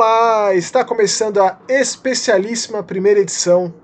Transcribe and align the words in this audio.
Olá, 0.00 0.54
está 0.54 0.84
começando 0.84 1.38
a 1.42 1.58
especialíssima 1.68 2.84
primeira 2.84 3.18
edição 3.18 3.74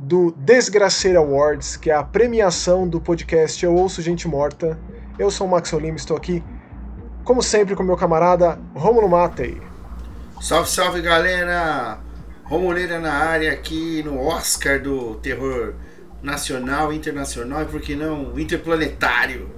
do 0.00 0.32
Desgraceira 0.38 1.18
Awards, 1.18 1.76
que 1.76 1.90
é 1.90 1.94
a 1.94 2.02
premiação 2.02 2.88
do 2.88 2.98
podcast 2.98 3.62
Eu 3.62 3.74
Ouço 3.74 4.00
Gente 4.00 4.26
Morta. 4.26 4.80
Eu 5.18 5.30
sou 5.30 5.46
o 5.46 5.50
Max 5.50 5.70
Olim, 5.74 5.94
estou 5.96 6.16
aqui, 6.16 6.42
como 7.24 7.42
sempre, 7.42 7.76
com 7.76 7.82
meu 7.82 7.94
camarada 7.94 8.58
Romulo 8.74 9.06
Matei. 9.06 9.60
Salve, 10.40 10.70
salve 10.70 11.02
galera! 11.02 11.98
Romuleira 12.44 12.98
na 12.98 13.12
área 13.12 13.52
aqui 13.52 14.02
no 14.02 14.18
Oscar 14.18 14.80
do 14.80 15.16
terror 15.16 15.74
nacional, 16.22 16.90
internacional 16.90 17.64
e 17.64 17.66
por 17.66 17.82
que 17.82 17.94
não 17.94 18.40
interplanetário. 18.40 19.50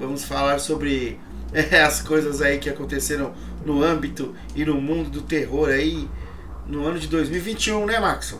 Vamos 0.00 0.24
falar 0.24 0.58
sobre 0.58 1.16
é, 1.52 1.82
as 1.82 2.00
coisas 2.00 2.40
aí 2.42 2.58
que 2.58 2.68
aconteceram 2.68 3.32
no 3.64 3.82
âmbito 3.82 4.34
e 4.54 4.64
no 4.64 4.80
mundo 4.80 5.10
do 5.10 5.22
terror 5.22 5.68
aí 5.68 6.08
no 6.66 6.86
ano 6.86 6.98
de 6.98 7.08
2021, 7.08 7.86
né, 7.86 7.98
Maxon? 7.98 8.38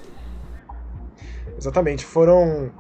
Exatamente, 1.56 2.04
foram 2.04 2.70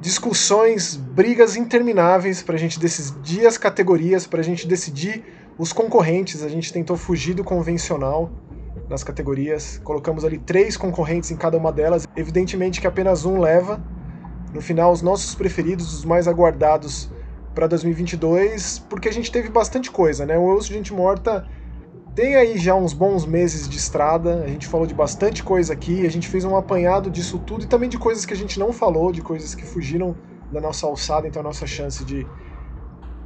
discussões, 0.00 0.96
brigas 0.96 1.56
intermináveis 1.56 2.42
para 2.42 2.56
a 2.56 2.58
gente 2.58 2.78
decidir 2.78 3.46
as 3.46 3.56
categorias, 3.56 4.26
para 4.26 4.40
a 4.40 4.44
gente 4.44 4.66
decidir 4.66 5.24
os 5.56 5.72
concorrentes. 5.72 6.42
A 6.42 6.48
gente 6.48 6.70
tentou 6.72 6.96
fugir 6.96 7.32
do 7.32 7.42
convencional 7.42 8.30
nas 8.88 9.02
categorias, 9.02 9.80
colocamos 9.82 10.24
ali 10.24 10.36
três 10.36 10.76
concorrentes 10.76 11.30
em 11.30 11.36
cada 11.36 11.56
uma 11.56 11.72
delas. 11.72 12.06
Evidentemente 12.14 12.80
que 12.80 12.86
apenas 12.86 13.24
um 13.24 13.40
leva. 13.40 13.82
No 14.52 14.60
final, 14.60 14.92
os 14.92 15.00
nossos 15.00 15.34
preferidos, 15.34 15.94
os 15.94 16.04
mais 16.04 16.28
aguardados 16.28 17.10
para 17.54 17.66
2022, 17.66 18.80
porque 18.90 19.08
a 19.08 19.12
gente 19.12 19.30
teve 19.30 19.48
bastante 19.48 19.90
coisa, 19.90 20.26
né? 20.26 20.36
O 20.36 20.42
Ouço 20.42 20.72
Gente 20.72 20.92
Morta 20.92 21.46
tem 22.14 22.36
aí 22.36 22.56
já 22.58 22.74
uns 22.74 22.92
bons 22.92 23.26
meses 23.26 23.68
de 23.68 23.76
estrada, 23.76 24.44
a 24.44 24.46
gente 24.46 24.68
falou 24.68 24.86
de 24.86 24.94
bastante 24.94 25.42
coisa 25.42 25.72
aqui, 25.72 26.06
a 26.06 26.10
gente 26.10 26.28
fez 26.28 26.44
um 26.44 26.56
apanhado 26.56 27.10
disso 27.10 27.40
tudo 27.40 27.64
e 27.64 27.66
também 27.66 27.88
de 27.88 27.98
coisas 27.98 28.24
que 28.24 28.32
a 28.32 28.36
gente 28.36 28.58
não 28.58 28.72
falou, 28.72 29.10
de 29.10 29.20
coisas 29.20 29.54
que 29.54 29.64
fugiram 29.64 30.16
da 30.52 30.60
nossa 30.60 30.86
alçada, 30.86 31.26
então 31.26 31.40
a 31.40 31.42
nossa 31.42 31.66
chance 31.66 32.04
de, 32.04 32.24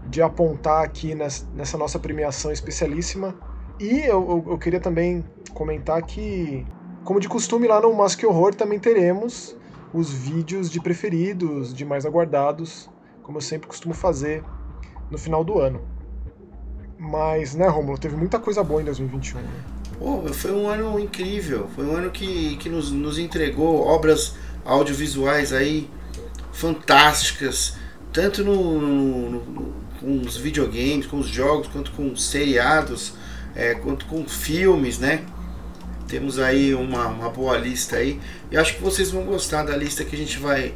de 0.09 0.23
apontar 0.23 0.83
aqui 0.83 1.15
nessa, 1.15 1.77
nossa 1.77 1.99
premiação 1.99 2.51
especialíssima. 2.51 3.35
E 3.79 4.01
eu, 4.01 4.27
eu, 4.31 4.45
eu, 4.53 4.59
queria 4.59 4.81
também 4.81 5.23
comentar 5.53 6.03
que, 6.03 6.67
como 7.05 7.21
de 7.21 7.29
costume, 7.29 7.69
lá 7.69 7.81
no 7.81 7.93
Mask 7.93 8.25
Horror 8.25 8.55
também 8.55 8.79
teremos 8.79 9.55
os 9.93 10.11
vídeos 10.11 10.71
de 10.71 10.81
preferidos, 10.81 11.75
de 11.75 11.85
mais 11.85 12.07
aguardados, 12.07 12.91
como 13.29 13.37
eu 13.37 13.43
sempre 13.43 13.69
costumo 13.69 13.93
fazer 13.93 14.43
no 15.11 15.19
final 15.19 15.45
do 15.45 15.59
ano. 15.59 15.83
Mas, 16.99 17.55
né, 17.55 17.69
Romulo, 17.69 17.99
teve 17.99 18.17
muita 18.17 18.39
coisa 18.39 18.65
boa 18.65 18.81
em 18.81 18.87
2021. 18.87 19.41
Né? 19.41 19.49
Pô, 19.99 20.33
foi 20.33 20.51
um 20.51 20.67
ano 20.67 20.99
incrível. 20.99 21.69
Foi 21.77 21.85
um 21.85 21.95
ano 21.95 22.11
que, 22.11 22.57
que 22.57 22.71
nos, 22.71 22.91
nos 22.91 23.19
entregou 23.19 23.87
obras 23.87 24.35
audiovisuais 24.65 25.53
aí 25.53 25.91
fantásticas, 26.55 27.77
tanto 28.15 28.43
no, 28.43 28.81
no, 28.81 29.41
no, 29.41 29.75
com 30.01 30.23
os 30.23 30.39
videogames, 30.39 31.05
com 31.05 31.19
os 31.19 31.29
jogos, 31.29 31.69
quanto 31.69 31.93
com 31.93 32.17
seriados, 32.17 33.13
é, 33.55 33.75
quanto 33.75 34.07
com 34.07 34.27
filmes, 34.27 34.99
né? 34.99 35.23
Temos 36.09 36.39
aí 36.39 36.75
uma, 36.75 37.09
uma 37.09 37.29
boa 37.29 37.59
lista 37.59 37.97
aí. 37.97 38.19
E 38.51 38.57
acho 38.57 38.77
que 38.77 38.83
vocês 38.83 39.11
vão 39.11 39.25
gostar 39.25 39.65
da 39.65 39.77
lista 39.77 40.03
que 40.03 40.17
a 40.17 40.19
gente 40.19 40.39
vai, 40.39 40.73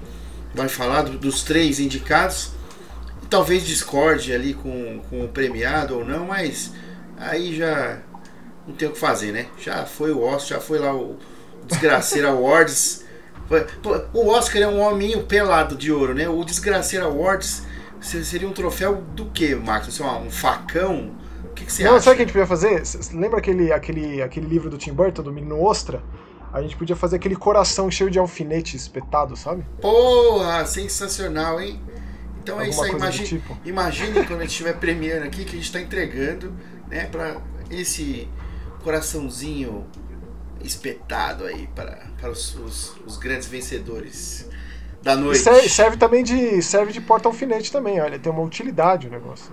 vai 0.55 0.69
falar 0.69 1.03
do, 1.03 1.19
dos 1.19 1.43
três 1.43 1.81
indicados 1.81 2.53
talvez 3.33 3.67
discorde 3.67 4.31
ali 4.35 4.53
com, 4.53 5.01
com 5.09 5.25
o 5.25 5.29
premiado 5.29 5.97
ou 5.97 6.05
não, 6.05 6.27
mas 6.27 6.75
aí 7.17 7.57
já 7.57 7.99
não 8.69 8.75
tem 8.75 8.87
o 8.87 8.93
que 8.93 8.99
fazer, 8.99 9.33
né? 9.33 9.47
Já 9.59 9.87
foi 9.87 10.13
o 10.13 10.21
Oscar, 10.23 10.59
já 10.59 10.61
foi 10.61 10.79
lá 10.79 10.95
o 10.95 11.17
Desgraceira 11.67 12.29
Awards. 12.29 13.01
O 14.15 14.29
Oscar 14.29 14.63
é 14.63 14.69
um 14.69 14.81
hominho 14.81 15.25
pelado 15.25 15.77
de 15.77 15.93
ouro, 15.93 16.15
né? 16.15 16.27
O 16.27 16.43
Desgraceira 16.43 17.05
Awards 17.05 17.65
seria 18.01 18.49
um 18.49 18.53
troféu 18.53 19.03
do 19.15 19.27
que, 19.27 19.55
Marcos? 19.55 20.01
Um 20.01 20.31
facão? 20.31 21.11
O 21.45 21.49
que, 21.49 21.67
que 21.67 21.73
você 21.73 21.85
não, 21.85 21.97
acha? 21.97 22.05
Sabe 22.05 22.15
o 22.15 22.17
que 22.17 22.23
a 22.23 22.25
gente 22.25 22.33
podia 22.33 22.47
fazer? 22.47 22.83
Lembra 23.13 23.41
aquele, 23.41 23.71
aquele, 23.71 24.23
aquele 24.23 24.47
livro 24.47 24.71
do 24.71 24.79
Tim 24.79 24.95
Burton, 24.95 25.23
do 25.23 25.31
Menino 25.31 25.63
Ostra? 25.63 26.03
A 26.53 26.61
gente 26.61 26.77
podia 26.77 26.95
fazer 26.95 27.17
aquele 27.17 27.35
coração 27.35 27.91
cheio 27.91 28.11
de 28.11 28.19
alfinete 28.19 28.77
espetado, 28.77 29.37
sabe? 29.37 29.65
Porra, 29.81 30.67
sensacional, 30.67 31.61
hein? 31.61 31.81
Então 32.43 32.61
é 32.61 32.69
isso 32.69 32.83
aí, 32.83 32.91
imagine, 32.91 33.27
tipo. 33.27 33.59
imagine 33.65 34.25
quando 34.27 34.41
a 34.41 34.43
gente 34.43 34.51
estiver 34.51 34.75
premiando 34.75 35.25
aqui 35.25 35.45
que 35.45 35.53
a 35.53 35.55
gente 35.55 35.65
está 35.65 35.81
entregando, 35.81 36.53
né, 36.89 37.07
para 37.07 37.41
esse 37.71 38.29
coraçãozinho 38.83 39.87
espetado 40.63 41.45
aí 41.45 41.69
para, 41.75 41.99
para 42.21 42.31
os, 42.31 42.55
os, 42.57 42.97
os 43.07 43.17
grandes 43.17 43.49
vencedores 43.49 44.49
da 45.03 45.17
noite. 45.17 45.41
Serve, 45.41 45.69
serve, 45.69 45.97
também 45.97 46.23
de 46.23 46.61
serve 46.63 46.93
de 46.93 47.01
porta 47.01 47.29
alfinete 47.29 47.71
também, 47.71 48.01
olha, 48.01 48.19
tem 48.19 48.31
uma 48.31 48.43
utilidade 48.43 49.07
o 49.07 49.11
negócio. 49.11 49.53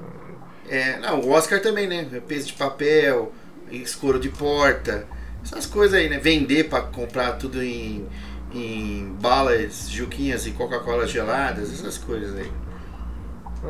É, 0.68 1.00
não, 1.00 1.22
o 1.22 1.30
Oscar 1.32 1.62
também, 1.62 1.88
né? 1.88 2.06
Peso 2.28 2.48
de 2.48 2.54
papel, 2.54 3.32
escuro 3.72 4.20
de 4.20 4.30
porta, 4.30 5.08
essas 5.44 5.66
coisas 5.66 6.00
aí, 6.00 6.10
né? 6.10 6.20
Vender 6.20 6.70
para 6.70 6.84
comprar 6.84 7.34
tudo 7.34 7.64
em, 7.64 8.08
em 8.54 9.16
balas, 9.22 9.90
juquinhas 9.90 10.46
e 10.46 10.52
Coca-Cola 10.52 11.08
geladas, 11.08 11.74
essas 11.74 11.98
coisas 11.98 12.38
aí. 12.38 12.52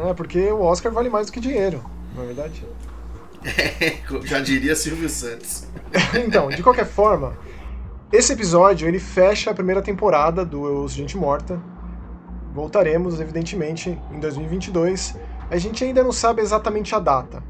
É, 0.08 0.14
porque 0.14 0.52
o 0.52 0.62
Oscar 0.62 0.92
vale 0.92 1.10
mais 1.10 1.28
do 1.28 1.32
que 1.32 1.40
dinheiro, 1.40 1.84
na 2.16 2.24
é 2.24 2.26
verdade. 2.28 2.66
É, 3.44 3.98
já 4.26 4.40
diria 4.40 4.76
Silvio 4.76 5.10
Santos. 5.10 5.68
então, 6.26 6.50
de 6.50 6.62
qualquer 6.62 6.86
forma, 6.86 7.34
esse 8.12 8.34
episódio 8.34 8.88
ele 8.88 9.00
fecha 9.00 9.52
a 9.52 9.54
primeira 9.54 9.82
temporada 9.82 10.46
do 10.46 10.66
Eu 10.66 10.88
Gente 10.88 11.18
Morta. 11.18 11.62
Voltaremos, 12.54 13.20
evidentemente, 13.20 13.98
em 14.12 14.20
2022. 14.20 15.16
A 15.50 15.58
gente 15.58 15.84
ainda 15.84 16.04
não 16.04 16.12
sabe 16.12 16.42
exatamente 16.42 16.94
a 16.94 17.00
data, 17.00 17.44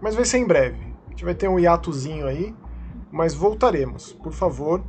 mas 0.00 0.14
vai 0.14 0.24
ser 0.24 0.38
em 0.38 0.46
breve. 0.46 0.78
A 1.06 1.10
gente 1.10 1.24
vai 1.24 1.34
ter 1.34 1.48
um 1.48 1.58
hiatozinho 1.58 2.26
aí, 2.26 2.54
mas 3.10 3.34
voltaremos. 3.34 4.12
Por 4.12 4.32
favor, 4.32 4.82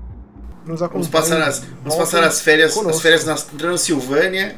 nos 0.65 0.81
acompanhe. 0.81 1.03
Vamos 1.03 1.07
passar 1.07 1.41
as, 1.41 1.59
vamos 1.59 1.95
passar 1.95 2.23
as 2.23 2.41
férias, 2.41 2.77
as 2.77 3.01
férias 3.01 3.25
na 3.25 3.35
Transilvânia. 3.35 4.57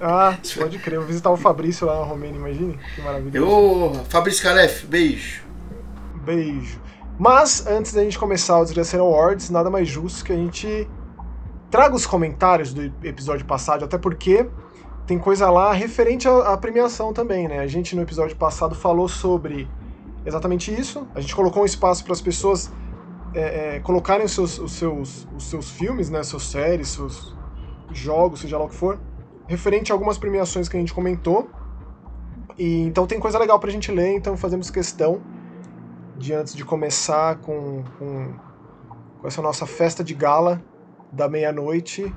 Ah, 0.00 0.36
pode 0.56 0.78
crer. 0.78 0.98
Vou 0.98 1.08
visitar 1.08 1.30
o 1.30 1.36
Fabrício 1.36 1.86
lá 1.86 1.98
na 1.98 2.04
Romênia, 2.04 2.36
imagine. 2.36 2.78
Que 2.94 3.02
maravilha. 3.02 3.44
Ô, 3.44 3.94
Fabrício 4.08 4.42
Calef, 4.42 4.86
beijo. 4.86 5.42
Beijo. 6.24 6.80
Mas, 7.18 7.66
antes 7.66 7.92
da 7.92 8.04
gente 8.04 8.16
começar 8.16 8.60
o 8.60 8.64
Desgraceiro 8.64 9.04
Awards, 9.04 9.50
nada 9.50 9.68
mais 9.68 9.88
justo 9.88 10.24
que 10.24 10.32
a 10.32 10.36
gente 10.36 10.88
traga 11.68 11.96
os 11.96 12.06
comentários 12.06 12.72
do 12.72 12.92
episódio 13.02 13.44
passado, 13.44 13.84
até 13.84 13.98
porque 13.98 14.46
tem 15.06 15.18
coisa 15.18 15.50
lá 15.50 15.72
referente 15.72 16.28
à, 16.28 16.56
premiação 16.56 17.12
também, 17.12 17.48
né? 17.48 17.58
A 17.58 17.66
gente 17.66 17.96
no 17.96 18.02
episódio 18.02 18.36
passado 18.36 18.74
falou 18.74 19.08
sobre 19.08 19.68
exatamente 20.24 20.72
isso. 20.72 21.06
A 21.14 21.20
gente 21.20 21.34
colocou 21.34 21.62
um 21.62 21.66
espaço 21.66 22.04
para 22.04 22.12
as 22.12 22.20
pessoas 22.20 22.72
é, 23.34 23.76
é, 23.76 23.80
colocarem 23.80 24.24
os 24.24 24.32
seus, 24.32 24.58
os, 24.58 24.72
seus, 24.72 25.28
os 25.36 25.44
seus 25.44 25.70
filmes, 25.70 26.10
né? 26.10 26.22
Suas 26.22 26.44
séries, 26.44 26.88
seus 26.88 27.34
jogos, 27.92 28.40
seja 28.40 28.58
lá 28.58 28.64
o 28.64 28.68
que 28.68 28.74
for, 28.74 28.98
referente 29.46 29.92
a 29.92 29.94
algumas 29.94 30.18
premiações 30.18 30.68
que 30.68 30.76
a 30.76 30.80
gente 30.80 30.92
comentou. 30.92 31.48
E 32.58 32.82
então 32.82 33.06
tem 33.06 33.20
coisa 33.20 33.38
legal 33.38 33.58
pra 33.60 33.70
gente 33.70 33.90
ler, 33.92 34.14
então 34.14 34.36
fazemos 34.36 34.70
questão 34.70 35.20
de 36.16 36.34
antes 36.34 36.54
de 36.54 36.64
começar 36.64 37.36
com, 37.36 37.84
com, 37.98 38.34
com 39.20 39.28
essa 39.28 39.40
nossa 39.40 39.64
festa 39.64 40.02
de 40.02 40.12
gala 40.12 40.60
da 41.12 41.28
meia-noite, 41.28 42.12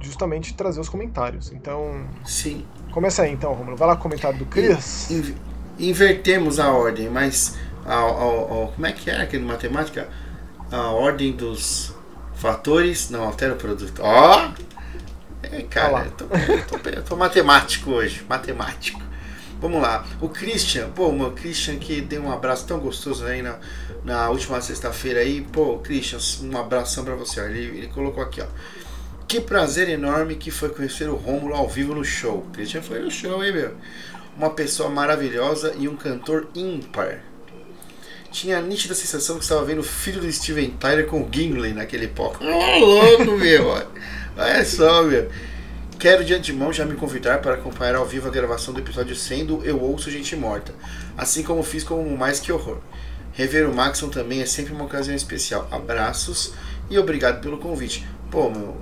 justamente 0.00 0.54
trazer 0.54 0.80
os 0.80 0.88
comentários. 0.88 1.52
Então. 1.52 2.06
Sim. 2.24 2.64
Começa 2.92 3.22
aí 3.22 3.32
então, 3.32 3.52
Romulo. 3.52 3.76
Vai 3.76 3.88
lá 3.88 3.94
com 3.94 4.00
o 4.00 4.02
comentário 4.04 4.38
do 4.38 4.46
Cris. 4.46 5.10
Invertemos 5.78 6.58
a 6.58 6.70
ordem, 6.70 7.08
mas. 7.08 7.58
A, 7.84 7.94
a, 7.94 8.04
a, 8.04 8.68
como 8.74 8.86
é 8.86 8.92
que 8.92 9.10
é 9.10 9.20
aquele 9.20 9.44
matemática? 9.44 10.08
A 10.70 10.90
ordem 10.90 11.32
dos 11.32 11.94
fatores 12.34 13.10
não 13.10 13.24
altera 13.24 13.54
o 13.54 13.56
produto. 13.56 14.00
Ó! 14.02 14.48
Oh! 14.48 14.66
É, 15.42 15.62
cara, 15.62 16.06
eu 16.06 16.10
tô, 16.12 16.24
eu, 16.24 16.66
tô, 16.66 16.88
eu 16.88 17.02
tô, 17.04 17.16
matemático 17.16 17.90
hoje, 17.90 18.24
matemático. 18.28 19.00
Vamos 19.60 19.80
lá. 19.80 20.04
O 20.20 20.28
Christian, 20.28 20.90
pô, 20.90 21.08
o 21.08 21.32
Christian 21.32 21.76
que 21.76 22.00
deu 22.00 22.22
um 22.22 22.32
abraço 22.32 22.66
tão 22.66 22.78
gostoso 22.78 23.24
aí 23.24 23.42
na, 23.42 23.58
na 24.04 24.28
última 24.28 24.60
sexta-feira 24.60 25.20
aí. 25.20 25.40
Pô, 25.40 25.78
Christian, 25.78 26.18
um 26.42 26.58
abração 26.58 27.04
para 27.04 27.14
você. 27.14 27.40
Ele, 27.40 27.78
ele 27.78 27.86
colocou 27.88 28.22
aqui, 28.22 28.42
ó. 28.42 28.46
Que 29.28 29.40
prazer 29.40 29.88
enorme 29.88 30.36
que 30.36 30.50
foi 30.50 30.68
conhecer 30.68 31.08
o 31.08 31.16
Rômulo 31.16 31.54
ao 31.54 31.68
vivo 31.68 31.94
no 31.94 32.04
show. 32.04 32.46
Christian 32.52 32.82
foi 32.82 33.00
no 33.00 33.10
show, 33.10 33.42
hein, 33.42 33.52
meu? 33.52 33.74
Uma 34.36 34.50
pessoa 34.50 34.90
maravilhosa 34.90 35.74
e 35.78 35.88
um 35.88 35.96
cantor 35.96 36.48
ímpar. 36.54 37.22
Tinha 38.30 38.58
a 38.58 38.60
nítida 38.60 38.94
sensação 38.94 39.36
que 39.36 39.44
estava 39.44 39.64
vendo 39.64 39.80
o 39.80 39.84
filho 39.84 40.20
do 40.20 40.30
Steven 40.30 40.70
Tyler 40.72 41.06
com 41.06 41.22
o 41.22 41.28
Gimli 41.30 41.72
naquele 41.72 42.06
palco. 42.06 42.44
Oh, 42.44 42.84
louco, 42.84 43.32
meu! 43.32 43.68
Olha 44.36 44.64
só, 44.64 45.02
meu. 45.02 45.30
Quero 45.98 46.22
de 46.22 46.34
antemão 46.34 46.70
já 46.70 46.84
me 46.84 46.94
convidar 46.94 47.40
para 47.40 47.54
acompanhar 47.54 47.94
ao 47.94 48.04
vivo 48.04 48.28
a 48.28 48.30
gravação 48.30 48.74
do 48.74 48.80
episódio 48.80 49.16
100 49.16 49.46
do 49.46 49.64
Eu 49.64 49.80
Ouço 49.80 50.10
Gente 50.10 50.36
Morta, 50.36 50.74
assim 51.16 51.42
como 51.42 51.62
fiz 51.62 51.82
com 51.82 52.06
o 52.06 52.18
Mais 52.18 52.38
Que 52.38 52.52
Horror. 52.52 52.78
Rever 53.32 53.68
o 53.68 53.74
Maxon 53.74 54.10
também 54.10 54.42
é 54.42 54.46
sempre 54.46 54.74
uma 54.74 54.84
ocasião 54.84 55.16
especial. 55.16 55.66
Abraços 55.70 56.52
e 56.90 56.98
obrigado 56.98 57.40
pelo 57.40 57.56
convite. 57.56 58.06
Pô, 58.30 58.50
meu, 58.50 58.76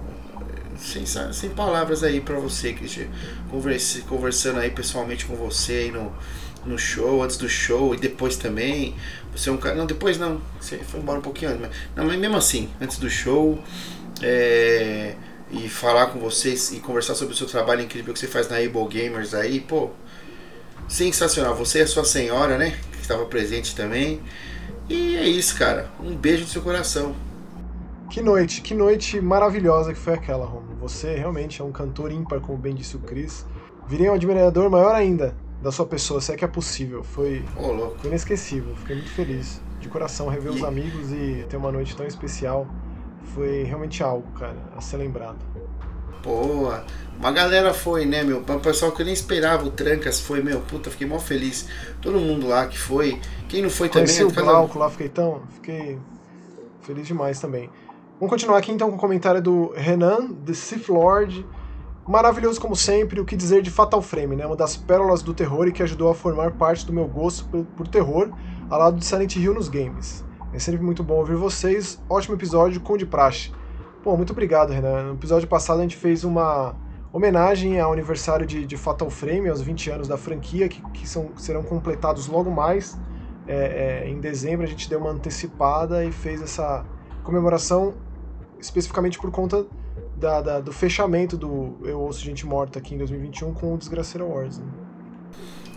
sem, 0.76 1.04
sem 1.06 1.50
palavras 1.50 2.02
aí 2.02 2.20
para 2.20 2.38
você, 2.38 2.72
Cristian. 2.72 3.06
Converse, 3.50 4.02
conversando 4.02 4.60
aí 4.60 4.70
pessoalmente 4.70 5.26
com 5.26 5.34
você 5.36 5.72
aí 5.72 5.90
no, 5.90 6.12
no 6.64 6.78
show, 6.78 7.22
antes 7.22 7.36
do 7.36 7.48
show 7.48 7.94
e 7.94 7.98
depois 7.98 8.36
também. 8.36 8.94
Você 9.34 9.48
é 9.48 9.52
um 9.52 9.56
cara. 9.56 9.74
Não, 9.74 9.86
depois 9.86 10.18
não. 10.18 10.40
Você 10.60 10.78
foi 10.78 11.00
embora 11.00 11.18
um 11.18 11.22
pouquinho 11.22 11.50
antes. 11.50 11.62
Mas, 11.62 11.70
não, 11.96 12.04
mas 12.04 12.18
mesmo 12.18 12.36
assim, 12.36 12.68
antes 12.80 12.98
do 12.98 13.08
show. 13.10 13.62
É, 14.22 15.14
e 15.50 15.68
falar 15.68 16.06
com 16.06 16.18
vocês 16.18 16.72
e 16.72 16.80
conversar 16.80 17.14
sobre 17.14 17.34
o 17.34 17.36
seu 17.36 17.46
trabalho 17.46 17.82
incrível 17.82 18.12
que 18.12 18.18
você 18.18 18.26
faz 18.26 18.48
na 18.48 18.56
Able 18.56 18.88
Gamers 18.88 19.34
aí, 19.34 19.60
pô. 19.60 19.90
Sensacional. 20.88 21.54
Você 21.56 21.78
e 21.78 21.82
a 21.82 21.86
sua 21.86 22.04
senhora, 22.04 22.58
né? 22.58 22.78
Que 22.92 23.00
estava 23.00 23.24
presente 23.26 23.74
também. 23.74 24.20
E 24.88 25.16
é 25.16 25.26
isso, 25.26 25.56
cara. 25.56 25.90
Um 26.00 26.14
beijo 26.14 26.42
no 26.42 26.48
seu 26.48 26.62
coração. 26.62 27.14
Que 28.10 28.22
noite, 28.22 28.60
que 28.60 28.74
noite 28.74 29.20
maravilhosa 29.20 29.92
que 29.92 29.98
foi 29.98 30.14
aquela, 30.14 30.44
Romulo. 30.44 30.76
Você 30.76 31.14
realmente 31.14 31.60
é 31.60 31.64
um 31.64 31.72
cantor 31.72 32.12
ímpar, 32.12 32.40
como 32.40 32.56
bem 32.56 32.74
disse 32.74 32.96
o 32.96 33.00
Chris. 33.00 33.46
Virei 33.88 34.08
um 34.08 34.14
admirador 34.14 34.70
maior 34.70 34.94
ainda 34.94 35.34
da 35.62 35.72
sua 35.72 35.86
pessoa, 35.86 36.20
se 36.20 36.32
é 36.32 36.36
que 36.36 36.44
é 36.44 36.48
possível. 36.48 37.02
Foi, 37.02 37.44
oh, 37.56 37.94
foi 37.98 38.10
inesquecível, 38.10 38.74
fiquei 38.76 38.96
muito 38.96 39.10
feliz. 39.10 39.60
De 39.80 39.88
coração, 39.88 40.28
rever 40.28 40.52
e... 40.52 40.56
os 40.56 40.64
amigos 40.64 41.10
e 41.10 41.44
ter 41.48 41.56
uma 41.56 41.72
noite 41.72 41.96
tão 41.96 42.06
especial 42.06 42.66
foi 43.34 43.64
realmente 43.64 44.02
algo, 44.02 44.30
cara, 44.38 44.56
a 44.76 44.80
ser 44.80 44.98
lembrado. 44.98 45.38
Pô, 46.22 46.72
uma 47.18 47.32
galera 47.32 47.74
foi, 47.74 48.06
né, 48.06 48.22
meu? 48.22 48.38
O 48.38 48.60
pessoal 48.60 48.92
que 48.92 49.04
nem 49.04 49.12
esperava 49.12 49.66
o 49.66 49.70
Trancas 49.70 50.20
foi, 50.20 50.42
meu, 50.42 50.60
puta, 50.60 50.90
fiquei 50.90 51.06
mó 51.06 51.18
feliz. 51.18 51.68
Todo 52.00 52.18
mundo 52.18 52.46
lá 52.46 52.66
que 52.66 52.78
foi. 52.78 53.20
Quem 53.48 53.62
não 53.62 53.68
foi 53.68 53.88
Conheci 53.88 54.20
também. 54.20 54.34
Conheci 54.34 54.48
o 54.48 54.52
Glauco 54.52 54.78
lá, 54.78 54.90
fiquei 54.90 55.08
tão. 55.08 55.42
Fiquei 55.50 55.98
feliz 56.80 57.06
demais 57.06 57.38
também. 57.40 57.68
Vamos 58.24 58.36
continuar 58.36 58.56
aqui 58.56 58.72
então 58.72 58.88
com 58.88 58.96
o 58.96 58.98
comentário 58.98 59.42
do 59.42 59.70
Renan, 59.76 60.32
The 60.46 60.54
Sith 60.54 60.88
Lord. 60.88 61.46
Maravilhoso 62.08 62.58
como 62.58 62.74
sempre, 62.74 63.20
o 63.20 63.24
que 63.26 63.36
dizer 63.36 63.60
de 63.60 63.70
Fatal 63.70 64.00
Frame, 64.00 64.34
né? 64.34 64.46
Uma 64.46 64.56
das 64.56 64.78
pérolas 64.78 65.20
do 65.20 65.34
terror 65.34 65.68
e 65.68 65.72
que 65.72 65.82
ajudou 65.82 66.08
a 66.08 66.14
formar 66.14 66.52
parte 66.52 66.86
do 66.86 66.92
meu 66.94 67.06
gosto 67.06 67.44
por, 67.44 67.66
por 67.76 67.86
terror, 67.86 68.30
ao 68.70 68.78
lado 68.78 68.96
de 68.96 69.04
Silent 69.04 69.36
Hill 69.36 69.52
nos 69.52 69.68
games. 69.68 70.24
É 70.54 70.58
sempre 70.58 70.80
muito 70.80 71.04
bom 71.04 71.16
ouvir 71.16 71.36
vocês. 71.36 72.02
Ótimo 72.08 72.34
episódio 72.34 72.80
com 72.80 72.96
de 72.96 73.04
praxe. 73.04 73.52
Pô, 74.02 74.16
muito 74.16 74.30
obrigado, 74.30 74.72
Renan. 74.72 75.02
No 75.02 75.14
episódio 75.16 75.46
passado 75.46 75.80
a 75.80 75.82
gente 75.82 75.98
fez 75.98 76.24
uma 76.24 76.74
homenagem 77.12 77.78
ao 77.78 77.92
aniversário 77.92 78.46
de, 78.46 78.64
de 78.64 78.76
Fatal 78.78 79.10
Frame, 79.10 79.50
aos 79.50 79.60
20 79.60 79.90
anos 79.90 80.08
da 80.08 80.16
franquia, 80.16 80.66
que, 80.66 80.80
que 80.92 81.06
são, 81.06 81.36
serão 81.36 81.62
completados 81.62 82.26
logo 82.26 82.50
mais. 82.50 82.98
É, 83.46 84.04
é, 84.06 84.08
em 84.08 84.18
dezembro 84.18 84.64
a 84.64 84.68
gente 84.68 84.88
deu 84.88 84.98
uma 84.98 85.10
antecipada 85.10 86.02
e 86.06 86.10
fez 86.10 86.40
essa 86.40 86.86
comemoração 87.22 87.92
especificamente 88.64 89.18
por 89.18 89.30
conta 89.30 89.66
da, 90.16 90.40
da, 90.40 90.60
do 90.60 90.72
fechamento 90.72 91.36
do 91.36 91.76
Eu 91.84 92.00
Ouço 92.00 92.20
Gente 92.20 92.46
Morta 92.46 92.78
aqui 92.78 92.94
em 92.94 92.98
2021 92.98 93.52
com 93.52 93.74
o 93.74 93.78
Desgraceiro 93.78 94.26
Wars. 94.26 94.58
Né? 94.58 94.66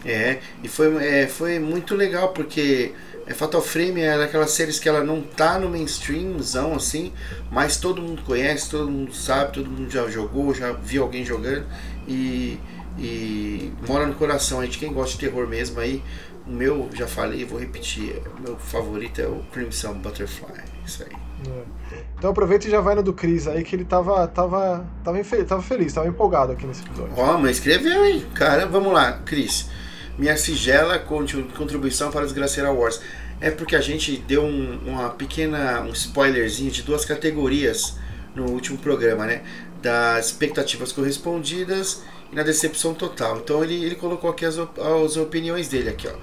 É, 0.05 0.39
e 0.63 0.67
foi, 0.67 1.05
é, 1.05 1.27
foi 1.27 1.59
muito 1.59 1.93
legal 1.95 2.29
porque 2.29 2.93
é, 3.25 3.33
Fatal 3.33 3.61
Frame 3.61 4.01
é 4.01 4.17
daquelas 4.17 4.51
séries 4.51 4.79
que 4.79 4.87
ela 4.87 5.03
não 5.03 5.21
tá 5.21 5.59
no 5.59 5.69
mainstreamzão 5.69 6.75
assim, 6.75 7.11
mas 7.51 7.77
todo 7.77 8.01
mundo 8.01 8.21
conhece, 8.21 8.69
todo 8.69 8.89
mundo 8.89 9.13
sabe, 9.13 9.53
todo 9.53 9.69
mundo 9.69 9.91
já 9.91 10.07
jogou, 10.09 10.53
já 10.53 10.71
viu 10.71 11.03
alguém 11.03 11.25
jogando 11.25 11.65
e, 12.07 12.57
e 12.97 13.73
mora 13.85 14.05
no 14.05 14.15
coração 14.15 14.61
aí 14.61 14.69
de 14.69 14.77
quem 14.77 14.93
gosta 14.93 15.13
de 15.13 15.19
terror 15.19 15.47
mesmo 15.47 15.79
aí. 15.79 16.01
O 16.45 16.51
meu, 16.51 16.89
já 16.93 17.05
falei, 17.05 17.43
vou 17.43 17.59
repetir, 17.59 18.21
o 18.37 18.41
meu 18.41 18.57
favorito 18.57 19.19
é 19.19 19.27
o 19.27 19.43
Crimson 19.51 19.95
Butterfly, 19.95 20.63
isso 20.85 21.03
aí. 21.03 21.26
É. 21.45 21.77
Então 22.17 22.31
aproveita 22.31 22.67
e 22.67 22.71
já 22.71 22.81
vai 22.81 22.95
no 22.95 23.03
do 23.03 23.13
Cris 23.13 23.47
aí, 23.47 23.63
que 23.63 23.75
ele 23.75 23.85
tava, 23.85 24.27
tava, 24.27 24.85
tava, 25.03 25.23
tava 25.47 25.61
feliz, 25.61 25.93
tava 25.93 26.07
empolgado 26.07 26.51
aqui 26.51 26.65
nesse 26.65 26.83
episódio. 26.83 27.13
Ó, 27.15 27.35
oh, 27.35 27.37
mas 27.37 27.57
escreveu, 27.57 28.05
hein? 28.05 28.25
Cara, 28.33 28.65
vamos 28.65 28.91
lá, 28.91 29.13
Cris. 29.25 29.69
Minha 30.17 30.35
sigela 30.35 30.97
contribuição 30.97 32.09
para 32.09 32.25
os 32.25 32.31
Graceira 32.31 32.71
Wars. 32.71 32.99
É 33.39 33.51
porque 33.51 33.75
a 33.75 33.81
gente 33.81 34.17
deu 34.17 34.43
um, 34.43 34.79
uma 34.87 35.11
pequena 35.11 35.81
um 35.81 35.91
spoilerzinho 35.91 36.71
de 36.71 36.81
duas 36.81 37.05
categorias 37.05 37.97
no 38.33 38.49
último 38.49 38.79
programa, 38.79 39.27
né? 39.27 39.43
Das 39.79 40.27
expectativas 40.27 40.91
correspondidas 40.91 42.01
e 42.31 42.35
na 42.35 42.41
decepção 42.41 42.95
total. 42.95 43.37
Então 43.37 43.63
ele, 43.63 43.85
ele 43.85 43.93
colocou 43.93 44.31
aqui 44.31 44.43
as, 44.43 44.57
as 44.57 45.17
opiniões 45.17 45.67
dele 45.67 45.89
aqui, 45.89 46.07
ó. 46.07 46.15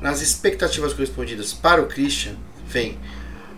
Nas 0.00 0.22
expectativas 0.22 0.94
correspondidas 0.94 1.52
para 1.52 1.82
o 1.82 1.86
Christian, 1.86 2.36
vem 2.66 2.98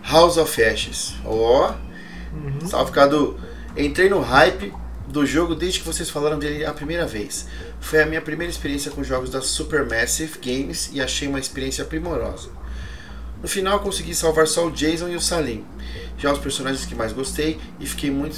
House 0.09 0.37
of 0.37 0.63
Ashes. 0.63 1.13
Ó, 1.23 1.71
oh, 1.71 2.35
uhum. 2.35 2.67
salve 2.67 2.91
Cadu. 2.91 3.39
Entrei 3.77 4.09
no 4.09 4.19
hype 4.19 4.73
do 5.07 5.25
jogo 5.25 5.53
desde 5.53 5.79
que 5.79 5.85
vocês 5.85 6.09
falaram 6.09 6.39
dele 6.39 6.65
a 6.65 6.73
primeira 6.73 7.05
vez. 7.05 7.47
Foi 7.79 8.01
a 8.01 8.05
minha 8.05 8.21
primeira 8.21 8.51
experiência 8.51 8.89
com 8.89 9.03
jogos 9.03 9.29
da 9.29 9.41
Supermassive 9.41 10.39
Games 10.39 10.89
e 10.93 10.99
achei 10.99 11.27
uma 11.27 11.39
experiência 11.39 11.85
primorosa. 11.85 12.49
No 13.41 13.47
final 13.47 13.79
consegui 13.79 14.15
salvar 14.15 14.47
só 14.47 14.67
o 14.67 14.71
Jason 14.71 15.09
e 15.09 15.15
o 15.15 15.21
Salim. 15.21 15.63
Já 16.17 16.33
os 16.33 16.39
personagens 16.39 16.85
que 16.85 16.95
mais 16.95 17.13
gostei 17.13 17.59
e 17.79 17.85
fiquei 17.85 18.09
muito 18.09 18.35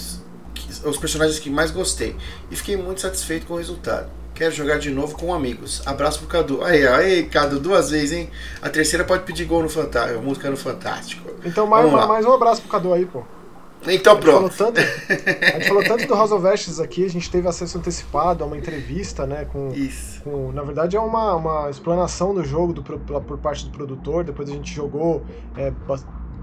os 0.85 0.97
personagens 0.97 1.39
que 1.39 1.49
mais 1.49 1.71
gostei 1.71 2.15
e 2.49 2.55
fiquei 2.55 2.77
muito 2.77 3.01
satisfeito 3.01 3.45
com 3.45 3.53
o 3.53 3.57
resultado. 3.57 4.09
Quero 4.33 4.51
jogar 4.53 4.79
de 4.79 4.89
novo 4.89 5.15
com 5.17 5.33
amigos. 5.33 5.81
Abraço 5.85 6.19
pro 6.19 6.27
Cadu. 6.27 6.63
Aí, 6.63 6.87
aí, 6.87 7.23
Cadu, 7.23 7.59
duas 7.59 7.91
vezes, 7.91 8.11
hein? 8.11 8.29
A 8.61 8.69
terceira 8.69 9.03
pode 9.03 9.23
pedir 9.23 9.45
gol 9.45 9.61
no 9.61 9.69
Fantástico, 9.69 10.21
música 10.21 10.49
no 10.49 10.57
Fantástico. 10.57 11.29
Então, 11.45 11.67
mais, 11.67 11.91
mais 11.91 12.25
um 12.25 12.33
abraço 12.33 12.61
pro 12.61 12.71
Cadu 12.71 12.93
aí, 12.93 13.05
pô. 13.05 13.23
Então 13.87 14.19
pronto. 14.19 14.55
Tanto, 14.55 14.79
a 14.79 15.57
gente 15.57 15.67
falou 15.67 15.83
tanto 15.83 16.05
do 16.05 16.13
House 16.13 16.31
of 16.31 16.45
Ashes 16.45 16.79
aqui, 16.79 17.03
a 17.03 17.09
gente 17.09 17.29
teve 17.31 17.47
acesso 17.47 17.77
antecipado 17.77 18.43
a 18.43 18.47
uma 18.47 18.55
entrevista, 18.55 19.25
né? 19.25 19.45
Com, 19.45 19.69
Isso. 19.69 20.21
Com, 20.21 20.51
na 20.51 20.61
verdade 20.61 20.95
é 20.95 20.99
uma, 20.99 21.35
uma 21.35 21.69
explanação 21.69 22.33
do 22.33 22.43
jogo 22.43 22.73
do, 22.73 22.83
por 22.83 23.37
parte 23.39 23.65
do 23.65 23.71
produtor, 23.71 24.23
depois 24.23 24.49
a 24.49 24.53
gente 24.53 24.71
jogou 24.71 25.23
é, 25.57 25.73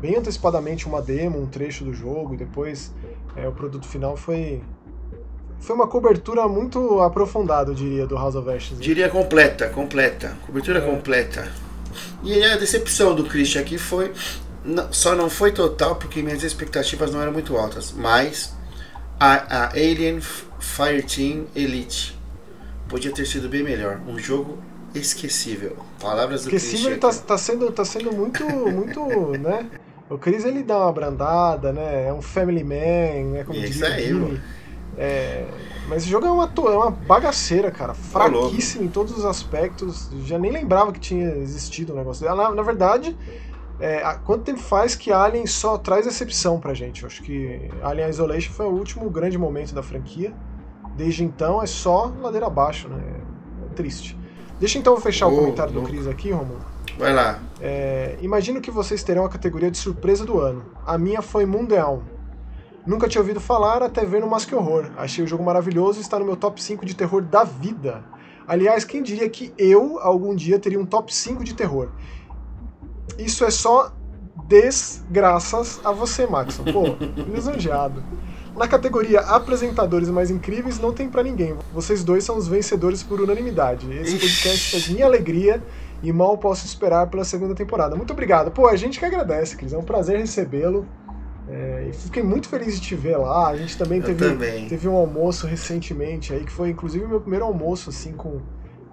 bem 0.00 0.16
antecipadamente 0.16 0.86
uma 0.86 1.00
demo, 1.00 1.40
um 1.40 1.46
trecho 1.46 1.84
do 1.84 1.92
jogo, 1.92 2.34
e 2.34 2.36
depois 2.36 2.92
é, 3.36 3.46
o 3.46 3.52
produto 3.52 3.86
final 3.86 4.16
foi, 4.16 4.60
foi 5.60 5.74
uma 5.74 5.86
cobertura 5.86 6.46
muito 6.48 7.00
aprofundada, 7.00 7.70
eu 7.70 7.74
diria, 7.74 8.06
do 8.06 8.14
House 8.14 8.34
of 8.34 8.48
Ashes. 8.48 8.78
Diria 8.78 9.08
completa, 9.08 9.68
completa. 9.68 10.36
Cobertura 10.46 10.78
é. 10.78 10.82
completa. 10.82 11.52
E 12.22 12.42
a 12.44 12.56
decepção 12.56 13.14
do 13.14 13.24
Christian 13.24 13.60
aqui 13.60 13.78
foi. 13.78 14.12
Só 14.90 15.14
não 15.14 15.30
foi 15.30 15.52
total 15.52 15.96
porque 15.96 16.22
minhas 16.22 16.42
expectativas 16.42 17.12
não 17.12 17.20
eram 17.20 17.32
muito 17.32 17.56
altas. 17.56 17.92
Mas 17.92 18.52
a, 19.18 19.64
a 19.64 19.68
Alien 19.70 20.20
Fireteam 20.58 21.46
Elite 21.54 22.18
podia 22.88 23.12
ter 23.12 23.26
sido 23.26 23.48
bem 23.48 23.62
melhor. 23.62 24.00
Um 24.06 24.18
jogo 24.18 24.58
esquecível. 24.94 25.76
Palavras 26.00 26.44
do 26.44 26.54
Esquecível 26.54 26.98
Christian. 26.98 27.10
Tá, 27.10 27.26
tá, 27.26 27.38
sendo, 27.38 27.72
tá 27.72 27.84
sendo 27.84 28.12
muito, 28.12 28.44
muito, 28.48 29.06
né? 29.38 29.66
O 30.08 30.16
Chris 30.16 30.44
ele 30.44 30.62
dá 30.62 30.78
uma 30.78 30.92
brandada, 30.92 31.72
né? 31.72 32.08
É 32.08 32.12
um 32.12 32.22
family 32.22 32.64
man, 32.64 33.32
né? 33.32 33.44
Como 33.44 33.58
Isso 33.58 33.84
aí, 33.84 34.12
mano. 34.12 34.40
É, 34.98 35.46
mas 35.88 36.02
esse 36.02 36.10
jogo 36.10 36.26
é 36.26 36.30
uma, 36.30 36.44
é 36.44 36.76
uma 36.76 36.90
bagaceira, 36.90 37.70
cara. 37.70 37.94
Fraquíssimo 37.94 38.84
em 38.84 38.88
todos 38.88 39.16
os 39.16 39.24
aspectos. 39.24 40.10
Já 40.24 40.38
nem 40.38 40.50
lembrava 40.50 40.92
que 40.92 40.98
tinha 40.98 41.36
existido 41.36 41.92
um 41.92 41.96
negócio. 41.96 42.26
Na, 42.26 42.50
na 42.52 42.62
verdade, 42.62 43.16
é, 43.80 44.00
quanto 44.24 44.42
tempo 44.42 44.58
faz 44.58 44.96
que 44.96 45.12
Alien 45.12 45.46
só 45.46 45.78
traz 45.78 46.04
decepção 46.04 46.58
pra 46.58 46.74
gente? 46.74 47.04
Eu 47.04 47.06
acho 47.06 47.22
que 47.22 47.70
Alien 47.82 48.08
Isolation 48.08 48.52
foi 48.52 48.66
o 48.66 48.70
último 48.70 49.08
grande 49.08 49.38
momento 49.38 49.72
da 49.74 49.82
franquia. 49.82 50.34
Desde 50.96 51.22
então 51.22 51.62
é 51.62 51.66
só 51.66 52.12
ladeira 52.20 52.46
abaixo, 52.46 52.88
né? 52.88 53.00
É 53.70 53.74
triste. 53.74 54.18
Deixa 54.58 54.78
então 54.78 54.94
eu 54.94 55.00
fechar 55.00 55.28
oh, 55.28 55.32
o 55.32 55.36
comentário 55.36 55.72
do 55.72 55.82
Cris 55.82 56.08
aqui, 56.08 56.32
Romulo. 56.32 56.58
Vai 56.98 57.14
lá. 57.14 57.38
É, 57.60 58.18
imagino 58.20 58.60
que 58.60 58.72
vocês 58.72 59.04
terão 59.04 59.24
a 59.24 59.28
categoria 59.28 59.70
de 59.70 59.78
surpresa 59.78 60.24
do 60.24 60.40
ano. 60.40 60.64
A 60.84 60.98
minha 60.98 61.22
foi 61.22 61.46
Mundial. 61.46 62.02
Nunca 62.88 63.06
tinha 63.06 63.20
ouvido 63.20 63.38
falar 63.38 63.82
até 63.82 64.02
ver 64.02 64.22
no 64.22 64.26
Mask 64.26 64.50
Horror. 64.50 64.86
Achei 64.96 65.22
o 65.22 65.26
jogo 65.26 65.44
maravilhoso 65.44 65.98
e 65.98 66.00
está 66.00 66.18
no 66.18 66.24
meu 66.24 66.34
top 66.34 66.62
5 66.62 66.86
de 66.86 66.96
terror 66.96 67.20
da 67.20 67.44
vida. 67.44 68.02
Aliás, 68.46 68.82
quem 68.82 69.02
diria 69.02 69.28
que 69.28 69.52
eu, 69.58 69.98
algum 70.00 70.34
dia, 70.34 70.58
teria 70.58 70.80
um 70.80 70.86
top 70.86 71.14
5 71.14 71.44
de 71.44 71.52
terror? 71.52 71.90
Isso 73.18 73.44
é 73.44 73.50
só 73.50 73.92
desgraças 74.46 75.84
a 75.84 75.92
você, 75.92 76.26
Maxon. 76.26 76.64
Pô, 76.64 76.84
lisonjeado. 77.30 78.02
Na 78.56 78.66
categoria 78.66 79.20
apresentadores 79.20 80.08
mais 80.08 80.30
incríveis, 80.30 80.80
não 80.80 80.90
tem 80.90 81.10
para 81.10 81.22
ninguém. 81.22 81.54
Vocês 81.74 82.02
dois 82.02 82.24
são 82.24 82.38
os 82.38 82.48
vencedores 82.48 83.02
por 83.02 83.20
unanimidade. 83.20 83.86
Esse 83.98 84.18
podcast 84.18 84.70
faz 84.70 84.88
minha 84.88 85.04
alegria 85.04 85.62
e 86.02 86.10
mal 86.10 86.38
posso 86.38 86.64
esperar 86.64 87.06
pela 87.08 87.22
segunda 87.22 87.54
temporada. 87.54 87.94
Muito 87.94 88.14
obrigado. 88.14 88.50
Pô, 88.50 88.66
a 88.66 88.76
gente 88.76 88.98
que 88.98 89.04
agradece, 89.04 89.58
Cris. 89.58 89.74
É 89.74 89.78
um 89.78 89.84
prazer 89.84 90.18
recebê-lo. 90.18 90.86
É, 91.50 91.90
fiquei 91.92 92.22
muito 92.22 92.48
feliz 92.48 92.74
de 92.74 92.86
te 92.86 92.94
ver 92.94 93.16
lá. 93.16 93.48
A 93.48 93.56
gente 93.56 93.76
também 93.76 94.02
teve, 94.02 94.28
também. 94.28 94.68
teve 94.68 94.88
um 94.88 94.96
almoço 94.96 95.46
recentemente 95.46 96.32
aí, 96.32 96.44
que 96.44 96.52
foi 96.52 96.70
inclusive 96.70 97.04
o 97.04 97.08
meu 97.08 97.20
primeiro 97.20 97.44
almoço 97.44 97.90
assim 97.90 98.12
com, 98.12 98.40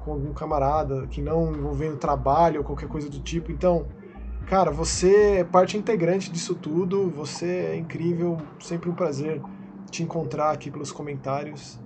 com 0.03 0.13
algum 0.13 0.33
camarada, 0.33 1.05
que 1.07 1.21
não 1.21 1.51
envolvendo 1.51 1.97
trabalho 1.97 2.59
ou 2.59 2.63
qualquer 2.63 2.87
coisa 2.87 3.09
do 3.09 3.19
tipo. 3.19 3.51
Então, 3.51 3.85
Cara, 4.45 4.69
você 4.69 5.37
é 5.39 5.43
parte 5.43 5.75
integrante 5.75 6.31
disso 6.31 6.53
tudo, 6.53 7.09
você 7.09 7.71
é 7.73 7.77
incrível, 7.77 8.37
sempre 8.59 8.89
um 8.89 8.93
prazer 8.93 9.41
te 9.89 10.03
encontrar 10.03 10.51
aqui 10.51 10.69
pelos 10.69 10.91
comentários. 10.91 11.79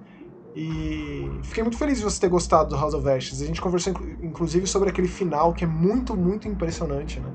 E 0.54 1.30
fiquei 1.44 1.64
muito 1.64 1.78
feliz 1.78 2.00
de 2.00 2.04
você 2.04 2.20
ter 2.20 2.28
gostado 2.28 2.70
do 2.70 2.76
House 2.76 2.94
of 2.94 3.08
Ashes. 3.08 3.42
A 3.42 3.46
gente 3.46 3.62
conversou 3.62 3.94
inclusive 4.22 4.68
sobre 4.68 4.90
aquele 4.90 5.08
final 5.08 5.54
que 5.54 5.64
é 5.64 5.68
muito, 5.68 6.18
muito 6.18 6.50
impressionante, 6.50 7.22
né? 7.22 7.32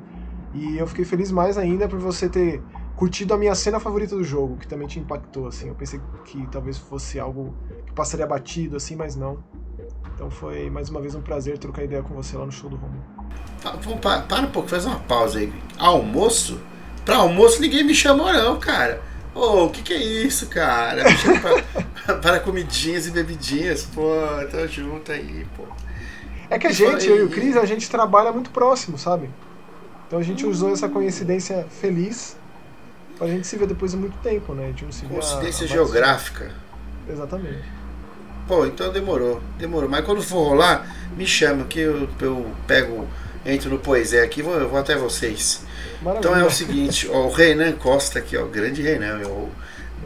E 0.52 0.76
eu 0.76 0.86
fiquei 0.86 1.06
feliz 1.06 1.32
mais 1.32 1.56
ainda 1.56 1.88
por 1.88 1.98
você 1.98 2.28
ter 2.28 2.62
curtido 2.96 3.34
a 3.34 3.38
minha 3.38 3.54
cena 3.54 3.80
favorita 3.80 4.14
do 4.16 4.24
jogo, 4.24 4.56
que 4.56 4.66
também 4.66 4.86
te 4.86 4.98
impactou, 4.98 5.48
assim. 5.48 5.68
Eu 5.68 5.74
pensei 5.74 6.00
que 6.24 6.46
talvez 6.48 6.78
fosse 6.78 7.18
algo 7.18 7.54
que 7.86 7.92
passaria 7.92 8.26
batido, 8.26 8.76
assim, 8.76 8.96
mas 8.96 9.16
não. 9.16 9.38
Então 10.14 10.30
foi 10.30 10.70
mais 10.70 10.88
uma 10.88 11.00
vez 11.00 11.14
um 11.14 11.20
prazer 11.20 11.58
trocar 11.58 11.82
ideia 11.82 12.02
com 12.02 12.14
você 12.14 12.36
lá 12.36 12.46
no 12.46 12.52
show 12.52 12.70
do 12.70 12.76
Romulo. 12.76 13.02
Para, 14.00 14.22
para 14.22 14.42
um 14.42 14.50
pouco, 14.50 14.68
faz 14.68 14.84
uma 14.84 15.00
pausa 15.00 15.40
aí. 15.40 15.52
Almoço? 15.78 16.60
Pra 17.04 17.16
almoço 17.16 17.60
ninguém 17.60 17.82
me 17.82 17.94
chamou 17.94 18.32
não, 18.32 18.58
cara. 18.58 19.02
Ô, 19.34 19.40
oh, 19.40 19.64
o 19.66 19.70
que 19.70 19.82
que 19.82 19.92
é 19.92 19.96
isso, 19.96 20.46
cara? 20.46 21.02
Pra, 22.04 22.14
para 22.22 22.40
comidinhas 22.40 23.06
e 23.06 23.10
bebidinhas. 23.10 23.82
Pô, 23.82 24.10
tô 24.50 24.66
junto 24.68 25.10
aí, 25.10 25.44
pô. 25.56 25.64
É 26.48 26.58
que 26.58 26.68
a 26.68 26.72
gente, 26.72 27.08
eu 27.08 27.18
e 27.18 27.22
o 27.22 27.30
Cris, 27.30 27.56
a 27.56 27.64
gente 27.64 27.90
trabalha 27.90 28.30
muito 28.30 28.50
próximo, 28.50 28.96
sabe? 28.96 29.28
Então 30.06 30.18
a 30.18 30.22
gente 30.22 30.46
usou 30.46 30.70
essa 30.70 30.88
coincidência 30.88 31.66
feliz 31.68 32.36
pra 33.16 33.26
gente 33.26 33.46
se 33.46 33.56
ver 33.56 33.66
depois 33.66 33.92
de 33.92 33.96
muito 33.96 34.16
tempo, 34.18 34.54
né? 34.54 34.72
De 34.72 34.84
um 34.84 34.92
se 34.92 35.04
Coincidência 35.06 35.66
geográfica. 35.66 36.50
Exatamente. 37.08 37.64
Pô, 38.46 38.66
então 38.66 38.92
demorou, 38.92 39.40
demorou. 39.58 39.88
Mas 39.88 40.04
quando 40.04 40.22
for 40.22 40.48
rolar, 40.48 40.86
me 41.16 41.26
chama 41.26 41.64
que 41.64 41.80
eu, 41.80 42.08
eu 42.20 42.50
pego, 42.66 43.06
entro 43.44 43.70
no 43.70 43.78
Poesia 43.78 44.22
aqui 44.22 44.42
vou, 44.42 44.68
vou 44.68 44.78
até 44.78 44.96
vocês. 44.96 45.62
Maravilha. 46.02 46.28
Então 46.28 46.38
é 46.38 46.44
o 46.44 46.50
seguinte, 46.50 47.08
ó, 47.10 47.26
o 47.26 47.30
Renan 47.30 47.72
Costa 47.72 48.18
aqui, 48.18 48.36
ó, 48.36 48.44
grande 48.46 48.82
Renan, 48.82 49.18
meu. 49.18 49.48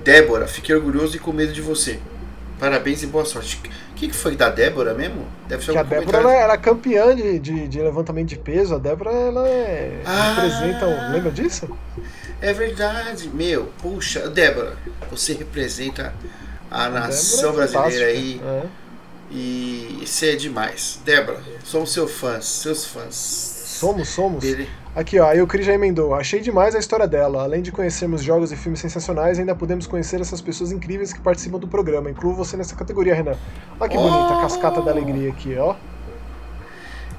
Débora, 0.05 0.47
fiquei 0.47 0.75
orgulhoso 0.75 1.17
e 1.17 1.19
com 1.19 1.33
medo 1.33 1.53
de 1.53 1.61
você. 1.61 1.99
Parabéns 2.59 3.03
e 3.03 3.07
boa 3.07 3.25
sorte. 3.25 3.61
O 3.91 3.95
que, 3.95 4.09
que 4.09 4.15
foi 4.15 4.37
da 4.37 4.49
Débora 4.49 4.95
mesmo? 4.95 5.27
Deve 5.49 5.65
ser 5.65 5.73
que 5.73 5.79
a 5.79 5.83
Débora 5.83 6.19
ela 6.19 6.33
era 6.33 6.57
campeã 6.57 7.15
de, 7.15 7.39
de, 7.39 7.69
de, 7.69 7.81
levantamento 7.81 8.29
de 8.29 8.37
peso. 8.37 8.75
A 8.75 8.79
Débora 8.79 9.11
ela 9.11 9.49
é, 9.49 10.03
ah, 10.05 10.35
representa. 10.35 11.11
Lembra 11.13 11.31
disso? 11.31 11.69
É 12.41 12.53
verdade, 12.53 13.29
meu. 13.29 13.73
Puxa, 13.83 14.29
Débora, 14.29 14.77
você 15.11 15.33
representa 15.33 16.15
a, 16.71 16.85
a 16.85 16.89
nação 16.89 17.51
é 17.51 17.67
brasileira 17.67 18.07
aí. 18.07 18.41
É. 18.43 18.63
E 19.31 20.03
você 20.07 20.33
é 20.33 20.37
demais. 20.37 21.01
Débora, 21.05 21.41
somos 21.65 21.93
seus 21.93 22.13
fãs, 22.13 22.47
seus 22.47 22.87
fãs. 22.87 23.15
Somos, 23.15 24.09
somos. 24.09 24.43
Dele. 24.43 24.69
Aqui, 24.95 25.21
ó, 25.21 25.29
aí 25.29 25.41
o 25.41 25.47
Cris 25.47 25.67
já 25.67 25.73
emendou. 25.73 26.15
Achei 26.15 26.41
demais 26.41 26.75
a 26.75 26.79
história 26.79 27.07
dela. 27.07 27.43
Além 27.43 27.63
de 27.63 27.71
conhecermos 27.71 28.23
jogos 28.23 28.51
e 28.51 28.57
filmes 28.57 28.81
sensacionais, 28.81 29.39
ainda 29.39 29.55
podemos 29.55 29.87
conhecer 29.87 30.21
essas 30.21 30.41
pessoas 30.41 30.73
incríveis 30.73 31.13
que 31.13 31.21
participam 31.21 31.59
do 31.59 31.69
programa. 31.69 32.11
Incluo 32.11 32.35
você 32.35 32.57
nessa 32.57 32.75
categoria, 32.75 33.15
Renan. 33.15 33.37
Olha 33.79 33.91
que 33.91 33.97
oh! 33.97 34.03
bonita, 34.03 34.39
a 34.39 34.41
cascata 34.43 34.83
da 34.83 34.91
alegria 34.91 35.31
aqui, 35.31 35.57
ó. 35.57 35.77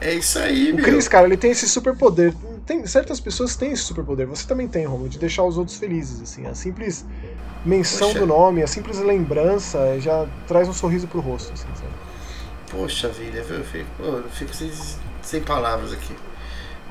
É 0.02 0.14
isso 0.14 0.40
aí, 0.40 0.72
o 0.72 0.76
meu. 0.76 0.84
O 0.84 0.88
Cris, 0.88 1.08
cara, 1.08 1.28
ele 1.28 1.38
tem 1.38 1.52
esse 1.52 1.70
superpoder. 1.70 2.34
Tem, 2.70 2.86
certas 2.86 3.20
pessoas 3.20 3.56
têm 3.56 3.72
esse 3.72 3.82
superpoder. 3.82 4.28
Você 4.28 4.48
também 4.48 4.68
tem, 4.68 4.86
Romulo, 4.86 5.10
de 5.10 5.18
deixar 5.18 5.44
os 5.44 5.58
outros 5.58 5.78
felizes, 5.78 6.22
assim. 6.22 6.46
A 6.46 6.54
simples 6.54 7.04
menção 7.66 8.10
Poxa. 8.10 8.20
do 8.20 8.28
nome, 8.28 8.62
a 8.62 8.68
simples 8.68 9.00
lembrança 9.00 10.00
já 10.00 10.28
traz 10.48 10.70
um 10.70 10.74
sorriso 10.74 11.08
pro 11.08 11.20
rosto, 11.20 11.52
assim, 11.52 11.66
sabe? 11.74 11.90
Poxa 12.70 13.10
vida, 13.10 13.40
eu 13.40 13.64
fico, 13.64 13.90
eu 14.04 14.24
fico 14.30 14.54
sem, 14.56 14.72
sem 15.24 15.42
palavras 15.42 15.94
aqui. 15.94 16.14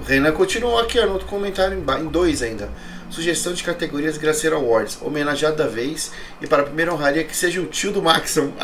O 0.01 0.03
Renan 0.03 0.33
continuou 0.33 0.81
aqui 0.81 0.99
ó, 0.99 1.07
no 1.07 1.13
outro 1.13 1.29
comentário 1.29 1.79
em 1.79 2.07
dois 2.09 2.43
ainda. 2.43 2.69
Sugestão 3.09 3.53
de 3.53 3.63
categorias 3.63 4.19
Graceira 4.19 4.57
Awards, 4.57 4.99
homenageado 5.01 5.59
da 5.59 5.69
vez 5.69 6.11
e 6.41 6.49
para 6.49 6.63
a 6.63 6.67
primeira 6.67 6.93
honraria 6.93 7.23
que 7.23 7.37
seja 7.37 7.61
o 7.61 7.67
tio 7.67 7.93
do 7.93 8.03
Maxon. 8.03 8.51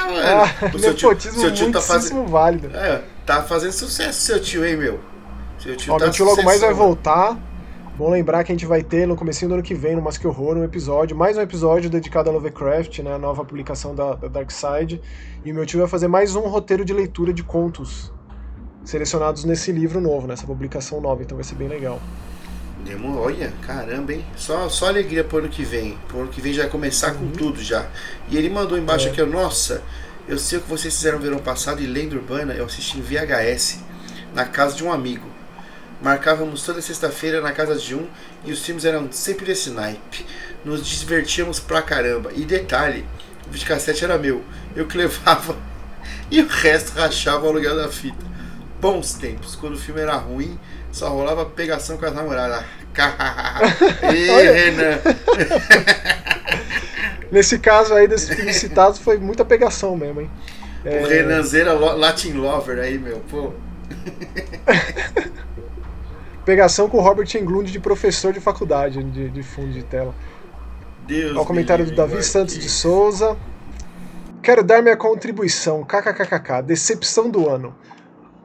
Ah, 0.00 0.10
mano! 0.10 0.22
Ah, 0.24 0.70
o 0.74 0.78
seu 0.78 0.94
tio, 0.94 1.20
seu 1.20 1.52
tio 1.52 1.70
tá 1.70 1.82
fazendo 1.82 2.24
válido. 2.24 2.74
É, 2.74 3.02
tá 3.26 3.42
fazendo 3.42 3.72
sucesso 3.72 4.18
seu 4.22 4.40
tio, 4.40 4.64
hein, 4.64 4.74
meu? 4.74 4.98
Tio 5.58 5.92
ó, 5.92 5.98
tá 5.98 6.04
meu 6.04 6.12
tio 6.12 6.24
logo 6.24 6.42
mais 6.42 6.60
vai 6.60 6.72
voltar. 6.72 7.36
Bom 7.96 8.10
lembrar 8.10 8.44
que 8.44 8.52
a 8.52 8.54
gente 8.54 8.64
vai 8.64 8.80
ter 8.80 9.08
no 9.08 9.16
começo 9.16 9.46
do 9.48 9.54
ano 9.54 9.62
que 9.62 9.74
vem, 9.74 9.96
no 9.96 10.00
Mas 10.00 10.16
Que 10.16 10.24
Horror, 10.24 10.56
um 10.56 10.62
episódio, 10.62 11.16
mais 11.16 11.36
um 11.36 11.40
episódio 11.40 11.90
dedicado 11.90 12.30
a 12.30 12.32
Lovecraft, 12.32 13.00
né, 13.00 13.12
a 13.12 13.18
nova 13.18 13.44
publicação 13.44 13.92
da, 13.92 14.14
da 14.14 14.28
Dark 14.28 14.52
Side. 14.52 15.00
E 15.44 15.50
o 15.50 15.54
meu 15.54 15.66
tio 15.66 15.80
vai 15.80 15.88
fazer 15.88 16.06
mais 16.06 16.36
um 16.36 16.42
roteiro 16.42 16.84
de 16.84 16.92
leitura 16.92 17.32
de 17.32 17.42
contos 17.42 18.12
selecionados 18.84 19.44
nesse 19.44 19.72
livro 19.72 20.00
novo, 20.00 20.28
nessa 20.28 20.46
publicação 20.46 21.00
nova, 21.00 21.22
então 21.22 21.36
vai 21.36 21.42
ser 21.42 21.56
bem 21.56 21.66
legal. 21.66 22.00
Demorou, 22.84 23.24
olha, 23.24 23.52
caramba, 23.66 24.12
hein? 24.12 24.24
Só, 24.36 24.68
só 24.68 24.86
alegria 24.86 25.24
pro 25.24 25.38
ano 25.38 25.48
que 25.48 25.64
vem. 25.64 25.98
Pro 26.06 26.20
ano 26.20 26.28
que 26.28 26.40
vem 26.40 26.52
já 26.52 26.62
vai 26.62 26.70
começar 26.70 27.14
com 27.14 27.24
uhum. 27.24 27.32
tudo 27.32 27.60
já. 27.60 27.88
E 28.28 28.36
ele 28.36 28.48
mandou 28.48 28.78
embaixo 28.78 29.08
é. 29.08 29.10
aqui, 29.10 29.20
nossa, 29.24 29.82
eu 30.28 30.38
sei 30.38 30.58
o 30.58 30.62
que 30.62 30.70
vocês 30.70 30.94
fizeram 30.94 31.18
no 31.18 31.24
verão 31.24 31.38
passado 31.38 31.82
e 31.82 31.86
Lenda 31.86 32.14
Urbana 32.14 32.54
eu 32.54 32.64
assisti 32.64 32.98
em 32.98 33.02
VHS, 33.02 33.80
na 34.32 34.44
casa 34.44 34.76
de 34.76 34.84
um 34.84 34.92
amigo. 34.92 35.37
Marcávamos 36.00 36.62
toda 36.62 36.80
sexta-feira 36.80 37.40
na 37.40 37.52
casa 37.52 37.76
de 37.76 37.94
um 37.94 38.06
e 38.44 38.52
os 38.52 38.64
filmes 38.64 38.84
eram 38.84 39.10
sempre 39.10 39.46
desse 39.46 39.70
naipe. 39.70 40.24
Nos 40.64 40.86
divertíamos 40.86 41.58
pra 41.58 41.82
caramba. 41.82 42.30
E 42.34 42.44
detalhe, 42.44 43.04
o 43.46 43.50
videocassete 43.50 44.04
era 44.04 44.18
meu. 44.18 44.44
Eu 44.76 44.86
que 44.86 44.96
levava 44.96 45.56
e 46.30 46.40
o 46.40 46.46
resto 46.46 46.92
rachava 46.92 47.46
o 47.46 47.48
aluguel 47.48 47.76
da 47.76 47.88
fita 47.88 48.28
bons 48.80 49.14
tempos, 49.14 49.56
quando 49.56 49.74
o 49.74 49.78
filme 49.78 50.00
era 50.00 50.14
ruim, 50.14 50.56
só 50.92 51.08
rolava 51.08 51.44
pegação 51.44 51.96
com 51.96 52.06
as 52.06 52.14
namoradas. 52.14 52.64
Ê, 54.02 54.50
Renan! 54.50 54.98
Nesse 57.30 57.58
caso 57.58 57.92
aí 57.94 58.08
desses 58.08 58.34
filmes 58.34 58.56
citados 58.56 58.98
foi 58.98 59.18
muita 59.18 59.44
pegação 59.44 59.94
mesmo, 59.96 60.22
hein? 60.22 60.30
O 60.84 60.88
é... 60.88 61.06
Renanzeira 61.06 61.72
Latin 61.72 62.32
Lover 62.32 62.78
aí, 62.78 62.98
meu, 62.98 63.20
pô. 63.30 63.52
Pegação 66.48 66.88
com 66.88 66.96
o 66.96 67.00
Robert 67.02 67.28
Englund 67.34 67.70
de 67.70 67.78
professor 67.78 68.32
de 68.32 68.40
faculdade, 68.40 69.04
de, 69.04 69.28
de 69.28 69.42
fundo 69.42 69.70
de 69.70 69.82
tela. 69.82 70.14
Deus 71.06 71.36
o 71.36 71.44
comentário 71.44 71.84
do 71.84 71.94
Davi 71.94 72.22
Santos 72.22 72.58
de 72.58 72.70
Souza. 72.70 73.36
Quero 74.42 74.64
dar 74.64 74.80
minha 74.80 74.96
contribuição. 74.96 75.84
KKKKK. 75.84 76.62
Decepção 76.64 77.28
do 77.28 77.46
ano. 77.50 77.76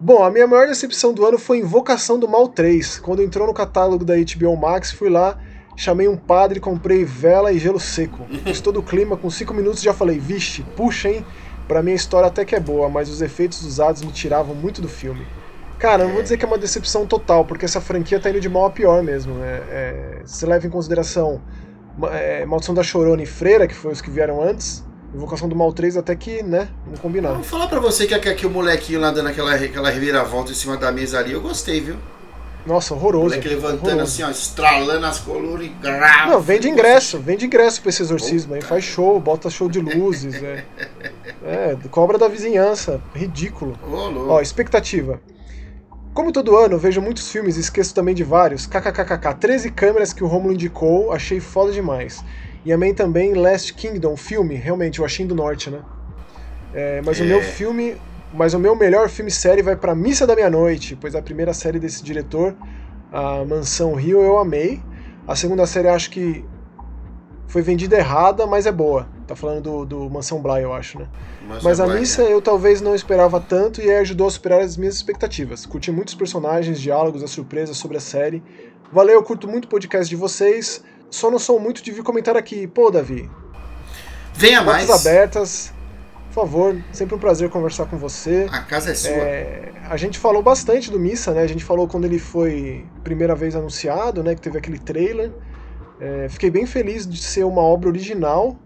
Bom, 0.02 0.22
a 0.22 0.30
minha 0.30 0.46
maior 0.46 0.68
decepção 0.68 1.14
do 1.14 1.26
ano 1.26 1.40
foi 1.40 1.60
Invocação 1.60 2.20
do 2.20 2.28
Mal 2.28 2.50
3. 2.50 3.00
Quando 3.00 3.22
entrou 3.22 3.48
no 3.48 3.54
catálogo 3.54 4.04
da 4.04 4.16
HBO 4.16 4.58
Max, 4.58 4.92
fui 4.92 5.10
lá, 5.10 5.40
chamei 5.78 6.10
um 6.10 6.18
padre, 6.18 6.60
comprei 6.60 7.06
vela 7.06 7.54
e 7.54 7.58
gelo 7.58 7.80
seco. 7.80 8.26
Fiz 8.44 8.60
todo 8.60 8.82
o 8.82 8.84
clima, 8.84 9.16
com 9.16 9.30
5 9.30 9.54
minutos 9.54 9.82
já 9.82 9.94
falei, 9.94 10.20
vixe, 10.20 10.62
puxa, 10.76 11.08
hein? 11.08 11.26
Pra 11.70 11.82
mim 11.82 11.94
a 11.94 11.96
história 11.96 12.28
até 12.28 12.44
que 12.44 12.54
é 12.54 12.60
boa, 12.60 12.90
mas 12.90 13.08
os 13.08 13.22
efeitos 13.22 13.64
usados 13.64 14.02
me 14.02 14.12
tiravam 14.12 14.54
muito 14.54 14.82
do 14.82 14.90
filme. 14.90 15.26
Cara, 15.84 16.06
não 16.06 16.14
vou 16.14 16.24
dizer 16.24 16.38
que 16.38 16.46
é 16.46 16.48
uma 16.48 16.58
decepção 16.58 17.06
total, 17.06 17.44
porque 17.44 17.66
essa 17.66 17.82
franquia 17.82 18.18
tá 18.18 18.30
indo 18.30 18.40
de 18.40 18.48
mal 18.48 18.68
a 18.68 18.70
pior 18.70 19.04
mesmo. 19.04 19.34
Né? 19.34 19.62
É, 19.70 20.22
se 20.24 20.46
leva 20.46 20.66
em 20.66 20.70
consideração 20.70 21.42
é, 22.10 22.46
Maldição 22.46 22.74
da 22.74 22.82
Chorona 22.82 23.22
e 23.22 23.26
Freira, 23.26 23.68
que 23.68 23.76
foi 23.76 23.92
os 23.92 24.00
que 24.00 24.10
vieram 24.10 24.42
antes, 24.42 24.82
Invocação 25.14 25.50
do 25.50 25.58
Mal 25.58 25.74
3 25.74 25.98
até 25.98 26.16
que, 26.16 26.42
né, 26.42 26.70
não 26.88 26.96
combinava. 26.96 27.36
Vou 27.36 27.44
falar 27.44 27.68
pra 27.68 27.82
você 27.82 28.08
que, 28.08 28.18
que, 28.18 28.34
que 28.34 28.48
o 28.48 28.50
molequinho 28.50 29.02
lá 29.02 29.12
dando 29.12 29.28
aquela, 29.28 29.56
aquela 29.56 29.90
reviravolta 29.90 30.54
em 30.54 30.56
cima 30.56 30.78
da 30.78 30.90
mesa 30.90 31.20
ali, 31.20 31.34
eu 31.34 31.42
gostei, 31.42 31.82
viu? 31.82 31.98
Nossa, 32.66 32.94
horroroso. 32.94 33.26
O 33.26 33.30
moleque 33.32 33.50
levantando 33.50 33.84
horroroso. 33.84 34.04
assim, 34.04 34.24
ó, 34.24 34.30
estralando 34.30 35.06
as 35.06 35.20
colunas 35.20 35.66
e 35.66 35.68
grava. 35.68 36.32
Não, 36.32 36.40
vende 36.40 36.70
ingresso, 36.70 37.20
vende 37.20 37.46
ingresso 37.46 37.82
pra 37.82 37.90
esse 37.90 38.02
exorcismo 38.02 38.54
aí. 38.54 38.62
Faz 38.62 38.86
show, 38.86 39.20
bota 39.20 39.50
show 39.50 39.68
de 39.68 39.82
luzes. 39.82 40.34
é, 40.42 40.64
é, 41.44 41.78
cobra 41.92 42.18
da 42.18 42.30
vizinhança. 42.30 43.02
Ridículo. 43.14 43.78
Oh, 43.86 44.32
ó, 44.32 44.40
expectativa. 44.40 45.20
Como 46.14 46.32
todo 46.32 46.56
ano, 46.56 46.78
vejo 46.78 47.02
muitos 47.02 47.32
filmes 47.32 47.58
e 47.58 47.60
esqueço 47.60 47.96
também 47.96 48.14
de 48.14 48.24
vários. 48.24 48.68
KKKKK, 48.68 49.34
13 49.40 49.72
câmeras 49.72 50.14
que 50.14 50.24
o 50.24 50.28
Romulo 50.28 50.54
indicou, 50.54 51.12
achei 51.12 51.40
foda 51.40 51.72
demais. 51.72 52.24
E 52.64 52.72
amei 52.72 52.94
também 52.94 53.34
Last 53.34 53.74
Kingdom, 53.74 54.16
filme, 54.16 54.54
realmente, 54.54 55.02
o 55.02 55.06
Achim 55.06 55.26
do 55.26 55.34
Norte, 55.34 55.72
né? 55.72 55.82
É, 56.72 57.02
mas 57.04 57.20
é. 57.20 57.24
o 57.24 57.26
meu 57.26 57.42
filme, 57.42 57.98
mas 58.32 58.54
o 58.54 58.60
meu 58.60 58.76
melhor 58.76 59.10
filme 59.10 59.32
série 59.32 59.64
vai 59.64 59.76
para 59.76 59.96
Missa 59.96 60.28
da 60.28 60.36
Meia-Noite, 60.36 60.96
pois 61.02 61.16
a 61.16 61.22
primeira 61.22 61.52
série 61.52 61.80
desse 61.80 62.04
diretor, 62.04 62.56
a 63.12 63.44
Mansão 63.44 63.96
Rio, 63.96 64.22
eu 64.22 64.38
amei. 64.38 64.82
A 65.28 65.36
segunda 65.36 65.66
série 65.66 65.88
acho 65.88 66.12
que 66.12 66.46
foi 67.48 67.64
vendida 67.64 67.98
errada, 67.98 68.46
mas 68.46 68.68
é 68.68 68.72
boa. 68.72 69.08
Tá 69.28 69.36
falando 69.36 69.62
do, 69.62 69.86
do 69.86 70.10
Mansão 70.10 70.42
Bly, 70.42 70.64
eu 70.64 70.74
acho, 70.74 71.00
né? 71.00 71.08
Mas, 71.48 71.64
mas 71.64 71.80
a 71.80 71.86
Bly, 71.86 72.02
Missa 72.02 72.24
né? 72.24 72.34
eu 72.34 72.42
talvez 72.42 72.82
não 72.82 72.94
esperava 72.94 73.40
tanto 73.40 73.82
e 73.82 73.90
ajudou 73.90 74.28
a 74.28 74.32
superar 74.32 74.62
as 74.62 74.76
minhas 74.76 74.96
expectativas. 74.96 75.66
Curti 75.66 75.92
muitos 75.92 76.14
personagens, 76.14 76.80
diálogos, 76.80 77.24
as 77.24 77.32
surpresas 77.32 77.78
sobre 77.78 77.98
a 77.98 78.02
série. 78.02 78.44
Valeu, 78.92 79.16
eu 79.16 79.24
curto 79.24 79.48
muito 79.48 79.66
o 79.66 79.68
podcast 79.68 80.10
de 80.10 80.16
vocês. 80.16 80.84
Só 81.10 81.32
não 81.32 81.40
sou 81.40 81.60
muito 81.60 81.82
de 81.82 81.92
vir 81.92 82.04
comentar 82.04 82.36
aqui. 82.36 82.68
Pô, 82.68 82.92
Davi. 82.92 83.30
Venha 84.34 84.62
mais. 84.62 84.90
abertas. 84.90 85.72
Por 86.28 86.34
favor, 86.34 86.84
sempre 86.92 87.16
um 87.16 87.20
prazer 87.20 87.50
conversar 87.50 87.86
com 87.86 87.98
você. 87.98 88.48
A 88.52 88.62
casa 88.62 88.92
é 88.92 88.96
sua. 88.96 89.12
É, 89.12 89.72
a 89.88 89.96
gente 89.96 90.18
falou 90.18 90.42
bastante 90.42 90.90
do 90.90 91.00
Missa, 91.00 91.32
né? 91.32 91.44
A 91.44 91.48
gente 91.48 91.64
falou 91.64 91.88
quando 91.88 92.06
ele 92.06 92.18
foi 92.18 92.84
primeira 93.04 93.36
vez 93.36 93.56
anunciado, 93.56 94.24
né? 94.24 94.34
Que 94.34 94.42
teve 94.42 94.58
aquele 94.58 94.80
trailer. 94.80 95.32
É, 96.00 96.28
fiquei 96.30 96.50
bem 96.50 96.66
feliz 96.66 97.08
de 97.08 97.22
ser 97.22 97.44
uma 97.46 97.62
obra 97.62 97.88
original 97.88 98.58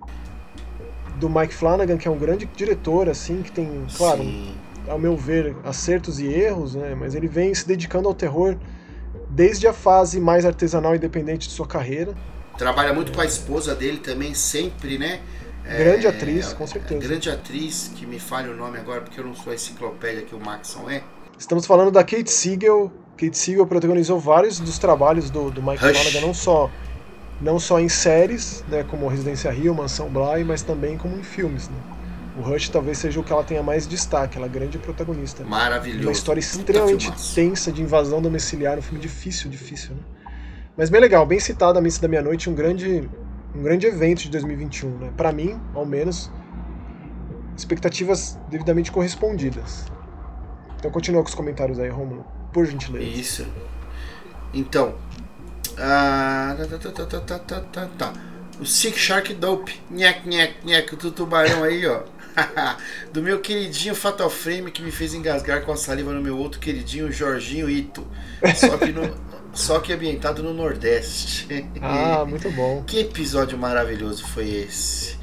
do 1.20 1.30
Mike 1.30 1.54
Flanagan, 1.54 1.98
que 1.98 2.08
é 2.08 2.12
um 2.12 2.18
grande 2.18 2.46
diretor, 2.56 3.10
assim, 3.10 3.42
que 3.42 3.52
tem, 3.52 3.86
claro, 3.96 4.22
Sim. 4.22 4.56
ao 4.88 5.00
meu 5.00 5.16
ver, 5.16 5.56
acertos 5.64 6.20
e 6.20 6.28
erros, 6.28 6.76
né? 6.76 6.96
Mas 6.96 7.16
ele 7.16 7.28
vem 7.28 7.54
se 7.54 7.68
dedicando 7.68 8.08
ao 8.08 8.14
terror 8.14 8.56
desde 9.30 9.68
a 9.68 9.74
fase 9.74 10.20
mais 10.20 10.46
artesanal 10.46 10.94
e 10.94 10.98
independente 10.98 11.48
de 11.48 11.54
sua 11.54 11.68
carreira. 11.68 12.14
Trabalha 12.58 12.94
muito 12.94 13.12
com 13.12 13.22
a 13.22 13.26
esposa 13.26 13.76
dele 13.76 13.98
também, 13.98 14.34
sempre, 14.34 14.98
né? 14.98 15.20
Grande 15.64 16.08
atriz, 16.08 16.54
com 16.54 16.66
certeza. 16.66 17.06
Grande 17.06 17.30
atriz, 17.30 17.92
que 17.94 18.06
me 18.06 18.20
falha 18.20 18.52
o 18.52 18.56
nome 18.56 18.78
agora, 18.78 19.02
porque 19.02 19.20
eu 19.20 19.26
não 19.26 19.36
sou 19.36 19.52
a 19.52 19.56
enciclopédia 19.56 20.22
que 20.22 20.34
o 20.34 20.40
Maxon 20.40 20.90
é. 20.90 21.04
Estamos 21.38 21.66
falando 21.66 21.92
da 21.92 22.04
Kate 22.04 22.32
Siegel. 22.32 22.92
Kate 23.18 23.38
Siegel 23.38 23.68
protagonizou 23.68 24.20
vários 24.20 24.60
dos 24.60 24.80
trabalhos 24.80 25.30
do, 25.30 25.52
do 25.52 25.62
Mike. 25.62 25.80
Flanagan, 25.80 26.22
não 26.22 26.34
só, 26.34 26.72
não 27.42 27.60
só 27.60 27.80
em 27.80 27.90
séries, 27.90 28.64
né, 28.68 28.84
como 28.84 29.08
Residência 29.08 29.52
Rio, 29.52 29.74
Mansão 29.74 30.10
Bly, 30.10 30.44
mas 30.44 30.62
também 30.62 30.98
como 30.98 31.16
em 31.18 31.24
filmes. 31.24 31.70
Né? 31.70 31.76
O 32.38 32.42
Rush 32.42 32.70
talvez 32.70 32.98
seja 32.98 33.20
o 33.20 33.24
que 33.24 33.32
ela 33.32 33.44
tenha 33.44 33.64
mais 33.64 33.88
destaque, 33.88 34.38
ela 34.38 34.46
é 34.46 34.50
a 34.50 34.52
grande 34.52 34.78
protagonista. 34.78 35.44
Maravilhoso. 35.44 36.04
Uma 36.04 36.12
história 36.12 36.40
extremamente 36.40 37.12
tensa 37.34 37.72
de 37.72 37.82
invasão 37.82 38.22
domiciliar, 38.22 38.78
um 38.78 38.82
filme 38.82 39.00
difícil, 39.00 39.50
difícil, 39.50 39.96
né? 39.96 40.02
Mas 40.78 40.92
bem 40.92 41.02
legal, 41.02 41.26
bem 41.26 41.40
citado 41.40 41.80
a 41.80 41.82
Missa 41.82 42.00
da 42.00 42.08
Meia-Noite, 42.08 42.48
um 42.50 42.54
grande, 42.54 43.10
um 43.56 43.64
grande 43.64 43.88
evento 43.88 44.22
de 44.22 44.30
2021, 44.30 44.98
né? 44.98 45.12
Para 45.18 45.32
mim, 45.32 45.60
ao 45.74 45.84
menos, 45.84 46.32
expectativas 47.58 48.38
devidamente 48.50 48.92
correspondidas. 48.92 49.86
Então 50.78 50.92
continua 50.92 51.24
com 51.24 51.30
os 51.30 51.34
comentários 51.34 51.80
aí, 51.80 51.90
Romulo, 51.90 52.24
por 52.54 52.66
gentileza. 52.68 53.04
Isso. 53.04 53.48
Então. 54.54 54.94
Ah, 55.78 56.56
tá, 56.58 56.66
tá, 56.66 56.78
tá, 56.78 57.06
tá, 57.06 57.20
tá, 57.20 57.40
tá. 57.40 57.60
tá, 57.60 57.90
tá. 57.98 58.14
O 58.60 58.66
Sick 58.66 58.98
Shark 58.98 59.34
Dope. 59.36 59.80
Nhec, 59.92 60.28
nhec, 60.28 60.66
nhec. 60.66 60.96
Do 60.96 61.12
tubarão 61.12 61.64
aí, 61.64 61.86
ó. 61.86 62.02
do 63.12 63.22
meu 63.22 63.40
queridinho 63.40 63.96
Fatal 63.96 64.30
Frame 64.30 64.72
que 64.72 64.82
me 64.82 64.92
fez 64.92 65.14
engasgar 65.14 65.64
com 65.64 65.72
a 65.72 65.78
saliva 65.78 66.14
no 66.14 66.22
meu 66.22 66.38
outro 66.38 66.60
queridinho 66.60 67.12
Jorginho 67.12 67.70
Ito. 67.70 68.06
Só 68.56 68.78
que, 68.78 68.92
no, 68.92 69.16
só 69.54 69.80
que 69.80 69.94
ambientado 69.94 70.44
no 70.44 70.54
Nordeste. 70.54 71.68
Ah, 71.82 72.26
muito 72.26 72.50
bom. 72.52 72.84
Que 72.88 73.00
episódio 73.00 73.58
maravilhoso 73.58 74.28
foi 74.28 74.50
esse. 74.50 75.18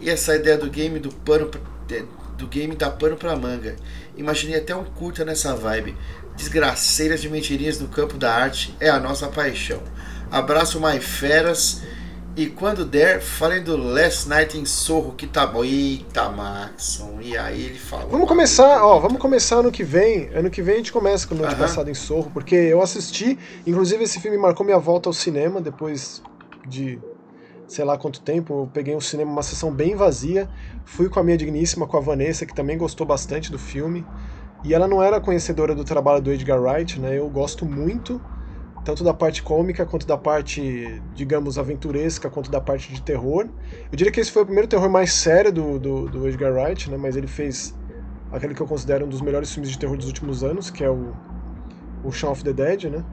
E 0.00 0.10
essa 0.10 0.36
ideia 0.36 0.58
do 0.58 0.68
game 0.68 0.98
do 0.98 1.10
pano 1.10 1.50
é, 1.90 2.04
do 2.36 2.46
game 2.46 2.74
da 2.76 2.90
pano 2.90 3.16
pra 3.16 3.34
manga. 3.34 3.76
Imaginei 4.16 4.58
até 4.58 4.74
um 4.74 4.84
curta 4.84 5.24
nessa 5.24 5.54
vibe. 5.54 5.96
Desgraceiras 6.36 7.20
de 7.20 7.28
mentirinhas 7.28 7.80
no 7.80 7.88
campo 7.88 8.16
da 8.16 8.32
arte 8.32 8.76
é 8.78 8.90
a 8.90 9.00
nossa 9.00 9.28
paixão. 9.28 9.82
Abraço 10.30 10.78
mais 10.80 11.04
feras 11.04 11.82
e 12.36 12.48
quando 12.48 12.84
der, 12.84 13.22
falem 13.22 13.64
do 13.64 13.78
Last 13.78 14.28
Night 14.28 14.58
em 14.58 14.66
Sorro 14.66 15.12
que 15.12 15.26
tá 15.26 15.46
bom. 15.46 15.64
Eita, 15.64 16.28
Maxon. 16.28 17.18
E 17.22 17.34
aí 17.34 17.64
ele 17.64 17.78
falou. 17.78 18.10
Vamos 18.10 18.28
começar, 18.28 18.84
ó, 18.84 18.98
vamos 18.98 19.18
começar 19.18 19.56
ano 19.56 19.72
que 19.72 19.82
vem. 19.82 20.28
Ano 20.34 20.50
que 20.50 20.60
vem 20.60 20.74
a 20.74 20.76
gente 20.76 20.92
começa 20.92 21.26
com 21.26 21.34
Noite 21.34 21.54
Aham. 21.54 21.62
Passada 21.62 21.90
em 21.90 21.94
Sorro, 21.94 22.30
porque 22.34 22.54
eu 22.54 22.82
assisti, 22.82 23.38
inclusive 23.66 24.04
esse 24.04 24.20
filme 24.20 24.36
marcou 24.36 24.66
minha 24.66 24.78
volta 24.78 25.08
ao 25.08 25.14
cinema 25.14 25.62
depois 25.62 26.22
de 26.68 26.98
sei 27.66 27.86
lá 27.86 27.96
quanto 27.96 28.20
tempo. 28.20 28.64
Eu 28.64 28.70
peguei 28.70 28.94
um 28.94 29.00
cinema, 29.00 29.32
uma 29.32 29.42
sessão 29.42 29.72
bem 29.72 29.96
vazia. 29.96 30.46
Fui 30.84 31.08
com 31.08 31.18
a 31.18 31.24
minha 31.24 31.38
digníssima, 31.38 31.86
com 31.86 31.96
a 31.96 32.00
Vanessa, 32.00 32.44
que 32.44 32.54
também 32.54 32.76
gostou 32.76 33.06
bastante 33.06 33.50
do 33.50 33.58
filme. 33.58 34.04
E 34.66 34.74
ela 34.74 34.88
não 34.88 35.00
era 35.00 35.20
conhecedora 35.20 35.76
do 35.76 35.84
trabalho 35.84 36.20
do 36.20 36.32
Edgar 36.32 36.60
Wright, 36.60 36.98
né? 36.98 37.16
Eu 37.16 37.30
gosto 37.30 37.64
muito, 37.64 38.20
tanto 38.84 39.04
da 39.04 39.14
parte 39.14 39.40
cômica 39.40 39.86
quanto 39.86 40.04
da 40.04 40.18
parte, 40.18 41.00
digamos, 41.14 41.56
aventuresca, 41.56 42.28
quanto 42.28 42.50
da 42.50 42.60
parte 42.60 42.92
de 42.92 43.00
terror. 43.00 43.46
Eu 43.92 43.96
diria 43.96 44.12
que 44.12 44.18
esse 44.18 44.32
foi 44.32 44.42
o 44.42 44.44
primeiro 44.44 44.66
terror 44.66 44.90
mais 44.90 45.12
sério 45.12 45.52
do, 45.52 45.78
do, 45.78 46.08
do 46.08 46.26
Edgar 46.26 46.52
Wright, 46.52 46.90
né? 46.90 46.96
Mas 46.96 47.14
ele 47.14 47.28
fez 47.28 47.76
aquele 48.32 48.54
que 48.54 48.60
eu 48.60 48.66
considero 48.66 49.06
um 49.06 49.08
dos 49.08 49.20
melhores 49.20 49.52
filmes 49.52 49.70
de 49.70 49.78
terror 49.78 49.96
dos 49.96 50.08
últimos 50.08 50.42
anos, 50.42 50.68
que 50.68 50.82
é 50.82 50.90
o, 50.90 51.12
o 52.02 52.10
Shaun 52.10 52.32
of 52.32 52.42
the 52.42 52.52
Dead, 52.52 52.90
né? 52.90 53.04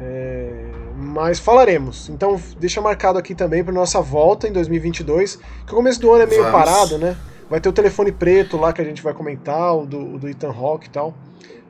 É, 0.00 0.64
mas 0.96 1.38
falaremos. 1.38 2.08
Então 2.08 2.40
deixa 2.58 2.80
marcado 2.80 3.20
aqui 3.20 3.36
também 3.36 3.62
para 3.62 3.72
nossa 3.72 4.00
volta 4.00 4.48
em 4.48 4.52
2022, 4.52 5.36
que 5.64 5.72
o 5.72 5.76
começo 5.76 6.00
do 6.00 6.12
ano 6.12 6.24
é 6.24 6.26
meio 6.26 6.42
Vamos. 6.42 6.58
parado, 6.58 6.98
né? 6.98 7.16
Vai 7.48 7.60
ter 7.60 7.68
o 7.68 7.72
telefone 7.72 8.12
preto 8.12 8.56
lá 8.56 8.72
que 8.72 8.80
a 8.80 8.84
gente 8.84 9.02
vai 9.02 9.14
comentar, 9.14 9.74
o 9.76 9.86
do, 9.86 10.14
o 10.14 10.18
do 10.18 10.28
Ethan 10.28 10.50
Hawke 10.50 10.86
e 10.86 10.90
tal. 10.90 11.14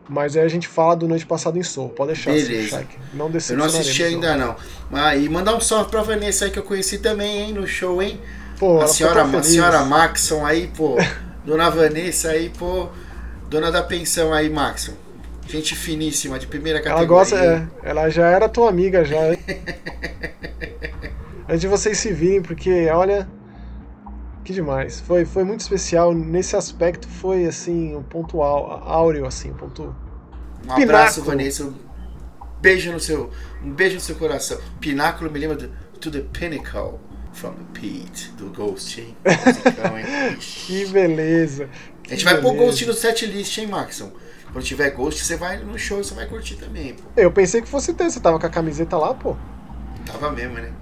Mas 0.08 0.36
aí 0.36 0.42
a 0.42 0.48
gente 0.48 0.66
fala 0.66 0.96
do 0.96 1.06
noite 1.06 1.26
passada 1.26 1.58
em 1.58 1.62
Soul. 1.62 1.90
Pode 1.90 2.12
deixar, 2.14 2.32
Beleza. 2.32 2.78
Shaq. 2.78 2.98
Não 3.12 3.30
Eu 3.50 3.56
não 3.56 3.66
assisti 3.66 4.02
ainda 4.02 4.36
não. 4.36 4.56
Ah, 4.90 5.14
e 5.14 5.28
mandar 5.28 5.54
um 5.54 5.60
salve 5.60 5.90
pra 5.90 6.02
Vanessa 6.02 6.46
aí 6.46 6.50
que 6.50 6.58
eu 6.58 6.62
conheci 6.62 6.98
também, 6.98 7.42
hein, 7.42 7.52
no 7.52 7.66
show, 7.66 8.02
hein? 8.02 8.18
Pô, 8.58 8.76
ela 8.76 8.84
a 8.84 8.88
senhora, 8.88 9.22
a 9.22 9.42
senhora 9.42 9.84
Maxon 9.84 10.46
aí, 10.46 10.66
pô. 10.74 10.96
Dona 11.44 11.68
Vanessa 11.70 12.30
aí, 12.30 12.48
pô. 12.48 12.88
Dona 13.50 13.70
da 13.70 13.82
pensão 13.82 14.32
aí, 14.32 14.48
Maxon. 14.48 14.94
Gente 15.46 15.74
finíssima, 15.76 16.38
de 16.38 16.46
primeira 16.46 16.78
Ela 16.78 16.88
categoria. 16.90 17.06
gosta, 17.06 17.36
é, 17.36 17.66
ela 17.82 18.08
já 18.08 18.28
era 18.28 18.48
tua 18.48 18.68
amiga 18.68 19.04
já. 19.04 19.32
hein? 19.32 19.38
Antes 21.48 21.60
de 21.60 21.68
vocês 21.68 21.96
se 21.98 22.12
virem, 22.12 22.42
porque 22.42 22.88
olha, 22.90 23.28
que 24.48 24.54
demais. 24.54 24.98
Foi, 25.00 25.26
foi 25.26 25.44
muito 25.44 25.60
especial 25.60 26.14
nesse 26.14 26.56
aspecto, 26.56 27.06
foi 27.06 27.44
assim 27.44 27.94
um 27.94 28.02
ponto 28.02 28.42
áu- 28.42 28.82
áureo 28.82 29.26
assim, 29.26 29.50
um 29.50 29.54
ponto. 29.54 29.94
Um 30.66 30.72
abraço, 30.72 31.20
Pináculo. 31.20 31.24
Vanessa. 31.26 31.64
Um 31.64 31.74
beijo 32.62 32.90
no 32.90 32.98
seu, 32.98 33.30
um 33.62 33.70
beijo 33.70 33.96
no 33.96 34.00
seu 34.00 34.16
coração. 34.16 34.58
Pináculo 34.80 35.30
me 35.30 35.38
lembra 35.38 35.56
do 35.56 35.68
To 36.00 36.10
the 36.10 36.20
Pinnacle 36.32 36.98
from 37.34 37.50
the 37.52 37.64
Pit, 37.78 38.30
do 38.38 38.46
Ghost, 38.48 38.98
hein? 39.00 39.14
Musicão, 39.46 39.98
hein? 39.98 40.06
Que 40.40 40.86
beleza. 40.86 41.68
A 42.06 42.10
gente 42.10 42.24
vai 42.24 42.40
pôr 42.40 42.52
beleza. 42.52 42.64
Ghost 42.66 42.86
no 42.86 42.94
set 42.94 43.26
list, 43.26 43.58
hein, 43.58 43.66
Maxon? 43.66 44.10
Quando 44.50 44.64
tiver 44.64 44.88
Ghost, 44.92 45.22
você 45.26 45.36
vai 45.36 45.58
no 45.58 45.78
show, 45.78 46.02
você 46.02 46.14
vai 46.14 46.24
curtir 46.26 46.54
também, 46.56 46.94
pô. 46.94 47.02
Eu 47.14 47.30
pensei 47.30 47.60
que 47.60 47.68
fosse 47.68 47.92
ter, 47.92 48.10
você 48.10 48.18
tava 48.18 48.38
com 48.38 48.46
a 48.46 48.50
camiseta 48.50 48.96
lá, 48.96 49.12
pô. 49.12 49.36
Tava 50.06 50.32
mesmo, 50.32 50.54
né? 50.54 50.72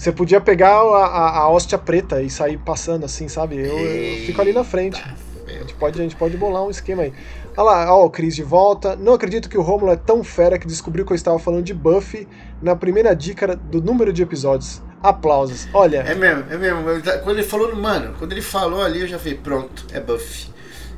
Você 0.00 0.10
podia 0.10 0.40
pegar 0.40 0.76
a, 0.78 1.04
a, 1.04 1.38
a 1.40 1.50
hóstia 1.50 1.76
preta 1.76 2.22
e 2.22 2.30
sair 2.30 2.56
passando 2.56 3.04
assim, 3.04 3.28
sabe? 3.28 3.56
Eu, 3.56 3.78
eu 3.78 4.24
fico 4.24 4.40
ali 4.40 4.50
na 4.50 4.64
frente. 4.64 4.98
A 4.98 5.52
gente 5.52 5.74
pode, 5.74 6.00
a 6.00 6.02
gente 6.02 6.16
pode 6.16 6.38
bolar 6.38 6.64
um 6.64 6.70
esquema 6.70 7.02
aí. 7.02 7.12
Olha 7.54 7.62
lá, 7.70 7.94
ó, 7.94 8.06
o 8.06 8.10
Cris 8.10 8.34
de 8.34 8.42
volta. 8.42 8.96
Não 8.96 9.12
acredito 9.12 9.46
que 9.46 9.58
o 9.58 9.60
Romulo 9.60 9.92
é 9.92 9.96
tão 9.96 10.24
fera 10.24 10.58
que 10.58 10.66
descobriu 10.66 11.04
que 11.04 11.12
eu 11.12 11.14
estava 11.14 11.38
falando 11.38 11.64
de 11.64 11.74
Buffy 11.74 12.26
na 12.62 12.74
primeira 12.74 13.14
dica 13.14 13.54
do 13.54 13.82
número 13.82 14.10
de 14.10 14.22
episódios. 14.22 14.80
Aplausos. 15.02 15.68
Olha, 15.74 15.98
É 15.98 16.14
mesmo, 16.14 16.44
é 16.50 16.56
mesmo. 16.56 16.82
Quando 17.22 17.36
ele 17.36 17.46
falou, 17.46 17.76
mano, 17.76 18.14
quando 18.18 18.32
ele 18.32 18.40
falou 18.40 18.82
ali, 18.82 19.02
eu 19.02 19.06
já 19.06 19.18
falei, 19.18 19.34
pronto, 19.34 19.84
é 19.92 20.00
Buffy. 20.00 20.48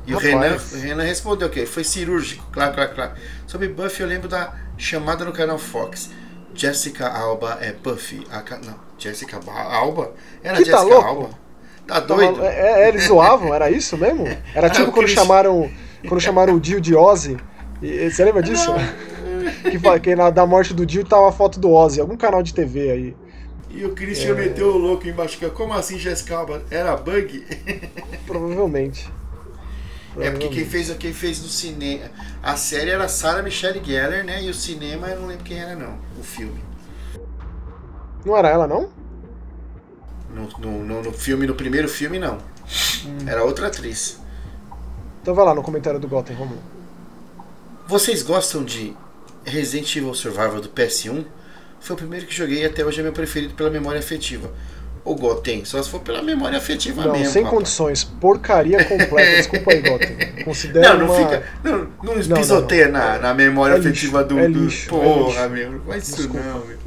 E 0.07 0.15
o 0.15 0.17
Renan, 0.17 0.55
o 0.55 0.77
Renan 0.77 1.03
respondeu 1.03 1.49
o 1.49 1.51
quê? 1.51 1.65
Foi 1.65 1.83
cirúrgico, 1.83 2.47
claro, 2.53 2.73
claro, 2.73 2.95
claro. 2.95 3.11
Sobre 3.47 3.67
Buffy, 3.67 4.01
eu 4.01 4.07
lembro 4.07 4.29
da 4.29 4.53
chamada 4.77 5.25
no 5.25 5.33
canal 5.33 5.57
Fox. 5.57 6.09
Jessica 6.55 7.07
Alba 7.09 7.57
é 7.59 7.73
Buffy. 7.73 8.23
A 8.31 8.43
Não, 8.63 8.79
Jessica 9.03 9.39
Ba- 9.39 9.61
Alba? 9.75 10.13
Era 10.43 10.57
Que 10.57 10.65
tá 10.65 10.77
Jessica 10.77 10.81
louco? 10.95 11.07
Alba? 11.07 11.29
Tá 11.87 12.01
tava- 12.01 12.15
doido? 12.15 12.43
é, 12.43 12.83
é, 12.83 12.87
eles 12.89 13.05
zoavam, 13.07 13.53
era 13.53 13.69
isso 13.69 13.97
mesmo? 13.97 14.25
Era 14.55 14.69
tipo 14.69 14.89
Ah, 14.89 14.91
quando 14.93 15.05
Chris- 15.05 15.11
chamaram, 15.15 15.69
quando 16.07 16.21
chamaram 16.21 16.53
o 16.55 16.59
Dio 16.59 16.79
de 16.79 16.95
Ozzy. 16.95 17.37
E- 17.81 18.09
Você 18.09 18.23
lembra 18.23 18.41
disso? 18.41 18.71
Que, 19.63 19.99
que 19.99 20.15
na, 20.15 20.29
da 20.29 20.45
morte 20.45 20.73
do 20.73 20.85
Dio 20.85 21.03
tava 21.03 21.27
a 21.27 21.31
foto 21.31 21.59
do 21.59 21.69
Ozzy, 21.71 21.99
algum 21.99 22.15
canal 22.15 22.41
de 22.41 22.53
TV 22.53 22.91
aí. 22.91 23.15
E 23.69 23.83
o 23.83 23.93
Christian 23.93 24.35
meteu 24.35 24.67
o 24.69 24.77
louco 24.77 25.05
embaixo. 25.07 25.37
Como 25.51 25.73
assim 25.73 25.97
Jessica 25.99 26.37
Alba? 26.37 26.61
Era 26.71 26.95
bug? 26.95 27.45
Provavelmente. 28.25 29.09
É 30.19 30.29
porque 30.31 30.47
quem 30.49 30.65
fez, 30.65 30.89
quem 30.97 31.11
fez 31.13 31.41
no 31.41 31.47
cinema. 31.49 32.05
A 32.41 32.55
série 32.55 32.91
era 32.91 33.07
Sarah 33.07 33.41
Michelle 33.41 33.81
Gellar, 33.83 34.23
né? 34.23 34.43
E 34.43 34.49
o 34.49 34.53
cinema 34.53 35.07
eu 35.07 35.19
não 35.21 35.27
lembro 35.27 35.43
quem 35.43 35.59
era, 35.59 35.75
não. 35.75 35.97
O 36.19 36.23
filme. 36.23 36.61
Não 38.25 38.35
era 38.37 38.49
ela, 38.49 38.67
não? 38.67 38.89
No, 40.33 40.47
no, 40.83 41.03
no, 41.03 41.11
filme, 41.13 41.45
no 41.45 41.53
primeiro 41.55 41.87
filme, 41.87 42.17
não. 42.17 42.37
Hum. 43.05 43.17
Era 43.27 43.43
outra 43.43 43.67
atriz. 43.67 44.19
Então 45.21 45.33
vai 45.35 45.45
lá 45.45 45.53
no 45.53 45.61
comentário 45.61 45.99
do 45.99 46.07
Gotham, 46.07 46.35
Romulo. 46.35 46.59
Vocês 47.87 48.23
gostam 48.23 48.63
de 48.63 48.95
Resident 49.45 49.95
Evil 49.95 50.13
Survival 50.13 50.59
do 50.61 50.69
PS1? 50.69 51.25
Foi 51.79 51.95
o 51.95 51.97
primeiro 51.99 52.25
que 52.25 52.33
joguei 52.33 52.63
e 52.63 52.65
até 52.65 52.83
hoje 52.83 53.01
é 53.01 53.03
meu 53.03 53.11
preferido 53.11 53.53
pela 53.53 53.69
memória 53.69 53.99
afetiva. 53.99 54.49
O 55.05 55.15
Goten, 55.15 55.65
só 55.65 55.83
se 55.83 55.89
for 55.89 55.99
pela 55.99 56.21
memória 56.21 56.57
afetiva 56.57 57.03
Não, 57.03 57.11
mesmo. 57.11 57.33
sem 57.33 57.43
rapaz. 57.43 57.57
condições. 57.59 58.03
Porcaria 58.05 58.85
completa. 58.85 59.35
Desculpa 59.35 59.73
aí, 59.73 59.81
Gotham. 59.81 60.43
Considera 60.45 60.93
Não, 60.93 61.07
não 61.07 61.13
uma... 61.13 61.29
fica. 61.29 61.43
Não, 61.61 61.77
não 62.01 62.15
não, 62.15 62.37
pisoteia 62.37 62.87
não. 62.87 62.99
Na, 62.99 63.17
na 63.19 63.33
memória 63.33 63.73
É 63.73 63.77
lixo, 63.79 63.89
afetiva 63.89 64.23
do. 64.23 64.39
é 64.39 64.47
lixo, 64.47 64.87
é 64.87 64.89
porra, 64.89 65.27
lixo. 65.41 65.49
meu. 65.49 65.71
Não 65.73 65.79
faz 65.81 66.07
isso 66.07 66.15
Desculpa. 66.15 66.45
não, 66.45 66.65
meu. 66.65 66.77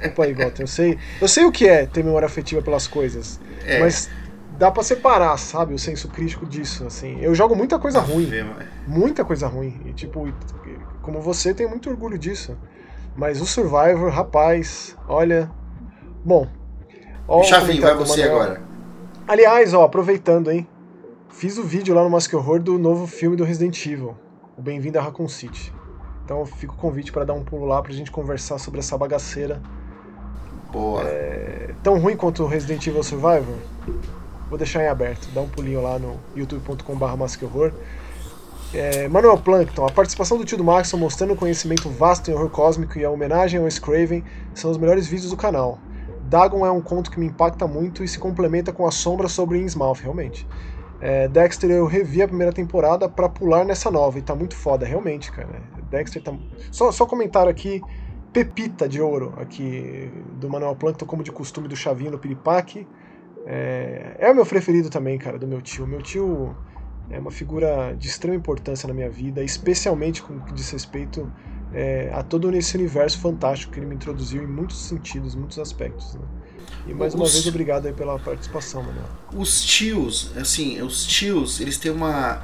Desculpa 0.00 0.24
aí, 0.24 0.34
Gotham. 0.34 0.62
Eu 0.62 0.66
sei, 0.66 0.98
eu 1.20 1.28
sei 1.28 1.44
o 1.44 1.52
que 1.52 1.66
é 1.66 1.86
ter 1.86 2.04
memória 2.04 2.26
afetiva 2.26 2.60
pelas 2.60 2.86
coisas. 2.86 3.40
É. 3.64 3.80
Mas 3.80 4.10
dá 4.58 4.70
para 4.70 4.82
separar, 4.82 5.36
sabe, 5.38 5.74
o 5.74 5.78
senso 5.78 6.08
crítico 6.08 6.46
disso, 6.46 6.86
assim. 6.86 7.18
Eu 7.20 7.34
jogo 7.34 7.54
muita 7.54 7.78
coisa 7.78 8.00
ruim, 8.00 8.26
Ver, 8.26 8.46
muita 8.86 9.24
coisa 9.24 9.46
ruim, 9.46 9.80
e 9.86 9.92
tipo, 9.92 10.32
como 11.02 11.20
você 11.20 11.54
tem 11.54 11.68
muito 11.68 11.88
orgulho 11.88 12.18
disso. 12.18 12.56
Mas 13.16 13.40
o 13.40 13.46
Survivor, 13.46 14.10
rapaz, 14.10 14.96
olha, 15.08 15.50
bom. 16.24 16.46
ó 17.26 17.42
Chavinho, 17.42 17.80
vai 17.80 17.94
você 17.94 18.24
agora. 18.24 18.60
Aliás, 19.26 19.72
ó, 19.74 19.84
aproveitando, 19.84 20.50
hein, 20.50 20.66
fiz 21.30 21.58
o 21.58 21.62
vídeo 21.62 21.94
lá 21.94 22.02
no 22.02 22.10
Mask 22.10 22.32
Horror 22.34 22.60
do 22.60 22.78
novo 22.78 23.06
filme 23.06 23.36
do 23.36 23.44
Resident 23.44 23.84
Evil, 23.86 24.16
o 24.56 24.62
Bem-vindo 24.62 24.98
a 24.98 25.02
Raccoon 25.02 25.28
City. 25.28 25.72
Então 26.24 26.44
fica 26.44 26.72
o 26.72 26.76
convite 26.76 27.12
para 27.12 27.24
dar 27.24 27.34
um 27.34 27.44
pulo 27.44 27.66
lá 27.66 27.80
pra 27.80 27.92
gente 27.92 28.10
conversar 28.10 28.58
sobre 28.58 28.80
essa 28.80 28.98
bagaceira. 28.98 29.62
Boa. 30.72 31.02
É 31.02 31.70
tão 31.82 31.98
ruim 31.98 32.16
quanto 32.16 32.44
Resident 32.46 32.84
Evil 32.86 33.02
Survivor? 33.02 33.56
Vou 34.48 34.58
deixar 34.58 34.82
em 34.82 34.88
aberto. 34.88 35.28
Dá 35.32 35.40
um 35.40 35.48
pulinho 35.48 35.82
lá 35.82 35.98
no 35.98 36.18
youtube.com.br 36.34 37.16
masquehorror. 37.16 37.72
É, 38.74 39.08
Manuel 39.08 39.38
Plankton, 39.38 39.86
a 39.86 39.92
participação 39.92 40.36
do 40.36 40.44
tio 40.44 40.58
do 40.58 40.64
Maxon 40.64 40.96
mostrando 40.96 41.32
um 41.32 41.36
conhecimento 41.36 41.88
vasto 41.88 42.30
em 42.30 42.34
horror 42.34 42.50
cósmico 42.50 42.98
e 42.98 43.04
a 43.04 43.10
homenagem 43.10 43.60
ao 43.60 43.70
Scraven 43.70 44.24
são 44.52 44.70
os 44.70 44.76
melhores 44.76 45.06
vídeos 45.06 45.30
do 45.30 45.36
canal. 45.36 45.78
Dagon 46.22 46.66
é 46.66 46.70
um 46.70 46.80
conto 46.80 47.10
que 47.10 47.20
me 47.20 47.26
impacta 47.26 47.66
muito 47.66 48.02
e 48.02 48.08
se 48.08 48.18
complementa 48.18 48.72
com 48.72 48.86
a 48.86 48.90
sombra 48.90 49.28
sobre 49.28 49.58
Innsmouth, 49.60 50.00
realmente. 50.02 50.46
É, 51.00 51.28
Dexter 51.28 51.70
eu 51.70 51.86
revi 51.86 52.22
a 52.22 52.26
primeira 52.26 52.52
temporada 52.52 53.08
pra 53.08 53.28
pular 53.28 53.64
nessa 53.64 53.90
nova 53.90 54.18
e 54.18 54.22
tá 54.22 54.34
muito 54.34 54.56
foda, 54.56 54.84
realmente, 54.84 55.30
cara. 55.30 55.62
Dexter 55.88 56.22
tá. 56.22 56.34
Só, 56.72 56.90
só 56.90 57.06
comentário 57.06 57.50
aqui, 57.50 57.80
pepita 58.36 58.86
de 58.86 59.00
ouro 59.00 59.32
aqui 59.38 60.10
do 60.38 60.50
Manuel 60.50 60.76
Plankton, 60.76 61.06
como 61.06 61.22
de 61.22 61.32
costume 61.32 61.68
do 61.68 61.74
Chavinho 61.74 62.10
no 62.10 62.18
Piripaque. 62.18 62.86
É, 63.46 64.16
é 64.18 64.30
o 64.30 64.34
meu 64.34 64.44
preferido 64.44 64.90
também, 64.90 65.16
cara, 65.16 65.38
do 65.38 65.46
meu 65.46 65.62
tio. 65.62 65.86
Meu 65.86 66.02
tio 66.02 66.54
é 67.08 67.18
uma 67.18 67.30
figura 67.30 67.94
de 67.98 68.06
extrema 68.08 68.36
importância 68.36 68.86
na 68.86 68.92
minha 68.92 69.08
vida, 69.08 69.42
especialmente 69.42 70.22
com 70.22 70.34
o 70.36 70.40
que 70.40 70.52
diz 70.52 70.68
respeito 70.70 71.32
é, 71.72 72.10
a 72.12 72.22
todo 72.22 72.54
esse 72.54 72.76
universo 72.76 73.18
fantástico 73.20 73.72
que 73.72 73.78
ele 73.78 73.86
me 73.86 73.94
introduziu 73.94 74.42
em 74.42 74.46
muitos 74.46 74.84
sentidos, 74.84 75.34
muitos 75.34 75.58
aspectos. 75.58 76.14
Né? 76.16 76.20
E 76.88 76.92
mais 76.92 77.14
uma 77.14 77.24
Os- 77.24 77.32
vez, 77.32 77.46
obrigado 77.46 77.86
aí 77.86 77.94
pela 77.94 78.18
participação, 78.18 78.82
Manuel. 78.82 79.06
Os 79.34 79.64
tios, 79.64 80.36
assim, 80.36 80.82
os 80.82 81.06
tios, 81.06 81.58
eles 81.58 81.78
têm 81.78 81.90
uma, 81.90 82.42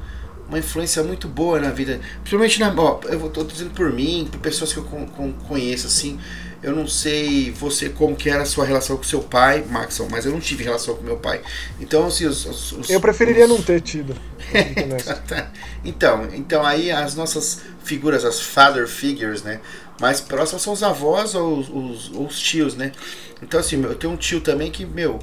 uma 0.48 0.59
influência 0.59 1.02
muito 1.02 1.28
boa 1.28 1.59
na 1.61 1.70
vida. 1.70 2.00
Principalmente 2.22 2.61
na. 2.61 2.72
Ó, 2.76 3.00
eu 3.05 3.18
vou- 3.18 3.31
tô 3.31 3.42
dizendo 3.44 3.70
por 3.70 3.92
mim, 3.92 4.28
por 4.31 4.40
pessoas 4.40 4.72
que 4.72 4.78
eu 4.78 4.85
con- 4.85 5.07
con- 5.07 5.33
conheço, 5.33 5.87
assim. 5.87 6.18
Eu 6.62 6.76
não 6.76 6.87
sei 6.87 7.50
você 7.50 7.88
como 7.88 8.14
que 8.14 8.31
era 8.31 8.42
a 8.44 8.46
sua 8.46 8.64
relação 8.64 8.96
com 8.96 9.02
seu 9.02 9.20
pai, 9.20 9.64
Maxon, 9.68 10.07
mas 10.09 10.24
eu 10.26 10.31
não 10.31 10.38
tive 10.38 10.62
relação 10.62 10.94
com 10.94 11.02
meu 11.02 11.16
pai. 11.16 11.40
Então, 11.81 12.07
assim, 12.07 12.24
os. 12.26 12.46
os- 12.46 12.72
os- 12.72 12.90
Eu 12.90 13.00
preferiria 13.00 13.44
os- 13.44 13.50
não 13.50 13.61
ter 13.61 13.81
tido. 13.81 14.14
honesto. 14.81 15.12
Tá. 15.26 15.50
Então, 15.85 16.28
então 16.33 16.64
aí 16.64 16.90
as 16.92 17.14
nossas 17.16 17.62
figuras, 17.83 18.24
as 18.24 18.40
father 18.40 18.87
figures, 18.87 19.42
né? 19.42 19.61
Mais 20.00 20.20
próximas 20.20 20.62
são 20.62 20.72
os 20.72 20.83
avós 20.85 21.35
ou 21.35 21.59
os, 21.59 21.68
os, 21.68 22.12
ou 22.14 22.26
os 22.26 22.38
tios, 22.38 22.74
né? 22.76 22.92
Então 23.42 23.59
assim, 23.59 23.83
eu 23.83 23.94
tenho 23.96 24.12
um 24.12 24.16
tio 24.16 24.40
também 24.40 24.70
que, 24.70 24.85
meu, 24.87 25.18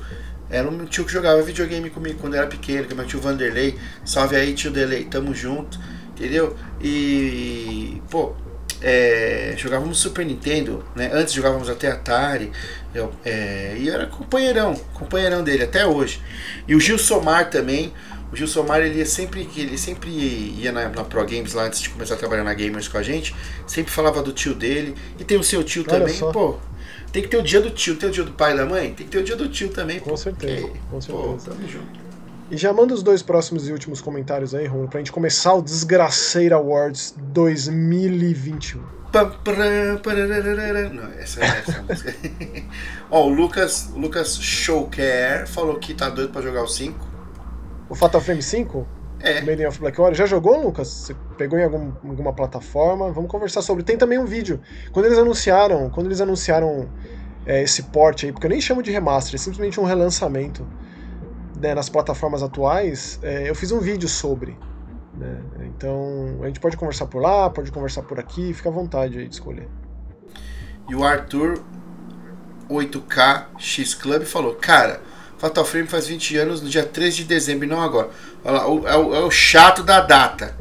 era 0.50 0.68
um 0.68 0.86
tio 0.86 1.06
que 1.06 1.12
jogava 1.12 1.42
videogame 1.42 1.90
comigo 1.90 2.20
quando 2.20 2.34
eu 2.34 2.42
era 2.42 2.50
pequeno, 2.50 2.88
que 2.88 2.94
é 2.94 2.96
meu 2.96 3.06
tio 3.06 3.22
Vanderlei. 3.22 3.78
Salve 4.04 4.36
aí, 4.36 4.54
tio 4.54 4.72
Delei, 4.72 5.06
tamo 5.06 5.34
junto, 5.34 5.80
entendeu? 6.16 6.56
E, 6.82 8.02
pô, 8.10 8.34
é, 8.82 9.54
jogávamos 9.58 10.00
Super 10.00 10.26
Nintendo, 10.26 10.84
né? 10.96 11.12
Antes 11.14 11.34
jogávamos 11.34 11.70
até 11.70 11.92
Atari. 11.92 12.52
Eu, 12.94 13.12
é, 13.24 13.76
e 13.78 13.88
eu 13.88 13.94
era 13.94 14.08
companheirão, 14.08 14.74
companheirão 14.94 15.44
dele 15.44 15.64
até 15.64 15.86
hoje. 15.86 16.22
E 16.68 16.76
o 16.76 16.80
Gil 16.80 16.98
Somar 16.98 17.50
também. 17.50 17.94
O 18.32 18.36
Gil 18.36 18.48
Somar 18.48 18.80
ele 18.80 19.00
ia 19.00 19.06
sempre, 19.06 19.48
ele 19.56 19.78
sempre 19.78 20.10
ia 20.10 20.72
na, 20.72 20.90
na 20.90 21.04
Pro 21.04 21.26
Games 21.26 21.54
lá 21.54 21.64
antes 21.66 21.82
de 21.82 21.90
começar 21.90 22.14
a 22.14 22.18
trabalhar 22.18 22.44
na 22.44 22.54
Gamers 22.54 22.88
com 22.88 22.98
a 22.98 23.04
gente. 23.04 23.36
Sempre 23.68 23.92
falava 23.92 24.22
do 24.24 24.32
tio 24.32 24.54
dele. 24.54 24.96
E 25.20 25.24
tem 25.24 25.38
o 25.38 25.44
seu 25.44 25.64
tio 25.64 25.84
Olha 25.88 26.00
também, 26.00 26.16
só. 26.16 26.32
pô. 26.32 26.58
Tem 27.12 27.22
que 27.24 27.28
ter 27.28 27.38
o 27.38 27.44
dia 27.44 27.60
do 27.62 27.70
tio, 27.72 27.96
tem 27.96 28.10
o 28.10 28.12
dia 28.12 28.24
do 28.24 28.32
pai 28.32 28.54
e 28.54 28.58
da 28.58 28.66
mãe? 28.66 28.94
Tem 28.94 29.06
que 29.06 29.12
ter 29.12 29.18
o 29.20 29.24
dia 29.24 29.36
do 29.36 29.50
tio 29.50 29.70
também, 29.70 30.00
Com 30.00 30.12
pô. 30.12 30.18
certeza, 30.18 30.62
porque, 30.68 30.80
com 30.90 31.00
Pô, 31.00 31.02
certeza. 31.02 31.52
tamo 31.52 31.68
junto. 31.68 32.00
E 32.52 32.58
já 32.58 32.74
manda 32.74 32.94
os 32.94 33.04
dois 33.04 33.22
próximos 33.22 33.68
e 33.68 33.72
últimos 33.72 34.02
comentários 34.02 34.56
aí, 34.56 34.66
Romulo, 34.66 34.90
pra 34.90 35.00
gente 35.00 35.12
começar 35.12 35.54
o 35.54 35.62
Desgraceira 35.62 36.56
Awards 36.56 37.14
2021. 37.18 38.82
Pam, 39.12 39.32
param, 39.44 39.98
parararara. 40.04 40.90
Não, 40.90 41.12
essa 41.20 41.42
é 41.44 41.46
essa 41.48 41.82
música. 41.82 42.16
Ó, 43.10 43.26
o 43.26 43.30
Lucas, 43.30 43.90
Lucas 43.96 44.38
Showcare 44.40 45.48
falou 45.48 45.76
que 45.80 45.94
tá 45.94 46.10
doido 46.10 46.32
pra 46.32 46.42
jogar 46.42 46.64
o 46.64 46.68
5. 46.68 47.08
O 47.90 47.96
Fatal 47.96 48.22
Frame 48.22 48.42
5? 48.44 48.88
É. 49.22 49.42
Maiden 49.42 49.68
of 49.68 49.80
Black 49.80 50.00
Order. 50.00 50.18
Já 50.18 50.26
jogou, 50.26 50.62
Lucas? 50.62 50.88
Você 50.88 51.16
pegou 51.38 51.60
em 51.60 51.64
algum- 51.64 51.92
alguma 52.08 52.34
plataforma? 52.34 53.12
Vamos 53.12 53.30
conversar 53.30 53.62
sobre. 53.62 53.84
Tem 53.84 53.98
também 53.98 54.18
um 54.18 54.26
vídeo. 54.26 54.60
Quando 54.92 55.06
eles 55.08 55.18
anunciaram, 55.18 55.90
quando 55.90 56.08
eles 56.08 56.22
anunciaram 56.22 56.88
é, 57.46 57.64
esse 57.64 57.84
port 57.84 58.24
aí, 58.24 58.32
porque 58.32 58.46
eu 58.46 58.52
nem 58.52 58.62
chamo 58.62 58.84
de 58.84 58.92
remaster, 58.92 59.36
é 59.36 59.38
simplesmente 59.38 59.80
um 59.80 59.84
relançamento 59.84 60.66
né, 61.60 61.74
nas 61.74 61.90
plataformas 61.90 62.44
atuais, 62.44 63.20
é, 63.24 63.50
eu 63.50 63.56
fiz 63.56 63.72
um 63.72 63.80
vídeo 63.80 64.08
sobre. 64.08 64.56
né? 65.18 65.38
Então 65.66 66.38
a 66.44 66.48
gente 66.48 66.60
pode 66.60 66.78
conversar 66.78 67.08
por 67.08 67.22
lá, 67.22 67.50
pode 67.50 67.72
conversar 67.72 68.04
por 68.04 68.20
aqui, 68.20 68.54
fica 68.54 68.70
à 68.70 68.72
vontade 68.72 69.18
aí 69.18 69.28
de 69.28 69.34
escolher. 69.34 69.68
E 70.90 70.96
o 70.96 71.04
Arthur 71.04 71.60
8K 72.70 73.46
X 73.58 73.94
Club 73.96 74.24
falou: 74.24 74.56
Cara, 74.56 75.02
Fatal 75.38 75.66
Frame 75.66 75.88
faz 75.88 76.08
20 76.08 76.38
anos 76.38 76.62
no 76.62 76.70
dia 76.70 76.84
3 76.84 77.16
de 77.16 77.24
dezembro 77.24 77.66
e 77.66 77.70
não 77.70 77.82
agora. 77.82 78.10
Olha 78.44 78.54
lá, 78.58 78.68
o- 78.70 78.88
é, 78.88 78.96
o, 78.98 79.16
é 79.16 79.20
o 79.22 79.32
chato 79.32 79.84
da 79.84 80.02
data. 80.02 80.56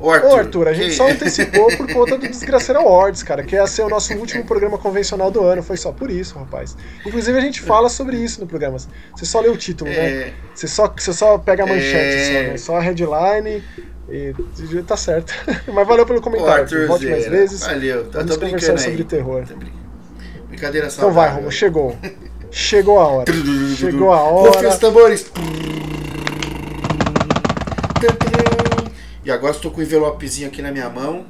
Ô 0.00 0.12
Arthur, 0.12 0.28
Ô 0.30 0.36
Arthur, 0.36 0.68
a 0.68 0.72
gente 0.72 0.90
que- 0.90 0.94
só 0.94 1.08
antecipou 1.10 1.66
por 1.76 1.92
conta 1.92 2.16
do 2.16 2.28
Desgraceira 2.28 2.78
Awards, 2.80 3.22
cara, 3.24 3.42
que 3.42 3.56
ia 3.56 3.66
ser 3.66 3.82
o 3.82 3.88
nosso 3.88 4.14
último 4.14 4.44
programa 4.44 4.78
convencional 4.78 5.28
do 5.30 5.42
ano. 5.42 5.60
Foi 5.62 5.76
só 5.76 5.90
por 5.90 6.08
isso, 6.10 6.38
rapaz. 6.38 6.76
Inclusive 7.04 7.36
a 7.36 7.40
gente 7.40 7.60
fala 7.60 7.88
sobre 7.88 8.16
isso 8.16 8.40
no 8.40 8.46
programa. 8.46 8.76
Você 8.78 9.24
só 9.24 9.40
lê 9.40 9.48
o 9.48 9.56
título, 9.56 9.90
né? 9.90 9.96
É, 9.96 10.32
Você 10.54 10.68
só, 10.68 10.92
você 10.96 11.12
só 11.12 11.36
pega 11.38 11.64
a 11.64 11.66
manchete, 11.66 11.94
É. 11.96 12.24
só, 12.24 12.50
né? 12.52 12.56
Só 12.58 12.76
a 12.76 12.80
headline 12.80 13.62
e 14.08 14.32
tá 14.86 14.96
certo. 14.96 15.34
Mas 15.74 15.86
valeu 15.86 16.06
pelo 16.06 16.20
ô 16.20 16.22
comentário. 16.22 16.62
Arthur, 16.62 16.86
Volte 16.86 17.06
mais 17.06 17.26
vezes. 17.26 17.60
valeu, 17.66 18.04
tá, 18.08 18.20
Vamos 18.20 18.36
conversar 18.36 18.56
brincando 18.56 18.80
sobre 18.80 18.98
aí. 18.98 19.04
terror. 19.04 19.44
Brincadeira 20.48 20.86
Então 20.86 21.10
vai. 21.12 21.28
Romulo, 21.30 21.50
chegou. 21.50 21.96
Chegou 22.52 23.00
a 23.00 23.06
hora. 23.08 23.32
Chegou 23.76 24.12
a 24.12 24.16
Rufem 24.18 24.60
os 24.60 24.66
hora. 24.68 24.76
tambores. 24.78 25.30
E 29.24 29.30
agora 29.30 29.52
estou 29.52 29.70
com 29.70 29.80
o 29.80 29.82
envelopezinho 29.82 30.48
aqui 30.48 30.62
na 30.62 30.72
minha 30.72 30.88
mão 30.88 31.26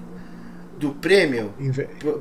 do 0.79 0.91
prêmio. 0.91 1.53
O 1.59 1.63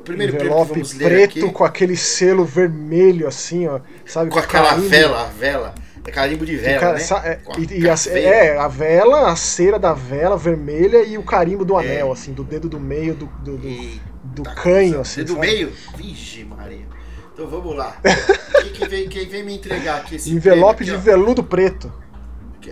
prêmio 0.00 0.30
que 0.32 0.36
Envelope 0.36 0.72
vamos 0.72 0.94
ler 0.94 1.08
preto 1.08 1.38
aqui. 1.38 1.52
com 1.52 1.64
aquele 1.64 1.96
selo 1.96 2.44
vermelho 2.44 3.28
assim, 3.28 3.66
ó. 3.68 3.80
Sabe? 4.04 4.30
Com 4.30 4.38
aquela 4.38 4.70
carimbo. 4.70 4.88
vela, 4.88 5.22
a 5.22 5.26
vela. 5.26 5.74
É 6.04 6.10
carimbo 6.10 6.46
de 6.46 6.56
vela, 6.56 6.80
cara- 6.80 6.98
né? 6.98 7.04
é, 7.24 7.38
e, 7.58 7.82
e 7.82 7.88
a, 7.88 7.94
é, 8.18 8.56
a 8.58 8.66
vela, 8.66 9.30
a 9.30 9.36
cera 9.36 9.78
da 9.78 9.92
vela 9.92 10.38
vermelha 10.38 11.04
e 11.04 11.18
o 11.18 11.22
carimbo 11.22 11.64
do 11.66 11.78
É. 11.78 11.84
anel, 11.84 12.10
assim, 12.10 12.32
do 12.32 12.42
dedo 12.42 12.68
do 12.68 12.80
meio 12.80 13.14
do, 13.14 13.26
do, 13.26 13.58
do, 13.58 13.68
Eita, 13.68 14.00
do 14.24 14.42
canho, 14.42 15.00
assim. 15.00 15.22
Do 15.22 15.34
sabe? 15.34 15.40
meio? 15.46 15.70
Vixe, 15.96 16.44
Maria. 16.44 16.86
Então 17.34 17.46
vamos 17.46 17.76
lá. 17.76 17.96
quem, 18.62 18.72
que 18.72 18.88
vem, 18.88 19.08
quem 19.08 19.28
vem 19.28 19.44
me 19.44 19.54
entregar 19.54 19.98
aqui 19.98 20.16
esse 20.16 20.30
Envelope 20.32 20.82
de 20.82 20.92
prêmio 20.92 21.04
veludo 21.04 21.44
preto. 21.44 21.92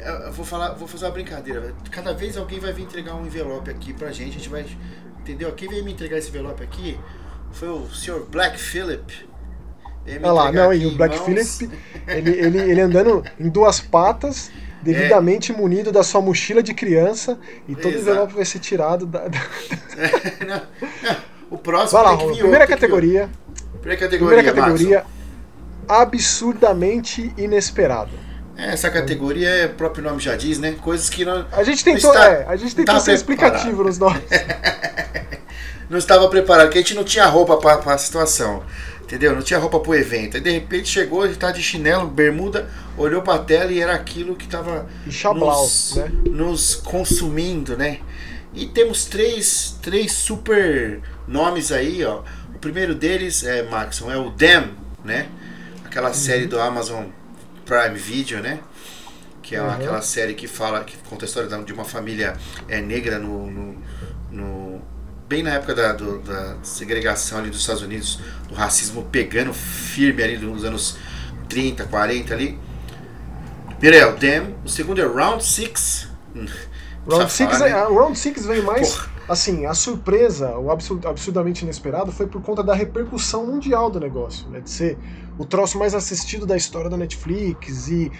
Que- 0.00 0.08
Eu 0.26 0.32
vou 0.32 0.44
falar, 0.44 0.70
vou 0.74 0.86
fazer 0.88 1.04
uma 1.06 1.10
brincadeira. 1.12 1.74
Cada 1.90 2.12
vez 2.12 2.36
alguém 2.36 2.58
vai 2.60 2.72
vir 2.72 2.82
entregar 2.82 3.14
um 3.14 3.26
envelope 3.26 3.70
aqui 3.70 3.92
pra 3.92 4.10
gente. 4.12 4.30
A 4.30 4.38
gente 4.38 4.48
vai. 4.48 4.66
Entendeu? 5.20 5.52
Quem 5.52 5.68
veio 5.68 5.84
me 5.84 5.92
entregar 5.92 6.18
esse 6.18 6.28
envelope 6.28 6.62
aqui 6.62 6.98
foi 7.52 7.68
o 7.68 7.86
Sr. 7.88 8.20
Black 8.30 8.58
me 10.20 10.24
Olha 10.24 10.32
lá, 10.32 10.52
não, 10.52 10.72
e 10.72 10.86
o 10.86 10.92
Black 10.96 11.16
mãos. 11.16 11.58
Phillip, 11.58 11.78
ele, 12.06 12.30
ele, 12.30 12.58
ele 12.58 12.80
andando 12.80 13.24
em 13.40 13.48
duas 13.48 13.80
patas, 13.80 14.52
devidamente 14.80 15.52
munido 15.52 15.90
da 15.90 16.04
sua 16.04 16.20
mochila 16.20 16.62
de 16.62 16.72
criança, 16.74 17.36
e 17.66 17.74
todo 17.74 17.88
Exato. 17.88 18.02
envelope 18.10 18.34
vai 18.34 18.44
ser 18.44 18.60
tirado 18.60 19.04
da. 19.04 19.26
da- 19.26 19.38
Não, 20.46 20.54
não. 20.54 21.16
O 21.50 21.58
próximo 21.58 22.00
Vai 22.02 22.12
lá, 22.12 22.16
tem 22.18 22.36
Primeira 22.38 22.66
categoria. 22.68 23.28
Primeira 23.80 24.00
categoria. 24.00 24.36
Primeira 24.36 24.52
categoria. 24.52 25.04
Absurdamente 25.88 27.32
inesperado. 27.36 28.10
Essa 28.56 28.90
categoria, 28.90 29.48
é, 29.48 29.66
o 29.66 29.74
próprio 29.74 30.02
nome 30.02 30.18
já 30.20 30.34
diz, 30.34 30.58
né? 30.58 30.76
Coisas 30.80 31.10
que 31.10 31.24
não, 31.24 31.46
A 31.52 31.62
gente 31.62 31.84
tentou, 31.84 32.10
está- 32.10 32.26
é, 32.30 32.46
a 32.48 32.56
gente 32.56 32.74
tentou 32.74 32.94
tá 32.94 33.00
ser 33.00 33.12
explicativo 33.12 33.84
nos 33.84 33.98
nomes. 33.98 34.22
não 35.90 35.98
estava 35.98 36.26
preparado, 36.28 36.66
porque 36.66 36.78
a 36.78 36.80
gente 36.82 36.94
não 36.94 37.04
tinha 37.04 37.26
roupa 37.26 37.58
para 37.58 37.92
a 37.92 37.98
situação. 37.98 38.62
Entendeu? 39.02 39.36
Não 39.36 39.42
tinha 39.42 39.60
roupa 39.60 39.78
pro 39.78 39.94
evento. 39.94 40.36
Aí 40.36 40.42
de 40.42 40.50
repente 40.50 40.88
chegou, 40.88 41.24
gente 41.28 41.38
tá 41.38 41.52
de 41.52 41.62
chinelo, 41.62 42.08
bermuda, 42.08 42.68
olhou 42.98 43.22
pra 43.22 43.38
tela 43.38 43.70
e 43.70 43.80
era 43.80 43.94
aquilo 43.94 44.34
que 44.34 44.48
tava 44.48 44.86
Chablau, 45.08 45.62
nos, 45.62 45.94
né? 45.94 46.10
nos 46.28 46.74
consumindo, 46.74 47.76
né? 47.76 48.00
E 48.52 48.66
temos 48.66 49.04
três, 49.04 49.78
três 49.80 50.10
super 50.10 51.00
nomes 51.28 51.70
aí, 51.70 52.04
ó. 52.04 52.22
O 52.52 52.58
primeiro 52.58 52.96
deles 52.96 53.44
é, 53.44 53.62
Maxon, 53.62 54.10
é 54.10 54.16
o 54.16 54.30
Dem, 54.30 54.70
né? 55.04 55.28
Aquela 55.84 56.12
série 56.12 56.46
do 56.46 56.58
Amazon 56.60 57.04
Prime 57.66 57.98
Video, 57.98 58.40
né? 58.40 58.60
que 59.46 59.54
é 59.54 59.62
uhum. 59.62 59.70
aquela 59.70 60.02
série 60.02 60.34
que 60.34 60.48
fala, 60.48 60.82
que 60.82 60.96
conta 61.08 61.24
a 61.24 61.26
história 61.26 61.48
de 61.48 61.72
uma 61.72 61.84
família 61.84 62.36
é, 62.66 62.80
negra 62.80 63.16
no, 63.20 63.48
no, 63.48 63.76
no 64.32 64.82
bem 65.28 65.40
na 65.40 65.50
época 65.54 65.72
da, 65.72 65.92
do, 65.92 66.18
da 66.18 66.56
segregação 66.64 67.38
ali 67.38 67.48
dos 67.48 67.60
Estados 67.60 67.80
Unidos, 67.80 68.18
do 68.48 68.56
racismo 68.56 69.04
pegando 69.04 69.54
firme 69.54 70.20
ali 70.24 70.36
nos 70.36 70.64
anos 70.64 70.98
30, 71.48 71.84
40 71.84 72.34
ali. 72.34 72.58
Primeiro 73.78 73.96
é 74.04 74.06
o 74.06 74.16
Dem, 74.16 74.56
o 74.64 74.68
segundo 74.68 75.00
é 75.00 75.06
Round 75.06 75.44
6. 75.44 76.08
Round 77.08 77.30
6 77.30 77.60
né? 77.60 77.68
é, 77.68 77.84
Round 77.84 78.18
Six 78.18 78.46
vem 78.46 78.62
mais. 78.62 78.96
Porra. 78.96 79.15
Assim, 79.28 79.66
a 79.66 79.74
surpresa, 79.74 80.56
o 80.56 80.70
absurdamente 80.70 81.64
inesperado, 81.64 82.12
foi 82.12 82.28
por 82.28 82.40
conta 82.42 82.62
da 82.62 82.74
repercussão 82.74 83.44
mundial 83.44 83.90
do 83.90 83.98
negócio, 83.98 84.48
né? 84.48 84.60
De 84.60 84.70
ser 84.70 84.96
o 85.38 85.44
troço 85.44 85.78
mais 85.78 85.94
assistido 85.94 86.46
da 86.46 86.56
história 86.56 86.88
da 86.88 86.96
Netflix 86.96 87.88
e 87.88 88.10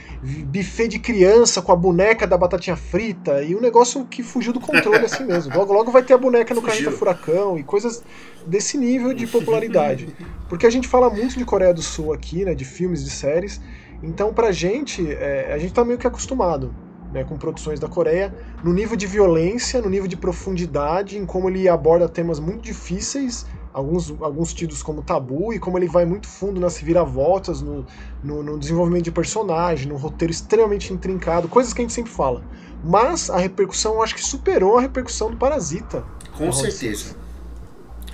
buffet 0.45 0.88
de 0.88 0.99
criança 0.99 1.62
com 1.62 1.73
a 1.73 1.77
boneca 1.77 2.27
da 2.27 2.37
batatinha 2.37 2.77
frita 2.77 3.42
e 3.42 3.55
um 3.55 3.61
negócio 3.61 4.05
que 4.05 4.23
fugiu 4.23 4.53
do 4.53 4.61
controle 4.61 4.99
assim 4.99 5.25
mesmo. 5.25 5.57
Logo, 5.57 5.73
logo 5.73 5.90
vai 5.90 6.03
ter 6.03 6.14
a 6.14 6.19
boneca 6.19 6.55
no 6.55 6.61
Carreta 6.61 6.90
Furacão 6.90 7.57
e 7.57 7.62
coisas 7.62 8.03
desse 8.45 8.77
nível 8.77 9.14
de 9.14 9.27
popularidade. 9.27 10.09
Porque 10.49 10.66
a 10.66 10.71
gente 10.71 10.88
fala 10.88 11.09
muito 11.09 11.38
de 11.38 11.45
Coreia 11.45 11.73
do 11.73 11.83
Sul 11.83 12.12
aqui, 12.12 12.45
né, 12.45 12.55
de 12.55 12.64
filmes, 12.64 13.05
de 13.05 13.11
séries, 13.11 13.61
então 14.03 14.35
pra 14.35 14.53
gente, 14.53 15.07
é, 15.12 15.53
a 15.55 15.59
gente 15.59 15.73
tá 15.73 15.85
meio 15.85 15.99
que 15.99 16.07
acostumado. 16.07 16.75
Né, 17.16 17.24
com 17.24 17.38
produções 17.38 17.81
da 17.81 17.88
Coreia, 17.88 18.31
no 18.62 18.74
nível 18.74 18.94
de 18.94 19.07
violência, 19.07 19.81
no 19.81 19.88
nível 19.88 20.07
de 20.07 20.18
profundidade, 20.18 21.16
em 21.16 21.24
como 21.24 21.48
ele 21.48 21.66
aborda 21.66 22.07
temas 22.07 22.38
muito 22.38 22.61
difíceis 22.61 23.46
alguns, 23.72 24.14
alguns 24.20 24.52
tidos 24.52 24.83
como 24.83 25.00
tabu 25.02 25.50
e 25.50 25.59
como 25.59 25.79
ele 25.79 25.88
vai 25.88 26.05
muito 26.05 26.29
fundo 26.29 26.61
nas 26.61 26.79
viravoltas, 26.79 27.62
no, 27.62 27.87
no, 28.22 28.42
no, 28.42 28.59
desenvolvimento 28.59 29.05
de 29.05 29.12
personagem, 29.12 29.88
no 29.88 29.96
roteiro 29.96 30.31
extremamente 30.31 30.92
intrincado, 30.92 31.48
coisas 31.48 31.72
que 31.72 31.81
a 31.81 31.85
gente 31.85 31.94
sempre 31.94 32.12
fala. 32.12 32.42
Mas 32.85 33.31
a 33.31 33.38
repercussão 33.38 33.94
eu 33.94 34.02
acho 34.02 34.14
que 34.14 34.22
superou 34.22 34.76
a 34.76 34.83
repercussão 34.83 35.31
do 35.31 35.38
Parasita. 35.38 36.05
Com 36.37 36.52
certeza. 36.52 37.16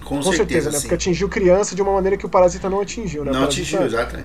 Com, 0.04 0.16
Com 0.16 0.22
certeza, 0.22 0.36
certeza 0.36 0.70
né? 0.70 0.80
Porque 0.80 0.94
atingiu 0.94 1.28
criança 1.28 1.74
de 1.74 1.82
uma 1.82 1.92
maneira 1.92 2.16
que 2.16 2.26
o 2.26 2.28
Parasita 2.28 2.70
não 2.70 2.80
atingiu, 2.80 3.24
né? 3.24 3.32
Não 3.32 3.44
atingiu, 3.44 3.82
exato. 3.82 4.16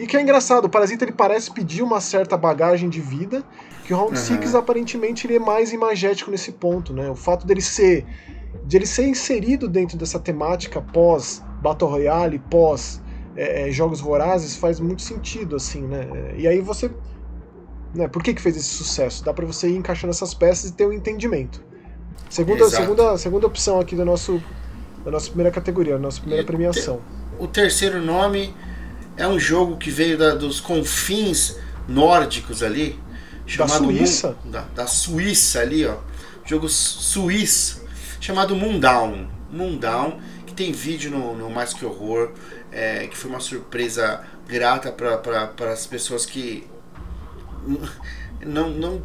E 0.00 0.06
que 0.06 0.16
é 0.16 0.22
engraçado, 0.22 0.64
o 0.64 0.68
Parasita 0.70 1.04
ele 1.04 1.12
parece 1.12 1.50
pedir 1.50 1.82
uma 1.82 2.00
certa 2.00 2.34
bagagem 2.34 2.88
de 2.88 3.02
vida, 3.02 3.44
que 3.84 3.92
o 3.92 3.96
Round 3.98 4.18
6 4.18 4.54
uhum. 4.54 4.58
aparentemente 4.58 5.26
ele 5.26 5.36
é 5.36 5.38
mais 5.38 5.74
imagético 5.74 6.30
nesse 6.30 6.52
ponto, 6.52 6.94
né? 6.94 7.10
O 7.10 7.14
fato 7.14 7.46
dele 7.46 7.60
ser 7.60 8.06
de 8.64 8.78
ele 8.78 8.86
ser 8.86 9.06
inserido 9.06 9.68
dentro 9.68 9.98
dessa 9.98 10.18
temática 10.18 10.80
pós 10.80 11.42
Battle 11.60 11.90
Royale, 11.90 12.38
pós 12.38 13.00
é, 13.36 13.68
é, 13.68 13.70
jogos 13.70 14.00
vorazes, 14.00 14.56
faz 14.56 14.80
muito 14.80 15.02
sentido, 15.02 15.56
assim, 15.56 15.82
né? 15.82 16.34
E 16.34 16.48
aí 16.48 16.62
você. 16.62 16.90
Né, 17.94 18.08
por 18.08 18.22
que, 18.22 18.32
que 18.32 18.40
fez 18.40 18.56
esse 18.56 18.70
sucesso? 18.70 19.22
Dá 19.22 19.34
para 19.34 19.44
você 19.44 19.68
ir 19.68 19.76
encaixando 19.76 20.12
essas 20.12 20.32
peças 20.32 20.70
e 20.70 20.72
ter 20.72 20.86
um 20.86 20.94
entendimento. 20.94 21.62
Segunda, 22.30 22.70
segunda, 22.70 23.18
segunda 23.18 23.46
opção 23.46 23.78
aqui 23.78 23.94
do 23.94 24.04
nosso, 24.06 24.42
da 25.04 25.10
nossa 25.10 25.26
primeira 25.26 25.50
categoria, 25.50 25.94
da 25.94 25.98
nossa 25.98 26.20
primeira 26.20 26.44
premiação. 26.44 27.02
O 27.38 27.46
terceiro 27.46 28.00
nome 28.00 28.54
é 29.20 29.28
um 29.28 29.38
jogo 29.38 29.76
que 29.76 29.90
veio 29.90 30.16
da, 30.16 30.34
dos 30.34 30.60
confins 30.60 31.56
nórdicos 31.86 32.62
ali. 32.62 32.98
Chamado 33.46 33.86
da 33.86 33.92
Suíça? 33.92 34.36
da, 34.44 34.60
da 34.74 34.86
Suíça 34.86 35.60
ali, 35.60 35.84
ó. 35.84 35.96
Jogo 36.44 36.68
suíço 36.68 37.84
chamado 38.20 38.56
Moondown. 38.56 39.28
Moondown, 39.52 40.18
que 40.46 40.54
tem 40.54 40.72
vídeo 40.72 41.10
no, 41.10 41.36
no 41.36 41.50
Mais 41.50 41.74
Que 41.74 41.84
Horror, 41.84 42.30
é, 42.72 43.06
que 43.08 43.16
foi 43.16 43.30
uma 43.30 43.40
surpresa 43.40 44.22
grata 44.48 44.90
para 44.90 45.72
as 45.72 45.86
pessoas 45.86 46.24
que 46.24 46.66
não, 48.44 48.70
não, 48.70 49.02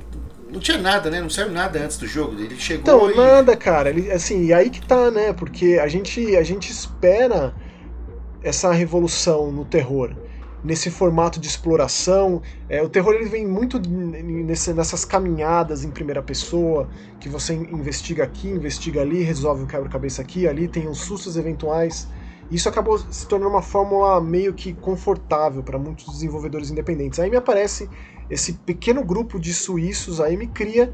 não 0.50 0.60
tinha 0.60 0.78
nada, 0.78 1.10
né? 1.10 1.20
Não 1.20 1.30
saiu 1.30 1.52
nada 1.52 1.80
antes 1.80 1.98
do 1.98 2.08
jogo. 2.08 2.40
Ele 2.40 2.58
chegou. 2.58 3.10
Então, 3.10 3.12
e... 3.12 3.16
nada, 3.16 3.56
cara. 3.58 3.90
Ele, 3.90 4.10
assim, 4.12 4.46
e 4.46 4.54
aí 4.54 4.70
que 4.70 4.86
tá, 4.86 5.12
né? 5.12 5.34
Porque 5.34 5.80
a 5.82 5.88
gente, 5.88 6.36
a 6.38 6.44
gente 6.44 6.72
espera 6.72 7.54
essa 8.46 8.72
revolução 8.72 9.52
no 9.52 9.66
terror 9.66 10.16
nesse 10.64 10.90
formato 10.90 11.40
de 11.40 11.48
exploração. 11.48 12.42
É, 12.70 12.82
o 12.82 12.90
terror 12.90 13.14
ele 13.14 13.26
vem 13.26 13.46
muito 13.46 13.80
nesse, 13.80 14.74
nessas 14.74 15.04
caminhadas 15.04 15.84
em 15.84 15.92
primeira 15.92 16.22
pessoa, 16.22 16.88
que 17.20 17.28
você 17.28 17.54
investiga 17.54 18.24
aqui, 18.24 18.48
investiga 18.48 19.02
ali, 19.02 19.22
resolve 19.22 19.64
um 19.64 19.68
quebra-cabeça 19.68 20.22
aqui, 20.22 20.48
ali, 20.48 20.68
tem 20.68 20.88
uns 20.88 21.00
sustos 21.00 21.38
eventuais. 21.38 22.08
Isso 22.50 22.70
acabou 22.70 22.98
se 22.98 23.28
tornando 23.28 23.52
uma 23.52 23.62
fórmula 23.62 24.22
meio 24.22 24.54
que 24.54 24.74
confortável 24.74 25.64
para 25.64 25.80
muitos 25.80 26.06
desenvolvedores 26.06 26.70
independentes. 26.70 27.20
Aí 27.20 27.30
me 27.30 27.38
aparece 27.38 27.90
esse 28.30 28.54
pequeno 28.54 29.04
grupo 29.04 29.40
de 29.40 29.54
suíços, 29.54 30.22
aí 30.22 30.38
me 30.38 30.48
cria 30.48 30.94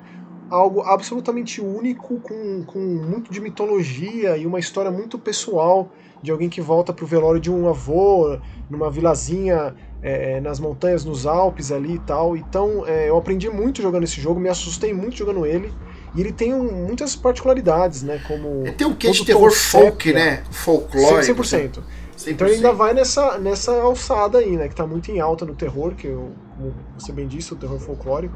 algo 0.50 0.82
absolutamente 0.82 1.62
único, 1.62 2.20
com, 2.20 2.64
com 2.66 2.80
muito 2.80 3.32
de 3.32 3.40
mitologia 3.40 4.38
e 4.38 4.46
uma 4.46 4.60
história 4.60 4.92
muito 4.92 5.18
pessoal 5.18 5.90
de 6.22 6.32
alguém 6.32 6.50
que 6.50 6.62
volta 6.62 6.94
para 6.94 7.04
o 7.04 7.08
velório 7.08 7.40
de 7.40 7.52
um 7.52 7.68
avô 7.68 8.38
numa 8.70 8.90
vilazinha 8.90 9.76
é, 10.02 10.40
nas 10.42 10.60
montanhas, 10.60 11.06
nos 11.06 11.26
Alpes 11.26 11.72
ali 11.72 11.96
e 11.96 12.00
tal. 12.00 12.36
Então 12.36 12.86
é, 12.88 13.10
eu 13.10 13.18
aprendi 13.18 13.50
muito 13.50 13.82
jogando 13.82 14.04
esse 14.04 14.20
jogo, 14.20 14.40
me 14.40 14.50
assustei 14.50 14.94
muito 14.94 15.16
jogando 15.16 15.46
ele. 15.46 15.72
E 16.16 16.20
ele 16.20 16.32
tem 16.32 16.54
um, 16.54 16.86
muitas 16.86 17.16
particularidades, 17.16 18.04
né? 18.04 18.22
Como. 18.28 18.64
Ele 18.66 18.74
tem 18.74 18.86
um 18.86 18.94
quê 18.94 19.12
de 19.12 19.26
terror 19.26 19.52
folk, 19.52 20.12
né? 20.12 20.44
Folclórico. 20.52 21.42
100%. 21.42 21.80
100%. 22.18 22.32
Então 22.34 22.48
ele 22.48 22.58
ainda 22.58 22.74
vai 22.74 22.94
nessa, 22.94 23.38
nessa 23.38 23.72
alçada 23.82 24.40
aí, 24.40 24.58
né? 24.58 24.68
Que 24.68 24.76
tá 24.76 24.86
muito 24.86 25.10
em 25.10 25.20
alta 25.20 25.46
no 25.46 25.56
terror, 25.56 25.94
que 25.96 26.08
eu, 26.08 26.32
como 26.56 26.74
você 26.98 27.12
bem 27.12 27.28
disse, 27.28 27.54
o 27.54 27.56
terror 27.56 27.80
folclórico. 27.80 28.36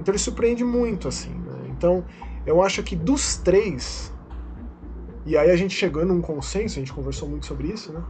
Então 0.00 0.12
ele 0.12 0.18
surpreende 0.18 0.64
muito, 0.64 1.06
assim. 1.06 1.30
Né? 1.30 1.70
Então 1.76 2.04
eu 2.46 2.62
acho 2.62 2.82
que 2.82 2.96
dos 2.96 3.36
três, 3.36 4.11
e 5.24 5.36
aí 5.36 5.50
a 5.50 5.56
gente 5.56 5.74
chegou 5.74 6.04
num 6.04 6.20
consenso, 6.20 6.78
a 6.78 6.80
gente 6.80 6.92
conversou 6.92 7.28
muito 7.28 7.46
sobre 7.46 7.68
isso, 7.68 7.92
né? 7.92 8.00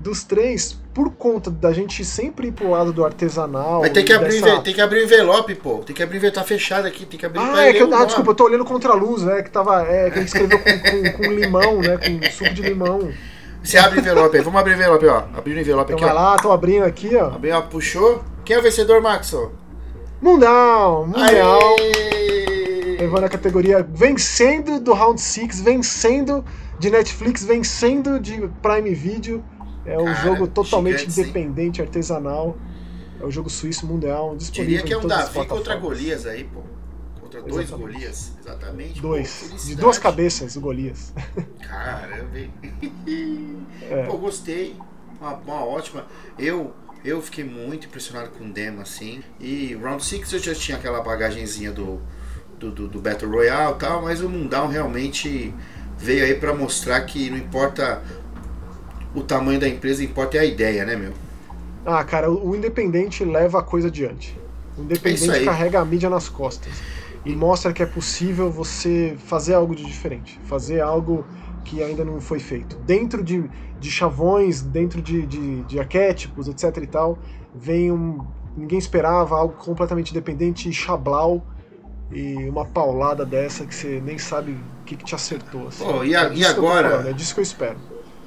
Dos 0.00 0.22
três, 0.22 0.78
por 0.92 1.10
conta 1.12 1.50
da 1.50 1.72
gente 1.72 2.04
sempre 2.04 2.48
ir 2.48 2.52
pro 2.52 2.70
lado 2.70 2.92
do 2.92 3.04
artesanal. 3.04 3.80
Mas 3.80 3.92
tem 3.92 4.04
que, 4.04 4.12
abrir, 4.12 4.40
dessa... 4.40 4.60
tem 4.60 4.74
que 4.74 4.80
abrir 4.80 5.00
o 5.00 5.04
envelope, 5.04 5.54
pô. 5.54 5.78
Tem 5.78 5.94
que 5.94 6.02
abrir 6.02 6.16
o 6.16 6.18
envelope, 6.18 6.38
tá 6.38 6.44
fechado 6.44 6.86
aqui, 6.86 7.06
tem 7.06 7.18
que 7.18 7.24
abrir 7.24 7.40
Ah, 7.40 7.66
é 7.66 7.72
que 7.72 7.82
eu, 7.82 7.94
ah, 7.94 8.04
desculpa, 8.04 8.30
eu 8.30 8.34
tô 8.34 8.44
olhando 8.44 8.64
contra 8.64 8.92
a 8.92 8.94
luz, 8.94 9.22
né? 9.22 9.42
Que 9.42 9.50
tava. 9.50 9.82
É, 9.82 10.10
que 10.10 10.18
a 10.18 10.22
gente 10.22 10.28
escreveu 10.28 10.58
com, 10.58 10.78
com, 10.78 11.12
com, 11.12 11.32
limão, 11.32 11.80
né? 11.80 11.96
Com 11.96 12.30
suco 12.30 12.52
de 12.52 12.62
limão. 12.62 13.10
Você 13.62 13.78
abre 13.78 13.98
o 13.98 14.00
envelope 14.00 14.36
aí, 14.36 14.42
vamos 14.42 14.60
abrir 14.60 14.72
o 14.72 14.76
envelope, 14.76 15.06
ó. 15.06 15.24
Abrir 15.34 15.56
o 15.56 15.60
envelope 15.60 15.92
então 15.92 16.06
aqui, 16.06 16.14
vai 16.14 16.24
ó. 16.24 16.30
lá, 16.30 16.36
tô 16.38 16.52
abrindo 16.52 16.84
aqui, 16.84 17.16
ó. 17.16 17.28
Abriu, 17.28 17.56
ó, 17.56 17.62
puxou. 17.62 18.22
Quem 18.44 18.56
é 18.56 18.58
o 18.58 18.62
vencedor, 18.62 19.00
Max? 19.00 19.34
Mundial! 20.20 21.06
Mundial! 21.06 21.76
Levando 23.04 23.24
a 23.24 23.28
categoria 23.28 23.82
vencendo 23.82 24.80
do 24.80 24.94
Round 24.94 25.20
6, 25.20 25.60
vencendo 25.60 26.42
de 26.78 26.88
Netflix 26.88 27.44
vencendo 27.44 28.18
de 28.18 28.48
Prime 28.62 28.94
Video. 28.94 29.44
É 29.84 29.98
um 29.98 30.06
Cara, 30.06 30.22
jogo 30.22 30.46
totalmente 30.46 31.06
independente, 31.06 31.76
sim. 31.76 31.82
artesanal. 31.82 32.56
É 33.20 33.24
o 33.24 33.26
um 33.26 33.30
jogo 33.30 33.50
suíço 33.50 33.86
mundial 33.86 34.34
disponível. 34.34 34.76
Diria 34.78 34.82
que 34.86 34.92
é 34.94 34.96
um 34.98 35.06
Davi 35.06 35.46
contra 35.46 35.76
Golias 35.76 36.24
aí, 36.24 36.44
pô. 36.44 36.62
Contra 37.20 37.42
dois 37.42 37.68
Golias, 37.68 38.32
exatamente. 38.40 39.02
Dois. 39.02 39.50
Pô, 39.50 39.56
de 39.66 39.76
duas 39.76 39.98
cabeças, 39.98 40.56
o 40.56 40.62
Golias. 40.62 41.12
Caramba, 41.60 42.38
hein? 42.38 42.50
É. 43.90 44.04
Pô, 44.04 44.16
gostei. 44.16 44.74
Uma, 45.20 45.34
uma 45.34 45.62
ótima. 45.62 46.06
Eu 46.38 46.72
eu 47.04 47.20
fiquei 47.20 47.44
muito 47.44 47.86
impressionado 47.86 48.30
com 48.30 48.46
o 48.46 48.50
demo, 48.50 48.80
assim. 48.80 49.22
E 49.38 49.74
Round 49.74 50.02
6 50.02 50.32
eu 50.32 50.38
já 50.38 50.54
tinha 50.54 50.78
aquela 50.78 51.02
bagagenzinha 51.02 51.70
do, 51.70 52.00
do, 52.64 52.70
do, 52.70 52.88
do 52.88 53.00
Battle 53.00 53.30
Royale 53.30 53.74
e 53.74 53.78
tal, 53.78 54.02
mas 54.02 54.20
o 54.20 54.28
Mundown 54.28 54.68
realmente 54.68 55.52
veio 55.98 56.24
aí 56.24 56.34
para 56.34 56.54
mostrar 56.54 57.00
que 57.02 57.30
não 57.30 57.36
importa 57.36 58.02
o 59.14 59.22
tamanho 59.22 59.60
da 59.60 59.68
empresa, 59.68 60.02
importa 60.02 60.36
é 60.36 60.40
a 60.40 60.44
ideia, 60.44 60.84
né, 60.84 60.96
meu? 60.96 61.12
Ah, 61.86 62.02
cara, 62.02 62.30
o 62.30 62.56
independente 62.56 63.24
leva 63.24 63.60
a 63.60 63.62
coisa 63.62 63.88
adiante. 63.88 64.38
O 64.76 64.82
independente 64.82 65.30
é 65.30 65.44
carrega 65.44 65.80
a 65.80 65.84
mídia 65.84 66.08
nas 66.08 66.28
costas. 66.28 66.72
E 67.24 67.34
mostra 67.34 67.72
que 67.72 67.82
é 67.82 67.86
possível 67.86 68.50
você 68.50 69.16
fazer 69.26 69.54
algo 69.54 69.74
de 69.74 69.84
diferente. 69.84 70.40
Fazer 70.44 70.80
algo 70.80 71.24
que 71.64 71.82
ainda 71.82 72.04
não 72.04 72.20
foi 72.20 72.38
feito. 72.38 72.76
Dentro 72.78 73.22
de, 73.22 73.48
de 73.78 73.90
chavões, 73.90 74.60
dentro 74.60 75.00
de, 75.00 75.26
de, 75.26 75.62
de 75.62 75.78
arquétipos, 75.78 76.48
etc 76.48 76.82
e 76.82 76.86
tal, 76.86 77.18
vem 77.54 77.92
um. 77.92 78.18
Ninguém 78.56 78.78
esperava 78.78 79.36
algo 79.36 79.54
completamente 79.54 80.10
independente 80.10 80.68
e 80.68 80.72
chablau 80.72 81.44
e 82.14 82.48
uma 82.48 82.64
paulada 82.64 83.26
dessa 83.26 83.66
que 83.66 83.74
você 83.74 84.00
nem 84.02 84.16
sabe 84.16 84.52
o 84.52 84.84
que, 84.86 84.96
que 84.96 85.04
te 85.04 85.14
acertou. 85.14 85.68
Assim. 85.68 85.84
Oh, 85.84 86.04
e, 86.04 86.14
a, 86.14 86.24
é 86.24 86.34
e 86.34 86.46
agora? 86.46 86.90
Falando, 86.90 87.08
é 87.08 87.12
disso 87.12 87.34
que 87.34 87.40
eu 87.40 87.42
espero. 87.42 87.76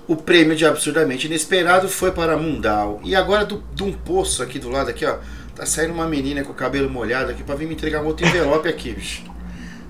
O 0.08 0.16
prêmio 0.16 0.56
de 0.56 0.66
absurdamente 0.66 1.28
inesperado 1.28 1.88
foi 1.88 2.12
para 2.12 2.38
Mundal. 2.38 3.00
E 3.04 3.16
agora 3.16 3.46
do, 3.46 3.64
de 3.74 3.84
um 3.84 3.94
poço 3.94 4.44
aqui 4.44 4.60
do 4.60 4.70
lado 4.70 4.90
aqui, 4.90 5.06
ó, 5.06 5.18
tá 5.56 5.66
saindo 5.66 5.94
uma 5.94 6.08
menina 6.08 6.44
com 6.44 6.52
o 6.52 6.56
cabelo 6.56 6.90
molhado 6.90 7.32
aqui 7.32 7.44
para 7.44 7.56
vir 7.56 7.68
me 7.68 7.74
entregar 7.74 8.02
um 8.02 8.08
outro 8.08 8.26
envelope 8.26 8.68
aqui, 8.68 8.94
bicho. 8.94 9.24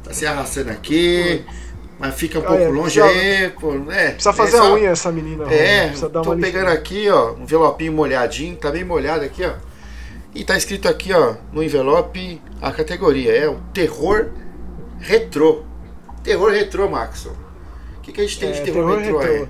Tá 0.04 0.14
se 0.14 0.26
arrastando 0.26 0.72
aqui. 0.72 1.44
Mas 2.00 2.14
fica 2.14 2.38
um 2.38 2.44
ah, 2.44 2.46
pouco 2.46 2.62
é, 2.62 2.68
longe 2.68 3.02
precisa, 3.02 3.20
aí, 3.20 3.50
pô. 3.50 3.92
É, 3.92 4.12
precisa 4.12 4.34
fazer 4.34 4.58
é 4.58 4.60
só, 4.60 4.68
a 4.68 4.74
unha 4.76 4.90
essa 4.90 5.12
menina. 5.12 5.52
É, 5.52 5.90
tô 6.24 6.38
pegando 6.38 6.70
aqui, 6.70 7.10
ó, 7.10 7.34
um 7.34 7.42
envelopinho 7.42 7.92
molhadinho, 7.92 8.56
tá 8.56 8.70
bem 8.70 8.84
molhado 8.84 9.26
aqui, 9.26 9.44
ó. 9.44 9.54
E 10.38 10.44
tá 10.44 10.56
escrito 10.56 10.88
aqui, 10.88 11.12
ó, 11.12 11.36
no 11.52 11.64
envelope, 11.64 12.40
a 12.62 12.72
categoria 12.72 13.32
é 13.36 13.50
o 13.50 13.60
terror 13.74 14.30
retrô. 15.00 15.64
Terror 16.24 16.52
retrô, 16.52 16.88
Maxon. 16.88 17.34
O 17.98 18.02
que, 18.02 18.12
que 18.12 18.22
a 18.22 18.24
gente 18.24 18.40
tem 18.40 18.50
é, 18.50 18.52
de 18.52 18.62
terror, 18.62 18.86
terror 18.86 19.00
retrô, 19.00 19.18
retrô 19.18 19.34
aí? 19.34 19.50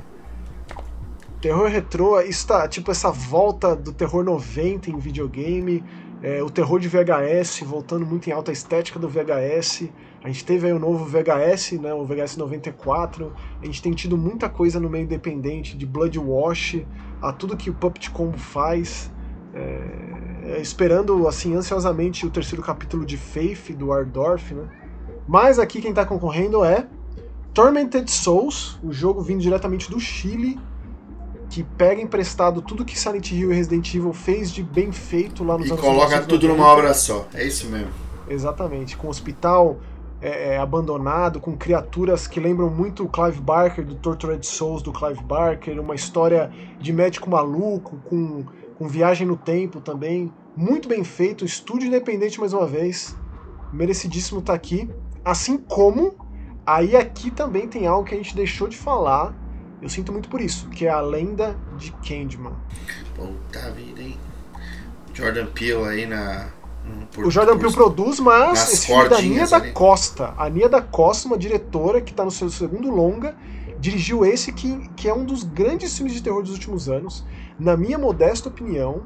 Terror 1.42 1.68
retrô 1.68 2.22
está 2.22 2.70
tipo 2.70 2.90
essa 2.90 3.12
volta 3.12 3.76
do 3.76 3.92
terror 3.92 4.24
90 4.24 4.90
em 4.90 4.98
videogame, 4.98 5.84
é, 6.24 6.42
o 6.42 6.50
terror 6.50 6.80
de 6.80 6.88
VHS 6.88 7.64
voltando 7.66 8.06
muito 8.06 8.30
em 8.30 8.32
alta 8.32 8.54
estética 8.54 8.98
do 8.98 9.10
VHS. 9.10 9.90
A 10.24 10.28
gente 10.30 10.46
teve 10.46 10.68
aí 10.68 10.74
o 10.74 10.80
novo 10.80 11.04
VHS, 11.04 11.74
né, 11.82 11.94
o 11.94 12.06
VHS 12.06 12.38
94. 12.38 13.34
A 13.62 13.66
gente 13.66 13.82
tem 13.82 13.92
tido 13.92 14.18
muita 14.18 14.48
coisa 14.48 14.80
no 14.80 14.90
meio 14.90 15.04
independente, 15.04 15.76
de 15.76 15.86
Blood 15.86 16.18
Wash 16.18 16.78
a 17.22 17.34
tudo 17.34 17.58
que 17.58 17.70
o 17.70 17.74
Puppet 17.74 18.10
Combo 18.10 18.38
faz. 18.38 19.12
É, 19.58 20.52
é, 20.58 20.62
esperando 20.62 21.28
assim 21.28 21.56
ansiosamente 21.56 22.26
o 22.26 22.30
terceiro 22.30 22.64
capítulo 22.64 23.06
de 23.06 23.18
Faith 23.18 23.74
do 23.74 23.92
Ardorf, 23.92 24.54
né? 24.54 24.68
Mas 25.28 25.60
aqui 25.60 25.82
quem 25.82 25.90
está 25.90 26.06
concorrendo 26.06 26.64
é 26.64 26.88
Tormented 27.54 28.10
Souls, 28.10 28.80
o 28.84 28.94
jogo 28.94 29.22
vindo 29.22 29.42
diretamente 29.42 29.90
do 29.90 30.00
Chile, 30.00 30.60
que 31.50 31.64
pega 31.64 32.02
emprestado 32.02 32.62
tudo 32.62 32.86
que 32.86 32.98
Silent 32.98 33.32
Hill 33.32 33.52
e 33.52 33.56
Resident 33.56 33.94
Evil 33.94 34.14
fez 34.14 34.52
de 34.52 34.62
bem 34.62 34.92
feito 34.92 35.44
lá 35.44 35.58
nos 35.58 35.68
e 35.68 35.72
anos 35.72 35.84
E 35.84 35.88
coloca 35.88 36.22
tudo 36.22 36.48
numa 36.48 36.66
obra 36.68 36.94
só, 36.94 37.28
é 37.34 37.44
isso 37.44 37.68
mesmo. 37.68 37.90
Exatamente, 38.30 38.96
com 38.96 39.08
hospital 39.08 39.80
é, 40.22 40.54
é, 40.54 40.58
abandonado, 40.58 41.40
com 41.40 41.56
criaturas 41.56 42.28
que 42.28 42.40
lembram 42.40 42.70
muito 42.70 43.04
o 43.04 43.10
Clive 43.10 43.40
Barker, 43.40 43.86
do 43.86 43.96
Tortured 43.96 44.46
Souls 44.46 44.82
do 44.82 44.92
Clive 44.92 45.24
Barker, 45.24 45.80
uma 45.80 45.96
história 45.96 46.52
de 46.80 46.92
médico 46.92 47.30
maluco, 47.30 47.98
com, 48.06 48.44
com 48.78 48.88
viagem 48.88 49.26
no 49.26 49.36
tempo 49.36 49.82
também. 49.82 50.32
Muito 50.56 50.88
bem 50.88 51.04
feito, 51.04 51.44
estúdio 51.44 51.88
independente 51.88 52.40
mais 52.40 52.54
uma 52.54 52.66
vez. 52.66 53.16
Merecidíssimo 53.74 54.40
estar 54.40 54.54
tá 54.54 54.58
aqui. 54.58 54.90
Assim 55.26 55.58
como, 55.58 56.16
aí 56.66 56.96
aqui 56.96 57.32
também 57.32 57.68
tem 57.68 57.88
algo 57.88 58.08
que 58.08 58.14
a 58.14 58.18
gente 58.18 58.36
deixou 58.36 58.68
de 58.68 58.78
falar. 58.78 59.36
Eu 59.82 59.90
sinto 59.90 60.12
muito 60.12 60.30
por 60.30 60.42
isso, 60.42 60.70
que 60.70 60.86
é 60.86 60.90
a 60.90 61.02
lenda 61.02 61.56
de 61.78 61.92
Candyman. 61.92 62.54
Puta 63.16 63.72
vida, 63.72 64.02
hein? 64.02 64.18
Jordan 65.14 65.48
Peele 65.48 65.84
aí 65.84 66.06
na. 66.06 66.50
o 67.18 67.30
Jordan 67.30 67.58
Peele 67.58 67.74
produz, 67.74 68.20
mas 68.20 68.74
esse 68.74 68.88
filme 68.88 69.06
é 69.06 69.10
da 69.10 69.22
Nia 69.22 69.48
da 69.48 69.72
Costa. 69.72 70.34
A 70.38 70.50
Nia 70.50 70.70
da 70.70 70.82
Costa, 70.82 71.28
uma 71.28 71.38
diretora 71.38 72.02
que 72.02 72.12
está 72.12 72.24
no 72.24 72.32
seu 72.32 72.50
segundo 72.50 72.90
longa, 72.90 73.36
dirigiu 73.80 74.26
esse 74.26 74.52
que, 74.52 74.90
que 74.96 75.08
é 75.08 75.14
um 75.14 75.26
dos 75.26 75.44
grandes 75.44 75.96
filmes 75.96 76.14
de 76.14 76.22
terror 76.22 76.42
dos 76.42 76.54
últimos 76.54 76.88
anos. 76.88 77.24
Na 77.60 77.76
minha 77.76 77.98
modesta 77.98 78.50
opinião, 78.50 79.04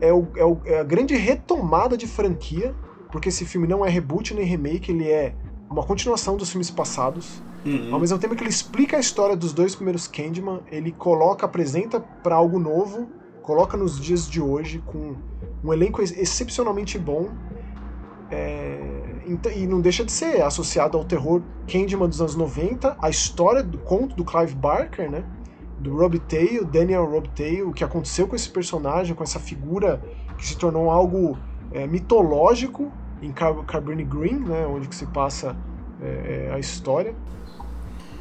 é, 0.00 0.12
o, 0.12 0.26
é, 0.36 0.44
o, 0.44 0.58
é 0.64 0.80
a 0.80 0.84
grande 0.84 1.14
retomada 1.14 1.96
de 1.96 2.06
franquia, 2.06 2.74
porque 3.10 3.28
esse 3.28 3.44
filme 3.44 3.66
não 3.66 3.84
é 3.84 3.88
reboot 3.88 4.34
nem 4.34 4.44
remake, 4.44 4.90
ele 4.90 5.08
é 5.08 5.34
uma 5.70 5.82
continuação 5.82 6.36
dos 6.36 6.50
filmes 6.50 6.70
passados. 6.70 7.42
Uhum. 7.64 7.92
Ao 7.92 8.00
mesmo 8.00 8.18
tempo 8.18 8.34
que 8.34 8.42
ele 8.42 8.50
explica 8.50 8.96
a 8.96 9.00
história 9.00 9.36
dos 9.36 9.52
dois 9.52 9.74
primeiros 9.74 10.06
Candyman, 10.06 10.60
ele 10.70 10.92
coloca, 10.92 11.46
apresenta 11.46 12.00
para 12.00 12.34
algo 12.34 12.58
novo, 12.58 13.08
coloca 13.42 13.76
nos 13.76 14.00
dias 14.00 14.28
de 14.28 14.40
hoje 14.40 14.82
com 14.86 15.16
um 15.62 15.72
elenco 15.72 16.02
excepcionalmente 16.02 16.98
bom. 16.98 17.28
É, 18.30 18.80
e 19.54 19.66
não 19.66 19.80
deixa 19.80 20.04
de 20.04 20.10
ser 20.10 20.42
associado 20.42 20.98
ao 20.98 21.04
terror 21.04 21.42
Candyman 21.66 22.08
dos 22.08 22.20
anos 22.20 22.34
90, 22.34 22.96
a 23.00 23.08
história 23.08 23.62
do 23.62 23.78
conto 23.78 24.16
do 24.16 24.24
Clive 24.24 24.54
Barker, 24.54 25.10
né? 25.10 25.24
Do 25.78 25.96
Rob 25.96 26.18
Tail, 26.20 26.64
Daniel 26.64 27.04
Rob 27.04 27.28
Tail, 27.30 27.68
o 27.68 27.72
que 27.72 27.84
aconteceu 27.84 28.26
com 28.26 28.34
esse 28.34 28.48
personagem, 28.48 29.14
com 29.14 29.22
essa 29.22 29.38
figura 29.38 30.00
que 30.38 30.46
se 30.46 30.56
tornou 30.56 30.90
algo 30.90 31.38
é, 31.72 31.86
mitológico 31.86 32.90
em 33.20 33.32
Car 33.32 33.54
Cabrini 33.64 34.04
Green, 34.04 34.40
né, 34.40 34.66
onde 34.66 34.88
que 34.88 34.94
se 34.94 35.06
passa 35.06 35.56
é, 36.00 36.48
é 36.48 36.54
a 36.54 36.58
história. 36.58 37.14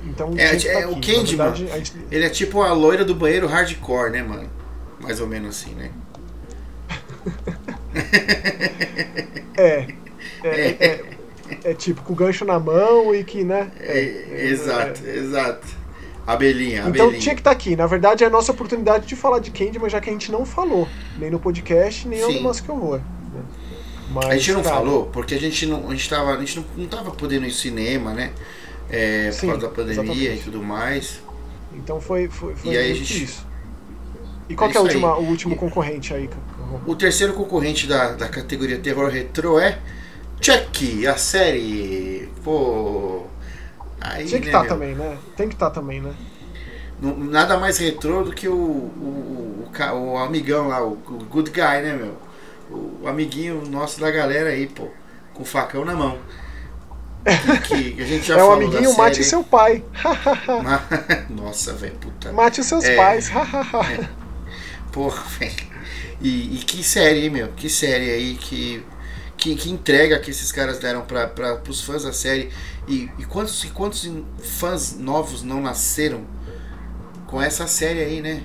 Então, 0.06 0.34
é, 0.38 0.56
tá 0.56 0.70
é 0.70 0.86
o 0.86 1.02
Candyman, 1.02 1.56
gente... 1.56 1.94
ele 2.12 2.26
é 2.26 2.30
tipo 2.30 2.62
a 2.62 2.72
loira 2.74 3.04
do 3.04 3.16
banheiro 3.16 3.48
hardcore, 3.48 4.12
né, 4.12 4.22
mano? 4.22 4.48
Mais 5.02 5.20
ou 5.20 5.28
menos 5.28 5.58
assim, 5.58 5.74
né? 5.74 5.92
é, 9.58 9.88
é, 10.44 10.70
é, 10.70 11.04
é, 11.64 11.74
tipo 11.74 12.04
com 12.04 12.14
o 12.14 12.16
gancho 12.16 12.46
na 12.46 12.60
mão 12.60 13.16
e 13.16 13.24
que, 13.24 13.44
né? 13.44 13.72
exato, 14.30 15.04
exato. 15.08 15.66
Abelhinha, 16.26 16.86
Então 16.88 17.12
tinha 17.14 17.36
que 17.36 17.42
estar 17.42 17.52
tá 17.52 17.52
aqui. 17.52 17.76
Na 17.76 17.86
verdade, 17.86 18.24
é 18.24 18.28
a 18.28 18.30
nossa 18.30 18.52
oportunidade 18.52 19.06
de 19.06 19.16
falar 19.16 19.40
de 19.40 19.52
Candyman, 19.52 19.90
já 19.90 20.02
que 20.02 20.10
a 20.10 20.14
gente 20.14 20.32
não 20.32 20.46
falou, 20.46 20.88
nem 21.20 21.30
no 21.30 21.40
podcast, 21.40 22.08
nem 22.08 22.20
Sim. 22.20 22.42
no 22.42 22.54
Que 22.54 22.72
Horror. 22.72 23.02
Mas, 24.10 24.26
a 24.26 24.36
gente 24.36 24.54
não 24.54 24.64
cara, 24.64 24.76
falou 24.76 25.06
porque 25.08 25.36
a 25.36 25.40
gente 25.40 25.66
não, 25.66 25.90
a 25.90 25.92
gente 25.92 26.10
tava, 26.10 26.34
a 26.34 26.40
gente 26.40 26.58
não, 26.58 26.66
não 26.78 26.88
tava 26.88 27.12
podendo 27.12 27.46
ir 27.46 27.52
cinema, 27.52 28.14
né? 28.14 28.32
É, 28.90 29.32
sim, 29.32 29.48
por 29.48 29.54
causa 29.54 29.68
da 29.68 29.74
pandemia 29.74 30.04
exatamente. 30.04 30.40
e 30.40 30.44
tudo 30.44 30.64
mais. 30.64 31.22
Então 31.74 32.00
foi, 32.00 32.28
foi, 32.28 32.56
foi 32.56 32.74
e 32.74 32.78
aí 32.78 32.92
a 32.92 32.96
gente... 32.96 33.24
isso. 33.24 33.46
E 34.48 34.56
qual 34.56 34.70
é, 34.70 34.76
é 34.76 34.80
última, 34.80 35.18
o 35.18 35.28
último 35.28 35.56
concorrente 35.56 36.14
aí? 36.14 36.30
O 36.86 36.96
terceiro 36.96 37.34
concorrente 37.34 37.88
da, 37.88 38.12
da 38.12 38.30
categoria 38.30 38.78
Terror 38.78 39.10
Retro 39.10 39.60
é 39.60 39.80
Chuck, 40.42 41.08
a 41.08 41.18
série. 41.18 42.30
Pô. 42.44 43.24
Aí, 44.14 44.26
Tinha 44.26 44.42
que 44.42 44.48
estar 44.48 44.64
né, 44.64 44.68
tá 44.68 44.74
também, 44.74 44.96
né? 44.96 45.18
Tem 45.36 45.48
que 45.48 45.56
estar 45.56 45.70
tá 45.70 45.82
também, 45.82 46.02
né? 46.02 46.14
Nada 47.02 47.58
mais 47.58 47.78
retrô 47.78 48.24
do 48.24 48.32
que 48.32 48.48
o, 48.48 48.54
o, 48.56 49.70
o, 49.74 50.12
o 50.14 50.18
amigão 50.18 50.70
lá, 50.70 50.84
o, 50.84 50.94
o 50.94 51.26
good 51.30 51.52
guy, 51.52 51.82
né, 51.82 51.94
meu? 51.94 52.26
o 52.70 53.08
amiguinho 53.08 53.64
nosso 53.68 54.00
da 54.00 54.10
galera 54.10 54.50
aí, 54.50 54.68
pô, 54.68 54.90
com 55.34 55.44
o 55.44 55.46
facão 55.46 55.86
na 55.86 55.94
mão. 55.94 56.18
Que, 57.68 57.92
que 57.92 58.02
a 58.02 58.06
gente 58.06 58.28
já 58.28 58.38
é 58.38 58.44
o 58.44 58.52
amiguinho 58.52 58.96
mate 58.98 59.24
seu 59.24 59.44
pai. 59.44 59.84
Nossa, 61.30 61.74
velho, 61.74 61.96
puta. 61.96 62.32
Mate 62.32 62.62
os 62.62 62.68
seus 62.68 62.86
é, 62.86 62.96
pais. 62.96 63.30
é. 63.30 64.08
Porra, 64.92 65.24
velho. 65.40 65.76
E, 66.22 66.56
e, 66.56 66.58
que 66.60 66.84
série, 66.84 67.26
hein, 67.26 67.30
meu? 67.30 67.48
Que 67.50 67.70
série 67.70 68.10
aí 68.10 68.36
que, 68.36 68.84
que, 69.38 69.56
que 69.56 69.70
entrega 69.70 70.20
que 70.20 70.32
esses 70.32 70.52
caras 70.52 70.80
deram 70.80 71.02
para 71.02 71.28
pros 71.58 71.82
fãs 71.82 72.04
da 72.04 72.14
série. 72.14 72.52
E, 72.88 73.10
e 73.18 73.26
quantos, 73.26 73.64
e 73.64 73.70
quantos 73.70 74.10
fãs 74.40 74.98
novos 74.98 75.44
não 75.44 75.62
nasceram 75.62 76.22
com 77.26 77.42
essa 77.42 77.66
série 77.68 78.02
aí, 78.02 78.22
né? 78.22 78.44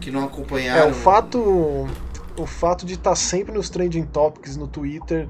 Que 0.00 0.10
não 0.10 0.24
acompanharam. 0.24 0.88
É, 0.88 0.90
o 0.90 0.94
fato 0.94 1.88
o 2.36 2.46
fato 2.46 2.86
de 2.86 2.94
estar 2.94 3.10
tá 3.10 3.16
sempre 3.16 3.52
nos 3.52 3.68
trending 3.68 4.04
topics 4.04 4.56
no 4.56 4.66
Twitter, 4.66 5.28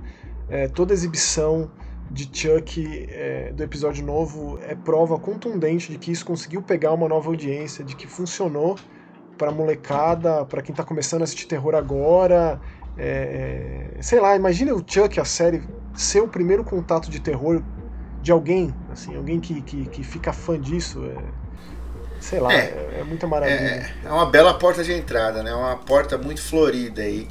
é, 0.49 0.69
toda 0.69 0.93
exibição 0.93 1.71
de 2.11 2.25
Chuck 2.25 3.07
é, 3.09 3.53
do 3.53 3.63
episódio 3.63 4.05
novo 4.05 4.59
é 4.63 4.75
prova 4.75 5.19
contundente 5.19 5.91
de 5.91 5.99
que 5.99 6.13
isso 6.13 6.25
conseguiu 6.25 6.63
pegar 6.63 6.93
uma 6.93 7.09
nova 7.09 7.29
audiência, 7.29 7.83
de 7.83 7.97
que 7.97 8.07
funcionou 8.07 8.77
para 9.39 9.51
molecada, 9.51 10.45
para 10.45 10.61
quem 10.61 10.73
está 10.73 10.85
começando 10.85 11.23
a 11.23 11.25
assistir 11.25 11.47
terror 11.47 11.75
agora. 11.75 12.61
É, 12.99 13.97
sei 14.01 14.21
lá, 14.21 14.37
imagina 14.37 14.75
o 14.75 14.85
Chuck, 14.87 15.19
a 15.19 15.25
série, 15.25 15.63
ser 15.95 16.21
o 16.21 16.29
primeiro 16.29 16.63
contato 16.63 17.11
de 17.11 17.19
terror 17.19 17.63
de 18.23 18.31
alguém, 18.31 18.73
assim, 18.91 19.17
alguém 19.17 19.41
que, 19.41 19.61
que, 19.63 19.85
que 19.87 20.05
fica 20.05 20.33
fã 20.33 20.59
disso. 20.59 21.05
É, 21.05 21.23
sei 22.21 22.39
lá, 22.39 22.53
é, 22.53 22.57
é, 22.57 22.99
é 23.01 23.05
muita 23.05 23.27
maravilha. 23.27 23.59
É, 23.59 23.93
é, 24.05 24.09
uma 24.09 24.27
bela 24.27 24.55
porta 24.55 24.85
de 24.85 24.93
entrada, 24.93 25.43
né? 25.43 25.53
Uma 25.53 25.77
porta 25.77 26.17
muito 26.17 26.41
florida 26.41 27.03
aí, 27.03 27.27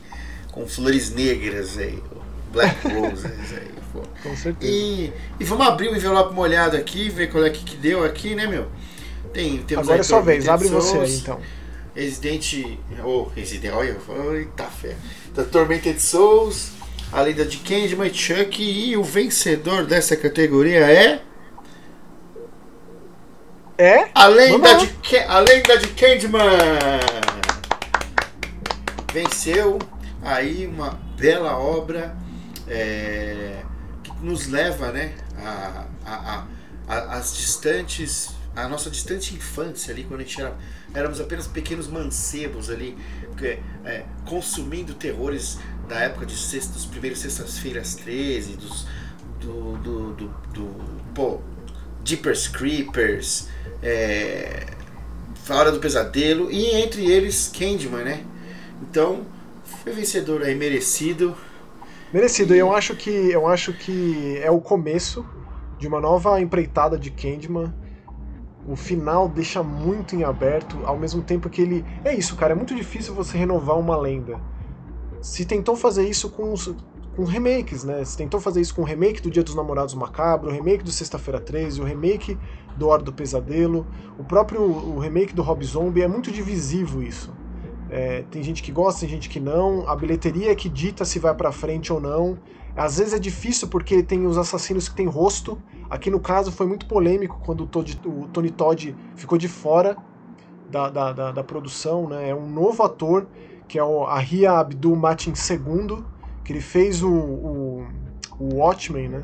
com 0.52 0.68
flores 0.68 1.14
negras 1.14 1.78
aí, 1.78 2.04
black 2.52 2.88
roses 2.94 3.26
aí. 3.26 3.72
Pô. 3.94 4.02
Com 4.22 4.36
certeza. 4.36 4.72
E, 4.72 5.12
e 5.40 5.44
vamos 5.44 5.66
abrir 5.68 5.90
o 5.90 5.96
envelope 5.96 6.34
molhado 6.34 6.78
aqui, 6.78 7.10
ver 7.10 7.32
qual 7.32 7.46
é 7.46 7.50
que, 7.50 7.64
que 7.64 7.78
deu 7.78 8.04
aqui, 8.04 8.36
né, 8.36 8.48
meu? 8.48 8.68
Tem, 9.34 9.60
temos 9.64 9.88
Agora 9.88 10.02
é 10.02 10.04
sua 10.04 10.22
vez, 10.22 10.48
abre 10.48 10.68
você 10.68 10.98
aí 10.98 11.16
então. 11.16 11.40
Resident. 11.96 12.78
Oh, 13.04 13.28
Resident. 13.36 13.74
Olha, 13.74 13.98
eita 14.38 14.66
fé. 14.66 14.96
Da 15.34 15.44
Tormented 15.44 16.02
Souls, 16.02 16.72
a 17.12 17.22
lenda 17.22 17.46
de 17.46 17.58
Candyman 17.58 18.14
Chuck 18.14 18.62
e 18.62 18.96
o 18.96 19.04
vencedor 19.04 19.86
dessa 19.86 20.16
categoria 20.16 20.80
é. 20.90 21.22
É? 23.78 24.10
A 24.14 24.28
lenda, 24.28 24.76
de, 24.76 25.18
a 25.18 25.40
lenda 25.40 25.78
de 25.78 25.88
Candyman! 25.90 26.42
Venceu 29.12 29.78
aí 30.22 30.66
uma 30.68 30.92
bela 31.18 31.58
obra 31.58 32.16
é, 32.68 33.62
que 34.04 34.12
nos 34.22 34.48
leva 34.48 34.92
né, 34.92 35.14
a, 35.38 35.88
a, 36.06 36.46
a, 36.88 37.18
as 37.18 37.36
distantes, 37.36 38.30
a 38.56 38.70
nossa 38.70 38.90
distante 38.90 39.36
infância 39.36 39.94
ali, 39.94 40.06
quando 40.06 40.22
a 40.22 40.24
gente 40.24 40.40
era, 40.40 40.56
éramos 40.94 41.20
apenas 41.20 41.48
pequenos 41.48 41.88
mancebos 41.88 42.70
ali, 42.70 42.98
é, 43.84 44.04
consumindo 44.26 44.94
terrores 44.94 45.58
da 45.92 46.00
época 46.00 46.26
de 46.26 46.38
sexta, 46.38 46.72
dos 46.72 46.86
primeiros 46.86 47.20
sextas-feiras 47.20 47.96
13, 47.96 48.56
dos, 48.56 48.88
do, 49.42 49.78
do, 49.80 50.14
do, 50.14 50.28
do 50.54 50.76
pô, 51.14 51.42
Jeepers 52.02 52.48
Creepers, 52.48 53.50
é, 53.84 54.68
Hora 55.50 55.70
do 55.70 55.82
Pesadelo 55.82 56.50
e 56.50 56.66
entre 56.82 57.12
eles 57.12 57.52
Candyman, 57.54 58.06
né? 58.06 58.24
Então 58.82 59.26
Foi 59.84 59.92
vencedor 59.92 60.44
aí, 60.44 60.56
merecido. 60.56 61.36
Merecido, 62.14 62.56
e 62.56 62.60
eu 62.60 62.74
acho 62.74 62.96
que 62.96 63.10
eu 63.10 63.46
acho 63.46 63.74
que 63.74 64.40
é 64.42 64.50
o 64.50 64.62
começo 64.62 65.26
de 65.78 65.90
uma 65.90 66.00
nova 66.00 66.40
empreitada 66.40 66.98
de 66.98 67.12
Candyman. 67.12 67.74
O 68.66 68.78
final 68.78 69.28
deixa 69.28 69.62
muito 69.62 70.16
em 70.16 70.24
aberto, 70.24 70.80
ao 70.86 70.98
mesmo 70.98 71.22
tempo 71.22 71.50
que 71.50 71.62
ele. 71.62 71.84
É 72.06 72.16
isso, 72.16 72.38
cara, 72.38 72.54
é 72.54 72.56
muito 72.56 72.74
difícil 72.74 73.14
você 73.14 73.38
renovar 73.38 73.78
uma 73.78 73.98
lenda. 73.98 74.40
Se 75.22 75.46
tentou 75.46 75.76
fazer 75.76 76.08
isso 76.08 76.30
com, 76.30 76.54
com 77.16 77.24
remakes, 77.24 77.84
né? 77.84 78.04
Se 78.04 78.18
tentou 78.18 78.40
fazer 78.40 78.62
isso 78.62 78.74
com 78.74 78.82
o 78.82 78.86
remake 78.86 79.22
do 79.22 79.30
Dia 79.30 79.44
dos 79.44 79.56
Namorados 79.56 79.94
Macabro, 79.94 80.50
o 80.50 80.54
remake 80.54 80.84
do 80.84 80.92
Sexta-feira 80.92 81.40
13, 81.40 81.82
o 81.82 81.84
remake 81.84 82.38
do 82.76 82.88
Hora 82.88 83.04
do 83.04 83.14
Pesadelo, 83.14 83.86
o 84.18 84.24
próprio 84.24 84.62
o 84.62 85.00
remake 85.00 85.34
do 85.34 85.42
Rob 85.42 85.64
Zombie, 85.64 86.02
é 86.02 86.08
muito 86.08 86.32
divisivo 86.32 87.04
isso. 87.04 87.32
É, 87.90 88.24
tem 88.32 88.42
gente 88.42 88.64
que 88.64 88.72
gosta, 88.72 89.02
tem 89.02 89.10
gente 89.10 89.30
que 89.30 89.40
não. 89.40 89.88
A 89.88 89.96
bilheteria 89.96 90.52
é 90.52 90.56
que 90.56 90.70
dita 90.70 91.04
se 91.04 91.20
vai 91.20 91.36
para 91.36 91.52
frente 91.52 91.92
ou 91.92 92.00
não. 92.00 92.38
Às 92.76 92.98
vezes 92.98 93.14
é 93.14 93.20
difícil 93.20 93.68
porque 93.68 94.02
tem 94.02 94.26
os 94.26 94.38
assassinos 94.38 94.88
que 94.88 94.96
têm 94.96 95.08
rosto. 95.08 95.62
Aqui 95.90 96.10
no 96.10 96.20
caso 96.20 96.54
foi 96.54 96.66
muito 96.66 96.86
polêmico 96.86 97.42
quando 97.46 97.66
o, 97.66 97.68
Todd, 97.68 98.00
o 98.06 98.28
Tony 98.30 98.50
Todd 98.50 98.96
ficou 99.16 99.38
de 99.38 99.50
fora 99.50 99.98
da, 100.70 100.90
da, 100.90 101.12
da, 101.12 101.32
da, 101.34 101.44
produção. 101.44 102.08
Né? 102.08 102.30
É 102.30 102.36
um 102.36 102.50
novo 102.50 102.82
ator, 102.82 103.28
que 103.72 103.80
é 103.80 103.84
o 103.84 104.06
Ahia 104.06 104.52
Abdul 104.52 104.98
Matin 104.98 105.32
II, 105.32 106.04
que 106.44 106.52
ele 106.52 106.60
fez 106.60 107.02
o, 107.02 107.10
o, 107.10 107.88
o 108.38 108.56
Watchmen, 108.56 109.08
né? 109.08 109.24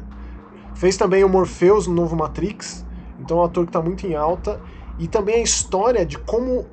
Fez 0.74 0.96
também 0.96 1.22
o 1.22 1.28
Morpheus 1.28 1.86
no 1.86 1.94
novo 1.94 2.16
Matrix. 2.16 2.86
Então 3.20 3.40
é 3.40 3.42
um 3.42 3.44
ator 3.44 3.66
que 3.66 3.72
está 3.72 3.82
muito 3.82 4.08
em 4.08 4.16
alta. 4.16 4.62
E 4.98 5.06
também 5.06 5.36
a 5.36 5.42
história 5.42 6.06
de 6.06 6.18
como 6.18 6.66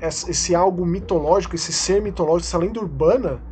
esse 0.00 0.54
algo 0.54 0.86
mitológico, 0.86 1.54
esse 1.54 1.70
ser 1.70 2.00
mitológico, 2.00 2.48
essa 2.48 2.56
lenda 2.56 2.80
urbana, 2.80 3.42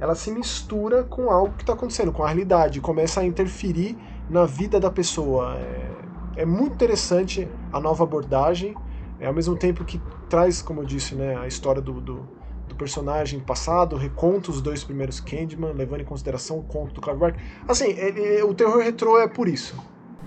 ela 0.00 0.14
se 0.14 0.30
mistura 0.30 1.04
com 1.04 1.30
algo 1.30 1.52
que 1.52 1.64
está 1.64 1.74
acontecendo, 1.74 2.10
com 2.10 2.22
a 2.22 2.28
realidade, 2.28 2.80
começa 2.80 3.20
a 3.20 3.26
interferir 3.26 3.94
na 4.30 4.46
vida 4.46 4.80
da 4.80 4.90
pessoa. 4.90 5.54
É, 5.54 5.90
é, 6.36 6.46
muito 6.46 6.72
interessante 6.72 7.46
a 7.70 7.78
nova 7.78 8.04
abordagem, 8.04 8.74
é, 9.20 9.26
ao 9.26 9.34
mesmo 9.34 9.54
tempo 9.54 9.84
que 9.84 10.00
traz, 10.30 10.62
como 10.62 10.80
eu 10.80 10.86
disse, 10.86 11.14
né, 11.14 11.36
a 11.36 11.46
história 11.46 11.82
do, 11.82 12.00
do 12.00 12.37
personagem 12.78 13.40
passado, 13.40 13.96
reconta 13.96 14.50
os 14.50 14.62
dois 14.62 14.84
primeiros 14.84 15.20
Candyman, 15.20 15.72
levando 15.72 16.00
em 16.00 16.04
consideração 16.04 16.58
o 16.58 16.62
conto 16.62 16.94
do 16.94 17.00
Clive 17.00 17.18
Barker. 17.18 17.42
Assim, 17.66 17.88
ele, 17.88 18.42
o 18.42 18.54
terror 18.54 18.78
retrô 18.78 19.18
é 19.18 19.28
por 19.28 19.48
isso. 19.48 19.74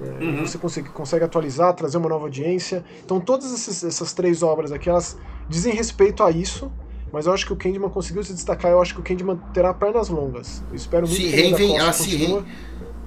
É, 0.02 0.24
uhum. 0.24 0.46
Você 0.46 0.58
consegue, 0.58 0.90
consegue 0.90 1.24
atualizar, 1.24 1.74
trazer 1.74 1.98
uma 1.98 2.10
nova 2.10 2.26
audiência. 2.26 2.84
Então 3.04 3.20
todas 3.20 3.54
essas, 3.54 3.84
essas 3.84 4.14
três 4.14 4.44
obras 4.44 4.72
aqui, 4.72 4.90
elas 4.90 5.18
dizem 5.48 5.74
respeito 5.74 6.24
a 6.24 6.32
isso, 6.32 6.72
mas 7.12 7.26
eu 7.26 7.34
acho 7.34 7.46
que 7.46 7.54
o 7.54 7.56
Candyman 7.56 7.90
conseguiu 7.90 8.24
se 8.24 8.34
destacar. 8.34 8.72
Eu 8.72 8.82
acho 8.82 8.94
que 8.96 9.00
o 9.00 9.04
Candyman 9.04 9.38
terá 9.54 9.74
pernas 9.74 10.10
longas. 10.10 10.64
Eu 10.70 10.76
espero 10.76 11.08
muito 11.08 11.22
se 11.22 11.30
que 11.30 11.36
reinven 11.36 11.78
elas 11.78 11.98
se, 11.98 12.16
re... 12.16 12.44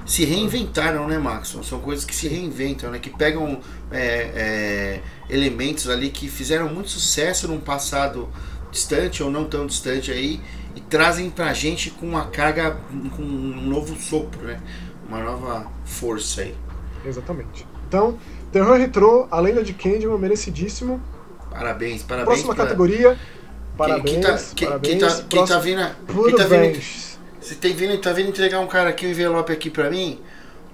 se 0.07 0.25
reinventaram, 0.25 1.09
né, 1.09 1.19
Max? 1.19 1.57
São 1.63 1.81
coisas 1.81 2.05
que 2.05 2.15
se 2.15 2.29
reinventam, 2.29 2.91
né? 2.91 2.99
Que 2.99 3.11
pegam 3.11 3.61
é, 3.91 4.01
é, 4.01 5.01
elementos 5.29 5.89
ali 5.89 6.11
que 6.11 6.29
fizeram 6.29 6.69
muito 6.69 6.91
sucesso 6.91 7.49
num 7.49 7.61
passado 7.61 8.29
distante 8.75 9.23
ou 9.23 9.31
não 9.31 9.45
tão 9.45 9.67
distante 9.67 10.11
aí 10.11 10.41
e 10.75 10.81
trazem 10.81 11.31
pra 11.31 11.55
gente 11.55 11.91
com 11.91 12.07
uma 12.07 12.27
carga, 12.27 12.77
com 13.17 13.23
um 13.23 13.63
novo 13.63 13.97
sopro, 13.97 14.43
né? 14.43 14.61
Uma 15.09 15.21
nova 15.21 15.67
força 15.85 16.43
aí. 16.43 16.55
Exatamente. 17.07 17.67
Então, 17.87 18.19
Terror 18.51 18.77
Retrô, 18.77 19.29
a 19.31 19.39
lenda 19.39 19.63
de 19.63 19.73
Candyman, 19.73 20.19
merecidíssimo. 20.19 21.01
Parabéns, 21.51 22.03
parabéns. 22.03 22.27
Próxima 22.27 22.55
pra... 22.55 22.65
categoria. 22.65 23.17
Parabéns. 23.79 24.11
Quem, 24.11 24.21
tá, 24.21 24.39
quem, 24.57 24.69
parabéns. 24.69 24.91
Quem 24.91 25.09
tá, 25.09 25.25
quem 25.29 25.47
tá 25.47 25.59
vindo. 25.59 25.97
Quem 26.25 26.37
tá 26.37 26.45
vindo. 26.45 26.81
Você 27.41 27.55
tem 27.55 27.75
vindo, 27.75 27.97
tá 27.99 28.13
vindo 28.13 28.31
entregar 28.31 28.59
um 28.59 28.67
cara 28.67 28.91
aqui, 28.91 29.07
um 29.07 29.11
envelope 29.11 29.53
aqui 29.53 29.71
pra 29.71 29.89
mim. 29.91 30.21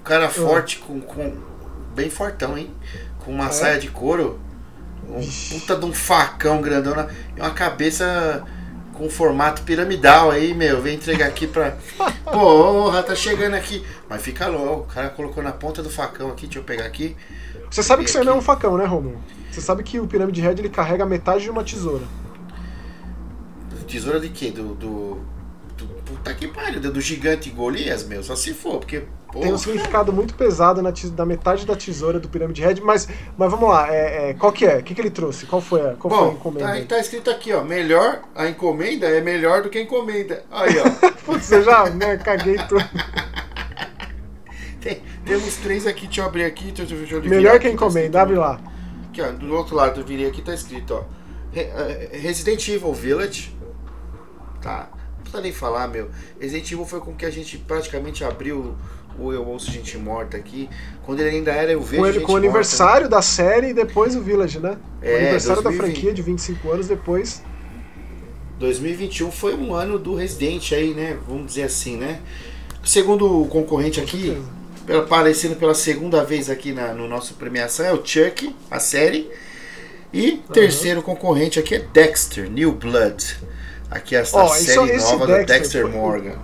Um 0.01 0.03
cara 0.03 0.26
ah. 0.26 0.30
forte, 0.30 0.78
com, 0.78 1.01
com. 1.01 1.36
Bem 1.94 2.09
fortão, 2.09 2.57
hein? 2.57 2.70
Com 3.18 3.32
uma 3.32 3.48
é. 3.48 3.51
saia 3.51 3.78
de 3.78 3.88
couro. 3.88 4.40
Um 5.11 5.28
puta 5.50 5.76
de 5.76 5.84
um 5.84 5.92
facão 5.92 6.61
grandão 6.61 6.94
e 7.36 7.40
uma 7.40 7.50
cabeça 7.50 8.44
com 8.94 9.08
formato 9.08 9.62
piramidal 9.62 10.30
aí, 10.30 10.54
meu. 10.54 10.80
Vem 10.80 10.96
entregar 10.96 11.26
aqui 11.26 11.46
pra. 11.46 11.76
Porra, 12.24 13.02
tá 13.02 13.14
chegando 13.14 13.54
aqui. 13.54 13.84
Mas 14.08 14.22
fica 14.22 14.46
louco. 14.46 14.84
O 14.90 14.94
cara 14.94 15.08
colocou 15.11 15.42
na 15.42 15.52
ponta 15.52 15.82
do 15.82 15.90
facão 15.90 16.30
aqui, 16.30 16.46
deixa 16.46 16.58
eu 16.58 16.64
pegar 16.64 16.84
aqui. 16.84 17.16
Você 17.70 17.82
sabe 17.82 18.04
que 18.04 18.11
isso 18.11 18.22
não 18.22 18.34
é 18.34 18.36
um 18.36 18.42
facão, 18.42 18.76
né, 18.76 18.84
Romulo? 18.84 19.20
Você 19.50 19.61
sabe 19.61 19.82
que 19.82 19.98
o 19.98 20.06
Pirâmide 20.06 20.40
Red 20.40 20.52
ele 20.52 20.68
carrega 20.68 21.06
metade 21.06 21.44
de 21.44 21.50
uma 21.50 21.64
tesoura. 21.64 22.04
Tesoura 23.86 24.20
de 24.20 24.28
quê? 24.28 24.50
Do, 24.50 24.74
do 24.74 25.20
puta 26.21 26.35
que 26.35 26.47
pariu, 26.47 26.81
do 26.81 27.01
gigante 27.01 27.51
Golias, 27.51 28.05
meu. 28.05 28.23
Só 28.23 28.37
se 28.37 28.53
for, 28.53 28.79
porque. 28.79 29.05
Porra. 29.33 29.45
Tem 29.45 29.55
um 29.55 29.59
significado 29.59 30.12
muito 30.12 30.35
pesado 30.35 30.83
na 30.83 30.91
da 30.91 31.25
metade 31.25 31.64
da 31.64 31.77
tesoura 31.77 32.18
do 32.18 32.29
Pirâmide 32.29 32.62
Red, 32.62 32.81
mas, 32.83 33.09
mas 33.39 33.51
vamos 33.51 33.68
lá, 33.68 33.89
é, 33.89 34.31
é, 34.31 34.35
qual 34.35 34.53
que 34.53 34.66
é? 34.66 34.79
O 34.79 34.83
que, 34.83 34.93
que 34.93 35.01
ele 35.01 35.11
trouxe? 35.11 35.47
Qual 35.47 35.62
foi 35.62 35.81
a, 35.81 35.95
qual 35.95 36.11
Bom, 36.11 36.16
foi 36.16 36.29
a 36.29 36.33
encomenda? 36.33 36.81
Tá, 36.81 36.97
tá, 36.97 36.99
escrito 36.99 37.31
aqui, 37.31 37.53
ó. 37.53 37.62
Melhor, 37.62 38.23
a 38.35 38.49
encomenda 38.49 39.07
é 39.07 39.21
melhor 39.21 39.62
do 39.62 39.71
que 39.71 39.79
a 39.79 39.83
encomenda. 39.83 40.45
Aí, 40.51 40.75
ó. 40.79 41.11
Putz, 41.25 41.51
eu 41.53 41.62
já 41.62 41.89
né, 41.91 42.16
caguei 42.16 42.57
tudo. 42.68 42.85
Tem, 44.81 45.03
temos 45.27 45.57
três 45.57 45.87
aqui, 45.87 46.07
deixa 46.07 46.23
eu 46.23 46.25
abrir 46.25 46.45
aqui. 46.45 46.73
Deixa 46.73 46.95
eu, 46.95 47.23
melhor 47.23 47.61
que 47.61 47.66
a 47.66 47.71
tá 47.71 47.75
encomenda, 47.75 48.12
tá 48.12 48.23
abre 48.23 48.35
lá. 48.35 48.59
Aqui, 49.11 49.21
ó, 49.21 49.31
do 49.31 49.55
outro 49.55 49.77
lado 49.77 50.01
eu 50.01 50.07
virei 50.07 50.27
aqui, 50.27 50.41
tá 50.41 50.55
escrito, 50.55 50.95
ó. 50.95 51.05
Eh, 51.55 52.11
Resident 52.14 52.66
Evil 52.66 52.95
Village. 52.95 53.55
Tá. 54.62 54.89
Não 55.31 55.41
precisa 55.41 55.41
nem 55.43 55.53
falar, 55.53 55.87
meu. 55.87 56.11
Resident 56.41 56.72
Evil 56.72 56.85
foi 56.85 57.01
com 57.01 57.14
que 57.14 57.24
a 57.24 57.31
gente 57.31 57.57
praticamente 57.57 58.24
abriu 58.24 58.74
o 59.18 59.33
Eu 59.33 59.47
Ouço 59.47 59.70
Gente 59.70 59.97
Morta 59.97 60.37
aqui. 60.37 60.68
Quando 61.05 61.20
ele 61.20 61.37
ainda 61.37 61.53
era 61.53 61.72
Eu 61.72 61.81
Vejo 61.81 62.03
com, 62.03 62.12
Gente 62.12 62.24
Com 62.24 62.33
o 62.33 62.37
aniversário 62.37 63.09
da 63.09 63.22
série 63.22 63.68
e 63.68 63.74
depois 63.74 64.16
o 64.16 64.22
Village, 64.22 64.59
né? 64.59 64.76
É, 65.01 65.12
o 65.12 65.16
aniversário 65.18 65.62
2020. 65.62 65.62
da 65.62 65.93
franquia 65.93 66.12
de 66.12 66.22
25 66.22 66.70
anos 66.70 66.89
depois. 66.89 67.43
2021 68.59 69.31
foi 69.31 69.55
um 69.55 69.72
ano 69.72 69.99
do 69.99 70.14
Resident 70.14 70.72
aí, 70.72 70.93
né? 70.93 71.16
Vamos 71.26 71.47
dizer 71.47 71.62
assim, 71.62 71.97
né? 71.97 72.20
Segundo 72.85 73.43
o 73.43 73.47
concorrente 73.47 74.01
aqui, 74.01 74.37
aparecendo 74.99 75.57
pela 75.57 75.74
segunda 75.74 76.24
vez 76.24 76.51
aqui 76.51 76.72
na, 76.72 76.93
no 76.93 77.07
nosso 77.07 77.35
premiação 77.35 77.87
é 77.87 77.93
o 77.93 78.05
Chuck, 78.05 78.55
a 78.70 78.81
série. 78.81 79.31
E 80.12 80.31
uhum. 80.31 80.39
terceiro 80.53 81.03
concorrente 81.03 81.59
aqui 81.59 81.76
é 81.76 81.78
Dexter, 81.78 82.51
New 82.51 82.72
Blood. 82.72 83.39
Aqui 83.91 84.14
é 84.14 84.20
essa 84.20 84.47
série 84.49 84.97
nova 84.99 85.26
do 85.26 85.45
Dexter 85.45 85.82
foi... 85.82 85.91
Morgan. 85.91 86.38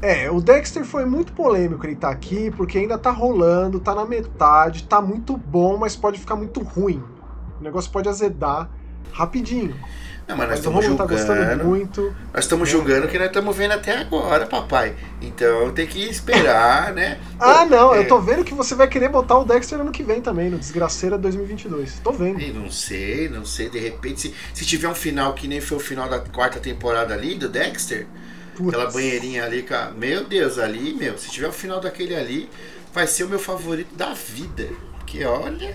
É, 0.00 0.30
o 0.30 0.40
Dexter 0.40 0.84
foi 0.84 1.04
muito 1.04 1.32
polêmico 1.32 1.84
ele 1.84 1.96
tá 1.96 2.08
aqui, 2.08 2.52
porque 2.52 2.78
ainda 2.78 2.96
tá 2.96 3.10
rolando, 3.10 3.80
tá 3.80 3.94
na 3.94 4.06
metade, 4.06 4.84
tá 4.84 5.00
muito 5.00 5.36
bom, 5.36 5.76
mas 5.76 5.96
pode 5.96 6.20
ficar 6.20 6.36
muito 6.36 6.60
ruim. 6.62 7.02
O 7.60 7.64
negócio 7.64 7.90
pode 7.90 8.08
azedar 8.08 8.70
rapidinho. 9.12 9.74
Não, 10.28 10.36
mas 10.36 10.48
nós 10.50 10.58
estamos 10.58 10.84
julgando. 10.84 11.08
Tá 11.08 11.14
gostando 11.14 11.64
muito. 11.64 12.14
Nós 12.34 12.44
estamos 12.44 12.68
é. 12.68 12.72
julgando 12.72 13.08
que 13.08 13.18
nós 13.18 13.28
estamos 13.28 13.56
vendo 13.56 13.72
até 13.72 13.96
agora, 13.96 14.44
papai. 14.46 14.94
Então 15.22 15.72
tem 15.72 15.86
que 15.86 16.04
esperar, 16.04 16.92
né? 16.92 17.18
ah, 17.40 17.64
não, 17.64 17.94
é... 17.94 18.00
eu 18.00 18.08
tô 18.08 18.20
vendo 18.20 18.44
que 18.44 18.52
você 18.52 18.74
vai 18.74 18.86
querer 18.86 19.08
botar 19.08 19.38
o 19.38 19.44
Dexter 19.46 19.80
ano 19.80 19.90
que 19.90 20.02
vem 20.02 20.20
também, 20.20 20.50
no 20.50 20.58
Desgraceira 20.58 21.16
2022. 21.16 22.00
Tô 22.04 22.12
vendo. 22.12 22.40
E 22.42 22.52
não 22.52 22.70
sei, 22.70 23.30
não 23.30 23.46
sei, 23.46 23.70
de 23.70 23.78
repente, 23.78 24.20
se, 24.20 24.34
se 24.52 24.66
tiver 24.66 24.88
um 24.88 24.94
final 24.94 25.32
que 25.32 25.48
nem 25.48 25.62
foi 25.62 25.78
o 25.78 25.80
final 25.80 26.06
da 26.10 26.20
quarta 26.20 26.60
temporada 26.60 27.14
ali 27.14 27.34
do 27.34 27.48
Dexter, 27.48 28.06
Putz. 28.54 28.68
aquela 28.68 28.90
banheirinha 28.90 29.44
ali, 29.44 29.62
cara, 29.62 29.92
meu 29.92 30.24
Deus, 30.24 30.58
ali, 30.58 30.92
meu, 30.92 31.16
se 31.16 31.30
tiver 31.30 31.48
o 31.48 31.52
final 31.52 31.80
daquele 31.80 32.14
ali, 32.14 32.50
vai 32.92 33.06
ser 33.06 33.24
o 33.24 33.28
meu 33.28 33.38
favorito 33.38 33.96
da 33.96 34.12
vida. 34.12 34.68
Que 35.06 35.24
olha. 35.24 35.74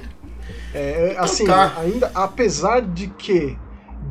É, 0.76 1.14
então 1.14 1.24
assim, 1.24 1.46
tá. 1.48 1.74
ainda, 1.80 2.12
apesar 2.14 2.82
de 2.82 3.08
que 3.08 3.58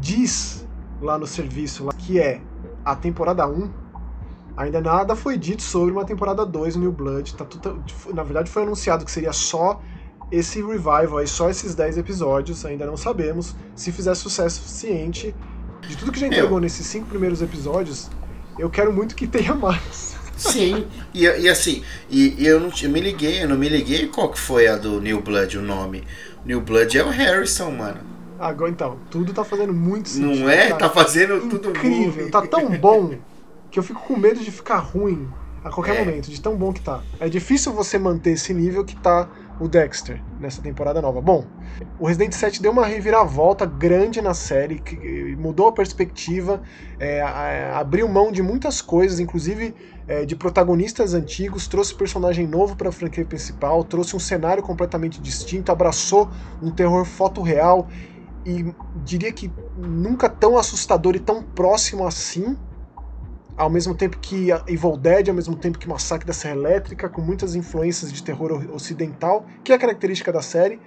diz 0.03 0.67
lá 1.01 1.17
no 1.17 1.27
serviço 1.27 1.85
lá, 1.85 1.93
que 1.93 2.19
é 2.19 2.41
a 2.85 2.97
temporada 2.97 3.47
1, 3.47 3.71
ainda 4.57 4.81
nada 4.81 5.15
foi 5.15 5.39
dito 5.39 5.63
sobre 5.63 5.93
uma 5.93 6.05
temporada 6.05 6.45
2 6.45 6.77
New 6.77 6.91
Blood. 6.91 7.37
Tá 7.37 7.45
tudo, 7.45 7.83
na 8.13 8.25
verdade 8.25 8.51
foi 8.51 8.65
anunciado 8.65 9.05
que 9.05 9.11
seria 9.11 9.33
só 9.33 9.81
esse 10.31 10.61
revival 10.61 11.19
aí, 11.19 11.27
só 11.27 11.49
esses 11.49 11.75
10 11.75 11.99
episódios, 11.99 12.67
ainda 12.67 12.85
não 12.85 12.97
sabemos. 12.97 13.55
Se 13.77 13.93
fizer 13.93 14.15
sucesso 14.15 14.57
suficiente, 14.57 15.35
de 15.87 15.97
tudo 15.97 16.11
que 16.11 16.19
já 16.19 16.27
entregou 16.27 16.59
nesses 16.59 16.85
cinco 16.87 17.07
primeiros 17.07 17.41
episódios, 17.41 18.11
eu 18.59 18.69
quero 18.69 18.93
muito 18.93 19.15
que 19.15 19.27
tenha 19.27 19.55
mais. 19.55 20.17
Sim, 20.37 20.87
e, 21.15 21.23
e 21.25 21.49
assim, 21.49 21.85
e, 22.11 22.43
e 22.43 22.47
eu 22.47 22.59
não 22.59 22.71
eu 22.83 22.91
me 22.91 23.01
liguei, 23.01 23.45
eu 23.45 23.49
não 23.49 23.57
me 23.57 23.69
liguei 23.69 24.09
qual 24.09 24.31
que 24.31 24.41
foi 24.41 24.67
a 24.67 24.77
do 24.77 25.01
New 25.01 25.21
Blood, 25.21 25.59
o 25.59 25.63
nome. 25.63 26.03
New 26.45 26.61
Blood 26.61 26.99
é 26.99 27.05
o 27.05 27.11
Harrison, 27.11 27.71
mano. 27.71 28.12
Agora 28.43 28.73
então, 28.73 28.99
tudo 29.09 29.33
tá 29.33 29.45
fazendo 29.45 29.73
muito 29.73 30.09
sentido. 30.09 30.41
Não 30.41 30.51
é? 30.51 30.71
Tá, 30.71 30.77
tá 30.77 30.91
fazendo 30.91 31.37
incrível, 31.37 31.51
tudo 31.61 31.71
incrível. 31.71 32.31
Tá 32.33 32.45
tão 32.45 32.69
bom 32.77 33.15
que 33.71 33.79
eu 33.79 33.85
fico 33.85 34.03
com 34.03 34.17
medo 34.17 34.41
de 34.41 34.51
ficar 34.51 34.79
ruim 34.79 35.29
a 35.63 35.71
qualquer 35.71 35.95
é. 35.95 36.05
momento, 36.05 36.29
de 36.29 36.41
tão 36.41 36.57
bom 36.57 36.73
que 36.73 36.81
tá. 36.81 37.05
É 37.21 37.29
difícil 37.29 37.73
você 37.73 38.01
manter 38.01 38.33
esse 38.33 38.53
nível 38.53 38.85
que 38.85 38.97
tá 38.97 39.29
o 39.61 39.69
Dexter 39.69 40.21
nessa 40.41 40.61
temporada 40.61 41.01
nova. 41.01 41.21
Bom, 41.21 41.47
o 42.01 42.07
Resident 42.07 42.33
7 42.33 42.61
deu 42.61 42.73
uma 42.73 42.85
reviravolta 42.85 43.65
grande 43.65 44.21
na 44.21 44.35
série, 44.35 44.81
que 44.81 45.37
mudou 45.37 45.69
a 45.69 45.73
perspectiva, 45.73 46.61
é, 46.99 47.23
abriu 47.73 48.09
mão 48.09 48.33
de 48.33 48.43
muitas 48.43 48.83
coisas, 48.83 49.21
inclusive 49.21 49.73
é, 50.09 50.25
de 50.25 50.35
protagonistas 50.35 51.15
antigos, 51.15 51.69
trouxe 51.69 51.95
personagem 51.95 52.45
novo 52.45 52.75
para 52.75 52.89
a 52.89 52.93
franquia 52.93 53.25
principal, 53.25 53.85
trouxe 53.85 54.17
um 54.17 54.19
cenário 54.19 54.65
completamente 54.65 55.21
distinto, 55.21 55.71
abraçou 55.71 56.29
um 56.61 56.73
terror 56.73 57.05
fotorreal 57.05 57.89
e 58.45 58.75
diria 59.05 59.33
que 59.33 59.51
nunca 59.77 60.29
tão 60.29 60.57
assustador 60.57 61.15
e 61.17 61.21
tão 61.21 61.43
próximo 61.43 62.07
assim 62.07 62.57
ao 63.57 63.71
mesmo 63.71 63.95
tempo 63.95 64.19
que 64.19 64.49
Evil 64.67 64.97
Dead, 64.97 65.29
ao 65.29 65.35
mesmo 65.35 65.55
tempo 65.55 65.79
que 65.79 65.89
Massacre 65.89 66.27
da 66.27 66.33
Serra 66.33 66.57
Elétrica, 66.57 67.09
com 67.09 67.21
muitas 67.21 67.55
influências 67.55 68.13
de 68.13 68.23
terror 68.23 68.65
ocidental, 68.73 69.47
que 69.63 69.73
é 69.73 69.75
a 69.75 69.79
característica 69.79 70.33
da 70.33 70.43
série, 70.43 70.81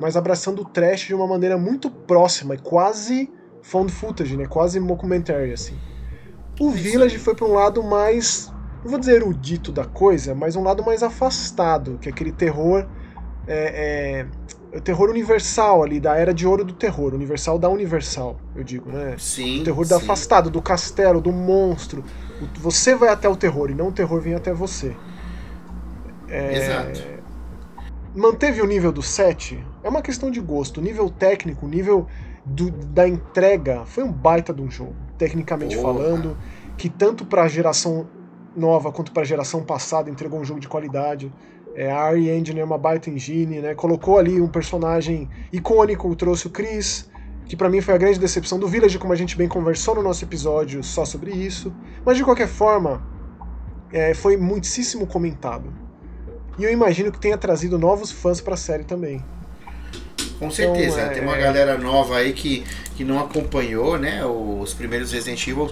mas 0.00 0.16
abraçando 0.16 0.62
o 0.62 0.64
trash 0.64 1.06
de 1.06 1.14
uma 1.14 1.26
maneira 1.26 1.58
muito 1.58 1.90
próxima 1.90 2.54
e 2.54 2.58
quase 2.58 3.30
found 3.62 3.92
footage, 3.92 4.36
né? 4.36 4.46
Quase 4.46 4.80
mockumentary, 4.80 5.52
assim. 5.52 5.76
O 6.60 6.70
Village 6.70 7.18
foi 7.18 7.34
para 7.34 7.46
um 7.46 7.52
lado 7.52 7.82
mais, 7.82 8.52
não 8.82 8.90
vou 8.90 8.98
dizer 8.98 9.16
erudito 9.16 9.72
da 9.72 9.84
coisa, 9.84 10.34
mas 10.34 10.56
um 10.56 10.62
lado 10.62 10.84
mais 10.84 11.02
afastado, 11.02 11.98
que 12.00 12.08
é 12.08 12.12
aquele 12.12 12.32
terror 12.32 12.86
é, 13.46 14.24
é, 14.24 14.26
o 14.74 14.80
terror 14.80 15.10
universal 15.10 15.82
ali, 15.82 16.00
da 16.00 16.16
era 16.16 16.32
de 16.32 16.46
ouro 16.46 16.64
do 16.64 16.72
terror, 16.72 17.14
universal 17.14 17.58
da 17.58 17.68
universal, 17.68 18.38
eu 18.56 18.64
digo, 18.64 18.90
né? 18.90 19.16
Sim. 19.18 19.60
O 19.60 19.64
terror 19.64 19.84
sim. 19.84 19.90
do 19.90 19.96
afastado, 19.96 20.50
do 20.50 20.62
castelo, 20.62 21.20
do 21.20 21.30
monstro. 21.30 22.02
Você 22.56 22.94
vai 22.94 23.10
até 23.10 23.28
o 23.28 23.36
terror 23.36 23.70
e 23.70 23.74
não 23.74 23.88
o 23.88 23.92
terror 23.92 24.20
vem 24.20 24.34
até 24.34 24.52
você. 24.52 24.96
É... 26.28 26.56
Exato. 26.56 27.22
Manteve 28.14 28.60
o 28.60 28.66
nível 28.66 28.92
do 28.92 29.02
7? 29.02 29.64
É 29.82 29.88
uma 29.88 30.02
questão 30.02 30.30
de 30.30 30.40
gosto. 30.40 30.80
Nível 30.80 31.08
técnico, 31.10 31.66
o 31.66 31.68
nível 31.68 32.06
do, 32.44 32.70
da 32.70 33.06
entrega, 33.06 33.84
foi 33.86 34.04
um 34.04 34.12
baita 34.12 34.52
de 34.52 34.62
um 34.62 34.70
jogo, 34.70 34.94
tecnicamente 35.16 35.76
Porra. 35.76 35.94
falando, 35.94 36.36
que 36.76 36.88
tanto 36.88 37.24
para 37.24 37.42
a 37.42 37.48
geração 37.48 38.06
nova 38.54 38.92
quanto 38.92 39.12
para 39.12 39.22
a 39.22 39.26
geração 39.26 39.62
passada 39.62 40.10
entregou 40.10 40.38
um 40.40 40.44
jogo 40.44 40.60
de 40.60 40.68
qualidade. 40.68 41.32
É, 41.74 41.90
a 41.90 42.10
RE 42.10 42.30
Engine 42.30 42.60
é 42.60 42.64
uma 42.64 42.76
baita 42.76 43.08
engine, 43.08 43.60
né? 43.60 43.74
Colocou 43.74 44.18
ali 44.18 44.40
um 44.40 44.48
personagem 44.48 45.28
icônico, 45.52 46.14
trouxe 46.14 46.46
o 46.46 46.50
Chris, 46.50 47.10
que 47.46 47.56
para 47.56 47.68
mim 47.68 47.80
foi 47.80 47.94
a 47.94 47.98
grande 47.98 48.18
decepção 48.18 48.58
do 48.58 48.68
Village, 48.68 48.98
como 48.98 49.12
a 49.12 49.16
gente 49.16 49.36
bem 49.36 49.48
conversou 49.48 49.94
no 49.94 50.02
nosso 50.02 50.24
episódio 50.24 50.82
só 50.82 51.04
sobre 51.04 51.30
isso. 51.30 51.72
Mas 52.04 52.16
de 52.16 52.24
qualquer 52.24 52.48
forma, 52.48 53.02
é, 53.92 54.14
foi 54.14 54.36
muitíssimo 54.36 55.06
comentado. 55.06 55.72
E 56.58 56.64
eu 56.64 56.70
imagino 56.70 57.10
que 57.10 57.18
tenha 57.18 57.38
trazido 57.38 57.78
novos 57.78 58.10
fãs 58.10 58.40
para 58.40 58.54
a 58.54 58.56
série 58.56 58.84
também. 58.84 59.24
Com 60.38 60.50
certeza, 60.50 61.00
então, 61.00 61.10
é... 61.10 61.14
tem 61.14 61.22
uma 61.22 61.36
galera 61.36 61.78
nova 61.78 62.16
aí 62.16 62.32
que, 62.32 62.64
que 62.96 63.04
não 63.04 63.18
acompanhou, 63.18 63.96
né, 63.96 64.24
os 64.24 64.74
primeiros 64.74 65.12
Resident 65.12 65.46
Evil. 65.46 65.70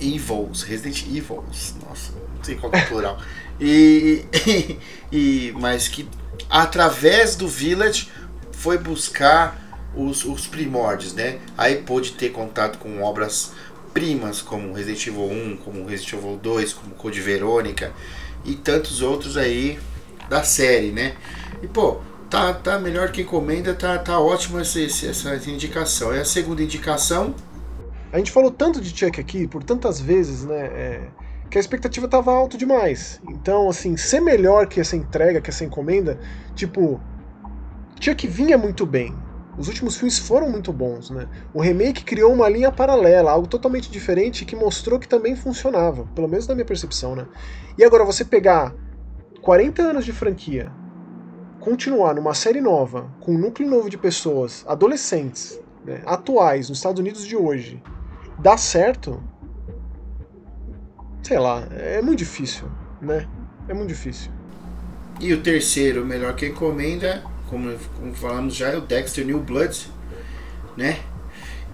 Evils, 0.00 0.62
Resident 0.62 1.02
Evils, 1.06 1.74
nossa, 1.86 2.12
não 2.36 2.44
sei 2.44 2.54
qual 2.56 2.72
é 2.72 2.82
o 2.82 2.86
plural. 2.86 3.18
E, 3.60 4.24
e, 5.10 5.54
mas 5.58 5.88
que 5.88 6.08
através 6.48 7.36
do 7.36 7.48
Village 7.48 8.08
foi 8.52 8.78
buscar 8.78 9.80
os, 9.94 10.24
os 10.24 10.46
primórdios, 10.46 11.12
né? 11.14 11.38
Aí 11.56 11.76
pôde 11.76 12.12
ter 12.12 12.30
contato 12.30 12.78
com 12.78 13.02
obras 13.02 13.52
primas 13.92 14.40
como 14.40 14.72
Resident 14.72 15.06
Evil 15.08 15.24
1, 15.24 15.56
como 15.58 15.86
Resident 15.86 16.12
Evil 16.14 16.36
2, 16.36 16.72
como 16.74 16.94
Code 16.94 17.20
Verônica 17.20 17.92
e 18.44 18.54
tantos 18.54 19.02
outros 19.02 19.36
aí 19.36 19.78
da 20.28 20.42
série, 20.42 20.92
né? 20.92 21.16
E 21.62 21.66
pô, 21.66 21.98
tá, 22.30 22.52
tá 22.52 22.78
melhor 22.78 23.10
que 23.10 23.22
encomenda, 23.22 23.74
tá, 23.74 23.98
tá 23.98 24.20
ótima 24.20 24.60
essa, 24.60 24.80
essa 24.80 25.50
indicação. 25.50 26.12
É 26.12 26.20
a 26.20 26.24
segunda 26.24 26.62
indicação. 26.62 27.34
A 28.12 28.18
gente 28.18 28.30
falou 28.30 28.50
tanto 28.50 28.80
de 28.80 28.96
Chuck 28.96 29.20
aqui 29.20 29.46
por 29.46 29.62
tantas 29.62 30.00
vezes, 30.00 30.44
né? 30.44 30.58
É 30.58 31.08
que 31.50 31.58
a 31.58 31.60
expectativa 31.60 32.06
estava 32.06 32.32
alto 32.32 32.58
demais. 32.58 33.20
Então, 33.28 33.68
assim, 33.68 33.96
ser 33.96 34.20
melhor 34.20 34.66
que 34.66 34.80
essa 34.80 34.96
entrega, 34.96 35.40
que 35.40 35.50
essa 35.50 35.64
encomenda, 35.64 36.18
tipo, 36.54 37.00
tinha 37.98 38.14
que 38.14 38.26
vinha 38.26 38.58
muito 38.58 38.84
bem. 38.84 39.14
Os 39.56 39.66
últimos 39.66 39.96
filmes 39.96 40.18
foram 40.18 40.48
muito 40.48 40.72
bons, 40.72 41.10
né? 41.10 41.28
O 41.52 41.60
remake 41.60 42.04
criou 42.04 42.32
uma 42.32 42.48
linha 42.48 42.70
paralela, 42.70 43.32
algo 43.32 43.48
totalmente 43.48 43.90
diferente 43.90 44.44
que 44.44 44.54
mostrou 44.54 45.00
que 45.00 45.08
também 45.08 45.34
funcionava, 45.34 46.06
pelo 46.14 46.28
menos 46.28 46.46
na 46.46 46.54
minha 46.54 46.64
percepção, 46.64 47.16
né? 47.16 47.26
E 47.76 47.82
agora 47.82 48.04
você 48.04 48.24
pegar 48.24 48.72
40 49.42 49.82
anos 49.82 50.04
de 50.04 50.12
franquia, 50.12 50.70
continuar 51.58 52.14
numa 52.14 52.34
série 52.34 52.60
nova, 52.60 53.10
com 53.20 53.34
um 53.34 53.38
núcleo 53.38 53.68
novo 53.68 53.90
de 53.90 53.98
pessoas, 53.98 54.64
adolescentes, 54.66 55.60
né, 55.84 56.02
atuais, 56.06 56.68
nos 56.68 56.78
Estados 56.78 57.00
Unidos 57.00 57.26
de 57.26 57.36
hoje, 57.36 57.82
dá 58.38 58.56
certo, 58.56 59.20
sei 61.28 61.38
lá, 61.38 61.62
é 61.76 62.00
muito 62.00 62.20
difícil, 62.20 62.64
né? 63.02 63.26
É 63.68 63.74
muito 63.74 63.88
difícil. 63.88 64.30
E 65.20 65.34
o 65.34 65.42
terceiro, 65.42 66.04
melhor 66.06 66.34
que 66.34 66.46
encomenda, 66.46 67.22
como, 67.50 67.70
como 67.98 68.14
falamos 68.14 68.54
já, 68.54 68.68
é 68.68 68.78
o 68.78 68.80
Dexter 68.80 69.26
New 69.26 69.40
Blood, 69.40 69.90
né? 70.74 70.96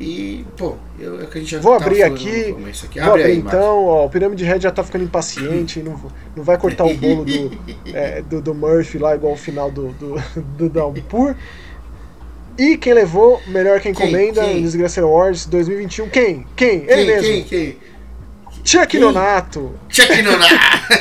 E, 0.00 0.44
pô, 0.56 0.74
eu, 0.98 1.22
é 1.22 1.26
que 1.26 1.38
a 1.38 1.40
gente 1.40 1.52
já 1.52 1.60
Vou 1.60 1.74
abrir 1.74 2.02
aqui. 2.02 2.50
aqui. 2.50 3.00
Vou 3.00 3.10
abrir 3.10 3.22
aí, 3.22 3.38
então, 3.38 3.84
ó, 3.84 4.06
o 4.06 4.10
Pirâmide 4.10 4.44
Red 4.44 4.58
já 4.58 4.72
tá 4.72 4.82
ficando 4.82 5.04
impaciente, 5.04 5.80
não, 5.80 6.10
não 6.34 6.42
vai 6.42 6.58
cortar 6.58 6.84
o 6.84 6.94
bolo 6.94 7.24
do, 7.24 7.58
é, 7.94 8.22
do, 8.22 8.42
do, 8.42 8.54
Murphy 8.54 8.98
lá, 8.98 9.14
igual 9.14 9.34
o 9.34 9.36
final 9.36 9.70
do, 9.70 9.92
do, 9.92 10.16
do 10.58 10.68
Downpour. 10.68 11.36
E 12.58 12.76
quem 12.76 12.92
levou 12.92 13.40
melhor 13.46 13.80
que 13.80 13.88
encomenda 13.88 14.42
quem, 14.42 14.54
quem? 14.54 14.62
Desgraça 14.62 15.00
Awards 15.00 15.46
2021? 15.46 16.08
Quem? 16.08 16.46
Quem? 16.56 16.84
Ele 16.88 16.88
quem, 16.88 17.06
mesmo. 17.06 17.30
Quem? 17.30 17.44
Quem? 17.44 17.93
Chuck 18.64 18.98
Nonato. 18.98 19.78
Chuck 19.90 20.22
Nonato. 20.22 20.54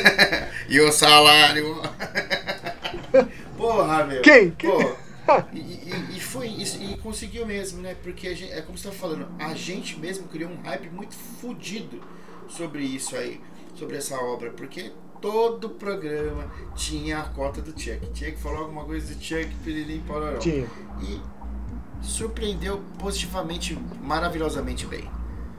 e 0.68 0.80
o 0.80 0.92
salário. 0.92 1.80
Porra, 3.56 4.04
meu. 4.04 4.20
Quem? 4.22 4.50
Porra. 4.50 5.04
E, 5.54 5.58
e, 5.58 6.16
e, 6.16 6.20
foi 6.20 6.48
isso, 6.48 6.82
e 6.82 6.98
conseguiu 6.98 7.46
mesmo, 7.46 7.80
né? 7.80 7.96
Porque 8.02 8.34
gente, 8.34 8.52
é 8.52 8.60
como 8.60 8.76
você 8.76 8.88
tá 8.88 8.94
falando, 8.94 9.26
a 9.38 9.54
gente 9.54 9.98
mesmo 9.98 10.28
criou 10.28 10.50
um 10.50 10.60
hype 10.62 10.90
muito 10.90 11.14
fodido 11.14 12.02
sobre 12.46 12.82
isso 12.82 13.16
aí, 13.16 13.40
sobre 13.74 13.96
essa 13.96 14.16
obra, 14.16 14.50
porque 14.50 14.92
todo 15.22 15.70
programa 15.70 16.52
tinha 16.76 17.20
a 17.20 17.22
cota 17.22 17.62
do 17.62 17.70
Chuck. 17.70 18.06
Tinha 18.12 18.32
que 18.32 18.38
falar 18.38 18.58
alguma 18.58 18.84
coisa 18.84 19.14
do 19.14 19.22
Chuck, 19.22 19.48
Piririm, 19.64 20.00
Pororó. 20.00 20.36
Tinha. 20.36 20.66
E 21.00 21.18
surpreendeu 22.02 22.82
positivamente, 22.98 23.78
maravilhosamente 24.02 24.86
bem. 24.86 25.08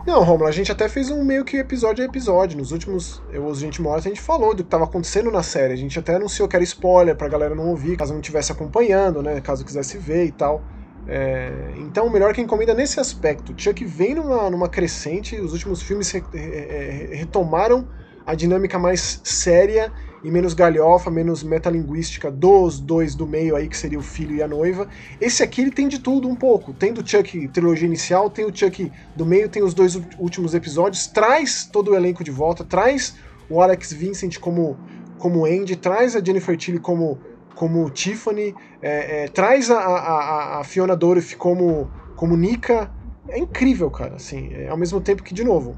Não, 0.06 0.22
Romulo, 0.24 0.48
a 0.48 0.52
gente 0.52 0.72
até 0.72 0.88
fez 0.88 1.10
um 1.10 1.24
meio 1.24 1.44
que 1.44 1.58
episódio 1.58 2.04
a 2.04 2.06
episódio. 2.06 2.56
Nos 2.56 2.72
últimos 2.72 3.24
Eu, 3.32 3.44
Os 3.48 3.58
Gente 3.58 3.82
Morta, 3.82 4.08
a 4.08 4.10
gente 4.10 4.22
falou 4.22 4.54
do 4.54 4.58
que 4.58 4.68
estava 4.68 4.84
acontecendo 4.84 5.32
na 5.32 5.42
série. 5.42 5.74
A 5.74 5.76
gente 5.76 5.98
até 5.98 6.14
anunciou 6.14 6.48
que 6.48 6.56
era 6.56 6.64
spoiler 6.64 7.16
pra 7.16 7.28
galera 7.28 7.56
não 7.56 7.70
ouvir, 7.70 7.98
caso 7.98 8.14
não 8.14 8.20
estivesse 8.20 8.52
acompanhando, 8.52 9.24
né? 9.24 9.42
Caso 9.42 9.66
quisesse 9.66 9.98
ver 9.98 10.26
e 10.26 10.32
tal. 10.32 10.64
É... 11.08 11.74
Então, 11.78 12.08
melhor 12.08 12.36
que 12.36 12.42
encomenda 12.42 12.76
nesse 12.76 13.00
aspecto. 13.00 13.52
Chuck 13.58 13.84
vem 13.84 14.14
numa, 14.14 14.48
numa 14.48 14.70
crescente, 14.70 15.40
os 15.42 15.54
últimos 15.54 15.82
filmes 15.82 16.12
re, 16.12 16.24
re, 16.32 17.16
retomaram 17.16 17.88
a 18.24 18.36
dinâmica 18.36 18.78
mais 18.78 19.22
séria 19.24 19.92
e 20.26 20.32
menos 20.32 20.56
galhofa, 20.56 21.12
menos 21.12 21.44
metalinguística 21.44 22.32
dos 22.32 22.80
dois 22.80 23.14
do 23.14 23.28
meio 23.28 23.56
aí, 23.56 23.70
que 23.70 23.78
seria 23.78 24.00
o 24.00 24.02
filho 24.02 24.36
e 24.36 24.42
a 24.42 24.48
noiva. 24.48 24.88
Esse 25.22 25.44
aqui 25.44 25.62
ele 25.62 25.70
tem 25.70 25.88
de 25.88 26.00
tudo 26.00 26.28
um 26.28 26.36
pouco. 26.36 26.74
Tem 26.74 26.92
do 26.92 27.08
Chuck 27.08 27.48
trilogia 27.50 27.86
inicial, 27.86 28.28
tem 28.28 28.44
o 28.44 28.56
Chuck 28.56 28.92
do 29.16 29.24
meio, 29.24 29.48
tem 29.48 29.62
os 29.62 29.76
dois 29.76 30.02
últimos 30.18 30.56
episódios, 30.56 31.06
traz 31.06 31.70
todo 31.72 31.92
o 31.92 31.96
elenco 31.96 32.24
de 32.24 32.32
volta, 32.32 32.64
traz 32.64 33.16
o 33.48 33.62
Alex 33.62 33.94
Vincent 33.94 34.40
como, 34.40 34.76
como 35.20 35.46
Andy, 35.46 35.76
traz 35.76 36.16
a 36.16 36.24
Jennifer 36.24 36.58
Tilly 36.58 36.80
como, 36.80 37.20
como 37.54 37.88
Tiffany, 37.92 38.56
é, 38.82 39.26
é, 39.26 39.28
traz 39.28 39.70
a, 39.70 39.78
a, 39.78 40.60
a 40.60 40.64
Fiona 40.64 40.96
Dorff 40.96 41.36
como, 41.36 41.88
como 42.16 42.36
Nika. 42.36 42.92
É 43.30 43.38
incrível, 43.38 43.92
cara, 43.92 44.16
assim, 44.16 44.50
é, 44.54 44.70
ao 44.70 44.78
mesmo 44.78 45.00
tempo 45.00 45.22
que, 45.22 45.36
de 45.36 45.44
novo, 45.44 45.76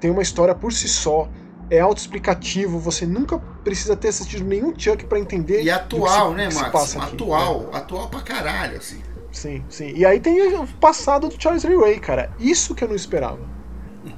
tem 0.00 0.10
uma 0.10 0.22
história 0.22 0.56
por 0.56 0.72
si 0.72 0.88
só, 0.88 1.28
é 1.70 1.80
autoexplicativo, 1.80 2.78
você 2.78 3.06
nunca 3.06 3.38
precisa 3.62 3.96
ter 3.96 4.08
assistido 4.08 4.44
nenhum 4.44 4.72
Chuck 4.76 5.04
para 5.06 5.18
entender. 5.18 5.62
E 5.62 5.70
atual, 5.70 6.30
se, 6.30 6.36
né, 6.36 6.48
Max? 6.52 6.96
Atual, 6.96 7.70
é. 7.72 7.76
atual 7.76 8.08
pra 8.08 8.20
caralho, 8.20 8.78
assim. 8.78 9.02
Sim, 9.30 9.62
sim. 9.68 9.92
E 9.94 10.04
aí 10.04 10.18
tem 10.20 10.56
o 10.56 10.66
passado 10.66 11.28
do 11.28 11.40
Charles 11.40 11.64
Lee 11.64 11.76
Ray, 11.76 12.00
cara. 12.00 12.30
Isso 12.38 12.74
que 12.74 12.82
eu 12.82 12.88
não 12.88 12.96
esperava. 12.96 13.40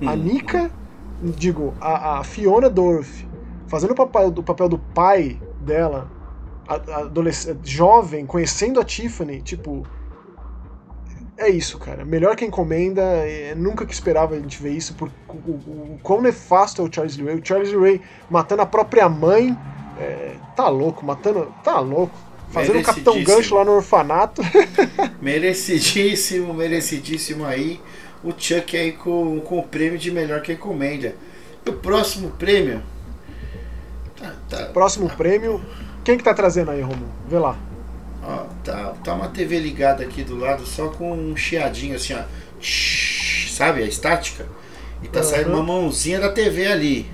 A 0.07 0.15
Nika, 0.15 0.71
digo, 1.21 1.75
a, 1.81 2.21
a 2.21 2.25
Fiona 2.25 2.71
Dorff, 2.71 3.27
fazendo 3.67 3.91
o 3.91 3.95
papel, 3.95 4.29
o 4.29 4.43
papel 4.43 4.69
do 4.69 4.79
pai 4.79 5.41
dela, 5.61 6.11
adolescente, 6.69 7.59
jovem, 7.65 8.25
conhecendo 8.25 8.81
a 8.81 8.85
Tiffany, 8.85 9.43
tipo, 9.43 9.85
é 11.41 11.49
isso, 11.49 11.79
cara. 11.79 12.05
Melhor 12.05 12.37
que 12.37 12.45
encomenda. 12.45 13.03
É, 13.03 13.55
nunca 13.57 13.87
que 13.87 13.93
esperava 13.93 14.35
a 14.35 14.39
gente 14.39 14.63
ver 14.63 14.73
isso. 14.73 14.95
Por 14.95 15.11
o, 15.29 15.33
o, 15.33 15.95
o 15.95 16.01
quão 16.03 16.21
nefasto 16.21 16.83
é 16.83 16.85
o 16.85 16.93
Charles 16.93 17.17
Lee 17.17 17.27
Ray. 17.27 17.37
O 17.37 17.45
Charles 17.45 17.73
Lee 17.73 17.81
Ray 17.81 18.01
matando 18.29 18.63
a 18.63 18.67
própria 18.67 19.09
mãe 19.09 19.57
É, 19.99 20.35
tá 20.55 20.69
louco, 20.69 21.05
matando. 21.05 21.53
Tá 21.65 21.81
louco. 21.81 22.15
Fazendo 22.51 22.79
um 22.79 22.83
Capitão 22.83 23.23
Gancho 23.23 23.55
lá 23.55 23.65
no 23.65 23.73
orfanato. 23.73 24.43
merecidíssimo, 25.23 26.53
merecidíssimo 26.53 27.45
aí. 27.45 27.81
O 28.23 28.33
Chuck 28.37 28.77
aí 28.77 28.93
com, 28.93 29.41
com 29.41 29.59
o 29.59 29.63
prêmio 29.63 29.99
de 29.99 30.11
melhor 30.11 30.43
que 30.43 30.53
encomenda. 30.53 31.15
O 31.67 31.73
próximo 31.73 32.31
prêmio. 32.31 32.83
Tá, 34.19 34.35
tá, 34.49 34.67
próximo 34.67 35.09
tá. 35.09 35.15
prêmio. 35.15 35.65
Quem 36.05 36.19
que 36.19 36.25
tá 36.25 36.35
trazendo 36.35 36.71
aí, 36.71 36.81
Romulo? 36.81 37.11
Vê 37.29 37.39
lá. 37.39 37.70
Ó, 38.23 38.45
tá, 38.63 38.95
tá 39.03 39.15
uma 39.15 39.29
TV 39.29 39.59
ligada 39.59 40.03
aqui 40.03 40.23
do 40.23 40.37
lado, 40.37 40.67
só 40.67 40.89
com 40.89 41.13
um 41.13 41.37
chiadinho 41.37 41.97
assim, 41.97 42.15
ó. 42.15 42.23
Sabe, 43.51 43.83
a 43.83 43.87
estática? 43.87 44.47
E 45.03 45.09
tá 45.09 45.21
uhum. 45.21 45.25
saindo 45.25 45.51
uma 45.51 45.63
mãozinha 45.63 46.21
da 46.21 46.31
TV 46.31 46.67
ali. 46.67 47.11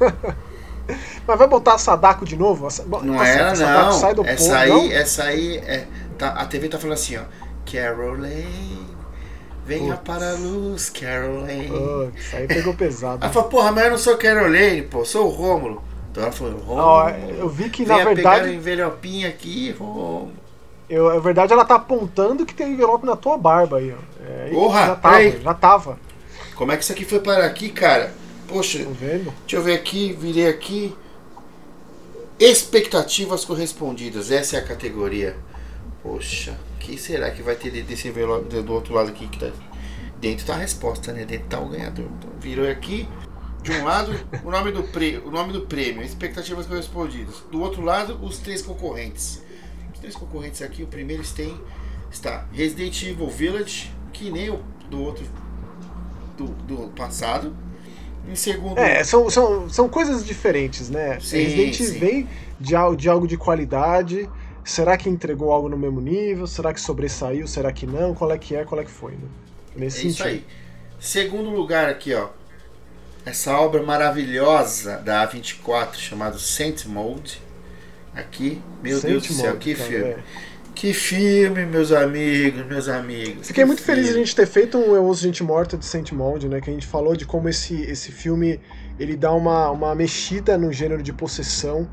Mas 1.26 1.38
vai 1.38 1.46
botar 1.46 1.74
a 1.74 1.78
Sadako 1.78 2.24
de 2.24 2.36
novo? 2.36 2.68
Não 3.02 3.22
era, 3.22 3.54
não. 3.54 3.92
Sai 3.92 4.14
do 4.14 4.24
essa 4.26 4.58
aí, 4.58 4.68
não? 4.68 4.92
essa 4.92 5.24
aí, 5.24 5.56
é, 5.58 5.86
tá, 6.18 6.30
a 6.30 6.44
TV 6.46 6.68
tá 6.68 6.78
falando 6.78 6.94
assim, 6.94 7.16
ó. 7.16 7.22
Caroline, 7.70 8.86
venha 9.64 9.96
Putz. 9.96 10.04
para 10.04 10.30
a 10.30 10.34
luz, 10.34 10.90
Caroline. 10.90 11.68
Putz, 11.68 12.34
aí 12.34 12.48
pegou 12.48 12.74
pesado. 12.74 13.22
Ela 13.22 13.32
falou, 13.32 13.48
porra, 13.48 13.70
mas 13.70 13.84
eu 13.84 13.90
não 13.90 13.98
sou 13.98 14.16
Caroline, 14.16 14.82
pô, 14.82 15.04
sou 15.04 15.26
o 15.26 15.30
Rômulo. 15.30 15.82
Ela 16.22 16.32
falou, 16.32 16.58
Rômulo. 16.58 17.34
eu 17.38 17.48
vi 17.48 17.70
que 17.70 17.84
na 17.84 18.04
verdade. 18.04 18.50
Aqui. 19.26 19.74
Eu, 20.88 21.14
na 21.14 21.20
verdade, 21.20 21.52
ela 21.52 21.64
tá 21.64 21.76
apontando 21.76 22.44
que 22.44 22.52
tem 22.52 22.72
envelope 22.72 23.06
na 23.06 23.14
tua 23.14 23.38
barba 23.38 23.78
aí, 23.78 23.92
ó. 23.92 24.24
É, 24.24 24.50
Porra, 24.50 24.86
já 24.86 24.96
tava, 24.96 25.16
aí. 25.16 25.40
já 25.40 25.54
tava. 25.54 25.98
Como 26.56 26.72
é 26.72 26.76
que 26.76 26.82
isso 26.82 26.92
aqui 26.92 27.04
foi 27.04 27.20
para 27.20 27.46
aqui, 27.46 27.70
cara? 27.70 28.12
Poxa, 28.48 28.78
deixa 28.78 29.56
eu 29.56 29.62
ver 29.62 29.74
aqui, 29.74 30.12
virei 30.12 30.48
aqui. 30.48 30.94
Expectativas 32.38 33.44
correspondidas, 33.44 34.30
essa 34.32 34.56
é 34.56 34.58
a 34.58 34.64
categoria. 34.64 35.36
Poxa, 36.02 36.58
o 36.74 36.78
que 36.78 36.98
será 36.98 37.30
que 37.30 37.42
vai 37.42 37.54
ter 37.54 37.70
desse 37.82 38.08
envelope 38.08 38.48
do 38.62 38.72
outro 38.72 38.94
lado 38.94 39.10
aqui? 39.10 39.28
Que 39.28 39.38
tá, 39.38 39.50
dentro 40.18 40.46
tá 40.46 40.54
a 40.54 40.56
resposta, 40.56 41.12
né? 41.12 41.24
Dentro 41.24 41.46
tá 41.48 41.60
o 41.60 41.68
ganhador. 41.68 42.06
Então, 42.18 42.30
virou 42.40 42.68
aqui, 42.68 43.08
de 43.62 43.72
um 43.72 43.84
lado, 43.84 44.12
o 44.44 44.50
nome 44.50 44.72
do, 44.72 44.82
pre, 44.84 45.18
o 45.18 45.30
nome 45.30 45.52
do 45.52 45.62
prêmio, 45.62 46.02
expectativas 46.02 46.66
correspondidas. 46.66 47.42
Do 47.50 47.60
outro 47.60 47.82
lado, 47.82 48.18
os 48.22 48.38
três 48.38 48.62
concorrentes. 48.62 49.42
Os 49.92 49.98
três 50.00 50.14
concorrentes 50.14 50.62
aqui, 50.62 50.82
o 50.82 50.86
primeiro 50.86 51.22
tem, 51.34 51.60
está 52.10 52.46
Resident 52.52 53.02
Evil 53.02 53.28
Village, 53.28 53.92
que 54.12 54.30
nem 54.30 54.50
o 54.50 54.60
do 54.88 55.02
outro 55.02 55.24
do, 56.36 56.46
do 56.46 56.88
passado. 56.88 57.54
Em 58.28 58.34
segundo. 58.34 58.78
É, 58.78 59.02
são, 59.02 59.30
são, 59.30 59.68
são 59.68 59.88
coisas 59.88 60.24
diferentes, 60.24 60.90
né? 60.90 61.18
Sim, 61.20 61.38
Resident 61.38 61.74
sim. 61.74 61.98
vem 61.98 62.28
de, 62.58 62.74
de 62.96 63.08
algo 63.08 63.26
de 63.26 63.36
qualidade. 63.36 64.28
Será 64.62 64.96
que 64.96 65.08
entregou 65.08 65.52
algo 65.52 65.68
no 65.68 65.76
mesmo 65.76 66.00
nível? 66.00 66.46
Será 66.46 66.72
que 66.72 66.80
sobressaiu? 66.80 67.46
Será 67.46 67.72
que 67.72 67.86
não? 67.86 68.14
Qual 68.14 68.30
é 68.30 68.38
que 68.38 68.54
é? 68.54 68.64
Qual 68.64 68.80
é 68.80 68.84
que 68.84 68.90
foi? 68.90 69.12
Né? 69.12 69.28
Nesse 69.74 69.98
é 69.98 70.00
sentido. 70.02 70.12
isso 70.12 70.22
aí. 70.22 70.46
Segundo 70.98 71.50
lugar 71.50 71.88
aqui, 71.88 72.12
ó. 72.14 72.28
Essa 73.24 73.58
obra 73.58 73.82
maravilhosa 73.82 74.96
da 74.96 75.26
A24 75.28 75.94
chamada 75.96 76.38
Saint 76.38 76.86
Mode. 76.86 77.42
Aqui, 78.14 78.60
meu 78.82 78.98
Saint 78.98 79.12
Deus 79.12 79.26
do 79.26 79.32
céu, 79.34 79.56
que 79.56 79.74
filme. 79.74 80.04
É. 80.04 80.18
Que 80.74 80.94
filme, 80.94 81.66
meus 81.66 81.92
amigos, 81.92 82.64
meus 82.66 82.88
amigos. 82.88 83.48
Fiquei 83.48 83.64
muito 83.64 83.82
filme. 83.82 84.00
feliz 84.00 84.14
de 84.14 84.16
a 84.16 84.24
gente 84.24 84.34
ter 84.34 84.46
feito 84.46 84.78
um 84.78 84.94
Eu 84.96 85.04
Ouço 85.04 85.22
Gente 85.22 85.42
Morta 85.42 85.76
de 85.76 85.84
Saint 85.84 86.10
Mold, 86.12 86.48
né? 86.48 86.60
Que 86.60 86.70
a 86.70 86.72
gente 86.72 86.86
falou 86.86 87.14
de 87.14 87.26
como 87.26 87.48
esse, 87.48 87.82
esse 87.82 88.10
filme 88.10 88.58
ele 88.98 89.16
dá 89.16 89.32
uma, 89.32 89.70
uma 89.70 89.94
mexida 89.94 90.56
no 90.56 90.72
gênero 90.72 91.02
de 91.02 91.12
possessão. 91.12 91.88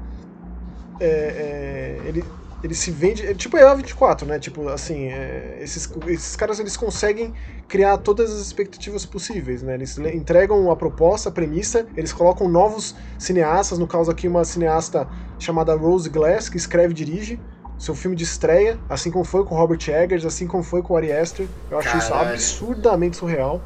É, 1.00 1.06
é, 1.06 2.08
ele, 2.08 2.24
ele 2.68 2.76
se 2.76 2.92
vende. 2.92 3.26
É, 3.26 3.34
tipo, 3.34 3.58
é 3.58 3.64
a 3.64 3.74
24, 3.74 4.28
né? 4.28 4.38
Tipo, 4.38 4.68
assim, 4.68 5.08
é, 5.08 5.58
esses, 5.62 5.90
esses 6.08 6.36
caras 6.36 6.60
eles 6.60 6.76
conseguem 6.76 7.34
criar 7.68 7.98
todas 7.98 8.32
as 8.32 8.40
expectativas 8.40 9.06
possíveis, 9.06 9.64
né? 9.64 9.74
Eles 9.74 9.98
entregam 9.98 10.70
a 10.70 10.76
proposta, 10.76 11.30
a 11.30 11.32
premissa, 11.32 11.88
eles 11.96 12.14
colocam 12.14 12.48
novos 12.48 12.96
cineastas, 13.18 13.80
no 13.80 13.88
caso 13.88 14.12
aqui, 14.12 14.28
uma 14.28 14.44
cineasta 14.44 15.08
chamada 15.40 15.74
Rose 15.76 16.10
Glass, 16.10 16.50
que 16.50 16.58
escreve 16.58 16.92
e 16.92 16.96
dirige 16.96 17.40
seu 17.80 17.94
filme 17.94 18.16
de 18.16 18.24
estreia, 18.24 18.80
assim 18.90 19.12
como 19.12 19.24
foi 19.24 19.46
com 19.46 19.56
Robert 19.56 19.80
Eggers, 19.88 20.26
assim 20.26 20.48
como 20.48 20.64
foi 20.64 20.82
com 20.82 20.98
Ari 20.98 21.12
Aster. 21.12 21.48
Eu 21.70 21.78
acho 21.78 21.88
Caralho. 21.88 22.04
isso 22.04 22.14
absurdamente 22.14 23.18
surreal. 23.18 23.62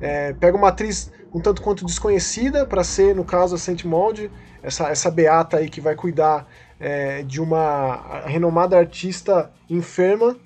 É, 0.00 0.32
pega 0.32 0.56
uma 0.56 0.68
atriz 0.68 1.12
um 1.32 1.40
tanto 1.40 1.62
quanto 1.62 1.84
desconhecida 1.86 2.66
para 2.66 2.84
ser, 2.84 3.14
no 3.14 3.24
caso, 3.24 3.54
a 3.54 3.58
Saint 3.58 3.84
Maud, 3.84 4.30
essa, 4.62 4.88
essa 4.88 5.10
beata 5.10 5.56
aí 5.56 5.68
que 5.68 5.80
vai 5.80 5.94
cuidar 5.94 6.46
é, 6.82 7.22
de 7.22 7.40
uma 7.40 8.22
renomada 8.26 8.76
artista 8.76 9.50
enferma. 9.70 10.36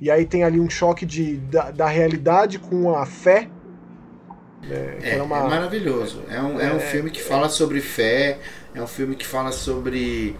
E 0.00 0.10
aí 0.10 0.24
tem 0.24 0.42
ali 0.42 0.58
um 0.58 0.68
choque 0.68 1.04
de, 1.04 1.36
da, 1.36 1.70
da 1.70 1.86
realidade 1.86 2.58
com 2.58 2.96
a 2.96 3.04
fé. 3.04 3.48
É, 4.68 5.16
é, 5.16 5.22
uma... 5.22 5.38
é 5.38 5.48
maravilhoso. 5.48 6.22
É 6.28 6.40
um, 6.40 6.58
é 6.58 6.72
um 6.72 6.76
é, 6.76 6.80
filme 6.80 7.10
que 7.10 7.22
fala 7.22 7.48
sobre 7.50 7.80
fé, 7.80 8.38
é 8.74 8.82
um 8.82 8.86
filme 8.86 9.14
que 9.14 9.26
fala 9.26 9.52
sobre 9.52 10.34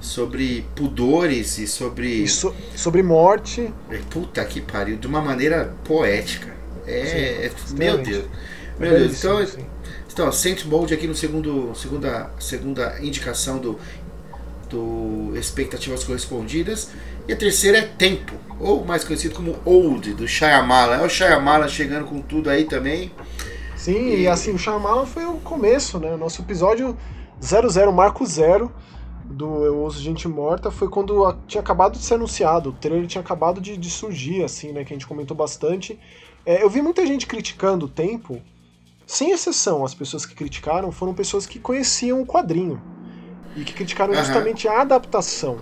sobre 0.00 0.66
pudores 0.74 1.58
e 1.58 1.66
sobre. 1.66 2.24
E 2.24 2.28
so, 2.28 2.54
sobre 2.76 3.02
morte. 3.02 3.72
É, 3.90 3.98
puta 4.10 4.44
que 4.44 4.60
pariu, 4.60 4.96
de 4.96 5.06
uma 5.06 5.22
maneira 5.22 5.74
poética. 5.84 6.52
É. 6.86 7.50
Sim, 7.64 7.76
meu 7.76 7.98
Deus. 7.98 8.24
Meu 8.78 8.90
Deus. 8.90 9.18
Então, 9.18 9.46
sim. 9.46 9.66
então 10.12 10.32
Saint 10.32 10.64
Mold 10.64 10.92
aqui 10.92 11.06
no 11.06 11.14
segundo 11.14 11.72
segunda, 11.74 12.30
segunda 12.40 12.98
indicação 13.00 13.58
do, 13.58 13.78
do 14.72 15.36
Expectativas 15.36 16.02
Correspondidas. 16.02 16.90
E 17.28 17.32
a 17.32 17.36
terceira 17.36 17.78
é 17.78 17.82
Tempo, 17.82 18.32
ou 18.58 18.84
mais 18.84 19.04
conhecido 19.04 19.34
como 19.34 19.56
Old, 19.64 20.14
do 20.14 20.26
Shyamala. 20.26 20.96
É 20.96 21.02
o 21.04 21.08
Shyamala 21.08 21.68
chegando 21.68 22.06
com 22.06 22.20
tudo 22.20 22.50
aí 22.50 22.64
também. 22.64 23.12
Sim, 23.76 24.08
e, 24.08 24.22
e 24.22 24.28
assim, 24.28 24.52
o 24.52 24.58
Shyamala 24.58 25.06
foi 25.06 25.24
o 25.26 25.34
começo, 25.34 25.98
né? 25.98 26.12
O 26.14 26.16
nosso 26.16 26.40
episódio 26.40 26.96
00, 27.40 27.92
Marco 27.92 28.24
Zero 28.24 28.72
do 29.24 29.64
Eu 29.64 29.78
Ouço 29.78 30.00
Gente 30.00 30.26
Morta 30.26 30.70
foi 30.70 30.88
quando 30.88 31.32
tinha 31.46 31.60
acabado 31.60 31.92
de 31.92 32.04
ser 32.04 32.14
anunciado, 32.14 32.70
o 32.70 32.72
trailer 32.72 33.06
tinha 33.06 33.22
acabado 33.22 33.60
de, 33.60 33.76
de 33.76 33.88
surgir, 33.88 34.44
assim, 34.44 34.72
né, 34.72 34.84
que 34.84 34.92
a 34.92 34.96
gente 34.96 35.06
comentou 35.06 35.36
bastante. 35.36 35.98
É, 36.44 36.62
eu 36.62 36.68
vi 36.68 36.82
muita 36.82 37.06
gente 37.06 37.26
criticando 37.26 37.86
o 37.86 37.88
tempo, 37.88 38.42
sem 39.06 39.30
exceção, 39.30 39.84
as 39.84 39.94
pessoas 39.94 40.26
que 40.26 40.34
criticaram 40.34 40.92
foram 40.92 41.14
pessoas 41.14 41.46
que 41.46 41.58
conheciam 41.58 42.20
o 42.20 42.26
quadrinho 42.26 42.82
e 43.56 43.64
que 43.64 43.72
criticaram 43.72 44.12
uhum. 44.12 44.18
justamente 44.18 44.68
a 44.68 44.80
adaptação. 44.80 45.58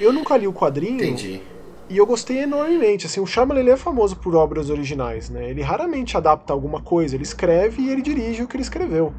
Eu 0.00 0.12
nunca 0.12 0.36
li 0.36 0.46
o 0.46 0.52
quadrinho. 0.52 1.04
Entendi. 1.04 1.42
E 1.88 1.96
eu 1.96 2.06
gostei 2.06 2.38
enormemente. 2.38 3.06
Assim, 3.06 3.20
o 3.20 3.26
Shyamalan 3.26 3.68
é 3.68 3.76
famoso 3.76 4.16
por 4.16 4.34
obras 4.34 4.70
originais, 4.70 5.28
né? 5.28 5.50
Ele 5.50 5.60
raramente 5.60 6.16
adapta 6.16 6.52
alguma 6.52 6.80
coisa, 6.80 7.16
ele 7.16 7.24
escreve 7.24 7.82
e 7.82 7.90
ele 7.90 8.00
dirige 8.00 8.42
o 8.42 8.46
que 8.46 8.56
ele 8.56 8.62
escreveu. 8.62 9.12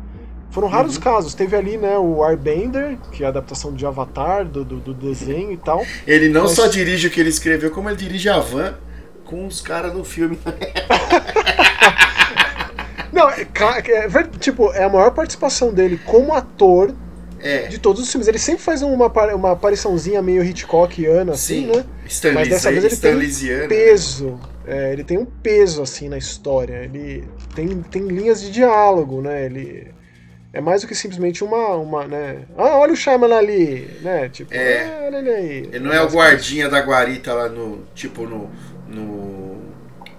Foram 0.49 0.67
raros 0.67 0.95
uhum. 0.95 1.01
casos. 1.01 1.33
Teve 1.33 1.55
ali, 1.55 1.77
né, 1.77 1.97
o 1.97 2.23
Airbender, 2.23 2.97
que 3.11 3.23
é 3.23 3.25
a 3.25 3.29
adaptação 3.29 3.73
de 3.73 3.85
Avatar, 3.85 4.45
do, 4.45 4.63
do, 4.63 4.77
do 4.77 4.93
desenho 4.93 5.51
e 5.51 5.57
tal. 5.57 5.85
Ele 6.07 6.29
não 6.29 6.43
mas... 6.43 6.51
só 6.51 6.67
dirige 6.67 7.07
o 7.07 7.11
que 7.11 7.19
ele 7.19 7.29
escreveu, 7.29 7.71
como 7.71 7.89
ele 7.89 7.97
dirige 7.97 8.29
a 8.29 8.39
van 8.39 8.75
com 9.25 9.47
os 9.47 9.61
caras 9.61 9.93
do 9.93 10.03
filme. 10.03 10.37
não, 13.13 13.29
é, 13.29 13.41
é, 13.41 14.05
é, 14.05 14.23
tipo, 14.39 14.71
é 14.73 14.83
a 14.83 14.89
maior 14.89 15.11
participação 15.11 15.73
dele 15.73 15.99
como 16.05 16.33
ator 16.33 16.93
é. 17.41 17.67
de 17.67 17.79
todos 17.79 18.01
os 18.01 18.09
filmes. 18.09 18.27
Ele 18.27 18.39
sempre 18.39 18.63
faz 18.63 18.81
uma, 18.81 19.07
uma 19.35 19.51
apariçãozinha 19.51 20.21
meio 20.21 20.43
Hitchcockiana, 20.43 21.33
assim, 21.33 21.65
Sim. 21.65 21.77
né? 21.77 21.85
Stanley, 22.07 22.35
Mas 22.39 22.49
dessa 22.49 22.71
vez 22.71 22.83
ele 22.83 22.97
tem 22.97 23.15
um 23.15 23.67
peso. 23.67 24.39
É, 24.65 24.93
ele 24.93 25.03
tem 25.03 25.17
um 25.17 25.25
peso, 25.25 25.81
assim, 25.81 26.07
na 26.09 26.17
história. 26.17 26.83
Ele 26.83 27.27
tem, 27.55 27.67
tem 27.83 28.07
linhas 28.07 28.41
de 28.41 28.51
diálogo, 28.51 29.21
né? 29.21 29.45
Ele 29.45 29.87
é 30.53 30.59
mais 30.59 30.81
do 30.81 30.87
que 30.87 30.95
simplesmente 30.95 31.43
uma, 31.43 31.75
uma 31.75 32.05
né? 32.07 32.39
Ah, 32.57 32.77
olha 32.77 32.91
o 32.91 32.95
Shyamalan 32.95 33.37
ali, 33.37 33.89
né? 34.01 34.27
Tipo, 34.27 34.53
é, 34.53 34.83
ah, 34.83 35.03
olha 35.05 35.17
ele 35.17 35.29
aí. 35.29 35.69
Ele 35.71 35.79
não 35.79 35.93
é 35.93 36.01
o 36.01 36.09
guardinha 36.09 36.67
da 36.67 36.79
guarita 36.79 37.33
lá 37.33 37.47
no, 37.47 37.85
tipo, 37.95 38.27
no, 38.27 38.49
no, 38.87 39.50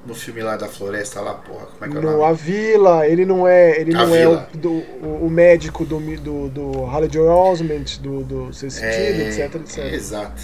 no 0.04 0.14
filme 0.14 0.42
lá 0.42 0.56
da 0.56 0.68
floresta 0.68 1.20
lá, 1.20 1.34
porra, 1.34 1.66
como 1.66 1.84
é 1.84 1.88
que 1.88 1.96
é 1.96 1.98
o 1.98 2.02
nome? 2.02 2.24
A 2.24 2.32
Vila, 2.32 3.06
ele 3.06 3.24
não 3.24 3.46
é, 3.46 3.80
ele 3.80 3.94
a 3.94 4.04
não 4.04 4.14
é 4.14 4.26
o, 4.26 4.40
do, 4.54 4.72
o, 4.72 5.26
o, 5.26 5.30
médico 5.30 5.84
do, 5.84 6.00
do, 6.16 6.48
do 6.48 7.12
Joel 7.12 7.32
Osment, 7.32 8.00
do, 8.00 8.24
do 8.24 8.52
Sexto 8.52 8.80
Sentido, 8.80 9.22
é, 9.22 9.28
etc, 9.28 9.54
etc. 9.54 9.92
Exato. 9.92 10.42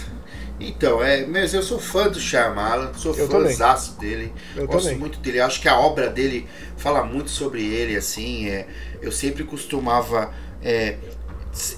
Então, 0.61 1.03
é, 1.03 1.25
mas 1.27 1.55
eu 1.55 1.63
sou 1.63 1.79
fã 1.79 2.09
do 2.09 2.19
Shyamalan, 2.19 2.93
sou 2.95 3.15
fãzaço 3.15 3.99
dele, 3.99 4.33
eu 4.57 4.67
gosto 4.67 4.85
também. 4.85 4.99
muito 4.99 5.19
dele, 5.21 5.41
acho 5.41 5.61
que 5.61 5.69
a 5.69 5.79
obra 5.79 6.09
dele 6.09 6.49
fala 6.77 7.05
muito 7.05 7.31
sobre 7.31 7.65
ele, 7.65 7.97
assim, 7.97 8.49
é, 8.49 8.67
eu 9.01 9.13
sempre 9.13 9.45
costumava, 9.45 10.33
é, 10.63 10.97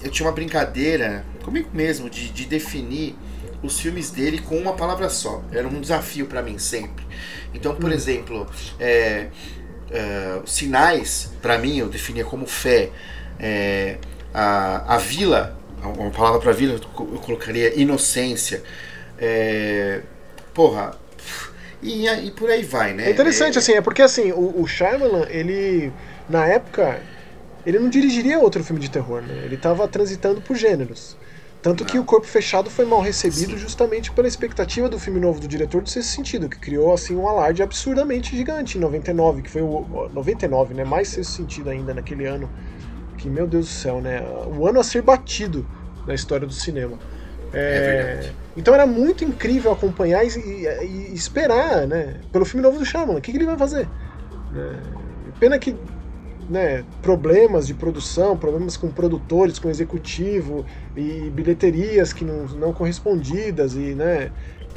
eu 0.03 0.09
tinha 0.09 0.27
uma 0.27 0.33
brincadeira 0.33 1.23
comigo 1.43 1.69
mesmo 1.73 2.09
de, 2.09 2.29
de 2.29 2.45
definir 2.45 3.15
os 3.63 3.79
filmes 3.79 4.11
dele 4.11 4.39
com 4.39 4.57
uma 4.57 4.73
palavra 4.73 5.09
só, 5.09 5.43
era 5.51 5.67
um 5.67 5.79
desafio 5.79 6.25
para 6.25 6.41
mim 6.41 6.57
sempre. 6.57 7.05
Então, 7.53 7.75
por 7.75 7.89
hum. 7.89 7.93
exemplo, 7.93 8.47
é, 8.79 9.27
é, 9.89 10.39
sinais, 10.45 11.31
para 11.41 11.57
mim, 11.57 11.77
eu 11.77 11.89
definia 11.89 12.23
como 12.23 12.45
fé, 12.45 12.89
é, 13.39 13.97
a, 14.33 14.95
a 14.95 14.97
Vila 14.97 15.61
uma 15.83 16.11
palavra 16.11 16.39
para 16.39 16.51
vida, 16.51 16.73
eu 16.73 17.19
colocaria 17.19 17.79
inocência. 17.79 18.61
É, 19.17 20.01
porra. 20.53 20.95
E, 21.81 22.07
e 22.07 22.31
por 22.31 22.49
aí 22.49 22.63
vai, 22.63 22.93
né? 22.93 23.07
É 23.07 23.11
interessante, 23.11 23.55
é, 23.55 23.59
assim, 23.59 23.73
é 23.73 23.81
porque 23.81 24.01
assim, 24.01 24.31
o, 24.31 24.61
o 24.61 24.67
Shyamalan, 24.67 25.25
ele. 25.29 25.91
Na 26.29 26.45
época, 26.45 27.01
ele 27.65 27.79
não 27.79 27.89
dirigiria 27.89 28.37
outro 28.39 28.63
filme 28.63 28.79
de 28.79 28.89
terror, 28.89 29.21
né? 29.21 29.41
Ele 29.43 29.55
estava 29.55 29.87
transitando 29.87 30.41
por 30.41 30.55
gêneros. 30.55 31.17
Tanto 31.61 31.83
não. 31.83 31.89
que 31.89 31.99
o 31.99 32.03
Corpo 32.03 32.25
Fechado 32.25 32.69
foi 32.69 32.85
mal 32.85 33.01
recebido 33.01 33.51
Sim. 33.51 33.57
justamente 33.57 34.11
pela 34.11 34.27
expectativa 34.27 34.89
do 34.89 34.97
filme 34.97 35.19
novo 35.19 35.39
do 35.39 35.47
diretor 35.47 35.83
de 35.83 35.91
ser 35.91 35.99
esse 35.99 36.09
sentido, 36.09 36.49
que 36.49 36.57
criou 36.57 36.93
assim 36.93 37.15
um 37.15 37.27
alarde 37.27 37.61
absurdamente 37.61 38.35
gigante 38.35 38.77
em 38.77 38.81
99, 38.81 39.43
que 39.43 39.49
foi 39.49 39.61
o 39.61 40.09
99, 40.11 40.73
né, 40.73 40.83
mais 40.83 41.09
sexto 41.09 41.33
sentido 41.33 41.69
ainda 41.69 41.93
naquele 41.93 42.25
ano. 42.25 42.49
Que 43.17 43.29
meu 43.29 43.45
Deus 43.45 43.67
do 43.67 43.71
céu, 43.71 44.01
né? 44.01 44.23
O 44.57 44.67
ano 44.67 44.79
a 44.79 44.83
ser 44.83 45.03
batido 45.03 45.67
na 46.07 46.15
história 46.15 46.47
do 46.47 46.53
cinema. 46.53 46.97
É, 47.53 47.59
é 48.27 48.31
então 48.57 48.73
era 48.73 48.87
muito 48.87 49.23
incrível 49.23 49.71
acompanhar 49.71 50.25
e, 50.25 50.29
e, 50.29 51.11
e, 51.11 51.13
esperar, 51.13 51.85
né, 51.85 52.19
pelo 52.31 52.45
filme 52.45 52.63
novo 52.63 52.79
do 52.79 52.85
Shyamalan. 52.85 53.19
O 53.19 53.21
que, 53.21 53.31
que 53.31 53.37
ele 53.37 53.45
vai 53.45 53.57
fazer? 53.57 53.87
É, 54.55 54.75
pena 55.39 55.59
que 55.59 55.75
né, 56.51 56.83
problemas 57.01 57.65
de 57.65 57.73
produção, 57.73 58.35
problemas 58.35 58.75
com 58.75 58.89
produtores, 58.89 59.57
com 59.57 59.69
executivo 59.69 60.65
e 60.95 61.31
bilheterias 61.33 62.11
que 62.11 62.25
não, 62.25 62.43
não 62.47 62.73
correspondidas 62.73 63.73
e, 63.73 63.95
né, 63.95 64.31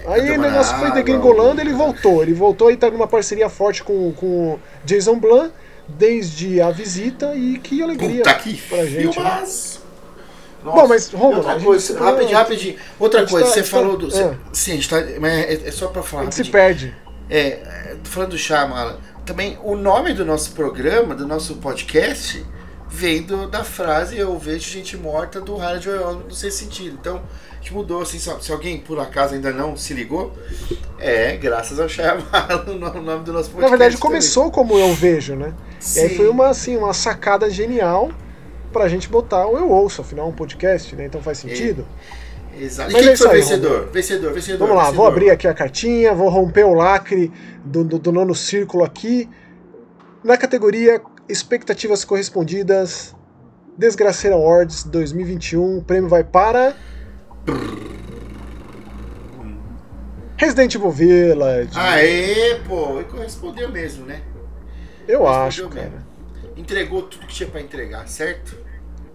Aí 0.06 0.30
o 0.30 0.40
negócio 0.40 0.76
foi 0.76 0.90
degringolando, 0.92 1.60
ele 1.60 1.72
voltou. 1.72 2.22
Ele 2.22 2.34
voltou 2.34 2.70
e 2.70 2.76
tá 2.76 2.90
numa 2.90 3.06
parceria 3.06 3.48
forte 3.48 3.82
com, 3.82 4.12
com 4.12 4.58
Jason 4.84 5.18
Blum 5.18 5.50
desde 5.88 6.60
a 6.60 6.70
visita 6.70 7.34
e 7.34 7.58
que 7.58 7.82
alegria 7.82 8.22
Puta 8.22 8.34
que 8.34 8.60
pra 8.62 8.84
gente. 8.84 9.18
Né? 9.18 9.44
Bom, 10.62 10.88
mas 10.88 11.10
Romulo, 11.10 11.36
outra 11.38 11.60
coisa, 11.60 11.94
tá- 11.94 12.04
rapidinho, 12.04 12.36
rapidinho. 12.36 12.76
Outra 12.98 13.26
coisa, 13.26 13.46
tá, 13.46 13.52
você 13.52 13.62
falou 13.62 13.96
do. 13.96 14.14
É. 14.14 14.36
Sim, 14.52 14.72
a 14.72 14.74
gente 14.74 14.88
tá. 14.90 14.98
É, 14.98 15.68
é 15.68 15.70
só 15.70 15.88
pra 15.88 16.02
falar. 16.02 16.22
A 16.22 16.24
gente 16.24 16.36
se 16.36 16.44
perde. 16.44 16.94
É, 17.30 17.96
tô 18.02 18.10
falando 18.10 18.30
do 18.30 18.38
Shyamalan 18.38 18.98
também 19.24 19.58
o 19.62 19.76
nome 19.76 20.12
do 20.12 20.24
nosso 20.24 20.52
programa, 20.52 21.14
do 21.14 21.26
nosso 21.26 21.56
podcast, 21.56 22.44
vem 22.88 23.22
do, 23.22 23.48
da 23.48 23.64
frase 23.64 24.18
Eu 24.18 24.38
vejo 24.38 24.70
gente 24.70 24.96
morta 24.96 25.40
do 25.40 25.60
Harold 25.60 25.88
Osborne 25.88 26.24
no 26.24 26.34
sexto 26.34 26.58
sentido. 26.58 26.96
Então, 27.00 27.22
a 27.50 27.56
gente 27.56 27.72
mudou, 27.72 28.02
assim, 28.02 28.18
se 28.18 28.52
alguém 28.52 28.78
por 28.78 29.00
acaso 29.00 29.34
ainda 29.34 29.50
não 29.50 29.76
se 29.76 29.94
ligou, 29.94 30.32
é 30.98 31.36
graças 31.36 31.80
ao 31.80 31.88
Shyamalan 31.88 32.64
o 32.68 33.02
nome 33.02 33.24
do 33.24 33.32
nosso 33.32 33.50
podcast. 33.50 33.62
Na 33.62 33.68
verdade, 33.68 33.96
começou 33.96 34.50
como 34.50 34.78
Eu 34.78 34.92
Vejo, 34.94 35.34
né? 35.34 35.54
Sim. 35.80 36.00
E 36.00 36.02
aí 36.02 36.16
foi 36.16 36.28
uma, 36.28 36.48
assim, 36.48 36.76
uma 36.76 36.92
sacada 36.92 37.48
genial 37.48 38.10
pra 38.72 38.88
gente 38.88 39.08
botar 39.08 39.46
o 39.46 39.56
Eu 39.56 39.70
Ouço, 39.70 40.02
afinal 40.02 40.26
é 40.26 40.28
um 40.28 40.34
podcast, 40.34 40.94
né? 40.94 41.06
Então 41.06 41.22
faz 41.22 41.38
sentido. 41.38 41.86
É. 42.20 42.23
Exato. 42.58 42.92
Mas 42.92 43.02
e 43.02 43.04
quem 43.04 43.12
é 43.12 43.16
foi 43.16 43.28
aí, 43.28 43.40
vencedor? 43.40 43.88
vencedor? 43.92 44.32
Vencedor, 44.32 44.58
Vamos 44.58 44.76
lá, 44.76 44.84
vencedor. 44.84 44.96
vou 45.02 45.06
abrir 45.06 45.30
aqui 45.30 45.48
a 45.48 45.54
cartinha, 45.54 46.14
vou 46.14 46.28
romper 46.28 46.64
o 46.64 46.74
lacre 46.74 47.32
do, 47.64 47.84
do, 47.84 47.98
do 47.98 48.12
nono 48.12 48.34
círculo 48.34 48.84
aqui. 48.84 49.28
Na 50.22 50.36
categoria 50.36 51.00
Expectativas 51.28 52.04
Correspondidas, 52.04 53.14
Desgraceira 53.76 54.36
Awards 54.36 54.84
2021, 54.84 55.78
o 55.78 55.82
prêmio 55.82 56.08
vai 56.08 56.22
para. 56.22 56.74
Resident 60.36 60.74
Evil 60.74 60.90
Village. 60.90 61.70
Aê, 61.74 62.60
pô, 62.66 63.00
e 63.00 63.04
correspondeu 63.04 63.70
mesmo, 63.70 64.04
né? 64.06 64.20
Eu 65.06 65.26
acho, 65.26 65.68
cara. 65.68 65.90
Mesmo. 65.90 66.14
Entregou 66.56 67.02
tudo 67.02 67.26
que 67.26 67.34
tinha 67.34 67.48
para 67.48 67.60
entregar, 67.60 68.06
certo? 68.08 68.56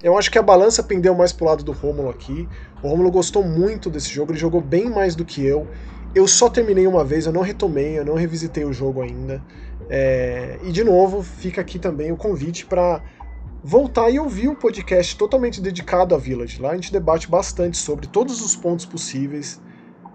Eu 0.02 0.18
acho 0.18 0.32
que 0.32 0.38
a 0.38 0.42
balança 0.42 0.82
pendeu 0.82 1.14
mais 1.14 1.34
pro 1.34 1.46
lado 1.46 1.64
do 1.64 1.72
Rômulo 1.72 2.10
aqui. 2.10 2.48
O 2.82 2.88
Rômulo 2.88 3.12
gostou 3.12 3.44
muito 3.44 3.90
desse 3.90 4.10
jogo, 4.10 4.32
ele 4.32 4.40
jogou 4.40 4.62
bem 4.62 4.90
mais 4.90 5.16
do 5.16 5.26
que 5.26 5.46
eu. 5.46 5.68
Eu 6.16 6.28
só 6.28 6.50
terminei 6.50 6.88
uma 6.88 7.04
vez, 7.04 7.26
eu 7.26 7.34
não 7.34 7.42
retomei, 7.42 8.00
eu 8.00 8.06
não 8.06 8.16
revisitei 8.16 8.66
o 8.66 8.74
jogo 8.74 9.02
ainda. 9.02 9.44
É... 9.90 10.58
E 10.64 10.72
de 10.72 10.84
novo, 10.84 11.22
fica 11.22 11.62
aqui 11.62 11.78
também 11.78 12.12
o 12.12 12.18
convite 12.18 12.66
para 12.66 13.02
voltar 13.64 14.10
e 14.10 14.20
ouvir 14.20 14.48
um 14.48 14.56
podcast 14.56 15.18
totalmente 15.18 15.62
dedicado 15.62 16.16
a 16.16 16.18
Village. 16.18 16.62
Lá 16.62 16.72
a 16.72 16.76
gente 16.76 16.92
debate 16.92 17.30
bastante 17.30 17.78
sobre 17.78 18.08
todos 18.08 18.42
os 18.42 18.56
pontos 18.56 18.86
possíveis. 18.86 19.62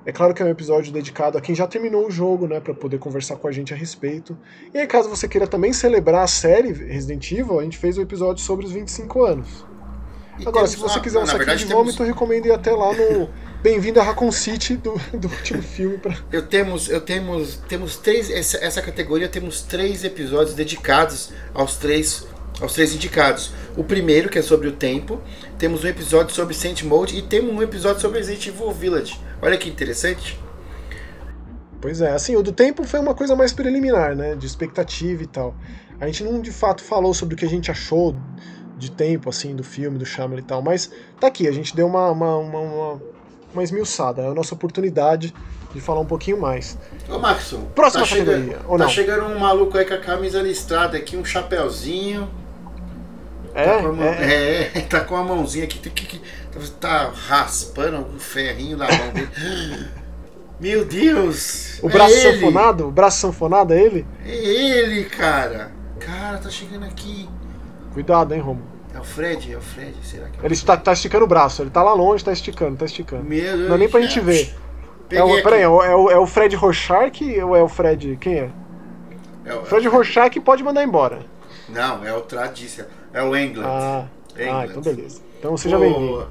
É 0.06 0.12
claro 0.12 0.34
que 0.34 0.42
é 0.42 0.46
um 0.46 0.50
episódio 0.50 0.92
dedicado 0.92 1.38
a 1.38 1.40
quem 1.40 1.54
já 1.54 1.66
terminou 1.66 2.06
o 2.06 2.10
jogo, 2.10 2.46
né, 2.46 2.60
para 2.60 2.74
poder 2.74 2.98
conversar 2.98 3.36
com 3.36 3.48
a 3.48 3.52
gente 3.52 3.72
a 3.72 3.76
respeito. 3.76 4.36
E 4.72 4.78
aí, 4.78 4.86
caso 4.86 5.08
você 5.08 5.26
queira 5.26 5.46
também 5.46 5.72
celebrar 5.72 6.24
a 6.24 6.26
série 6.26 6.72
Resident 6.72 7.30
Evil, 7.32 7.58
a 7.58 7.64
gente 7.64 7.78
fez 7.78 7.96
um 7.96 8.02
episódio 8.02 8.42
sobre 8.42 8.66
os 8.66 8.72
25 8.72 9.24
anos. 9.24 9.73
E 10.38 10.48
Agora, 10.48 10.66
se 10.66 10.76
você 10.76 10.98
quiser 11.00 11.18
um 11.18 11.26
saquinho 11.26 11.56
de 11.56 11.64
vômito, 11.64 11.96
temos... 11.96 12.00
eu 12.00 12.06
recomendo 12.06 12.46
ir 12.46 12.52
até 12.52 12.72
lá 12.72 12.92
no 12.92 13.28
Bem-vindo 13.62 14.00
a 14.00 14.02
Raccoon 14.02 14.32
City 14.32 14.76
do, 14.76 14.94
do 15.16 15.28
último 15.28 15.62
filme. 15.62 15.96
Pra... 15.96 16.14
Eu 16.30 16.46
temos, 16.46 16.88
eu 16.88 17.00
temos, 17.00 17.56
temos 17.68 17.96
três, 17.96 18.30
essa, 18.30 18.58
essa 18.58 18.82
categoria 18.82 19.28
temos 19.28 19.62
três 19.62 20.04
episódios 20.04 20.54
dedicados 20.54 21.32
aos 21.54 21.76
três, 21.76 22.26
aos 22.60 22.74
três 22.74 22.94
indicados. 22.94 23.52
O 23.76 23.84
primeiro, 23.84 24.28
que 24.28 24.38
é 24.38 24.42
sobre 24.42 24.68
o 24.68 24.72
tempo, 24.72 25.20
temos 25.56 25.84
um 25.84 25.88
episódio 25.88 26.34
sobre 26.34 26.52
Saint 26.52 26.82
Mode 26.82 27.16
e 27.16 27.22
temos 27.22 27.54
um 27.54 27.62
episódio 27.62 28.02
sobre 28.02 28.18
Resident 28.18 28.48
Evil 28.48 28.72
Village. 28.72 29.18
Olha 29.40 29.56
que 29.56 29.68
interessante. 29.68 30.38
Pois 31.80 32.00
é, 32.00 32.10
assim, 32.10 32.34
o 32.34 32.42
do 32.42 32.52
tempo 32.52 32.84
foi 32.84 32.98
uma 32.98 33.14
coisa 33.14 33.36
mais 33.36 33.52
preliminar, 33.52 34.16
né, 34.16 34.34
de 34.34 34.46
expectativa 34.46 35.22
e 35.22 35.26
tal. 35.26 35.54
A 36.00 36.06
gente 36.06 36.24
não 36.24 36.40
de 36.42 36.50
fato 36.50 36.82
falou 36.82 37.14
sobre 37.14 37.34
o 37.34 37.38
que 37.38 37.44
a 37.44 37.48
gente 37.48 37.70
achou 37.70 38.16
de 38.84 38.90
tempo, 38.90 39.28
assim, 39.28 39.54
do 39.54 39.64
filme, 39.64 39.98
do 39.98 40.04
Shyamalan 40.04 40.40
e 40.40 40.42
tal, 40.42 40.62
mas 40.62 40.90
tá 41.18 41.26
aqui, 41.26 41.48
a 41.48 41.52
gente 41.52 41.74
deu 41.74 41.86
uma, 41.86 42.10
uma, 42.10 42.36
uma, 42.36 42.58
uma, 42.58 43.02
uma 43.52 43.62
esmiuçada, 43.62 44.22
é 44.22 44.28
a 44.28 44.34
nossa 44.34 44.54
oportunidade 44.54 45.34
de 45.74 45.80
falar 45.80 46.00
um 46.00 46.06
pouquinho 46.06 46.40
mais. 46.40 46.78
Ô, 47.08 47.18
Maxon, 47.18 47.64
próxima 47.74 48.04
tá 48.04 48.08
categoria, 48.10 48.42
chegando, 48.42 48.70
ou 48.70 48.78
tá 48.78 48.84
não? 48.84 48.90
chegando 48.90 49.24
um 49.26 49.38
maluco 49.38 49.76
aí 49.76 49.84
com 49.84 49.94
a 49.94 49.98
camisa 49.98 50.40
listrada 50.40 50.96
aqui, 50.96 51.16
um 51.16 51.24
chapéuzinho. 51.24 52.30
É, 53.54 53.76
tá 53.76 53.82
mão, 53.82 54.04
é, 54.04 54.70
é, 54.74 54.80
tá 54.88 55.00
com 55.00 55.16
a 55.16 55.24
mãozinha 55.24 55.64
aqui, 55.64 55.80
tá 56.80 57.12
raspando 57.28 57.96
algum 57.96 58.18
ferrinho 58.18 58.76
na 58.76 58.86
mão 58.86 59.12
dele. 59.12 59.28
Meu 60.60 60.84
Deus! 60.84 61.80
O 61.82 61.88
braço 61.88 62.14
é 62.14 62.32
sanfonado? 62.32 62.86
O 62.86 62.90
braço 62.90 63.20
sanfonado 63.20 63.72
é 63.72 63.82
ele? 63.82 64.06
É 64.24 64.34
ele, 64.34 65.04
cara! 65.04 65.72
Cara, 65.98 66.38
tá 66.38 66.48
chegando 66.48 66.84
aqui. 66.84 67.28
Cuidado, 67.92 68.34
hein, 68.34 68.40
Romo. 68.40 68.73
É 68.94 69.00
o 69.00 69.04
Fred? 69.04 69.52
É 69.52 69.56
o 69.56 69.60
Fred? 69.60 69.94
Será 70.02 70.28
que 70.28 70.40
é 70.40 70.44
Ele 70.44 70.54
está, 70.54 70.76
tá 70.76 70.92
esticando 70.92 71.24
o 71.24 71.28
braço, 71.28 71.62
ele 71.62 71.70
tá 71.70 71.82
lá 71.82 71.92
longe, 71.92 72.24
tá 72.24 72.32
esticando, 72.32 72.76
tá 72.76 72.84
esticando. 72.84 73.24
Meu 73.24 73.56
Deus 73.56 73.68
Não 73.68 73.74
é 73.74 73.78
nem 73.78 73.88
pra 73.88 74.00
gente 74.00 74.20
ver. 74.20 74.54
É 75.10 75.22
o, 75.22 75.42
peraí, 75.42 75.62
é 75.62 75.68
o, 75.68 76.10
é 76.10 76.18
o 76.18 76.26
Fred 76.26 76.54
Rorschach 76.56 77.20
ou 77.42 77.56
é 77.56 77.62
o 77.62 77.68
Fred. 77.68 78.16
Quem 78.20 78.38
é? 78.38 78.50
é 79.44 79.54
o, 79.54 79.64
Fred 79.64 79.86
é 79.86 79.90
o... 79.90 79.92
Rorschach 79.92 80.40
pode 80.40 80.62
mandar 80.62 80.82
embora. 80.84 81.20
Não, 81.68 82.06
é 82.06 82.14
o 82.14 82.20
Tradicia. 82.20 82.88
É 83.12 83.22
o 83.22 83.36
England. 83.36 83.66
Ah, 83.66 84.06
ah 84.36 84.66
então 84.66 84.80
beleza. 84.80 85.20
Então 85.38 85.56
seja 85.56 85.78
bem-vindo. 85.78 86.28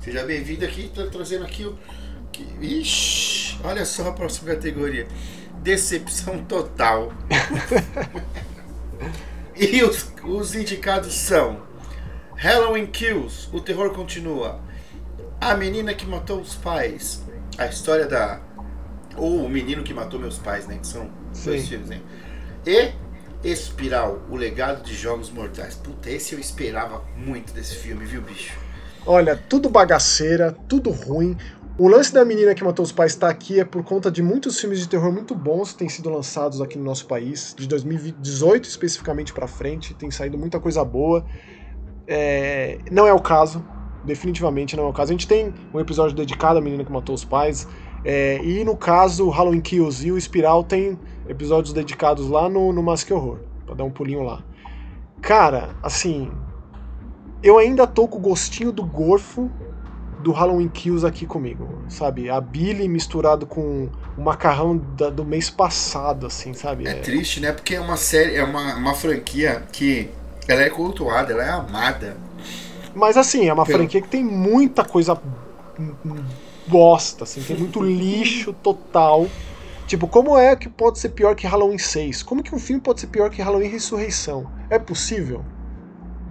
Seja 0.00 0.24
bem-vindo 0.24 0.64
aqui, 0.64 0.90
tô 0.94 1.06
trazendo 1.06 1.44
aqui 1.44 1.64
o. 1.64 1.78
Ixi, 2.60 3.58
olha 3.64 3.84
só 3.84 4.08
a 4.08 4.12
próxima 4.12 4.54
categoria. 4.54 5.06
Decepção 5.62 6.44
total. 6.44 7.12
E 9.60 9.82
os, 9.82 10.06
os 10.24 10.54
indicados 10.54 11.12
são 11.12 11.60
Halloween 12.40 12.86
Kills, 12.86 13.50
O 13.52 13.60
Terror 13.60 13.90
Continua, 13.90 14.58
A 15.38 15.54
Menina 15.54 15.92
que 15.92 16.06
Matou 16.06 16.40
os 16.40 16.54
Pais, 16.54 17.22
a 17.58 17.66
história 17.66 18.06
da. 18.06 18.40
Ou 19.14 19.44
O 19.44 19.48
Menino 19.48 19.82
que 19.82 19.92
Matou 19.92 20.18
Meus 20.18 20.38
Pais, 20.38 20.66
né? 20.66 20.78
Que 20.78 20.86
são 20.86 21.10
Sim. 21.34 21.50
dois 21.50 21.68
filmes, 21.68 21.90
né? 21.90 22.00
E 22.66 22.92
Espiral, 23.46 24.22
O 24.30 24.36
Legado 24.36 24.82
de 24.82 24.94
Jogos 24.94 25.28
Mortais. 25.28 25.74
Puta, 25.74 26.08
esse 26.08 26.32
eu 26.34 26.40
esperava 26.40 27.04
muito 27.14 27.52
desse 27.52 27.76
filme, 27.76 28.06
viu, 28.06 28.22
bicho? 28.22 28.56
Olha, 29.04 29.36
tudo 29.36 29.68
bagaceira, 29.68 30.56
tudo 30.66 30.88
ruim. 30.90 31.36
O 31.76 31.88
lance 31.88 32.10
da 32.10 32.24
menina 32.24 32.54
que 32.54 32.64
matou 32.64 32.82
os 32.82 32.92
pais 32.92 33.12
está 33.12 33.28
aqui 33.28 33.60
é 33.60 33.66
por 33.66 33.84
conta 33.84 34.10
de 34.10 34.22
muitos 34.22 34.58
filmes 34.58 34.78
de 34.78 34.88
terror 34.88 35.12
muito 35.12 35.34
bons 35.34 35.72
que 35.72 35.78
têm 35.80 35.90
sido 35.90 36.08
lançados 36.08 36.62
aqui 36.62 36.78
no 36.78 36.84
nosso 36.84 37.06
país, 37.06 37.54
de 37.56 37.68
2018 37.68 38.64
especificamente 38.66 39.30
para 39.34 39.46
frente, 39.46 39.92
tem 39.92 40.10
saído 40.10 40.38
muita 40.38 40.58
coisa 40.58 40.82
boa. 40.82 41.26
É, 42.12 42.78
não 42.90 43.06
é 43.06 43.12
o 43.12 43.20
caso, 43.20 43.64
definitivamente 44.04 44.76
não 44.76 44.84
é 44.84 44.88
o 44.88 44.92
caso. 44.92 45.12
A 45.12 45.14
gente 45.14 45.28
tem 45.28 45.54
um 45.72 45.78
episódio 45.78 46.16
dedicado 46.16 46.58
à 46.58 46.60
menina 46.60 46.84
que 46.84 46.90
matou 46.90 47.14
os 47.14 47.24
pais, 47.24 47.68
é, 48.04 48.42
e 48.42 48.64
no 48.64 48.76
caso, 48.76 49.26
o 49.26 49.30
Halloween 49.30 49.60
Kills 49.60 50.04
e 50.04 50.10
o 50.10 50.18
Espiral 50.18 50.64
tem 50.64 50.98
episódios 51.28 51.72
dedicados 51.72 52.28
lá 52.28 52.48
no, 52.48 52.72
no 52.72 52.82
Mask 52.82 53.08
Horror, 53.12 53.38
pra 53.64 53.76
dar 53.76 53.84
um 53.84 53.90
pulinho 53.90 54.22
lá. 54.22 54.42
Cara, 55.20 55.76
assim, 55.82 56.32
eu 57.42 57.58
ainda 57.58 57.86
tô 57.86 58.08
com 58.08 58.18
o 58.18 58.20
gostinho 58.20 58.72
do 58.72 58.84
gorfo 58.84 59.48
do 60.20 60.32
Halloween 60.32 60.68
Kills 60.68 61.06
aqui 61.06 61.26
comigo, 61.26 61.82
sabe? 61.88 62.28
A 62.28 62.40
Billy 62.40 62.88
misturado 62.88 63.46
com 63.46 63.88
o 64.16 64.20
macarrão 64.20 64.76
da, 64.76 65.08
do 65.08 65.24
mês 65.24 65.48
passado, 65.48 66.26
assim, 66.26 66.52
sabe? 66.52 66.86
É, 66.86 66.90
é, 66.90 66.94
triste, 66.96 67.40
né? 67.40 67.52
Porque 67.52 67.74
é 67.74 67.80
uma 67.80 67.96
série, 67.96 68.34
é 68.34 68.44
uma, 68.44 68.74
uma 68.74 68.94
franquia 68.94 69.62
que 69.72 70.10
ela 70.48 70.62
é 70.62 70.70
cultuada, 70.70 71.32
ela 71.32 71.44
é 71.44 71.50
amada. 71.50 72.16
Mas 72.94 73.16
assim, 73.16 73.48
é 73.48 73.52
uma 73.52 73.64
Pelo- 73.64 73.78
franquia 73.78 74.00
que 74.00 74.08
tem 74.08 74.24
muita 74.24 74.84
coisa 74.84 75.20
bosta, 76.66 77.24
assim, 77.24 77.42
tem 77.42 77.56
muito 77.56 77.80
lixo 77.82 78.52
total. 78.52 79.26
Tipo, 79.86 80.06
como 80.06 80.38
é 80.38 80.54
que 80.54 80.68
pode 80.68 80.98
ser 81.00 81.08
pior 81.10 81.34
que 81.34 81.46
Halloween 81.46 81.78
6? 81.78 82.22
Como 82.22 82.42
que 82.42 82.54
um 82.54 82.58
filme 82.58 82.80
pode 82.80 83.00
ser 83.00 83.08
pior 83.08 83.28
que 83.28 83.42
Halloween 83.42 83.68
Ressurreição? 83.68 84.48
É 84.68 84.78
possível? 84.78 85.44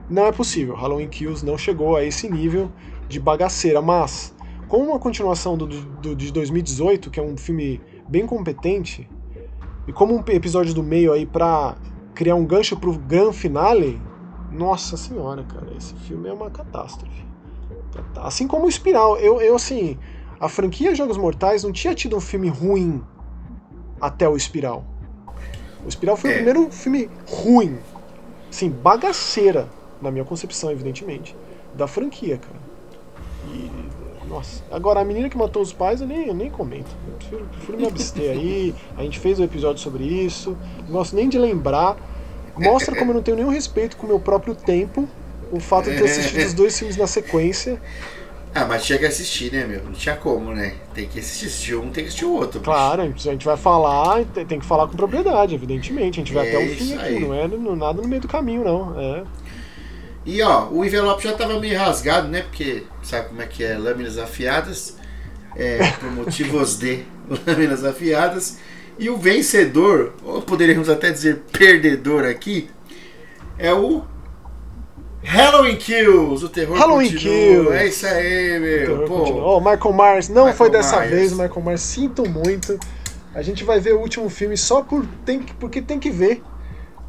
Não 0.10 0.26
é 0.26 0.32
possível. 0.32 0.76
Halloween 0.76 1.10
Kills 1.10 1.46
não 1.46 1.58
chegou 1.58 1.96
a 1.98 2.04
esse 2.04 2.30
nível 2.30 2.72
de 3.10 3.20
bagaceira, 3.20 3.82
mas 3.82 4.34
como 4.68 4.86
uma 4.86 5.00
continuação 5.00 5.58
do, 5.58 5.68
do 5.68 6.16
de 6.16 6.32
2018, 6.32 7.10
que 7.10 7.20
é 7.20 7.24
um 7.24 7.36
filme 7.36 7.82
bem 8.08 8.26
competente, 8.26 9.10
e 9.88 9.92
como 9.92 10.16
um 10.16 10.24
episódio 10.32 10.74
do 10.74 10.82
meio 10.84 11.12
aí 11.12 11.26
pra 11.26 11.76
criar 12.14 12.36
um 12.36 12.46
gancho 12.46 12.78
pro 12.78 12.98
gran 12.98 13.32
finale, 13.32 14.02
nossa 14.52 14.98
senhora, 14.98 15.44
cara, 15.44 15.68
esse 15.78 15.94
filme 15.96 16.28
é 16.28 16.34
uma 16.34 16.50
catástrofe. 16.50 17.26
Assim 18.18 18.48
como 18.48 18.66
o 18.66 18.70
Espiral, 18.70 19.18
eu, 19.18 19.42
eu 19.42 19.56
assim, 19.56 19.98
a 20.40 20.48
franquia 20.50 20.96
Jogos 20.96 21.18
Mortais 21.18 21.64
não 21.64 21.72
tinha 21.72 21.94
tido 21.94 22.16
um 22.16 22.22
filme 22.22 22.50
ruim 22.50 23.04
até 24.00 24.28
o 24.28 24.36
Espiral. 24.36 24.84
O 25.84 25.88
Espiral 25.88 26.18
foi 26.18 26.30
É. 26.30 26.34
o 26.34 26.36
primeiro 26.36 26.72
filme 26.72 27.10
ruim, 27.28 27.80
assim, 28.50 28.70
bagaceira, 28.70 29.70
na 30.02 30.12
minha 30.12 30.26
concepção, 30.26 30.72
evidentemente, 30.72 31.36
da 31.74 31.88
franquia, 31.88 32.38
cara. 32.38 32.60
E, 33.48 33.72
nossa, 34.30 34.64
agora 34.72 35.00
a 35.00 35.04
menina 35.04 35.28
que 35.28 35.38
matou 35.38 35.62
os 35.62 35.74
pais 35.74 36.02
eu 36.02 36.08
nem, 36.08 36.28
eu 36.28 36.34
nem 36.36 36.50
comento. 36.52 36.90
Eu 37.08 37.14
prefiro, 37.16 37.46
prefiro 37.52 37.78
me 37.80 37.88
abster 37.88 38.32
aí. 38.32 38.76
A 38.96 39.02
gente 39.02 39.18
fez 39.20 39.40
um 39.40 39.44
episódio 39.44 39.82
sobre 39.82 40.04
isso. 40.04 40.56
Não 40.86 40.94
gosto 40.94 41.16
nem 41.16 41.28
de 41.28 41.38
lembrar. 41.40 41.98
Mostra 42.56 42.96
como 42.96 43.12
eu 43.12 43.16
não 43.16 43.22
tenho 43.24 43.38
nenhum 43.38 43.50
respeito 43.50 43.98
com 43.98 44.06
o 44.06 44.10
meu 44.10 44.20
próprio 44.20 44.54
tempo. 44.54 45.08
O 45.52 45.60
fato 45.60 45.90
de 45.90 45.98
ter 45.98 46.04
assistido 46.04 46.46
os 46.46 46.54
dois 46.54 46.78
filmes 46.78 46.96
na 46.96 47.08
sequência. 47.08 47.82
Ah, 48.54 48.66
mas 48.66 48.84
tinha 48.84 48.98
que 48.98 49.06
assistir, 49.06 49.52
né, 49.52 49.66
meu? 49.66 49.84
Não 49.84 49.92
tinha 49.94 50.16
como, 50.16 50.54
né? 50.54 50.76
Tem 50.94 51.08
que 51.08 51.20
assistir 51.20 51.76
um, 51.76 51.92
tem 51.92 52.04
que 52.04 52.10
assistir 52.10 52.26
o 52.26 52.34
outro. 52.34 52.60
bicho. 52.60 52.72
Claro, 52.72 53.02
a 53.04 53.06
gente 53.08 53.46
vai 53.46 53.58
falar, 53.58 54.26
tem 54.26 54.60
que 54.60 54.66
falar 54.66 54.88
com 54.88 54.96
propriedade, 54.96 55.54
evidentemente. 55.54 56.20
A 56.20 56.24
gente 56.24 56.34
vai 56.34 56.48
É 56.48 56.50
até 56.50 56.58
o 56.58 56.66
isso 56.68 56.86
fim 56.86 56.94
aqui, 56.96 57.20
não 57.20 57.34
é 57.34 57.48
nada 57.48 58.02
no 58.02 58.08
meio 58.08 58.22
do 58.22 58.28
caminho, 58.28 58.64
não. 58.64 59.00
É. 59.00 59.24
E 60.26 60.42
ó, 60.42 60.68
o 60.70 60.84
envelope 60.86 61.24
já 61.24 61.34
tava 61.34 61.60
meio 61.60 61.78
rasgado, 61.80 62.28
né? 62.28 62.42
Porque 62.44 62.84
sabe 63.02 63.30
como 63.30 63.42
é 63.42 63.48
que 63.48 63.64
é? 63.64 63.78
Lâminas 63.78 64.18
afiadas. 64.18 64.98
É, 65.56 65.80
por 66.00 66.12
motivos 66.12 66.78
de 66.78 67.04
lâminas 67.48 67.84
afiadas. 67.84 68.60
E 68.98 69.10
o 69.10 69.18
vencedor, 69.18 70.14
ou 70.24 70.42
poderíamos 70.42 70.90
até 70.90 71.10
dizer 71.10 71.44
perdedor 71.52 72.26
aqui, 72.26 72.70
é 73.58 73.74
o 73.74 74.04
Halloween 75.24 75.76
Kills, 75.76 76.44
o 76.46 76.50
terror 76.50 76.78
Halloween 76.78 77.12
continua. 77.12 77.72
Kills. 77.72 77.74
É 77.74 77.88
isso 77.88 78.06
aí, 78.08 78.60
meu. 78.60 79.06
Pô, 79.08 79.20
Continua. 79.20 79.46
Oh, 79.46 79.60
Michael 79.60 79.94
Myers, 79.94 80.30
não 80.30 80.44
Michael 80.44 80.58
foi 80.58 80.70
dessa 80.70 80.98
Myers. 80.98 81.12
vez, 81.12 81.32
Michael 81.32 81.62
Myers, 81.62 81.82
sinto 81.82 82.30
muito. 82.30 82.80
A 83.34 83.42
gente 83.42 83.64
vai 83.64 83.80
ver 83.80 83.94
o 83.96 84.00
último 84.00 84.30
filme 84.30 84.56
só 84.58 84.82
por 84.82 85.06
tem, 85.26 85.40
que- 85.40 85.54
porque 85.56 85.82
tem 85.82 86.00
que 86.00 86.10
ver. 86.10 86.42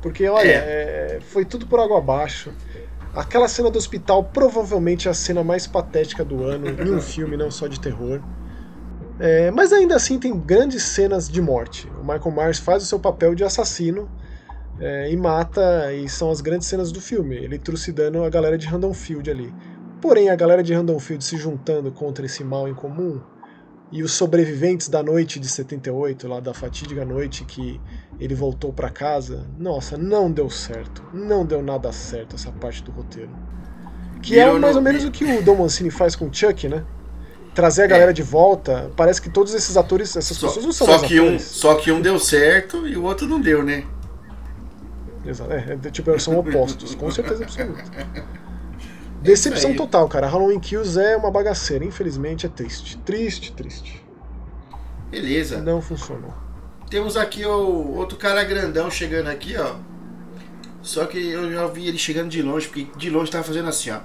Porque, 0.03 0.29
olha, 0.29 0.49
é, 0.49 1.19
foi 1.31 1.45
tudo 1.45 1.67
por 1.67 1.79
água 1.79 1.99
abaixo. 1.99 2.51
Aquela 3.15 3.49
cena 3.49 3.71
do 3.71 3.79
hospital 3.79 4.25
provavelmente 4.25 5.09
é 5.09 5.11
a 5.11 5.15
cena 5.15 5.43
mais 5.43 5.67
patética 5.67 6.25
do 6.25 6.45
ano 6.45 6.69
em 6.69 6.91
um 6.91 7.01
filme, 7.03 7.37
não 7.37 7.51
só 7.51 7.67
de 7.67 7.81
terror. 7.81 8.21
É, 9.19 9.51
mas 9.51 9.73
ainda 9.73 9.97
assim 9.97 10.19
tem 10.19 10.39
grandes 10.39 10.83
cenas 10.83 11.29
de 11.29 11.41
morte. 11.41 11.89
O 12.01 12.03
Michael 12.03 12.31
Myers 12.31 12.59
faz 12.59 12.83
o 12.83 12.87
seu 12.87 12.99
papel 12.99 13.35
de 13.35 13.45
assassino 13.45 14.09
é, 14.79 15.11
e 15.11 15.17
mata, 15.17 15.93
e 15.93 16.09
são 16.09 16.31
as 16.31 16.41
grandes 16.41 16.69
cenas 16.69 16.93
do 16.93 17.01
filme. 17.01 17.37
Ele 17.37 17.59
trucidando 17.59 18.23
a 18.23 18.31
galera 18.31 18.57
de 18.57 18.67
Randonfield 18.67 19.31
ali. 19.31 19.53
Porém, 20.01 20.31
a 20.31 20.37
galera 20.37 20.63
de 20.63 20.73
Randonfield 20.73 21.23
se 21.23 21.37
juntando 21.37 21.93
contra 21.93 22.25
esse 22.25 22.43
mal 22.43 22.69
em 22.69 22.75
comum 22.75 23.21
e 23.93 24.03
os 24.03 24.13
sobreviventes 24.13 24.89
da 24.89 25.03
noite 25.03 25.41
de 25.41 25.49
78, 25.49 26.29
lá 26.29 26.39
da 26.41 26.55
fatídica 26.55 27.05
noite 27.05 27.45
que 27.45 27.81
ele 28.21 28.35
voltou 28.35 28.73
pra 28.73 28.89
casa, 28.91 29.47
nossa, 29.59 29.97
não 29.99 30.31
deu 30.31 30.49
certo. 30.49 31.03
Não 31.13 31.45
deu 31.45 31.61
nada 31.63 31.91
certo 31.93 32.37
essa 32.37 32.53
parte 32.53 32.83
do 32.85 32.91
roteiro. 32.93 33.31
Que 34.23 34.39
é 34.39 34.53
mais 34.53 34.77
ou 34.77 34.83
no- 34.83 34.89
menos 34.89 35.05
o 35.05 35.11
que 35.11 35.25
o 35.25 35.43
Dom 35.43 35.57
Mancini 35.57 35.91
faz 35.91 36.15
com 36.15 36.27
o 36.27 36.33
Chuck, 36.33 36.69
né? 36.69 36.85
Trazer 37.55 37.83
a 37.83 37.87
galera 37.87 38.13
de 38.13 38.23
volta. 38.23 38.91
Parece 38.97 39.21
que 39.21 39.29
todos 39.31 39.55
esses 39.55 39.77
atores, 39.77 40.15
essas 40.17 40.37
só, 40.37 40.47
pessoas 40.47 40.65
não 40.67 40.73
são 40.73 40.87
só 40.87 40.99
que 41.01 41.21
um, 41.21 41.39
só 41.39 41.75
que 41.75 41.91
um 41.91 42.01
deu 42.01 42.19
certo 42.19 42.87
e 42.87 42.97
o 42.97 43.03
outro 43.03 43.27
não 43.27 43.41
deu, 43.41 43.65
né? 43.65 43.85
Exato, 45.27 45.53
é, 45.53 45.79
é, 45.85 45.91
tipo, 45.91 46.19
são 46.21 46.39
opostos, 46.39 46.95
com 46.95 47.11
certeza 47.11 47.45
absoluta. 47.45 47.83
Decepção 49.21 49.71
aí. 49.71 49.77
total, 49.77 50.09
cara. 50.09 50.27
Halloween 50.27 50.61
Kills 50.61 50.99
é 50.99 51.17
uma 51.17 51.31
bagaceira. 51.31 51.85
Infelizmente 51.85 52.47
é 52.47 52.49
triste. 52.49 52.97
Triste, 52.99 53.53
triste. 53.53 54.03
Beleza. 55.11 55.61
Não 55.61 55.83
funcionou. 55.83 56.33
Temos 56.89 57.17
aqui 57.17 57.45
o 57.45 57.97
outro 57.97 58.17
cara 58.17 58.43
grandão 58.45 58.91
chegando 58.91 59.29
aqui, 59.29 59.57
ó. 59.57 59.77
Só 60.83 61.05
que 61.05 61.31
eu 61.31 61.53
já 61.53 61.67
vi 61.67 61.87
ele 61.87 61.99
chegando 61.99 62.31
de 62.31 62.43
longe, 62.43 62.67
porque 62.67 62.87
de 62.97 63.11
longe 63.11 63.31
tava 63.31 63.45
fazendo 63.45 63.69
assim, 63.69 63.91
ó. 63.91 64.01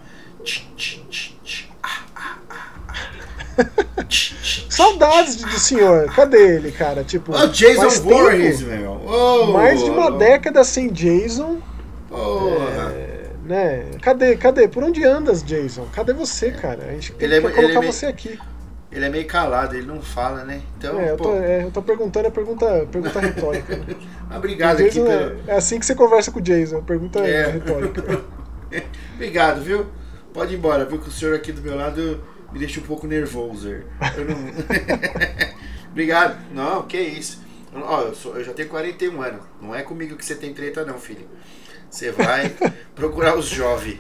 Saudades 4.69 5.37
do 5.37 5.59
senhor. 5.59 6.13
Cadê 6.13 6.55
ele, 6.57 6.71
cara? 6.71 7.03
Tipo, 7.03 7.33
Ô, 7.33 7.47
Jason 7.47 7.89
Voorhees, 8.01 8.61
meu. 8.61 8.91
Ô, 8.91 9.45
mais 9.53 9.81
de 9.81 9.89
uma 9.89 10.07
ô, 10.07 10.17
década 10.17 10.63
sem 10.63 10.91
Jason, 10.91 11.61
Porra. 12.09 13.14
Né? 13.45 13.85
Cadê, 14.01 14.35
cadê? 14.35 14.67
Por 14.67 14.83
onde 14.83 15.03
andas, 15.03 15.43
Jason? 15.43 15.85
Cadê 15.93 16.13
você, 16.13 16.51
cara? 16.51 16.83
A 16.85 16.91
gente 16.91 17.13
Ele 17.19 17.35
é- 17.35 17.39
que 17.41 17.47
ele 17.47 17.53
colocar 17.55 17.73
é 17.75 17.79
meio- 17.79 17.93
você 17.93 18.05
aqui. 18.07 18.39
Ele 18.91 19.03
é 19.05 19.09
meio 19.09 19.25
calado, 19.27 19.75
ele 19.75 19.85
não 19.85 20.01
fala, 20.01 20.43
né? 20.45 20.61
Então, 20.77 20.99
É, 21.01 21.11
eu, 21.11 21.17
tô, 21.17 21.35
é, 21.35 21.63
eu 21.63 21.71
tô 21.71 21.81
perguntando 21.81 22.27
a 22.29 22.31
pergunta, 22.31 22.87
pergunta 22.89 23.19
retórica. 23.19 23.75
Né? 23.75 23.85
obrigado 24.37 24.79
aqui 24.81 24.91
pelo. 25.01 25.09
é, 25.09 25.35
é 25.47 25.55
assim 25.55 25.79
que 25.79 25.85
você 25.85 25.93
conversa 25.95 26.31
com 26.31 26.39
o 26.39 26.41
Jason, 26.41 26.81
pergunta 26.81 27.19
É. 27.19 27.51
retórica. 27.51 28.23
Obrigado, 29.15 29.61
viu? 29.61 29.85
Pode 30.33 30.53
ir 30.53 30.57
embora, 30.57 30.85
viu? 30.85 30.99
Que 30.99 31.07
o 31.09 31.11
senhor 31.11 31.35
aqui 31.35 31.51
do 31.51 31.61
meu 31.61 31.75
lado 31.75 32.21
me 32.51 32.59
deixa 32.59 32.79
um 32.79 32.83
pouco 32.83 33.05
nervoso. 33.07 33.69
Eu 33.69 34.25
não... 34.25 34.35
Obrigado. 35.91 36.37
Não, 36.53 36.83
que 36.83 36.97
isso. 36.99 37.41
Ó, 37.73 38.01
eu, 38.01 38.15
sou- 38.15 38.35
eu 38.37 38.43
já 38.43 38.53
tenho 38.53 38.69
41 38.69 39.21
anos. 39.21 39.41
Não 39.61 39.75
é 39.75 39.81
comigo 39.81 40.15
que 40.15 40.25
você 40.25 40.35
tem 40.35 40.53
treta, 40.53 40.85
não, 40.85 40.97
filho. 40.99 41.25
Você 41.89 42.11
vai 42.11 42.53
procurar 42.95 43.37
os 43.37 43.45
jovens, 43.45 43.99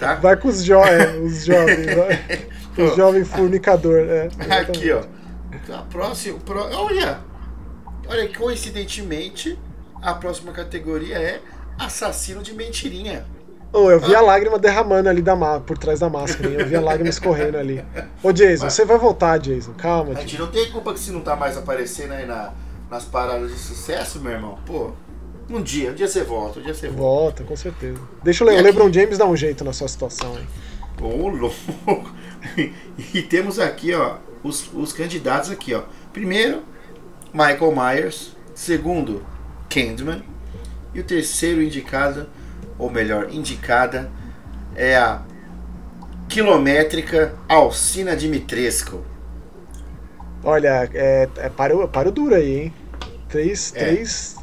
tá? 0.00 0.14
Vai 0.14 0.36
com 0.36 0.48
os, 0.48 0.64
jo 0.64 0.76
é, 0.76 1.16
os 1.18 1.44
jovens, 1.44 1.94
vai. 1.94 2.46
Os 2.76 2.96
jovens 2.96 3.28
fornicador, 3.28 4.00
é. 4.00 4.28
Aqui, 4.50 4.90
ó. 4.90 5.04
A 5.72 5.82
próxima. 5.82 6.40
Pro, 6.40 6.58
olha! 6.58 7.20
Olha, 8.08 8.28
coincidentemente, 8.36 9.56
a 10.02 10.12
próxima 10.12 10.52
categoria 10.52 11.16
é 11.16 11.40
assassino 11.78 12.42
de 12.42 12.52
mentirinha. 12.52 13.24
Oh, 13.72 13.90
eu 13.90 13.98
vi 13.98 14.14
a 14.14 14.20
lágrima 14.20 14.56
derramando 14.56 15.08
ali 15.08 15.20
da 15.20 15.34
por 15.58 15.76
trás 15.76 15.98
da 15.98 16.08
máscara, 16.08 16.48
hein? 16.48 16.56
eu 16.60 16.66
vi 16.66 16.76
a 16.76 16.80
lágrima 16.80 17.10
escorrendo 17.10 17.58
ali. 17.58 17.84
Ô 18.22 18.30
Jason, 18.30 18.70
você 18.70 18.84
vai 18.84 18.96
voltar, 18.98 19.36
Jason, 19.38 19.72
calma. 19.72 20.12
A 20.12 20.20
gente 20.20 20.38
não 20.38 20.46
tem 20.46 20.70
culpa 20.70 20.92
que 20.92 21.00
se 21.00 21.10
não 21.10 21.20
tá 21.20 21.34
mais 21.34 21.56
aparecendo 21.56 22.12
aí 22.12 22.24
na, 22.24 22.52
nas 22.88 23.04
paradas 23.04 23.50
de 23.50 23.58
sucesso, 23.58 24.20
meu 24.20 24.30
irmão. 24.30 24.58
Pô, 24.64 24.92
um 25.48 25.62
dia, 25.62 25.90
um 25.90 25.94
dia 25.94 26.08
você 26.08 26.22
volta, 26.22 26.60
um 26.60 26.62
dia 26.62 26.74
você 26.74 26.88
volta. 26.88 27.02
Volta, 27.02 27.44
com 27.44 27.56
certeza. 27.56 28.00
Deixa 28.22 28.44
o, 28.44 28.48
Le 28.48 28.54
o 28.54 28.58
aqui? 28.58 28.66
LeBron 28.66 28.92
James 28.92 29.18
dar 29.18 29.26
um 29.26 29.36
jeito 29.36 29.64
na 29.64 29.72
sua 29.72 29.88
situação, 29.88 30.38
hein? 30.38 30.46
Ô, 31.00 31.28
louco! 31.28 31.56
E 33.14 33.22
temos 33.22 33.58
aqui, 33.58 33.94
ó, 33.94 34.18
os, 34.42 34.70
os 34.74 34.92
candidatos 34.92 35.50
aqui, 35.50 35.72
ó. 35.74 35.82
Primeiro, 36.12 36.62
Michael 37.32 37.74
Myers. 37.74 38.36
Segundo, 38.54 39.26
Candyman. 39.68 40.22
E 40.94 41.00
o 41.00 41.04
terceiro 41.04 41.60
indicado, 41.60 42.28
ou 42.78 42.88
melhor, 42.88 43.32
indicada, 43.32 44.12
é 44.76 44.96
a 44.96 45.22
quilométrica 46.28 47.34
Alcina 47.48 48.14
Dimitrescu. 48.14 49.04
Olha, 50.44 50.88
é, 50.94 51.28
é 51.36 51.48
paro, 51.48 51.88
paro 51.88 52.12
duro 52.12 52.34
aí, 52.34 52.60
hein? 52.60 52.74
Três. 53.28 53.72
É. 53.74 53.86
três... 53.86 54.33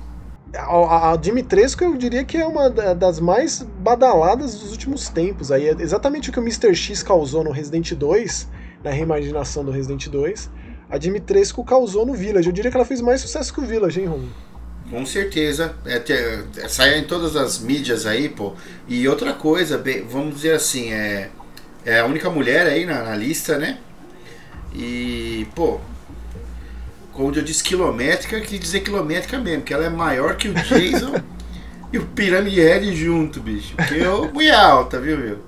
A, 0.55 1.11
a, 1.11 1.15
Dimitrescu 1.15 1.83
eu 1.83 1.95
diria 1.95 2.23
que 2.25 2.35
é 2.37 2.45
uma 2.45 2.69
da- 2.69 2.93
das 2.93 3.19
mais 3.19 3.61
badaladas 3.79 4.55
dos 4.55 4.71
últimos 4.71 5.07
tempos. 5.09 5.51
Aí 5.51 5.67
é 5.69 5.75
exatamente 5.79 6.29
o 6.29 6.33
que 6.33 6.39
o 6.39 6.43
Mr. 6.43 6.75
X 6.75 7.01
causou 7.01 7.43
no 7.43 7.51
Resident 7.51 7.93
2, 7.93 8.49
na 8.83 8.91
reimaginação 8.91 9.63
do 9.63 9.71
Resident 9.71 10.07
2. 10.09 10.49
A 10.89 10.97
Dimitrescu 10.97 11.63
causou 11.63 12.05
no 12.05 12.13
Village. 12.13 12.49
Eu 12.49 12.53
diria 12.53 12.69
que 12.69 12.75
ela 12.75 12.85
fez 12.85 12.99
mais 12.99 13.21
sucesso 13.21 13.53
que 13.53 13.61
o 13.61 13.65
Village, 13.65 14.01
hein, 14.01 14.07
Romulo? 14.07 14.29
Com 14.89 15.05
certeza. 15.05 15.73
É, 15.85 15.99
te- 15.99 16.11
é, 16.11 16.97
em 16.97 17.05
todas 17.05 17.37
as 17.37 17.59
mídias 17.59 18.05
aí, 18.05 18.27
pô. 18.27 18.51
E 18.89 19.07
outra 19.07 19.31
coisa, 19.31 19.77
bem, 19.77 20.03
vamos 20.05 20.35
dizer 20.35 20.53
assim, 20.55 20.91
é, 20.91 21.29
é 21.85 21.99
a 22.01 22.05
única 22.05 22.29
mulher 22.29 22.67
aí 22.67 22.85
na, 22.85 23.01
na 23.03 23.15
lista, 23.15 23.57
né? 23.57 23.77
E, 24.75 25.47
pô, 25.55 25.79
como 27.11 27.33
eu 27.33 27.41
disse, 27.41 27.63
quilométrica, 27.63 28.39
que 28.41 28.57
dizer 28.57 28.81
quilométrica 28.81 29.37
mesmo, 29.37 29.63
que 29.63 29.73
ela 29.73 29.85
é 29.85 29.89
maior 29.89 30.35
que 30.35 30.47
o 30.49 30.53
Jason 30.53 31.21
e 31.91 31.97
o 31.97 32.05
Pirâmide 32.07 32.61
Head 32.61 32.95
junto, 32.95 33.39
bicho. 33.39 33.75
Que 33.75 34.01
é 34.01 34.31
mulher 34.31 34.55
alta, 34.55 34.99
viu, 34.99 35.17
meu? 35.17 35.39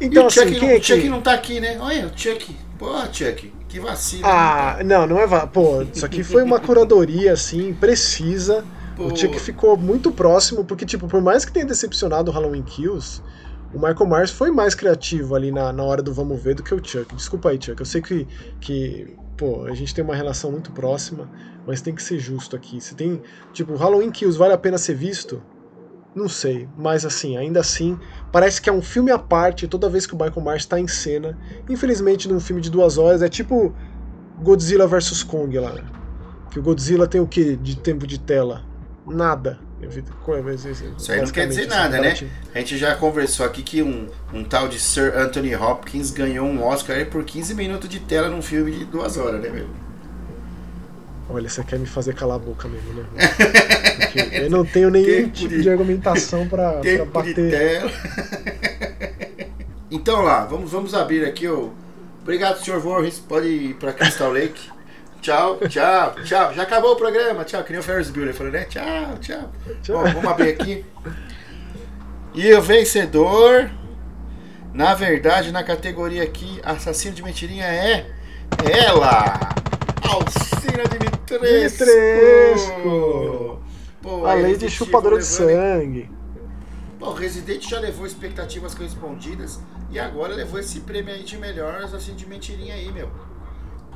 Então, 0.00 0.24
e 0.24 0.26
o 0.26 0.30
Chuck, 0.30 0.48
assim, 0.48 0.60
não, 0.60 0.68
é 0.68 0.80
Chuck 0.80 1.00
que... 1.00 1.08
não 1.08 1.22
tá 1.22 1.32
aqui, 1.32 1.60
né? 1.60 1.78
Olha, 1.80 2.06
o 2.06 2.18
Chuck. 2.18 2.56
Pô, 2.78 2.92
Chuck, 3.12 3.52
que 3.68 3.78
vacilo. 3.78 4.22
Ah, 4.26 4.78
não, 4.84 5.06
não 5.06 5.20
é. 5.20 5.26
Va... 5.26 5.46
Pô, 5.46 5.82
isso 5.82 6.04
aqui 6.04 6.24
foi 6.24 6.42
uma 6.42 6.58
curadoria, 6.58 7.32
assim, 7.32 7.72
precisa. 7.72 8.64
Pô. 8.96 9.06
O 9.06 9.16
Chuck 9.16 9.38
ficou 9.40 9.76
muito 9.76 10.10
próximo, 10.10 10.64
porque, 10.64 10.84
tipo, 10.84 11.06
por 11.06 11.20
mais 11.20 11.44
que 11.44 11.52
tenha 11.52 11.64
decepcionado 11.64 12.30
o 12.30 12.34
Halloween 12.34 12.62
Kills, 12.62 13.22
o 13.72 13.78
Michael 13.78 14.06
Myers 14.06 14.30
foi 14.30 14.50
mais 14.50 14.74
criativo 14.74 15.34
ali 15.34 15.50
na, 15.50 15.72
na 15.72 15.82
hora 15.82 16.02
do 16.02 16.12
vamos 16.12 16.40
ver 16.42 16.54
do 16.54 16.62
que 16.62 16.74
o 16.74 16.84
Chuck. 16.84 17.14
Desculpa 17.14 17.50
aí, 17.50 17.58
Chuck. 17.60 17.80
Eu 17.80 17.86
sei 17.86 18.02
que, 18.02 18.26
que 18.60 19.16
pô, 19.36 19.64
a 19.64 19.74
gente 19.74 19.94
tem 19.94 20.04
uma 20.04 20.14
relação 20.14 20.50
muito 20.50 20.72
próxima, 20.72 21.30
mas 21.66 21.80
tem 21.80 21.94
que 21.94 22.02
ser 22.02 22.18
justo 22.18 22.56
aqui. 22.56 22.80
Se 22.80 22.94
tem, 22.94 23.22
tipo, 23.52 23.74
Halloween 23.76 24.10
Kills 24.10 24.38
vale 24.38 24.52
a 24.52 24.58
pena 24.58 24.78
ser 24.78 24.94
visto? 24.94 25.42
Não 26.14 26.28
sei, 26.28 26.68
mas 26.76 27.04
assim, 27.04 27.36
ainda 27.36 27.58
assim, 27.58 27.98
parece 28.30 28.62
que 28.62 28.70
é 28.70 28.72
um 28.72 28.80
filme 28.80 29.10
à 29.10 29.18
parte 29.18 29.66
toda 29.66 29.88
vez 29.88 30.06
que 30.06 30.14
o 30.14 30.16
Michael 30.16 30.44
Myers 30.44 30.62
está 30.62 30.78
em 30.78 30.86
cena. 30.86 31.36
Infelizmente, 31.68 32.28
num 32.28 32.38
filme 32.38 32.62
de 32.62 32.70
duas 32.70 32.98
horas, 32.98 33.20
é 33.20 33.28
tipo 33.28 33.74
Godzilla 34.40 34.86
vs 34.86 35.24
Kong 35.24 35.58
lá. 35.58 35.74
Que 36.52 36.60
o 36.60 36.62
Godzilla 36.62 37.08
tem 37.08 37.20
o 37.20 37.26
que 37.26 37.56
de 37.56 37.76
tempo 37.76 38.06
de 38.06 38.20
tela? 38.20 38.62
Nada. 39.04 39.63
Isso 40.96 41.12
aí 41.12 41.20
não 41.20 41.28
quer 41.28 41.46
dizer 41.48 41.66
nada, 41.68 42.00
né? 42.00 42.14
A 42.54 42.58
gente 42.58 42.78
já 42.78 42.94
conversou 42.96 43.44
aqui 43.46 43.62
que 43.62 43.82
um, 43.82 44.08
um 44.32 44.42
tal 44.44 44.68
de 44.68 44.78
Sir 44.78 45.12
Anthony 45.16 45.54
Hopkins 45.54 46.10
ganhou 46.10 46.46
um 46.46 46.62
Oscar 46.62 47.04
por 47.06 47.24
15 47.24 47.54
minutos 47.54 47.88
de 47.88 48.00
tela 48.00 48.28
num 48.28 48.42
filme 48.42 48.70
de 48.72 48.84
duas 48.84 49.16
horas, 49.16 49.40
né, 49.40 49.48
meu? 49.48 49.66
Olha, 51.30 51.48
você 51.48 51.64
quer 51.64 51.78
me 51.78 51.86
fazer 51.86 52.14
calar 52.14 52.36
a 52.36 52.38
boca 52.38 52.68
mesmo, 52.68 52.92
né? 52.94 53.04
Porque 54.12 54.36
eu 54.36 54.50
não 54.50 54.64
tenho 54.64 54.90
nenhum 54.90 55.06
Tempo 55.06 55.30
tipo 55.30 55.48
de- 55.48 55.62
de 55.62 55.70
argumentação 55.70 56.46
de 56.82 56.98
bater. 57.06 57.82
então 59.90 60.20
lá, 60.22 60.44
vamos, 60.44 60.70
vamos 60.70 60.94
abrir 60.94 61.24
aqui 61.24 61.48
o. 61.48 61.72
Obrigado, 62.22 62.58
Sr. 62.64 62.78
Voorhees. 62.78 63.18
Pode 63.18 63.46
ir 63.48 63.74
pra 63.74 63.92
Crystal 63.92 64.32
Lake. 64.32 64.70
Tchau, 65.24 65.56
tchau, 65.70 66.14
tchau. 66.22 66.52
Já 66.52 66.62
acabou 66.64 66.92
o 66.92 66.96
programa. 66.96 67.44
Tchau, 67.44 67.64
que 67.64 67.72
nem 67.72 67.80
o 67.80 67.82
Ferris 67.82 68.10
Bueller 68.10 68.34
falou, 68.34 68.52
né? 68.52 68.66
Tchau, 68.66 69.16
tchau. 69.22 69.50
Tchau. 69.82 69.96
Bom, 69.96 70.12
vamos 70.12 70.30
abrir 70.30 70.50
aqui. 70.50 70.84
E 72.34 72.52
o 72.52 72.60
vencedor, 72.60 73.70
na 74.74 74.92
verdade, 74.92 75.50
na 75.50 75.64
categoria 75.64 76.22
aqui, 76.22 76.60
assassino 76.62 77.14
de 77.14 77.22
mentirinha 77.22 77.64
é 77.64 78.06
ela, 78.70 79.38
Alcina 80.02 80.84
Dimitrescu. 80.90 81.84
Dimitrescu. 81.86 83.62
Pô, 84.02 84.26
A 84.26 84.34
lei 84.34 84.58
de 84.58 84.68
chupadora 84.68 85.16
de 85.16 85.24
sangue. 85.24 86.10
Pô, 86.98 87.06
o 87.06 87.14
Resident 87.14 87.66
já 87.66 87.80
levou 87.80 88.06
expectativas 88.06 88.74
correspondidas 88.74 89.58
e 89.90 89.98
agora 89.98 90.34
levou 90.34 90.60
esse 90.60 90.80
prêmio 90.80 91.14
aí 91.14 91.22
de 91.22 91.38
melhor 91.38 91.76
assassino 91.82 92.14
de 92.14 92.26
mentirinha 92.26 92.74
aí, 92.74 92.92
meu. 92.92 93.10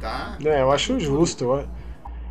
Tá? 0.00 0.36
É, 0.44 0.62
eu 0.62 0.70
acho 0.70 0.98
justo. 1.00 1.44
eu- 1.44 1.64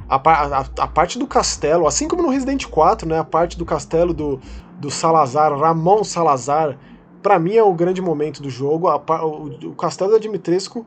A, 0.09 0.15
a- 0.15 0.65
a 0.79 0.87
parte 0.87 1.19
do 1.19 1.27
castelo, 1.27 1.85
assim 1.85 2.07
como 2.07 2.21
no 2.23 2.29
Resident 2.29 2.65
4, 2.67 3.07
né? 3.07 3.19
A 3.19 3.25
parte 3.25 3.57
do 3.57 3.65
castelo 3.65 4.13
do, 4.13 4.39
do 4.79 4.89
Salazar, 4.89 5.53
Ramon 5.57 6.01
Salazar, 6.03 6.77
pra 7.21 7.37
mim 7.37 7.55
é 7.55 7.63
o 7.63 7.73
grande 7.73 8.01
momento 8.01 8.41
do 8.41 8.49
jogo. 8.49 8.87
A 8.87 8.95
o, 9.25 9.47
o 9.71 9.75
castelo 9.75 10.11
da 10.11 10.17
Dimitrescu 10.17 10.85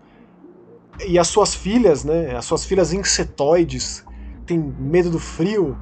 e 1.07 1.18
as 1.18 1.28
suas 1.28 1.55
filhas, 1.55 2.05
né? 2.05 2.35
As 2.37 2.45
suas 2.47 2.64
filhas 2.64 2.93
insetoides, 2.93 4.03
tem 4.47 4.59
medo 4.59 5.11
do 5.11 5.18
frio. 5.18 5.76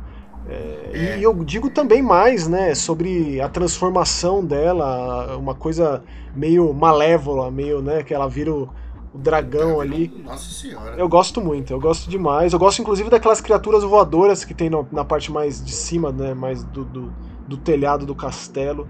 É, 0.49 0.91
É. 0.95 1.19
E 1.19 1.23
eu 1.23 1.33
digo 1.45 1.71
também 1.71 2.03
mais, 2.03 2.49
né, 2.49 2.75
sobre 2.75 3.41
a 3.41 3.49
transformação 3.49 4.45
dela, 4.45 5.37
uma 5.37 5.55
coisa 5.55 6.03
meio 6.35 6.73
malévola, 6.73 7.51
meio, 7.51 7.83
né, 7.83 8.03
que 8.03 8.15
ela 8.15 8.27
vira 8.29 8.53
o, 8.53 8.69
o 9.13 9.19
dragão 9.19 9.81
ali. 9.81 10.13
Nossa 10.25 10.51
senhora. 10.53 10.97
Eu 10.97 11.09
gosto 11.09 11.41
muito, 11.41 11.73
eu 11.73 11.81
gosto 11.81 12.09
demais. 12.11 12.53
Eu 12.53 12.59
gosto 12.59 12.81
inclusive 12.83 13.09
daquelas 13.11 13.41
criaturas 13.41 13.83
voadoras 13.83 14.45
que 14.45 14.53
tem 14.55 14.69
no- 14.69 14.87
na 14.93 15.05
parte 15.05 15.33
mais 15.33 15.65
de 15.65 15.73
cima, 15.73 16.13
né, 16.13 16.35
mais 16.35 16.63
do, 16.65 16.85
do, 16.85 17.13
do 17.47 17.57
telhado 17.57 18.05
do 18.05 18.15
castelo. 18.15 18.89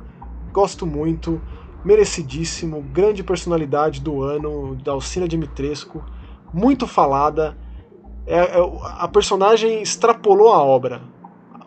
Gosto 0.53 0.85
muito, 0.87 1.41
merecidíssimo, 1.85 2.81
grande 2.83 3.23
personalidade 3.23 4.01
do 4.01 4.23
ano, 4.23 4.75
da 4.77 4.93
Alcina 4.93 5.29
Dimitrescu, 5.29 6.03
muito 6.53 6.87
falada. 6.87 7.57
É, 8.27 8.59
é- 8.59 8.79
a 8.99 9.09
personagem 9.09 9.81
extrapolou 9.83 10.53
a 10.53 10.63
obra. 10.63 11.01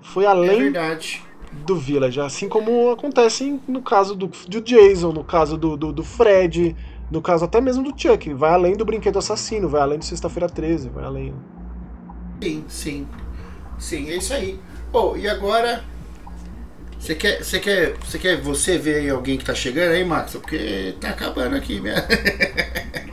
Foi 0.02 0.26
É 0.26 0.28
além 0.28 0.64
verdade. 0.72 1.22
do 1.52 1.76
Village, 1.76 2.20
assim 2.20 2.48
como 2.50 2.92
acontece 2.92 3.60
no 3.68 3.82
caso 3.82 4.16
do, 4.16 4.28
do 4.48 4.62
Jason, 4.62 5.12
no 5.12 5.24
caso 5.24 5.58
do, 5.58 5.76
do, 5.78 5.92
do 5.92 6.04
Fred, 6.04 6.76
no 7.12 7.22
caso 7.22 7.46
até 7.46 7.60
mesmo 7.62 7.84
do 7.84 7.94
Chuck. 8.00 8.34
Vai 8.34 8.54
além 8.54 8.76
do 8.76 8.86
Brinquedo 8.86 9.20
Assassino, 9.20 9.68
vai 9.70 9.82
além 9.82 10.00
do 10.00 10.06
Sexta-feira 10.06 10.48
13, 10.50 10.90
vai 10.90 11.04
além. 11.04 11.34
Sim, 12.42 12.66
sim. 12.68 13.08
Sim, 13.78 14.10
é 14.10 14.18
isso 14.18 14.34
aí. 14.34 14.60
Bom, 14.92 15.16
e 15.18 15.28
agora. 15.28 15.84
Você 17.00 17.16
quer, 17.16 17.44
você 17.44 17.60
quer, 17.60 17.96
você 17.98 18.20
quer 18.20 18.40
você 18.42 18.78
ver 18.78 18.96
aí 18.98 19.10
alguém 19.10 19.36
que 19.38 19.44
tá 19.44 19.56
chegando 19.56 19.92
aí, 19.94 20.06
Max? 20.06 20.34
Porque 20.34 20.94
tá 21.02 21.10
acabando 21.10 21.56
aqui, 21.56 21.80
né? 21.80 21.96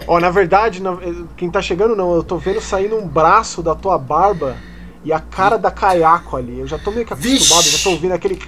Ó, 0.07 0.21
na 0.21 0.29
verdade, 0.31 0.83
na- 0.83 0.99
quem 1.37 1.51
tá 1.51 1.63
chegando 1.63 1.97
não, 1.97 2.15
eu 2.15 2.23
tô 2.23 2.37
vendo 2.37 2.61
saindo 2.61 2.97
um 2.97 3.09
braço 3.09 3.63
da 3.63 3.75
tua 3.75 3.97
barba 3.97 4.57
e 5.03 5.11
a 5.11 5.19
cara 5.21 5.57
da 5.57 5.71
Kayako 5.71 6.37
ali. 6.37 6.59
Eu 6.61 6.67
já 6.67 6.79
tô 6.79 6.91
meio 6.91 7.07
que 7.07 7.15
acostumado, 7.15 7.39
Vixe! 7.39 7.77
já 7.79 7.85
tô 7.85 7.91
ouvindo 7.93 8.13
aquele, 8.13 8.39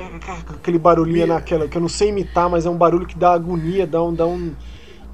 aquele 0.50 0.78
barulhinho 0.78 1.26
Meu. 1.26 1.34
naquela, 1.34 1.66
que 1.68 1.76
eu 1.76 1.80
não 1.80 1.88
sei 1.88 2.08
imitar, 2.10 2.50
mas 2.50 2.66
é 2.66 2.70
um 2.70 2.76
barulho 2.76 3.06
que 3.06 3.16
dá 3.16 3.32
agonia, 3.32 3.86
dá 3.86 4.02
um, 4.02 4.12
dá 4.12 4.26
um, 4.26 4.52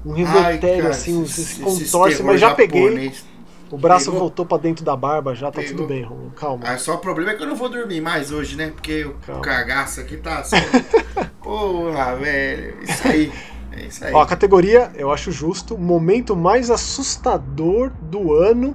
um 0.05 0.13
revertério, 0.13 0.83
cara, 0.83 0.93
assim, 0.93 1.23
você 1.23 1.41
se 1.41 1.59
contorce, 1.61 2.23
mas 2.23 2.39
já 2.39 2.53
peguei. 2.53 2.83
japonês. 2.83 3.25
O 3.69 3.77
braço 3.77 4.05
Pegou? 4.05 4.19
voltou 4.21 4.45
pra 4.45 4.57
dentro 4.57 4.85
da 4.85 4.95
barba, 4.95 5.35
já 5.35 5.51
tá 5.51 5.59
Pegou? 5.59 5.75
tudo 5.75 5.87
bem, 5.87 6.01
Romulo, 6.01 6.31
calma. 6.31 6.63
Ah, 6.65 6.77
só 6.77 6.95
o 6.95 6.99
problema 6.99 7.31
é 7.31 7.35
que 7.35 7.43
eu 7.43 7.47
não 7.47 7.55
vou 7.55 7.67
dormir 7.67 7.99
mais 7.99 8.31
hoje, 8.31 8.55
né? 8.55 8.71
Porque 8.73 9.03
o 9.03 9.13
Calma. 9.15 9.41
cagaço 9.41 9.99
aqui 9.99 10.15
tá 10.15 10.39
assim. 10.39 10.55
Porra, 11.43 12.15
velho. 12.15 12.77
Isso 12.81 13.07
aí. 13.07 13.31
É 13.73 13.85
isso 13.85 14.05
aí. 14.05 14.13
Ó, 14.13 14.21
a 14.21 14.25
categoria, 14.25 14.89
eu 14.95 15.11
acho 15.11 15.31
justo, 15.33 15.77
momento 15.77 16.33
mais 16.35 16.71
assustador 16.71 17.91
do 18.01 18.33
ano. 18.33 18.73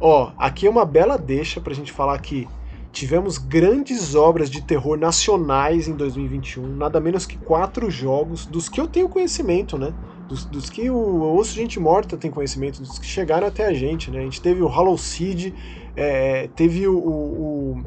Ó, 0.00 0.30
aqui 0.38 0.66
é 0.66 0.70
uma 0.70 0.84
bela 0.84 1.16
deixa 1.16 1.58
pra 1.60 1.72
gente 1.74 1.90
falar 1.90 2.18
que 2.18 2.46
tivemos 2.92 3.38
grandes 3.38 4.14
obras 4.14 4.50
de 4.50 4.60
terror 4.62 4.98
nacionais 4.98 5.88
em 5.88 5.94
2021, 5.94 6.66
nada 6.76 7.00
menos 7.00 7.24
que 7.26 7.36
quatro 7.38 7.90
jogos, 7.90 8.44
dos 8.46 8.68
que 8.68 8.80
eu 8.80 8.86
tenho 8.86 9.08
conhecimento, 9.08 9.78
né? 9.78 9.92
Dos, 10.28 10.44
dos 10.44 10.68
que 10.68 10.90
o 10.90 11.36
Osso 11.36 11.54
Gente 11.54 11.80
Morta 11.80 12.16
tem 12.16 12.30
conhecimento, 12.30 12.82
dos 12.82 12.98
que 12.98 13.06
chegaram 13.06 13.46
até 13.46 13.66
a 13.66 13.72
gente, 13.72 14.10
né? 14.10 14.18
A 14.18 14.22
gente 14.22 14.42
teve 14.42 14.62
o 14.62 14.66
Hollow 14.66 14.98
Seed, 14.98 15.54
é, 15.96 16.48
teve 16.54 16.86
o, 16.86 16.98
o, 16.98 17.84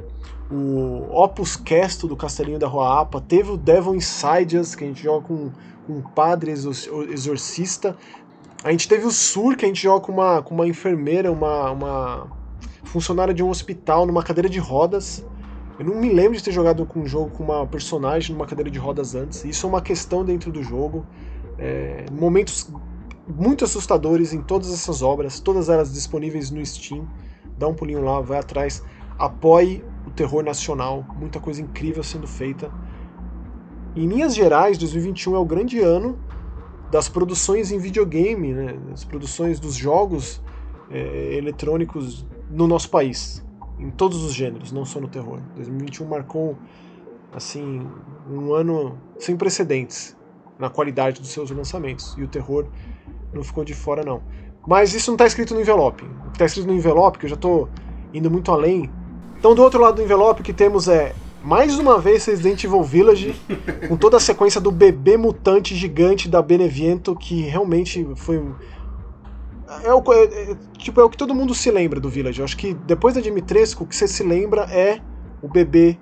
o, 0.51 1.07
Opus 1.11 1.55
Casto 1.55 2.07
do 2.07 2.15
Castelinho 2.15 2.57
da 2.57 2.67
Rua 2.67 3.01
Apa, 3.01 3.21
teve 3.21 3.51
o 3.51 3.57
Devil 3.57 3.95
Inside 3.95 4.57
Us, 4.57 4.73
que 4.73 4.83
a 4.83 4.87
gente 4.87 5.03
joga 5.03 5.27
com 5.27 5.51
com 5.85 5.93
um 5.93 6.01
padre 6.01 6.51
exor- 6.51 7.09
exorcista. 7.09 7.95
A 8.63 8.71
gente 8.71 8.87
teve 8.87 9.05
o 9.05 9.11
Sur, 9.11 9.55
que 9.55 9.65
a 9.65 9.67
gente 9.67 9.81
joga 9.81 10.05
com 10.05 10.11
uma, 10.11 10.41
com 10.41 10.53
uma 10.53 10.67
enfermeira, 10.67 11.31
uma, 11.31 11.71
uma 11.71 12.27
funcionária 12.83 13.33
de 13.33 13.43
um 13.43 13.49
hospital 13.49 14.05
numa 14.05 14.23
cadeira 14.23 14.47
de 14.47 14.59
rodas. 14.59 15.25
Eu 15.79 15.85
não 15.85 15.95
me 15.95 16.09
lembro 16.09 16.37
de 16.37 16.43
ter 16.43 16.51
jogado 16.51 16.85
com 16.85 16.99
um 16.99 17.07
jogo 17.07 17.31
com 17.31 17.43
uma 17.43 17.65
personagem 17.65 18.35
numa 18.35 18.45
cadeira 18.45 18.69
de 18.69 18.77
rodas 18.77 19.15
antes. 19.15 19.43
Isso 19.43 19.65
é 19.65 19.69
uma 19.69 19.81
questão 19.81 20.23
dentro 20.23 20.51
do 20.51 20.61
jogo. 20.61 21.05
É, 21.61 22.05
momentos 22.11 22.67
muito 23.27 23.63
assustadores 23.63 24.33
em 24.33 24.41
todas 24.41 24.73
essas 24.73 25.03
obras, 25.03 25.39
todas 25.39 25.69
elas 25.69 25.93
disponíveis 25.93 26.49
no 26.49 26.65
Steam. 26.65 27.07
Dá 27.57 27.67
um 27.67 27.75
pulinho 27.75 28.03
lá, 28.03 28.19
vai 28.19 28.39
atrás. 28.39 28.83
Apoie 29.19 29.85
o 30.07 30.09
terror 30.09 30.43
nacional. 30.43 31.05
Muita 31.19 31.39
coisa 31.39 31.61
incrível 31.61 32.03
sendo 32.03 32.27
feita. 32.27 32.71
Em 33.95 34.07
linhas 34.07 34.33
gerais, 34.33 34.77
2021 34.79 35.35
é 35.35 35.39
o 35.39 35.45
grande 35.45 35.79
ano 35.79 36.17
das 36.89 37.07
produções 37.07 37.71
em 37.71 37.77
videogame, 37.77 38.53
né, 38.53 38.73
das 38.89 39.05
produções 39.05 39.59
dos 39.59 39.75
jogos 39.75 40.41
é, 40.89 41.35
eletrônicos 41.35 42.25
no 42.49 42.67
nosso 42.67 42.89
país, 42.89 43.45
em 43.79 43.89
todos 43.89 44.23
os 44.23 44.33
gêneros, 44.33 44.71
não 44.71 44.83
só 44.83 44.99
no 44.99 45.07
terror. 45.07 45.39
2021 45.55 46.05
marcou 46.05 46.57
assim 47.33 47.87
um 48.29 48.53
ano 48.53 48.97
sem 49.17 49.37
precedentes 49.37 50.17
na 50.61 50.69
qualidade 50.69 51.19
dos 51.19 51.31
seus 51.31 51.49
lançamentos 51.49 52.13
e 52.17 52.23
o 52.23 52.27
terror 52.27 52.65
não 53.33 53.43
ficou 53.43 53.65
de 53.65 53.73
fora 53.73 54.03
não. 54.03 54.21
Mas 54.65 54.93
isso 54.93 55.09
não 55.09 55.15
está 55.15 55.25
escrito 55.25 55.55
no 55.55 55.59
envelope. 55.59 56.03
O 56.03 56.29
que 56.29 56.35
está 56.35 56.45
escrito 56.45 56.67
no 56.67 56.73
envelope, 56.73 57.17
que 57.17 57.25
eu 57.25 57.29
já 57.29 57.35
estou 57.35 57.67
indo 58.13 58.29
muito 58.29 58.51
além. 58.51 58.89
Então 59.37 59.55
do 59.55 59.63
outro 59.63 59.81
lado 59.81 59.95
do 59.95 60.03
envelope 60.03 60.41
o 60.41 60.43
que 60.43 60.53
temos 60.53 60.87
é 60.87 61.13
mais 61.43 61.79
uma 61.79 61.97
vez 61.97 62.23
Resident 62.25 62.63
Evil 62.63 62.83
Village, 62.83 63.35
com 63.87 63.97
toda 63.97 64.17
a 64.17 64.19
sequência 64.19 64.61
do 64.61 64.69
bebê 64.71 65.17
mutante 65.17 65.75
gigante 65.75 66.29
da 66.29 66.39
Beneviento, 66.39 67.15
que 67.15 67.41
realmente 67.41 68.07
foi. 68.15 68.39
É 69.83 69.91
o, 69.91 70.03
é- 70.13 70.51
é- 70.51 70.57
tipo, 70.77 71.01
é 71.01 71.03
o 71.03 71.09
que 71.09 71.17
todo 71.17 71.33
mundo 71.33 71.55
se 71.55 71.71
lembra 71.71 71.99
do 71.99 72.09
Village. 72.09 72.39
Eu 72.39 72.45
acho 72.45 72.55
que 72.55 72.75
depois 72.75 73.15
da 73.15 73.21
Dimitrescu, 73.21 73.83
o 73.83 73.87
que 73.87 73.95
você 73.95 74.07
se 74.07 74.21
lembra 74.21 74.63
é 74.69 75.01
o 75.41 75.47
bebê 75.47 75.97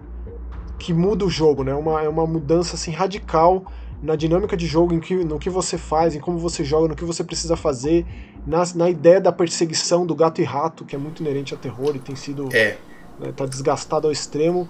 que 0.77 0.93
muda 0.93 1.23
o 1.23 1.29
jogo, 1.29 1.63
né? 1.63 1.73
Uma, 1.73 2.01
é 2.01 2.09
uma 2.09 2.27
mudança 2.27 2.75
assim, 2.75 2.91
radical 2.91 3.63
na 4.01 4.15
dinâmica 4.15 4.55
de 4.55 4.65
jogo, 4.65 4.93
em 4.93 4.99
que, 4.99 5.15
no 5.15 5.37
que 5.37 5.49
você 5.49 5.77
faz, 5.77 6.15
em 6.15 6.19
como 6.19 6.37
você 6.37 6.63
joga, 6.63 6.87
no 6.87 6.95
que 6.95 7.03
você 7.03 7.23
precisa 7.23 7.55
fazer, 7.55 8.05
na, 8.47 8.63
na 8.75 8.89
ideia 8.89 9.19
da 9.19 9.31
perseguição 9.31 10.05
do 10.05 10.15
gato 10.15 10.41
e 10.41 10.43
rato, 10.43 10.85
que 10.85 10.95
é 10.95 10.99
muito 10.99 11.21
inerente 11.21 11.53
a 11.53 11.57
terror 11.57 11.95
e 11.95 11.99
tem 11.99 12.15
sido. 12.15 12.49
É. 12.53 12.77
Né, 13.19 13.33
tá 13.35 13.45
desgastado 13.45 14.07
ao 14.07 14.13
extremo. 14.13 14.69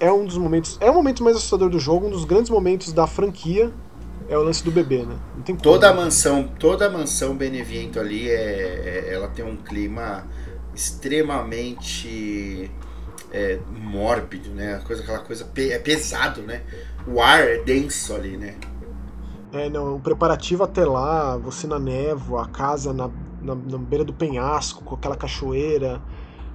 É 0.00 0.10
um 0.10 0.24
dos 0.24 0.38
momentos. 0.38 0.78
É 0.80 0.90
o 0.90 0.94
momento 0.94 1.22
mais 1.22 1.36
assustador 1.36 1.68
do 1.70 1.78
jogo, 1.78 2.06
um 2.06 2.10
dos 2.10 2.24
grandes 2.24 2.50
momentos 2.50 2.92
da 2.92 3.06
franquia. 3.06 3.70
É 4.28 4.36
o 4.36 4.42
lance 4.42 4.64
do 4.64 4.72
bebê, 4.72 5.04
né? 5.04 5.16
Não 5.36 5.42
tem 5.42 5.54
como, 5.54 5.62
Toda 5.62 5.88
a 5.88 5.94
né? 5.94 6.00
mansão, 6.02 6.50
toda 6.58 6.86
a 6.86 6.90
mansão 6.90 7.36
Beneviento 7.36 8.00
ali 8.00 8.28
é, 8.28 9.04
é- 9.08 9.14
ela 9.14 9.28
tem 9.28 9.44
um 9.44 9.56
clima 9.56 10.26
extremamente 10.74 12.70
é, 13.32 13.58
mórbido, 13.70 14.50
né? 14.50 14.80
Coisa, 14.84 15.02
aquela 15.02 15.20
coisa 15.20 15.48
é 15.56 15.78
pesado, 15.78 16.42
né? 16.42 16.62
O 17.06 17.20
ar 17.20 17.40
é 17.46 17.58
denso 17.58 18.14
ali, 18.14 18.36
né? 18.36 18.56
É, 19.52 19.70
não, 19.70 19.96
o 19.96 20.00
preparativo 20.00 20.64
até 20.64 20.84
lá, 20.84 21.36
você 21.36 21.66
na 21.66 21.78
névoa, 21.78 22.42
a 22.44 22.48
casa 22.48 22.92
na, 22.92 23.08
na, 23.40 23.54
na 23.54 23.78
beira 23.78 24.04
do 24.04 24.12
penhasco, 24.12 24.82
com 24.84 24.94
aquela 24.96 25.16
cachoeira, 25.16 26.02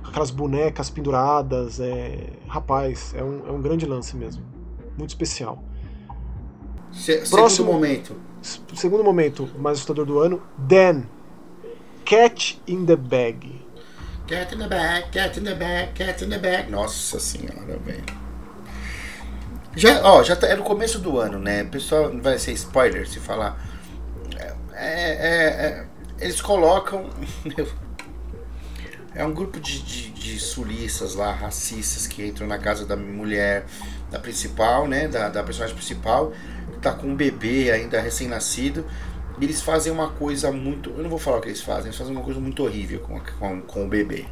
com 0.04 0.10
aquelas 0.10 0.30
bonecas 0.30 0.90
penduradas. 0.90 1.80
É... 1.80 2.34
Rapaz, 2.48 3.14
é 3.16 3.24
um, 3.24 3.48
é 3.48 3.52
um 3.52 3.62
grande 3.62 3.86
lance 3.86 4.16
mesmo. 4.16 4.44
Muito 4.98 5.10
especial. 5.10 5.64
Se, 6.92 7.18
Próximo- 7.30 7.50
Segundo 7.50 7.72
momento. 7.74 8.16
Segundo 8.76 9.04
momento 9.04 9.50
mais 9.58 9.78
assustador 9.78 10.06
do 10.06 10.20
ano, 10.20 10.42
Dan. 10.58 11.04
Cat 12.04 12.62
in 12.68 12.86
the 12.86 12.96
Bag. 12.96 13.62
Cat 14.28 14.54
in 14.56 14.60
the 14.60 14.68
bag, 14.68 15.10
cat 15.12 15.40
in 15.40 15.44
the 15.44 15.56
bag, 15.56 15.94
cat 15.94 16.24
in 16.24 16.30
the 16.30 16.40
bag. 16.40 16.70
Nossa 16.72 17.20
senhora, 17.20 17.78
velho. 17.78 18.21
Já, 19.76 20.02
ó, 20.04 20.22
já 20.22 20.36
tá, 20.36 20.48
é 20.48 20.56
no 20.56 20.64
começo 20.64 21.00
do 21.00 21.18
ano, 21.18 21.40
né? 21.40 21.64
O 21.64 21.70
pessoal 21.70 22.12
vai 22.20 22.38
ser 22.38 22.52
spoiler 22.54 23.08
se 23.08 23.20
falar. 23.20 23.60
É, 24.74 24.84
é, 24.84 25.06
é, 25.28 25.86
eles 26.20 26.42
colocam. 26.42 27.10
É 29.14 29.26
um 29.26 29.34
grupo 29.34 29.60
de, 29.60 29.82
de, 29.82 30.10
de 30.10 30.40
sulistas 30.40 31.16
lá, 31.16 31.34
racistas, 31.34 32.08
que 32.08 32.26
entram 32.26 32.48
na 32.48 32.58
casa 32.58 32.86
da 32.86 32.96
mulher, 32.96 33.66
da 34.10 34.18
principal, 34.18 34.88
né? 34.88 35.06
Da, 35.10 35.28
da 35.28 35.44
personagem 35.44 35.76
principal, 35.76 36.32
que 36.72 36.80
tá 36.80 36.94
com 36.94 37.08
um 37.08 37.16
bebê 37.16 37.72
ainda 37.72 38.00
recém-nascido. 38.00 38.86
E 39.38 39.44
eles 39.44 39.62
fazem 39.62 39.92
uma 39.92 40.12
coisa 40.12 40.50
muito. 40.50 40.92
Eu 40.92 41.04
não 41.04 41.10
vou 41.10 41.20
falar 41.20 41.40
o 41.40 41.42
que 41.42 41.50
eles 41.50 41.62
fazem, 41.62 41.88
eles 41.88 41.98
fazem 41.98 42.16
uma 42.16 42.24
coisa 42.24 42.40
muito 42.40 42.64
horrível 42.64 43.02
com, 43.02 43.20
com, 43.20 43.62
com 43.64 43.86
o 43.86 43.88
bebê. 43.90 44.26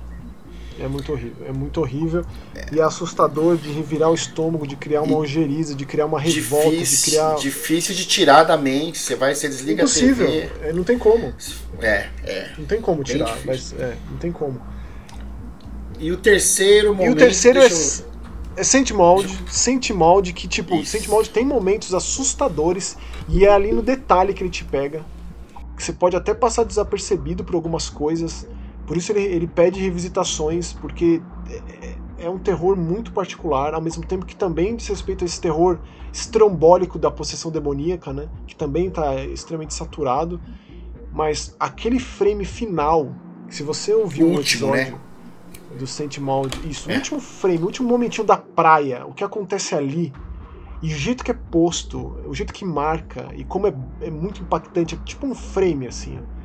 É 0.79 0.87
muito 0.87 1.11
horrível. 1.11 1.45
É 1.47 1.51
muito 1.51 1.81
horrível. 1.81 2.25
E 2.71 2.79
é 2.79 2.83
assustador 2.83 3.57
de 3.57 3.71
revirar 3.71 4.09
o 4.09 4.13
estômago, 4.13 4.65
de 4.65 4.75
criar 4.75 5.01
uma 5.01 5.13
E- 5.13 5.15
ojeriza, 5.15 5.75
de 5.75 5.85
criar 5.85 6.05
uma 6.05 6.19
revolta, 6.19 6.69
de 6.77 6.97
criar. 7.03 7.35
difícil 7.35 7.93
de 7.95 8.05
tirar 8.05 8.43
da 8.43 8.55
mente. 8.57 8.97
Você 8.97 9.15
vai, 9.15 9.35
você 9.35 9.47
desliga 9.49 9.81
Impossível. 9.83 10.27
a 10.27 10.31
TV. 10.31 10.49
É, 10.61 10.73
não 10.73 10.83
tem 10.83 10.97
como. 10.97 11.33
É, 11.81 12.07
é. 12.23 12.51
Não 12.57 12.65
tem 12.65 12.79
como 12.81 13.03
tirar, 13.03 13.37
mas 13.45 13.73
é, 13.77 13.95
não 14.09 14.17
tem 14.17 14.31
como. 14.31 14.61
E 15.99 16.11
o 16.11 16.17
terceiro 16.17 16.93
momento. 16.95 17.09
e 17.09 17.13
o 17.13 17.15
terceiro 17.17 17.59
é, 17.59 17.65
eu- 17.65 18.05
é 18.55 18.63
Saint 18.63 18.91
Maud 19.91 20.31
que 20.33 20.47
tipo, 20.47 20.75
Isso. 20.75 20.91
Saint 20.91 21.07
Maud 21.07 21.29
tem 21.29 21.45
momentos 21.45 21.93
assustadores 21.93 22.95
e 23.27 23.45
é 23.45 23.49
ali 23.51 23.71
no 23.73 23.81
detalhe 23.81 24.33
que 24.33 24.41
ele 24.41 24.49
te 24.49 24.63
pega. 24.63 25.01
Que 25.75 25.83
você 25.83 25.91
pode 25.93 26.15
até 26.15 26.33
passar 26.33 26.63
desapercebido 26.63 27.43
por 27.43 27.55
algumas 27.55 27.89
coisas. 27.89 28.45
Por 28.89 28.97
isso 28.97 29.11
ele, 29.11 29.21
ele 29.21 29.45
pede 29.45 29.79
revisitações, 29.79 30.73
porque 30.73 31.21
é, 32.17 32.25
é 32.25 32.29
um 32.29 32.39
terror 32.39 32.75
muito 32.75 33.11
particular, 33.11 33.75
ao 33.75 33.81
mesmo 33.81 34.03
tempo 34.03 34.25
que 34.25 34.35
também 34.35 34.75
diz 34.75 34.87
respeito 34.87 35.23
a 35.23 35.25
esse 35.25 35.39
terror 35.39 35.77
estrambólico 36.11 36.97
da 36.97 37.11
possessão 37.11 37.51
demoníaca, 37.51 38.11
né? 38.11 38.27
Que 38.47 38.55
também 38.55 38.87
está 38.87 39.23
extremamente 39.25 39.75
saturado. 39.75 40.41
Mas 41.13 41.55
aquele 41.59 41.99
frame 41.99 42.45
final, 42.45 43.13
se 43.47 43.61
você 43.61 43.93
ouviu 43.93 44.25
O 44.25 44.31
último, 44.31 44.71
né? 44.71 44.81
episódio 44.81 44.99
do 45.77 45.85
Saint 45.85 46.17
Maud, 46.17 46.59
isso, 46.67 46.89
É. 46.89 46.93
o 46.95 46.97
último 46.97 47.19
frame, 47.19 47.59
o 47.59 47.65
último 47.67 47.87
momentinho 47.87 48.25
da 48.25 48.37
praia, 48.37 49.05
o 49.05 49.13
que 49.13 49.23
acontece 49.23 49.75
ali, 49.75 50.11
e 50.81 50.91
o 50.91 50.97
jeito 50.97 51.23
que 51.23 51.29
é 51.29 51.35
posto, 51.35 52.17
o 52.25 52.33
jeito 52.33 52.51
que 52.51 52.65
marca, 52.65 53.27
e 53.35 53.43
como 53.43 53.67
é, 53.67 53.73
é 54.01 54.09
muito 54.09 54.41
impactante, 54.41 54.95
é 54.95 54.97
tipo 55.05 55.27
um 55.27 55.35
frame 55.35 55.85
assim. 55.85 56.17
ó. 56.17 56.38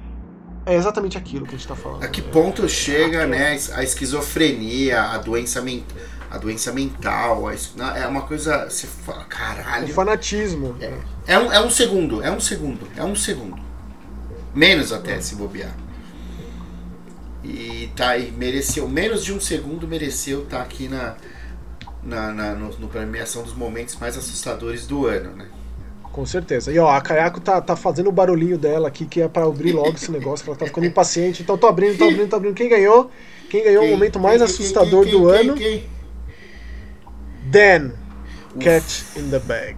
É 0.66 0.74
exatamente 0.74 1.18
aquilo 1.18 1.44
que 1.46 1.54
a 1.54 1.58
gente 1.58 1.68
tá 1.68 1.76
falando. 1.76 2.02
A 2.04 2.08
que 2.08 2.20
É- 2.20 2.24
ponto 2.24 2.66
chega, 2.68 3.18
aquilo. 3.24 3.30
né, 3.36 3.58
a 3.74 3.82
esquizofrenia, 3.82 5.02
a 5.02 5.18
doença, 5.18 5.60
men 5.60 5.84
a 6.30 6.38
doença 6.38 6.72
mental, 6.72 7.46
a 7.48 7.98
é 7.98 8.06
uma 8.08 8.22
coisa, 8.22 8.68
você 8.68 8.86
fala, 8.88 9.22
O 9.22 9.26
caralho. 9.26 9.94
fanatismo. 9.94 10.74
É, 10.80 10.92
é 11.34 11.38
um, 11.38 11.52
é 11.52 11.60
um 11.64 11.70
segundo, 11.70 12.22
é 12.22 12.30
um 12.30 12.40
segundo, 12.40 12.88
é 12.96 13.04
um 13.04 13.14
segundo. 13.14 13.56
Menos 14.54 14.92
até, 14.92 15.20
se 15.20 15.36
bobear. 15.36 15.72
E 17.44 17.90
tá 17.94 18.10
aí, 18.10 18.32
mereceu, 18.32 18.88
menos 18.88 19.22
de 19.24 19.32
um 19.32 19.38
segundo 19.40 19.86
mereceu 19.86 20.44
estar 20.44 20.62
aqui 20.62 20.88
na, 20.88 21.14
na, 22.02 22.32
na 22.32 22.54
no, 22.54 22.70
no 22.78 22.88
premiação 22.88 23.42
dos 23.42 23.54
momentos 23.54 23.96
mais 23.96 24.16
assustadores 24.16 24.86
do 24.86 25.06
ano, 25.06 25.36
né? 25.36 25.46
Com 26.14 26.24
certeza. 26.24 26.70
E 26.70 26.78
ó, 26.78 26.88
a 26.88 27.00
Kayako 27.00 27.40
tá, 27.40 27.60
tá 27.60 27.74
fazendo 27.74 28.08
o 28.08 28.12
barulhinho 28.12 28.56
dela 28.56 28.86
aqui, 28.86 29.04
que 29.04 29.20
é 29.20 29.26
pra 29.26 29.42
abrir 29.46 29.72
logo 29.72 29.96
esse 29.96 30.12
negócio, 30.12 30.44
que 30.44 30.50
ela 30.50 30.56
tá 30.56 30.64
ficando 30.64 30.86
impaciente. 30.86 31.42
Então 31.42 31.58
tô 31.58 31.66
abrindo, 31.66 31.98
tô 31.98 32.04
abrindo, 32.04 32.28
tô 32.28 32.36
abrindo. 32.36 32.54
Quem 32.54 32.68
ganhou? 32.68 33.10
Quem 33.50 33.64
ganhou 33.64 33.82
o 33.82 33.86
Quem- 33.86 33.94
momento 33.96 34.20
mais 34.20 34.36
quem- 34.36 34.44
assustador 34.44 35.02
quem- 35.02 35.10
do 35.12 35.28
ano? 35.28 35.56
Dan. 37.50 37.90
Cat 38.60 39.04
in 39.16 39.28
the 39.30 39.40
Bag. 39.40 39.76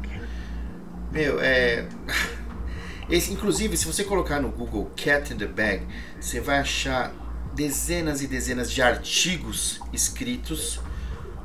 Meu, 1.10 1.40
é. 1.40 1.86
Esse, 3.08 3.32
inclusive, 3.32 3.74
se 3.78 3.86
você 3.86 4.04
colocar 4.04 4.38
no 4.38 4.50
Google 4.50 4.90
Cat 4.94 5.32
in 5.32 5.38
the 5.38 5.46
Bag, 5.46 5.86
você 6.20 6.38
vai 6.38 6.58
achar 6.58 7.14
dezenas 7.54 8.20
e 8.20 8.26
dezenas 8.26 8.70
de 8.70 8.82
artigos 8.82 9.80
escritos 9.90 10.80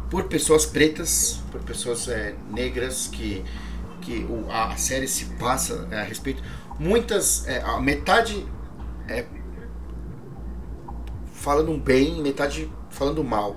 por 0.09 0.25
pessoas 0.25 0.65
pretas, 0.65 1.39
por 1.49 1.61
pessoas 1.61 2.09
é, 2.09 2.33
negras 2.51 3.07
que, 3.07 3.41
que 4.01 4.25
o- 4.29 4.51
a 4.51 4.75
série 4.77 5.07
se 5.07 5.25
passa 5.39 5.87
é, 5.91 6.01
a 6.01 6.03
respeito. 6.03 6.43
Muitas, 6.79 7.47
é, 7.47 7.61
a 7.61 7.79
metade 7.79 8.45
é, 9.07 9.25
falando 11.33 11.77
bem, 11.77 12.21
metade 12.21 12.71
falando 12.89 13.23
mal 13.23 13.55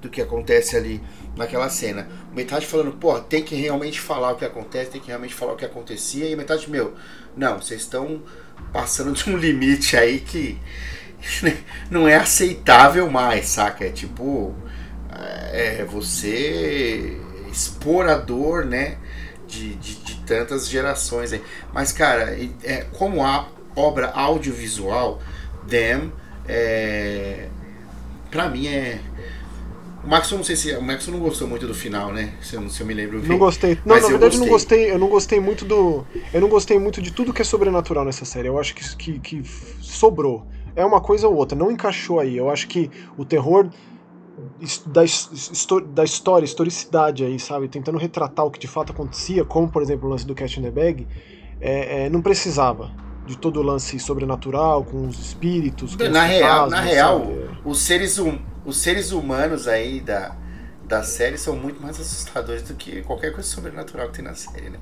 do 0.00 0.08
que 0.08 0.22
acontece 0.22 0.76
ali 0.76 1.02
naquela 1.36 1.68
cena. 1.68 2.08
Metade 2.34 2.66
falando, 2.66 2.92
pô, 2.92 3.18
tem 3.20 3.42
que 3.42 3.54
realmente 3.54 4.00
falar 4.00 4.32
o 4.32 4.36
que 4.36 4.44
acontece, 4.44 4.92
tem 4.92 5.00
que 5.00 5.08
realmente 5.08 5.34
falar 5.34 5.54
o 5.54 5.56
que 5.56 5.64
acontecia, 5.64 6.28
e 6.30 6.36
metade, 6.36 6.70
meu, 6.70 6.94
não, 7.36 7.60
vocês 7.60 7.82
estão 7.82 8.22
passando 8.72 9.12
de 9.12 9.30
um 9.30 9.36
limite 9.36 9.96
aí 9.96 10.20
que 10.20 10.58
não 11.90 12.06
é 12.08 12.16
aceitável 12.16 13.10
mais, 13.10 13.46
saca? 13.48 13.84
É 13.86 13.90
tipo, 13.90 14.54
é 15.52 15.84
você 15.84 17.18
expor 17.50 18.08
a 18.08 18.16
dor, 18.16 18.64
né, 18.64 18.98
de, 19.54 19.74
de, 19.76 19.94
de 19.96 20.14
tantas 20.22 20.68
gerações 20.68 21.32
aí. 21.32 21.42
Mas, 21.72 21.92
cara, 21.92 22.36
é, 22.62 22.86
como 22.92 23.24
a 23.24 23.48
obra 23.76 24.10
audiovisual, 24.10 25.20
Them, 25.68 26.12
é, 26.46 27.48
pra 28.30 28.48
mim 28.48 28.66
é 28.66 29.00
o 30.04 30.08
Max, 30.08 30.30
eu 30.30 30.36
não 30.36 30.44
sei 30.44 30.54
se. 30.54 30.72
O 30.76 30.82
Max 30.82 31.06
não 31.08 31.18
gostou 31.18 31.48
muito 31.48 31.66
do 31.66 31.74
final, 31.74 32.12
né? 32.12 32.34
Se 32.42 32.56
eu, 32.56 32.68
se 32.68 32.82
eu 32.82 32.86
me 32.86 32.92
lembro 32.92 33.20
bem. 33.20 33.28
Não 33.28 33.38
gostei. 33.38 33.78
Não, 33.86 33.94
Mas 33.94 34.02
na 34.02 34.10
verdade 34.10 34.36
eu 34.36 34.40
não 34.40 34.48
gostei. 34.48 34.90
Eu 34.90 34.98
não 34.98 35.08
gostei 35.08 35.40
muito 35.40 35.64
do. 35.64 36.06
Eu 36.32 36.42
não 36.42 36.48
gostei 36.48 36.78
muito 36.78 37.00
de 37.00 37.10
tudo 37.10 37.32
que 37.32 37.40
é 37.40 37.44
sobrenatural 37.44 38.04
nessa 38.04 38.26
série. 38.26 38.48
Eu 38.48 38.58
acho 38.58 38.74
que, 38.74 38.96
que, 38.96 39.18
que 39.18 39.42
sobrou. 39.80 40.46
É 40.76 40.84
uma 40.84 41.00
coisa 41.00 41.26
ou 41.26 41.34
outra, 41.34 41.56
não 41.56 41.70
encaixou 41.70 42.20
aí. 42.20 42.36
Eu 42.36 42.50
acho 42.50 42.68
que 42.68 42.90
o 43.16 43.24
terror 43.24 43.70
da, 44.86 45.02
da 45.94 46.04
história, 46.04 46.44
historicidade 46.44 47.24
aí, 47.24 47.38
sabe? 47.38 47.68
Tentando 47.68 47.98
retratar 47.98 48.44
o 48.44 48.50
que 48.50 48.58
de 48.58 48.66
fato 48.68 48.92
acontecia, 48.92 49.44
como 49.44 49.68
por 49.68 49.82
exemplo 49.82 50.08
o 50.08 50.10
lance 50.10 50.26
do 50.26 50.34
Cat 50.34 50.58
in 50.58 50.62
the 50.62 50.70
Bag, 50.70 51.06
é, 51.60 52.04
é, 52.04 52.10
não 52.10 52.20
precisava 52.20 52.90
de 53.26 53.38
todo 53.38 53.60
o 53.60 53.62
lance 53.62 53.98
sobrenatural, 53.98 54.84
com 54.84 55.06
os 55.06 55.18
espíritos. 55.18 55.96
Com 55.96 56.04
Na 56.04 56.24
os 56.24 56.28
real, 56.30 56.68
na 56.68 56.76
fantasmas, 56.76 56.84
real 56.94 57.18
sabe? 57.20 57.58
os, 57.64 57.78
seres 57.80 58.18
hum, 58.18 58.38
os 58.66 58.76
seres 58.76 59.12
humanos 59.12 59.66
aí 59.66 60.00
da, 60.00 60.36
da 60.86 61.02
série 61.02 61.38
são 61.38 61.56
muito 61.56 61.80
mais 61.80 61.98
assustadores 61.98 62.62
do 62.64 62.74
que 62.74 63.02
qualquer 63.02 63.32
coisa 63.32 63.48
sobrenatural 63.48 64.08
que 64.08 64.14
tem 64.16 64.24
na 64.24 64.34
série, 64.34 64.68
né? 64.70 64.78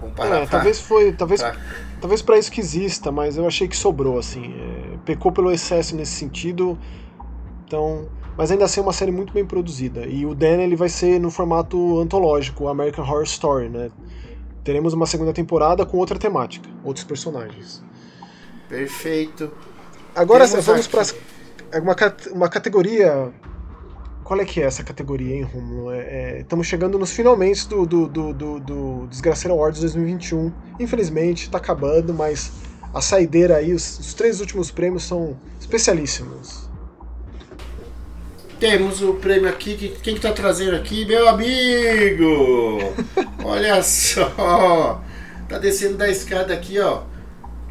Comparar 0.00 0.42
É, 0.42 0.46
talvez 0.46 0.80
foi. 0.80 1.12
Talvez 1.12 1.40
pra- 1.40 1.54
Talvez 2.00 2.20
pra 2.22 2.36
isso 2.36 2.50
que 2.50 2.60
exista, 2.60 3.12
mas 3.12 3.36
eu 3.36 3.46
achei 3.46 3.68
que 3.68 3.76
sobrou, 3.76 4.18
assim. 4.18 4.52
É, 4.58 4.96
pecou 5.04 5.30
pelo 5.30 5.52
excesso 5.52 5.94
nesse 5.94 6.12
sentido. 6.12 6.76
Então. 7.64 8.08
Mas 8.36 8.50
ainda 8.50 8.64
assim 8.64 8.80
é 8.80 8.82
uma 8.82 8.92
série 8.92 9.12
muito 9.12 9.32
bem 9.32 9.44
produzida. 9.44 10.06
E 10.06 10.24
o 10.24 10.34
Dan 10.34 10.62
ele 10.62 10.76
vai 10.76 10.88
ser 10.88 11.20
no 11.20 11.30
formato 11.30 12.00
antológico, 12.00 12.68
American 12.68 13.04
Horror 13.04 13.24
Story, 13.24 13.68
né? 13.68 13.90
Teremos 14.64 14.94
uma 14.94 15.06
segunda 15.06 15.32
temporada 15.32 15.84
com 15.84 15.96
outra 15.98 16.18
temática, 16.18 16.68
outros 16.82 17.04
personagens. 17.04 17.82
Perfeito. 18.68 19.50
Agora 20.14 20.48
Temos 20.48 20.64
vamos 20.64 20.86
para 20.86 21.80
uma, 21.80 21.94
cat- 21.94 22.28
uma 22.30 22.48
categoria 22.48 23.32
qual 24.24 24.40
é 24.40 24.44
que 24.44 24.60
é 24.60 24.64
essa 24.64 24.82
categoria, 24.82 25.34
hein, 25.34 25.42
Romulo? 25.42 25.92
Estamos 25.94 26.66
é, 26.66 26.68
é, 26.68 26.70
chegando 26.70 26.98
nos 26.98 27.12
finalmente 27.12 27.68
do, 27.68 27.84
do, 27.84 28.08
do, 28.08 28.32
do, 28.32 28.60
do 28.60 29.06
Desgraceiro 29.08 29.54
Awards 29.54 29.80
2021. 29.80 30.52
Infelizmente, 30.78 31.44
está 31.44 31.58
acabando, 31.58 32.14
mas 32.14 32.52
a 32.94 33.00
saideira 33.00 33.56
aí, 33.56 33.74
os, 33.74 33.98
os 33.98 34.14
três 34.14 34.40
últimos 34.40 34.70
prêmios 34.70 35.02
são 35.02 35.36
especialíssimos. 35.60 36.71
Temos 38.62 39.02
o 39.02 39.14
prêmio 39.14 39.48
aqui, 39.48 39.76
que, 39.76 39.88
quem 39.88 40.14
que 40.14 40.20
tá 40.20 40.30
trazendo 40.30 40.76
aqui? 40.76 41.04
Meu 41.04 41.28
amigo! 41.28 42.94
Olha 43.42 43.82
só! 43.82 45.02
Tá 45.48 45.58
descendo 45.58 45.96
da 45.96 46.08
escada 46.08 46.54
aqui, 46.54 46.78
ó, 46.78 47.02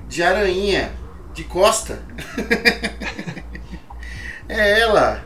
de 0.09 0.21
aranha, 0.21 0.91
de 1.33 1.45
costa. 1.45 2.03
é 4.49 4.81
ela, 4.81 5.25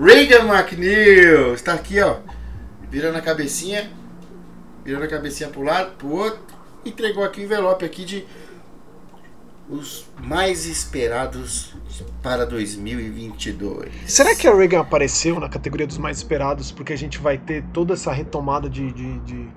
Reagan 0.00 0.46
McNeil, 0.50 1.52
está 1.52 1.74
aqui, 1.74 2.00
ó, 2.00 2.16
virando 2.88 3.18
a 3.18 3.20
cabecinha, 3.20 3.90
virando 4.82 5.04
a 5.04 5.08
cabecinha 5.08 5.50
pro 5.50 5.60
lado, 5.60 5.94
pro 5.98 6.08
outro, 6.08 6.40
entregou 6.86 7.22
aqui 7.22 7.42
o 7.42 7.44
envelope 7.44 7.84
aqui 7.84 8.06
de 8.06 8.24
os 9.68 10.06
mais 10.22 10.66
esperados 10.66 11.74
para 12.22 12.44
2022. 12.44 13.90
Será 14.06 14.34
que 14.34 14.46
a 14.46 14.54
Reagan 14.54 14.80
apareceu 14.80 15.38
na 15.38 15.48
categoria 15.48 15.86
dos 15.86 15.98
mais 15.98 16.18
esperados 16.18 16.70
porque 16.72 16.92
a 16.92 16.96
gente 16.96 17.18
vai 17.18 17.38
ter 17.38 17.64
toda 17.72 17.94
essa 17.94 18.12
retomada 18.12 18.68
de, 18.68 18.92
de, 18.92 19.18
de, 19.20 19.48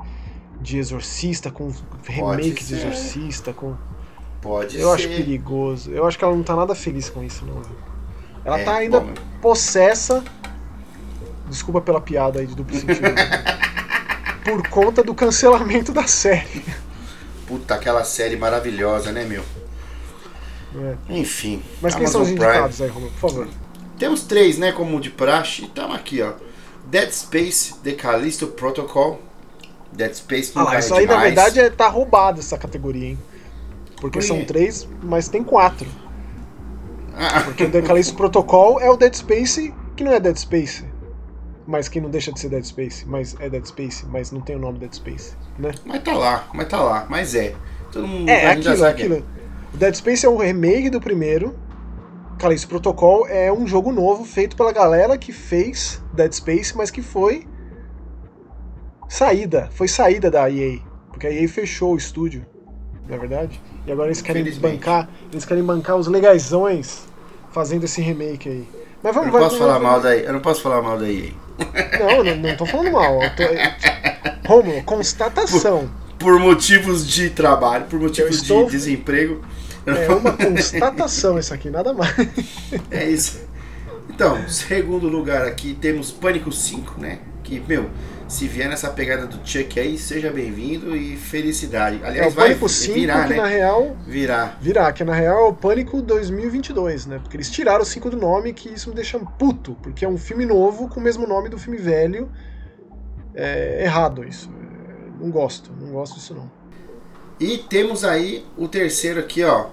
de 0.61 0.77
Exorcista, 0.77 1.51
com 1.51 1.73
remake 2.03 2.63
de 2.63 2.75
Exorcista, 2.75 3.53
com. 3.53 3.75
Pode 4.41 4.77
Eu 4.77 4.89
ser. 4.89 4.95
acho 4.95 5.07
perigoso. 5.07 5.91
Eu 5.91 6.05
acho 6.05 6.17
que 6.19 6.23
ela 6.23 6.35
não 6.35 6.43
tá 6.43 6.55
nada 6.55 6.75
feliz 6.75 7.09
com 7.09 7.23
isso, 7.23 7.43
não. 7.45 7.61
Ela 8.43 8.59
é, 8.59 8.63
tá 8.63 8.75
ainda 8.75 8.99
bom. 8.99 9.13
possessa. 9.41 10.23
Desculpa 11.49 11.81
pela 11.81 11.99
piada 11.99 12.39
aí 12.39 12.47
de 12.47 12.55
duplo 12.55 12.77
sentido. 12.77 13.01
por 14.45 14.67
conta 14.69 15.03
do 15.03 15.15
cancelamento 15.15 15.91
da 15.91 16.05
série. 16.05 16.63
Puta, 17.47 17.73
aquela 17.73 18.03
série 18.03 18.35
maravilhosa, 18.37 19.11
né, 19.11 19.25
meu? 19.25 19.43
É. 20.75 21.17
Enfim. 21.17 21.61
Mas 21.81 21.95
quem 21.95 22.07
são 22.07 22.21
os 22.21 22.29
indicados 22.29 22.81
aí, 22.81 22.89
Romulo, 22.89 23.11
por 23.13 23.29
favor? 23.29 23.47
Temos 23.97 24.23
três, 24.23 24.57
né, 24.57 24.71
como 24.71 24.99
de 24.99 25.09
praxe. 25.09 25.63
Estamos 25.63 25.95
aqui, 25.95 26.21
ó. 26.21 26.33
Dead 26.87 27.11
Space, 27.11 27.75
The 27.79 27.93
Callisto 27.93 28.47
Protocol. 28.47 29.19
Dead 29.91 30.13
Space 30.13 30.53
não 30.53 30.63
ah, 30.63 30.73
lá, 30.73 30.79
Isso 30.79 30.93
aí, 30.93 31.07
demais. 31.07 31.19
na 31.19 31.25
verdade, 31.25 31.59
é, 31.59 31.69
tá 31.69 31.87
roubado 31.87 32.39
essa 32.39 32.57
categoria, 32.57 33.09
hein? 33.09 33.19
Porque 34.01 34.19
Por 34.19 34.25
são 34.25 34.43
três, 34.43 34.87
mas 35.01 35.29
tem 35.29 35.43
quatro. 35.43 35.87
Ah. 37.15 37.41
Porque 37.41 37.63
o 37.63 37.71
The 37.71 37.81
Callisto 37.81 38.15
Protocol 38.17 38.79
é 38.81 38.89
o 38.89 38.97
Dead 38.97 39.13
Space, 39.13 39.73
que 39.95 40.03
não 40.03 40.11
é 40.11 40.19
Dead 40.19 40.35
Space. 40.35 40.83
Mas 41.65 41.87
que 41.87 41.99
não 41.99 42.09
deixa 42.09 42.31
de 42.31 42.39
ser 42.39 42.49
Dead 42.49 42.63
Space. 42.63 43.05
Mas 43.07 43.35
é 43.39 43.49
Dead 43.49 43.65
Space, 43.65 44.05
mas 44.05 44.31
não 44.31 44.41
tem 44.41 44.57
o 44.57 44.59
nome 44.59 44.77
Dead 44.79 44.93
Space, 44.93 45.33
né? 45.57 45.71
Mas 45.85 46.03
tá 46.03 46.13
lá, 46.13 46.47
mas 46.53 46.67
tá 46.67 46.81
lá. 46.81 47.07
Mas 47.09 47.33
é. 47.33 47.55
Todo 47.91 48.05
mundo 48.05 48.29
é, 48.29 48.47
aquilo, 48.47 48.85
é 48.85 48.89
aquilo. 48.89 49.25
O 49.75 49.77
Dead 49.77 49.93
Space 49.93 50.25
é 50.25 50.29
um 50.29 50.37
remake 50.37 50.89
do 50.89 51.01
primeiro. 51.01 51.53
Callisto 52.39 52.65
Protocol 52.69 53.27
é 53.27 53.51
um 53.51 53.67
jogo 53.67 53.91
novo 53.91 54.23
feito 54.23 54.55
pela 54.55 54.71
galera 54.71 55.17
que 55.17 55.33
fez 55.33 56.01
Dead 56.13 56.31
Space, 56.31 56.77
mas 56.77 56.89
que 56.89 57.01
foi 57.01 57.45
saída, 59.09 59.67
foi 59.73 59.89
saída 59.89 60.31
da 60.31 60.49
EA, 60.49 60.79
porque 61.09 61.27
a 61.27 61.29
EA 61.29 61.49
fechou 61.49 61.93
o 61.93 61.97
estúdio, 61.97 62.45
não 63.05 63.15
é 63.15 63.19
verdade? 63.19 63.61
E 63.85 63.91
agora 63.91 64.07
eles 64.07 64.21
querem 64.21 64.49
bancar, 64.59 65.09
eles 65.29 65.43
querem 65.43 65.61
bancar 65.61 65.97
os 65.97 66.07
legaisões 66.07 67.05
fazendo 67.51 67.83
esse 67.83 67.99
remake 67.99 68.47
aí. 68.47 68.67
Mas 69.03 69.13
vamos, 69.13 69.27
eu 69.27 69.33
não 69.33 69.39
posso 69.41 69.57
falar 69.57 69.79
mal 69.81 69.99
da 69.99 70.15
EA, 70.15 70.23
eu 70.23 70.33
não 70.33 70.39
posso 70.39 70.61
falar 70.61 70.81
mal 70.81 70.97
da 70.97 71.11
EA. 71.11 71.31
Não, 71.99 72.23
não, 72.23 72.35
não 72.37 72.55
tô 72.55 72.65
falando 72.65 72.93
mal. 72.93 73.19
Tô... 73.35 74.47
Romulo, 74.47 74.81
constatação. 74.83 75.91
Por, 76.17 76.31
por, 76.31 76.39
motivos 76.39 77.05
de 77.05 77.29
trabalho, 77.29 77.87
por 77.87 77.99
motivos 77.99 78.37
estou... 78.37 78.67
de 78.67 78.71
desemprego. 78.71 79.43
É 79.85 80.11
uma 80.13 80.33
constatação 80.33 81.37
isso 81.37 81.53
aqui, 81.53 81.69
nada 81.69 81.93
mais. 81.93 82.15
É 82.89 83.09
isso. 83.09 83.39
Então, 84.09 84.47
segundo 84.47 85.07
lugar 85.07 85.45
aqui 85.45 85.73
temos 85.73 86.11
Pânico 86.11 86.51
5, 86.51 86.99
né? 86.99 87.19
Que, 87.43 87.59
meu, 87.59 87.89
se 88.27 88.47
vier 88.47 88.67
nessa 88.67 88.89
pegada 88.89 89.27
do 89.27 89.37
Chuck 89.47 89.79
aí, 89.79 89.97
seja 89.97 90.31
bem-vindo 90.31 90.95
e 90.95 91.15
felicidade. 91.15 91.99
Aliás, 92.03 92.33
é, 92.33 92.35
vai 92.35 92.47
Pânico 92.47 92.67
5, 92.67 92.93
virar, 92.93 93.27
que 93.27 93.33
né? 93.33 93.41
na 93.41 93.47
real... 93.47 93.97
Virar. 94.07 94.57
Virar, 94.59 94.93
que 94.93 95.03
na 95.03 95.13
real 95.13 95.45
é 95.45 95.49
o 95.49 95.53
Pânico 95.53 96.01
2022, 96.01 97.05
né? 97.05 97.19
Porque 97.19 97.37
eles 97.37 97.51
tiraram 97.51 97.81
o 97.81 97.85
5 97.85 98.09
do 98.09 98.17
nome, 98.17 98.53
que 98.53 98.69
isso 98.69 98.89
me 98.89 98.95
deixa 98.95 99.19
puto, 99.19 99.75
porque 99.83 100.03
é 100.03 100.07
um 100.07 100.17
filme 100.17 100.45
novo 100.45 100.87
com 100.87 100.99
o 100.99 101.03
mesmo 101.03 101.27
nome 101.27 101.49
do 101.49 101.59
filme 101.59 101.77
velho. 101.77 102.31
É 103.35 103.83
errado 103.83 104.23
isso. 104.23 104.49
Não 105.19 105.29
gosto, 105.29 105.71
não 105.79 105.91
gosto 105.91 106.15
disso 106.15 106.33
não. 106.33 106.49
E 107.39 107.57
temos 107.57 108.03
aí 108.03 108.45
o 108.57 108.67
terceiro 108.67 109.19
aqui, 109.19 109.43
ó. 109.43 109.67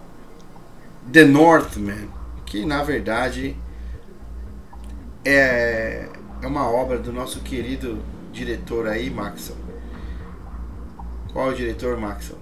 The 1.10 1.24
Northman, 1.24 2.08
que 2.46 2.64
na 2.64 2.82
verdade 2.82 3.56
é, 5.24 6.08
é 6.40 6.46
uma 6.46 6.68
obra 6.68 6.98
do 6.98 7.12
nosso 7.12 7.40
querido 7.40 7.98
diretor 8.32 8.88
aí, 8.88 9.10
Maxon. 9.10 9.56
Qual 11.32 11.50
é 11.50 11.52
o 11.52 11.54
diretor, 11.54 11.96
Maxon? 11.98 12.36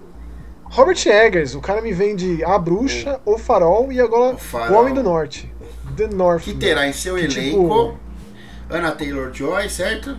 Robert 0.64 0.98
Eggers, 1.06 1.54
o 1.54 1.60
cara 1.60 1.82
me 1.82 1.92
vende 1.92 2.44
A 2.44 2.58
Bruxa, 2.58 3.20
O, 3.24 3.34
o 3.34 3.38
Farol 3.38 3.92
e 3.92 4.00
agora 4.00 4.36
o, 4.36 4.56
o, 4.56 4.74
Homem 4.74 4.94
do 4.94 5.02
Norte. 5.02 5.52
The 5.96 6.06
Northman. 6.06 6.54
Que 6.54 6.60
terá 6.60 6.88
em 6.88 6.92
seu 6.92 7.16
que, 7.16 7.26
tipo, 7.26 7.40
elenco 7.40 7.62
tipo... 7.62 8.00
Ana 8.70 8.92
Taylor-Joy, 8.92 9.68
certo? 9.68 10.16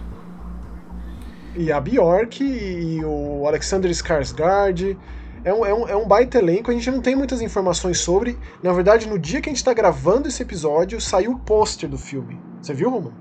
E 1.56 1.72
a 1.72 1.80
Bjork 1.80 2.44
e 2.44 3.04
o 3.04 3.46
Alexander 3.48 3.90
Skarsgård. 3.92 4.98
É 5.44 5.54
um, 5.54 5.66
é, 5.66 5.74
um, 5.74 5.88
é 5.88 5.96
um 5.96 6.08
baita 6.08 6.38
elenco, 6.38 6.70
a 6.70 6.74
gente 6.74 6.92
não 6.92 7.02
tem 7.02 7.16
muitas 7.16 7.42
informações 7.42 7.98
sobre. 8.00 8.38
Na 8.62 8.72
verdade, 8.74 9.08
no 9.08 9.18
dia 9.18 9.42
que 9.42 9.50
a 9.50 9.52
gente 9.52 9.64
tá 9.64 9.74
gravando 9.74 10.28
esse 10.28 10.44
episódio, 10.44 11.02
saiu 11.02 11.32
o 11.32 11.40
pôster 11.40 11.90
do 11.90 11.98
filme. 11.98 12.40
Você 12.62 12.74
viu, 12.74 12.92
Roman? 12.92 13.12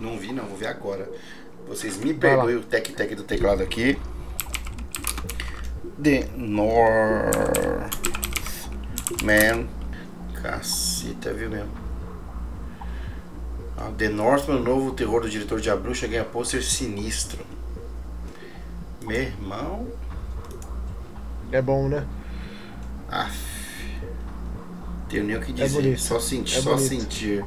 Não 0.00 0.16
vi, 0.16 0.32
não, 0.32 0.46
vou 0.46 0.56
ver 0.56 0.68
agora. 0.68 1.10
Vocês 1.68 1.98
me 1.98 2.14
perdoem 2.14 2.56
o 2.56 2.62
tec-tec 2.62 3.14
do 3.14 3.22
teclado 3.22 3.62
aqui. 3.62 3.98
The 6.02 6.26
North 6.34 7.90
Man. 9.22 9.68
Caceta, 10.42 11.34
viu 11.34 11.50
mesmo? 11.50 11.79
Ah, 13.80 13.90
The 13.96 14.10
Northman, 14.10 14.58
o 14.58 14.62
novo 14.62 14.92
terror 14.92 15.22
do 15.22 15.30
diretor 15.30 15.58
de 15.58 15.70
A 15.70 15.76
Bruxa, 15.76 16.06
ganha 16.06 16.22
pôster 16.22 16.62
sinistro. 16.62 17.46
Meu 19.02 19.22
irmão. 19.22 19.86
É 21.50 21.62
bom, 21.62 21.88
né? 21.88 22.06
Aff. 23.08 23.50
Tenho 25.08 25.24
nem 25.24 25.36
o 25.36 25.40
que 25.40 25.50
é 25.52 25.54
dizer. 25.54 25.94
É 25.94 25.96
só 25.96 26.20
sentir, 26.20 26.58
é 26.58 26.60
só 26.60 26.76
sentir. 26.76 27.44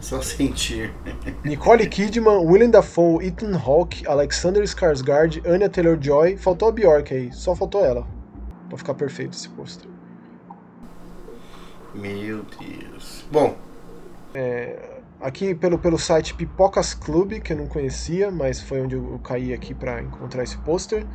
Só 0.00 0.20
sentir. 0.20 0.92
Nicole 1.44 1.86
Kidman, 1.88 2.44
Willem 2.44 2.68
Dafoe, 2.68 3.24
Ethan 3.24 3.56
Hawke, 3.56 4.04
Alexander 4.08 4.64
Skarsgård, 4.64 5.40
Anya 5.46 5.68
Taylor-Joy. 5.68 6.36
Faltou 6.36 6.68
a 6.68 6.72
Bjork 6.72 7.14
aí. 7.14 7.32
Só 7.32 7.54
faltou 7.54 7.84
ela. 7.84 8.04
Pra 8.68 8.76
ficar 8.76 8.94
perfeito 8.94 9.34
esse 9.34 9.48
pôster. 9.50 9.88
Meu 11.94 12.44
Deus. 12.58 13.24
Bom. 13.30 13.56
É, 14.34 14.95
Aqui 15.20 15.54
pelo, 15.54 15.78
pelo 15.78 15.98
site 15.98 16.34
Pipocas 16.34 16.92
Club, 16.92 17.40
que 17.40 17.52
eu 17.52 17.56
não 17.56 17.66
conhecia, 17.66 18.30
mas 18.30 18.60
foi 18.60 18.82
onde 18.82 18.94
eu, 18.94 19.12
eu 19.12 19.18
caí 19.18 19.52
aqui 19.52 19.74
para 19.74 20.02
encontrar 20.02 20.42
esse 20.42 20.58
pôster. 20.58 21.06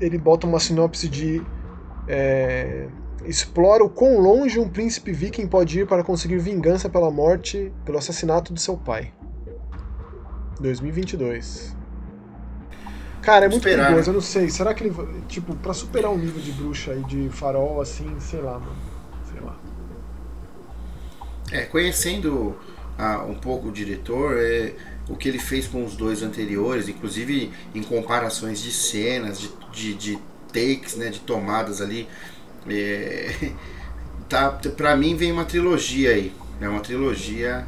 Ele 0.00 0.16
bota 0.18 0.46
uma 0.46 0.58
sinopse 0.58 1.08
de. 1.08 1.42
É, 2.06 2.88
explora 3.24 3.84
o 3.84 3.90
quão 3.90 4.18
longe 4.18 4.58
um 4.58 4.68
príncipe 4.68 5.12
viking 5.12 5.46
pode 5.46 5.80
ir 5.80 5.86
para 5.86 6.02
conseguir 6.02 6.38
vingança 6.38 6.88
pela 6.88 7.10
morte, 7.10 7.70
pelo 7.84 7.98
assassinato 7.98 8.54
de 8.54 8.62
seu 8.62 8.76
pai. 8.76 9.12
2022. 10.60 11.76
Cara, 13.20 13.44
é 13.44 13.48
muito 13.48 13.66
Esperar, 13.66 13.88
perigoso, 13.88 14.10
né? 14.10 14.10
eu 14.10 14.14
não 14.14 14.20
sei. 14.20 14.48
Será 14.48 14.72
que 14.72 14.84
ele. 14.84 14.94
Tipo, 15.28 15.54
pra 15.56 15.74
superar 15.74 16.10
um 16.10 16.16
nível 16.16 16.40
de 16.40 16.52
bruxa 16.52 16.94
e 16.94 17.04
de 17.04 17.28
farol, 17.28 17.80
assim, 17.80 18.08
sei 18.20 18.40
lá, 18.40 18.58
mano. 18.58 18.87
É, 21.50 21.62
conhecendo 21.62 22.56
ah, 22.98 23.24
um 23.26 23.34
pouco 23.34 23.68
o 23.68 23.72
diretor, 23.72 24.36
é, 24.36 24.74
o 25.08 25.16
que 25.16 25.28
ele 25.28 25.38
fez 25.38 25.66
com 25.66 25.84
os 25.84 25.96
dois 25.96 26.22
anteriores, 26.22 26.88
inclusive 26.88 27.52
em 27.74 27.82
comparações 27.82 28.60
de 28.60 28.70
cenas, 28.70 29.40
de, 29.40 29.50
de, 29.72 29.94
de 29.94 30.18
takes, 30.52 30.96
né, 30.96 31.08
de 31.08 31.20
tomadas 31.20 31.80
ali, 31.80 32.08
é, 32.68 33.52
tá, 34.28 34.50
pra 34.76 34.96
mim 34.96 35.16
vem 35.16 35.32
uma 35.32 35.44
trilogia 35.44 36.10
aí. 36.10 36.32
É 36.60 36.68
uma 36.68 36.80
trilogia. 36.80 37.66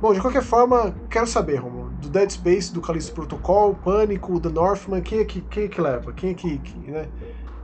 Bom, 0.00 0.12
de 0.12 0.20
qualquer 0.20 0.42
forma, 0.42 0.94
quero 1.08 1.26
saber, 1.26 1.56
Romulo, 1.56 1.90
do 2.02 2.08
Dead 2.08 2.28
Space, 2.28 2.72
do 2.72 2.80
Callisto 2.80 3.12
Protocol, 3.14 3.74
Pânico, 3.74 4.38
The 4.40 4.48
Northman, 4.48 5.00
quem 5.00 5.20
é 5.20 5.24
que, 5.24 5.40
quem 5.42 5.64
é 5.64 5.68
que 5.68 5.80
leva? 5.80 6.12
Quem 6.12 6.30
é 6.30 6.34
que, 6.34 6.58
que 6.58 6.90
né? 6.90 7.08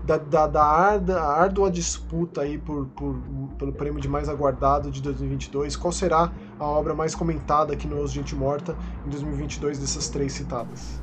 Da, 0.04 0.16
da, 0.16 0.46
da 0.46 0.64
arda, 0.64 1.22
árdua 1.22 1.70
disputa 1.70 2.42
aí 2.42 2.58
por, 2.58 2.86
por 2.86 3.14
pelo 3.58 3.72
prêmio 3.72 4.00
de 4.00 4.08
mais 4.08 4.28
aguardado 4.28 4.90
de 4.90 5.00
2022. 5.00 5.76
Qual 5.76 5.92
será 5.92 6.32
a 6.58 6.64
obra 6.64 6.94
mais 6.94 7.14
comentada 7.14 7.72
aqui 7.72 7.86
no 7.86 8.02
Os 8.02 8.10
Gente 8.10 8.34
Morta 8.34 8.76
em 9.06 9.10
2022 9.10 9.78
dessas 9.78 10.08
três 10.08 10.32
citadas? 10.32 11.00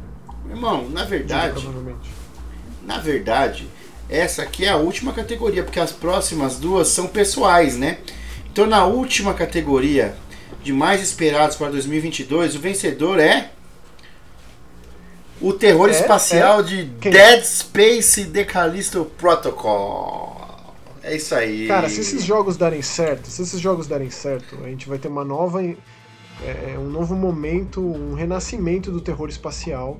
Irmão, 0.49 0.89
na 0.89 1.05
verdade, 1.05 1.67
na 2.85 2.97
verdade, 2.97 3.69
essa 4.09 4.41
aqui 4.41 4.65
é 4.65 4.69
a 4.69 4.77
última 4.77 5.13
categoria, 5.13 5.63
porque 5.63 5.79
as 5.79 5.91
próximas 5.91 6.57
duas 6.57 6.87
são 6.87 7.07
pessoais, 7.07 7.77
né? 7.77 7.99
Então, 8.51 8.65
na 8.65 8.85
última 8.85 9.33
categoria 9.33 10.15
de 10.63 10.73
mais 10.73 11.01
esperados 11.01 11.55
para 11.55 11.69
2022, 11.69 12.55
o 12.55 12.59
vencedor 12.59 13.19
é 13.19 13.51
o 15.41 15.53
terror 15.53 15.89
é, 15.89 15.91
espacial 15.91 16.59
é. 16.59 16.63
de 16.63 16.91
Quem? 16.99 17.11
Dead 17.11 17.43
Space 17.43 18.25
The 18.25 18.43
Callisto 18.43 19.05
Protocol. 19.17 20.37
É 21.01 21.15
isso 21.15 21.33
aí. 21.33 21.67
Cara, 21.67 21.89
se 21.89 22.01
esses 22.01 22.23
jogos 22.23 22.57
darem 22.57 22.81
certo, 22.81 23.27
se 23.27 23.41
esses 23.41 23.59
jogos 23.59 23.87
darem 23.87 24.09
certo, 24.09 24.57
a 24.63 24.67
gente 24.67 24.87
vai 24.87 24.97
ter 24.97 25.07
uma 25.07 25.23
nova. 25.23 25.63
É, 25.63 26.77
um 26.77 26.89
novo 26.89 27.15
momento, 27.15 27.81
um 27.81 28.13
renascimento 28.13 28.91
do 28.91 29.01
terror 29.01 29.29
espacial. 29.29 29.99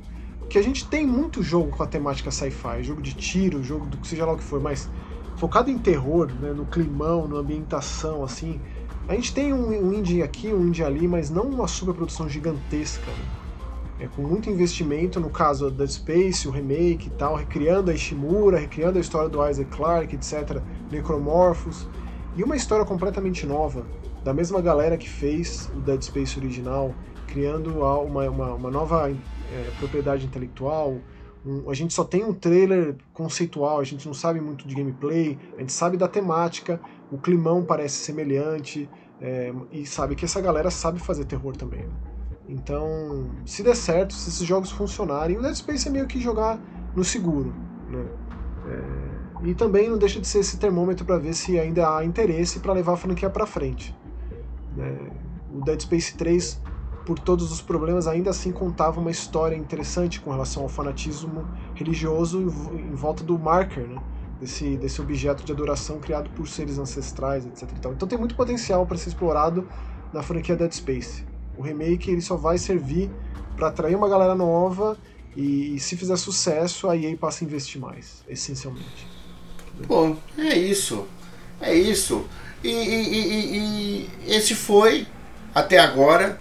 Que 0.50 0.58
a 0.58 0.64
gente 0.64 0.88
tem 0.88 1.06
muito 1.06 1.44
jogo 1.44 1.70
com 1.70 1.84
a 1.84 1.88
temática 1.88 2.32
sci-fi, 2.32 2.82
jogo 2.82 3.02
de 3.02 3.14
tiro, 3.14 3.64
jogo 3.64 3.86
do 3.86 3.98
que 3.98 4.08
seja 4.08 4.26
lá 4.26 4.34
o 4.34 4.38
que 4.38 4.44
for, 4.44 4.60
mas 4.60 4.90
focado 5.38 5.70
em 5.70 5.78
terror, 5.78 6.28
né, 6.42 6.52
no 6.54 6.66
climão, 6.66 7.28
na 7.28 7.38
ambientação, 7.38 8.24
assim. 8.24 8.60
A 9.08 9.14
gente 9.14 9.32
tem 9.32 9.54
um, 9.54 9.70
um 9.70 9.94
indie 9.94 10.24
aqui, 10.24 10.52
um 10.52 10.68
indie 10.68 10.84
ali, 10.84 11.08
mas 11.08 11.30
não 11.30 11.44
uma 11.44 11.68
superprodução 11.68 12.28
gigantesca. 12.28 13.06
Né? 13.06 13.49
É, 14.00 14.08
com 14.08 14.22
muito 14.22 14.50
investimento, 14.50 15.20
no 15.20 15.30
caso 15.30 15.70
da 15.70 15.86
Space, 15.86 16.48
o 16.48 16.52
remake 16.52 17.08
e 17.08 17.12
tal, 17.12 17.36
recriando 17.36 17.92
a 17.92 17.94
Ishimura, 17.94 18.58
recriando 18.58 18.98
a 18.98 19.02
história 19.02 19.28
do 19.28 19.46
Isaac 19.48 19.70
Clarke, 19.70 20.16
etc., 20.16 20.62
Necromorphos, 20.90 21.88
e 22.36 22.44
uma 22.44 22.56
história 22.56 22.86
completamente 22.86 23.46
nova, 23.46 23.86
da 24.24 24.34
mesma 24.34 24.62
galera 24.62 24.98
que 24.98 25.10
fez 25.10 25.70
o 25.76 25.82
Dead 25.82 26.02
Space 26.02 26.40
original, 26.40 26.96
criando 27.28 27.72
uma, 27.72 28.30
uma, 28.30 28.54
uma 28.54 28.72
nova 28.72 29.10
é, 29.10 29.72
propriedade 29.78 30.26
intelectual. 30.26 30.98
Um, 31.46 31.70
a 31.70 31.74
gente 31.74 31.94
só 31.94 32.04
tem 32.04 32.24
um 32.24 32.34
trailer 32.34 32.96
conceitual, 33.14 33.80
a 33.80 33.84
gente 33.84 34.06
não 34.06 34.14
sabe 34.14 34.40
muito 34.40 34.68
de 34.68 34.76
gameplay, 34.76 35.38
a 35.58 35.60
gente 35.60 35.74
sabe 35.74 35.98
da 35.98 36.08
temática, 36.08 36.80
o 37.12 37.18
climão 37.18 37.64
parece 37.64 37.96
semelhante, 37.98 38.90
é, 39.22 39.54
e 39.72 39.86
sabe 39.86 40.16
que 40.16 40.24
essa 40.24 40.40
galera 40.40 40.72
sabe 40.72 41.00
fazer 41.00 41.26
terror 41.26 41.56
também. 41.56 41.82
Né? 41.82 42.09
Então, 42.50 43.30
se 43.46 43.62
der 43.62 43.76
certo, 43.76 44.14
se 44.14 44.28
esses 44.28 44.46
jogos 44.46 44.72
funcionarem, 44.72 45.38
o 45.38 45.42
Dead 45.42 45.54
Space 45.54 45.88
é 45.88 45.92
meio 45.92 46.08
que 46.08 46.20
jogar 46.20 46.60
no 46.96 47.04
seguro. 47.04 47.54
Né? 47.88 48.04
É, 48.68 49.48
e 49.48 49.54
também 49.54 49.88
não 49.88 50.00
deixa 50.00 50.20
de 50.20 50.28
ser 50.28 50.40
esse 50.40 50.58
termômetro 50.58 51.06
para 51.06 51.20
ver 51.20 51.36
se 51.36 51.60
ainda 51.60 51.96
há 51.96 52.04
interesse 52.04 52.60
para 52.60 52.74
levar 52.74 52.94
a 52.94 52.98
franquia 52.98 53.30
para 53.30 53.46
frente. 53.46 53.96
Né? 54.76 55.12
O 55.54 55.62
Dead 55.62 55.80
Space 55.80 56.18
3, 56.18 56.60
por 57.06 57.20
todos 57.20 57.52
os 57.52 57.62
problemas, 57.62 58.08
ainda 58.08 58.32
assim 58.32 58.52
contava 58.52 59.00
uma 59.00 59.12
história 59.12 59.56
interessante 59.56 60.20
com 60.20 60.32
relação 60.32 60.64
ao 60.64 60.70
fanatismo 60.70 61.48
religioso 61.76 62.42
em 62.74 62.96
volta 62.96 63.24
do 63.24 63.38
marker, 63.38 63.88
né? 63.88 64.02
desse, 64.42 64.76
desse 64.76 65.00
objeto 65.00 65.46
de 65.46 65.52
adoração 65.52 66.00
criado 66.00 66.32
por 66.32 66.48
seres 66.48 66.80
ancestrais, 66.80 67.46
etc. 67.46 67.70
Então 67.78 68.08
tem 68.08 68.18
muito 68.18 68.34
potencial 68.34 68.88
para 68.88 68.98
ser 68.98 69.10
explorado 69.10 69.68
na 70.12 70.24
franquia 70.24 70.56
Dead 70.56 70.72
Space. 70.72 71.29
O 71.60 71.62
remake 71.62 72.10
ele 72.10 72.22
só 72.22 72.38
vai 72.38 72.58
servir 72.58 73.12
para 73.58 73.68
atrair 73.68 73.94
uma 73.94 74.08
galera 74.08 74.34
nova 74.34 74.98
e, 75.36 75.76
e, 75.76 75.80
se 75.80 75.98
fizer 75.98 76.16
sucesso, 76.16 76.90
a 76.90 76.96
EA 76.96 77.18
passa 77.18 77.44
a 77.44 77.46
investir 77.46 77.82
mais, 77.82 78.24
essencialmente. 78.30 79.06
Pô, 79.86 80.16
é 80.38 80.58
isso. 80.58 81.06
É 81.60 81.74
isso. 81.74 82.26
E, 82.64 82.70
e, 82.70 83.58
e 83.58 84.10
esse 84.26 84.56
foi, 84.56 85.06
até 85.54 85.80
agora, 85.80 86.40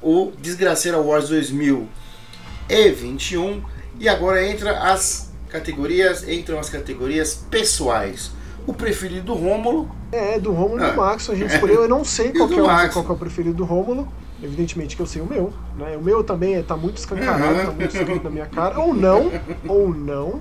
o 0.00 0.32
Desgraceira 0.40 0.98
Wars 0.98 1.28
2021. 1.28 3.62
E 3.98 4.08
agora 4.08 4.48
entra 4.48 4.78
as 4.78 5.30
categorias, 5.50 6.26
entram 6.26 6.58
as 6.58 6.70
categorias 6.70 7.34
pessoais 7.50 8.30
o 8.66 8.74
preferido 8.74 9.26
do 9.26 9.34
Rômulo. 9.34 9.90
É, 10.12 10.38
do 10.38 10.52
Rômulo 10.52 10.82
ah. 10.82 10.88
e 10.88 10.90
do 10.90 10.96
Max. 10.96 11.30
A 11.30 11.34
gente 11.34 11.52
escolheu, 11.54 11.82
eu 11.82 11.88
não 11.88 12.04
sei 12.04 12.32
qual, 12.32 12.50
é 12.50 12.86
o, 12.86 12.92
qual 12.92 13.06
é 13.06 13.12
o 13.12 13.16
preferido 13.16 13.54
do 13.54 13.64
Rômulo. 13.64 14.08
Evidentemente 14.42 14.96
que 14.96 15.02
eu 15.02 15.06
sei 15.06 15.20
o 15.20 15.26
meu. 15.26 15.52
Né? 15.76 15.96
O 15.96 16.02
meu 16.02 16.24
também 16.24 16.54
está 16.54 16.76
muito 16.76 16.96
escancarado, 16.96 17.58
está 17.58 17.72
muito 17.72 17.94
escrito 17.94 18.24
na 18.24 18.30
minha 18.30 18.46
cara. 18.46 18.78
Ou 18.80 18.94
não, 18.94 19.30
ou 19.68 19.92
não. 19.92 20.40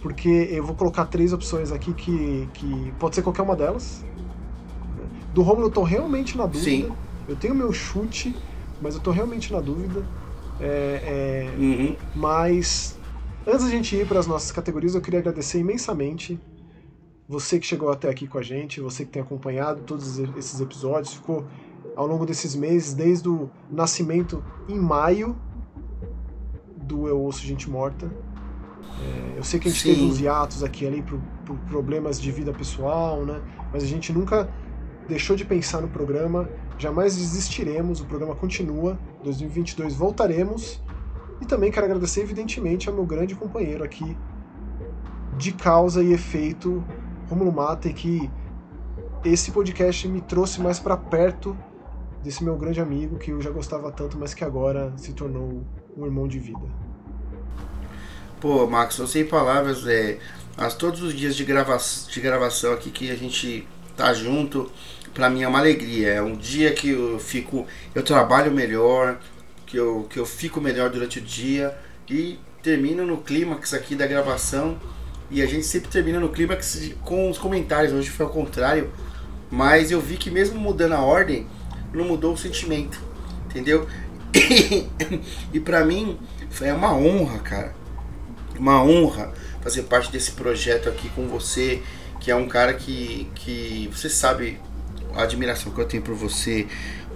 Porque 0.00 0.48
eu 0.50 0.64
vou 0.64 0.74
colocar 0.74 1.06
três 1.06 1.32
opções 1.32 1.72
aqui 1.72 1.92
que, 1.92 2.48
que 2.54 2.92
pode 2.98 3.14
ser 3.14 3.22
qualquer 3.22 3.42
uma 3.42 3.56
delas. 3.56 4.04
Do 5.32 5.42
Rômulo 5.42 5.66
eu 5.66 5.70
tô 5.70 5.82
realmente 5.82 6.36
na 6.36 6.46
dúvida. 6.46 6.64
Sim. 6.64 6.92
Eu 7.28 7.36
tenho 7.36 7.54
meu 7.54 7.72
chute, 7.72 8.34
mas 8.80 8.94
eu 8.94 9.00
tô 9.00 9.10
realmente 9.10 9.52
na 9.52 9.60
dúvida. 9.60 10.04
É, 10.60 11.48
é, 11.56 11.58
uhum. 11.58 11.96
Mas 12.14 12.96
antes 13.46 13.64
da 13.64 13.70
gente 13.70 13.96
ir 13.96 14.06
para 14.06 14.20
as 14.20 14.26
nossas 14.26 14.52
categorias, 14.52 14.94
eu 14.94 15.00
queria 15.00 15.20
agradecer 15.20 15.58
imensamente 15.58 16.38
você 17.28 17.58
que 17.58 17.66
chegou 17.66 17.90
até 17.90 18.08
aqui 18.08 18.26
com 18.26 18.38
a 18.38 18.42
gente, 18.42 18.80
você 18.80 19.04
que 19.04 19.10
tem 19.10 19.22
acompanhado 19.22 19.82
todos 19.82 20.18
esses 20.18 20.60
episódios, 20.60 21.14
ficou 21.14 21.44
ao 21.94 22.06
longo 22.06 22.26
desses 22.26 22.54
meses, 22.54 22.94
desde 22.94 23.28
o 23.28 23.50
nascimento 23.70 24.42
em 24.68 24.78
maio 24.78 25.36
do 26.76 27.08
Eu 27.08 27.20
Ouço 27.20 27.44
Gente 27.44 27.70
Morta. 27.70 28.10
É, 29.00 29.38
eu 29.38 29.44
sei 29.44 29.58
que 29.58 29.68
a 29.68 29.70
gente 29.70 29.82
Sim. 29.82 29.94
teve 29.94 30.04
uns 30.04 30.20
hiatos 30.20 30.62
aqui 30.62 30.86
ali 30.86 31.02
por, 31.02 31.18
por, 31.44 31.56
problemas 31.68 32.20
de 32.20 32.30
vida 32.30 32.52
pessoal, 32.52 33.24
né? 33.24 33.40
Mas 33.72 33.82
a 33.82 33.86
gente 33.86 34.12
nunca 34.12 34.48
deixou 35.08 35.34
de 35.34 35.44
pensar 35.44 35.80
no 35.80 35.88
programa, 35.88 36.48
jamais 36.78 37.16
desistiremos, 37.16 38.00
o 38.00 38.04
programa 38.04 38.34
continua. 38.34 38.98
2022 39.24 39.94
voltaremos. 39.94 40.82
E 41.40 41.46
também 41.46 41.70
quero 41.72 41.86
agradecer, 41.86 42.20
evidentemente, 42.20 42.88
ao 42.88 42.94
meu 42.94 43.04
grande 43.04 43.34
companheiro 43.34 43.82
aqui 43.82 44.16
de 45.36 45.52
causa 45.52 46.02
e 46.02 46.12
efeito 46.12 46.84
Romulo 47.32 47.50
Mata 47.50 47.88
e 47.88 47.94
que 47.94 48.30
esse 49.24 49.50
podcast 49.50 50.06
me 50.06 50.20
trouxe 50.20 50.60
mais 50.60 50.78
para 50.78 50.98
perto 50.98 51.56
desse 52.22 52.44
meu 52.44 52.56
grande 52.56 52.78
amigo 52.78 53.18
que 53.18 53.30
eu 53.30 53.40
já 53.40 53.50
gostava 53.50 53.90
tanto, 53.90 54.18
mas 54.18 54.34
que 54.34 54.44
agora 54.44 54.92
se 54.98 55.14
tornou 55.14 55.64
um 55.96 56.04
irmão 56.04 56.28
de 56.28 56.38
vida. 56.38 56.60
Pô, 58.38 58.66
Max, 58.66 58.98
eu 58.98 59.06
sei 59.06 59.24
palavras, 59.24 59.86
é, 59.86 60.18
as, 60.58 60.74
todos 60.74 61.02
os 61.02 61.14
dias 61.14 61.34
de, 61.34 61.44
grava 61.44 61.78
de 62.08 62.20
gravação 62.20 62.74
aqui 62.74 62.90
que 62.90 63.10
a 63.10 63.16
gente 63.16 63.66
tá 63.96 64.12
junto, 64.12 64.70
para 65.14 65.30
mim 65.30 65.42
é 65.42 65.48
uma 65.48 65.58
alegria. 65.58 66.10
É 66.10 66.22
um 66.22 66.36
dia 66.36 66.72
que 66.74 66.90
eu 66.90 67.18
fico, 67.18 67.66
eu 67.94 68.02
trabalho 68.02 68.52
melhor, 68.52 69.18
que 69.64 69.78
eu, 69.78 70.06
que 70.10 70.18
eu 70.18 70.26
fico 70.26 70.60
melhor 70.60 70.90
durante 70.90 71.18
o 71.18 71.22
dia 71.22 71.74
e 72.10 72.38
termino 72.62 73.06
no 73.06 73.18
clímax 73.18 73.72
aqui 73.72 73.96
da 73.96 74.06
gravação 74.06 74.78
e 75.32 75.40
a 75.40 75.46
gente 75.46 75.64
sempre 75.64 75.88
termina 75.88 76.20
no 76.20 76.28
clímax 76.28 76.92
com 77.02 77.30
os 77.30 77.38
comentários. 77.38 77.92
Hoje 77.92 78.10
foi 78.10 78.26
ao 78.26 78.30
contrário. 78.30 78.90
Mas 79.50 79.90
eu 79.90 80.00
vi 80.00 80.18
que 80.18 80.30
mesmo 80.30 80.60
mudando 80.60 80.92
a 80.92 81.00
ordem, 81.00 81.46
não 81.92 82.04
mudou 82.04 82.34
o 82.34 82.36
sentimento. 82.36 83.00
Entendeu? 83.46 83.88
E, 85.52 85.60
para 85.60 85.84
mim 85.84 86.18
é 86.60 86.72
uma 86.72 86.94
honra, 86.94 87.38
cara. 87.38 87.74
Uma 88.58 88.82
honra 88.82 89.32
fazer 89.62 89.82
parte 89.82 90.10
desse 90.10 90.32
projeto 90.32 90.88
aqui 90.88 91.08
com 91.10 91.28
você, 91.28 91.82
que 92.20 92.30
é 92.30 92.36
um 92.36 92.48
cara 92.48 92.74
que, 92.74 93.30
que 93.34 93.90
você 93.92 94.08
sabe 94.08 94.58
a 95.14 95.22
admiração 95.22 95.72
que 95.72 95.80
eu 95.80 95.84
tenho 95.84 96.02
por 96.02 96.14
você 96.14 96.66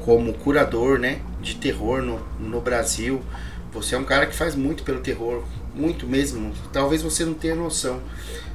como 0.05 0.33
curador, 0.35 0.99
né, 0.99 1.21
de 1.41 1.57
terror 1.57 2.03
no, 2.03 2.21
no 2.39 2.61
Brasil. 2.61 3.23
Você 3.73 3.95
é 3.95 3.99
um 3.99 4.05
cara 4.05 4.27
que 4.27 4.35
faz 4.35 4.55
muito 4.55 4.83
pelo 4.83 5.01
terror, 5.01 5.43
muito 5.77 6.07
mesmo. 6.07 6.53
Talvez 6.73 7.03
você 7.03 7.25
não 7.25 7.35
tenha 7.35 7.55
noção 7.55 8.01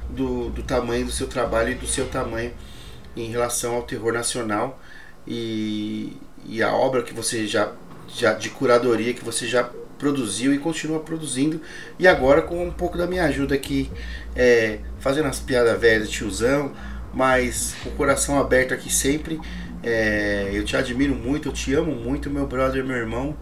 do, 0.10 0.50
do 0.50 0.64
tamanho 0.64 1.06
do 1.06 1.12
seu 1.12 1.28
trabalho 1.28 1.72
e 1.72 1.76
do 1.76 1.88
seu 1.88 2.08
tamanho 2.08 2.52
em 3.16 3.30
relação 3.30 3.76
ao 3.76 3.84
terror 3.84 4.14
nacional 4.14 4.80
e, 5.28 6.18
e 6.46 6.62
a 6.64 6.74
obra 6.74 7.04
que 7.04 7.14
você 7.14 7.46
já, 7.48 7.72
já 8.08 8.34
de 8.34 8.50
curadoria 8.50 9.14
que 9.14 9.24
você 9.24 9.48
já 9.48 9.70
produziu 9.98 10.54
e 10.54 10.58
continua 10.58 11.00
produzindo 11.00 11.62
e 12.00 12.08
agora 12.08 12.42
com 12.42 12.66
um 12.66 12.72
pouco 12.72 12.98
da 12.98 13.06
minha 13.06 13.26
ajuda 13.26 13.54
aqui 13.54 13.92
é, 14.36 14.80
fazendo 15.00 15.28
as 15.28 15.40
piadas 15.40 15.80
velhas 15.80 16.10
tiozão 16.10 16.74
mas 17.14 17.76
com 17.84 17.90
o 17.90 17.94
coração 17.94 18.40
aberto 18.40 18.74
aqui 18.74 18.92
sempre 18.92 19.40
é, 19.84 20.50
eu 20.54 20.64
te 20.64 20.76
admiro 20.76 21.14
muito 21.14 21.50
eu 21.50 21.54
te 21.54 21.74
amo 21.74 21.94
muito 21.94 22.30
meu 22.30 22.48
brother 22.48 22.84
meu 22.84 22.96
irmão 22.96 23.36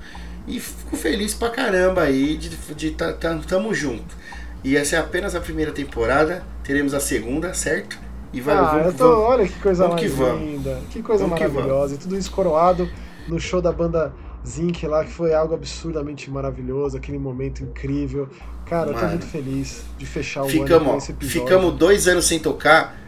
e 0.50 0.60
fico 0.60 0.98
feliz 0.98 1.34
pra 1.34 1.50
caramba 1.50 2.02
aí 2.02 2.36
de, 2.36 2.50
de 2.50 2.92
tá, 2.92 3.14
tá, 3.14 3.40
tamo 3.48 3.74
junto. 3.74 4.18
E 4.64 4.76
essa 4.76 4.98
é 4.98 5.00
apenas 5.00 5.36
a 5.36 5.40
primeira 5.40 5.72
temporada, 5.72 6.44
teremos 6.64 6.94
a 6.94 7.00
segunda, 7.00 7.54
certo? 7.54 7.98
E 8.34 8.42
vai, 8.42 8.58
ah, 8.58 8.64
vamos, 8.64 8.86
eu 8.88 8.94
tô, 8.94 9.10
vamos, 9.10 9.30
olha 9.30 9.48
que 9.48 9.60
coisa 9.60 9.88
mais 9.88 10.02
que 10.02 10.08
linda, 10.08 10.82
que 10.90 11.02
coisa 11.02 11.24
vamos 11.24 11.40
maravilhosa. 11.40 11.96
Que 11.96 12.02
e 12.02 12.04
tudo 12.04 12.18
isso 12.18 12.32
coroado 12.32 12.90
no 13.28 13.40
show 13.40 13.62
da 13.62 13.72
banda 13.72 14.14
Zinc 14.46 14.86
lá, 14.86 15.06
que 15.06 15.12
foi 15.12 15.34
algo 15.34 15.54
absurdamente 15.54 16.30
maravilhoso, 16.30 16.98
aquele 16.98 17.18
momento 17.18 17.64
incrível. 17.64 18.28
Cara, 18.66 18.88
Mano, 18.88 18.98
eu 18.98 19.02
tô 19.02 19.08
muito 19.08 19.26
feliz 19.28 19.84
de 19.98 20.06
fechar 20.06 20.44
o 20.44 20.50
ficamos, 20.50 20.72
ano 20.72 20.92
com 20.92 20.98
esse 20.98 21.12
episódio. 21.12 21.42
Ficamos 21.42 21.74
dois 21.76 22.08
anos 22.08 22.26
sem 22.26 22.40
tocar 22.40 23.00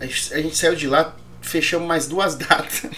a 0.00 0.06
gente, 0.06 0.34
a 0.34 0.40
gente 0.40 0.56
saiu 0.56 0.74
de 0.74 0.88
lá, 0.88 1.14
fechamos 1.42 1.86
mais 1.86 2.08
duas 2.08 2.34
datas. 2.36 2.90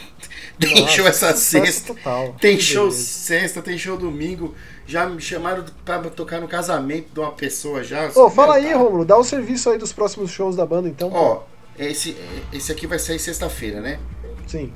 Tem 0.62 0.80
Nossa, 0.82 0.92
show 0.96 1.06
essa 1.06 1.36
sexta. 1.36 1.94
total. 1.94 2.36
Tem 2.40 2.56
Que 2.56 2.62
show 2.62 2.84
beleza. 2.88 3.02
sexta, 3.04 3.62
tem 3.62 3.76
show 3.76 3.96
domingo. 3.96 4.54
Já 4.86 5.06
me 5.06 5.20
chamaram 5.20 5.64
pra 5.84 5.98
tocar 6.10 6.40
no 6.40 6.48
casamento 6.48 7.12
de 7.12 7.20
uma 7.20 7.32
pessoa 7.32 7.82
já. 7.82 8.10
Ô, 8.14 8.30
fala 8.30 8.56
aí, 8.56 8.70
Tá. 8.72 8.76
Romulo, 8.78 9.04
dá 9.04 9.16
o 9.16 9.24
serviço 9.24 9.70
aí 9.70 9.78
dos 9.78 9.92
próximos 9.92 10.30
shows 10.30 10.56
da 10.56 10.64
banda, 10.66 10.88
então. 10.88 11.10
Ó, 11.12 11.42
esse, 11.78 12.16
esse 12.52 12.70
aqui 12.72 12.86
vai 12.86 12.98
sair 12.98 13.18
sexta-feira, 13.18 13.80
né? 13.80 13.98
Sim. 14.46 14.72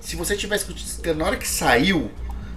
Se 0.00 0.16
você 0.16 0.36
tiver 0.36 0.56
escutando 0.56 1.18
na 1.18 1.24
hora 1.26 1.36
que 1.36 1.46
saiu, 1.48 2.10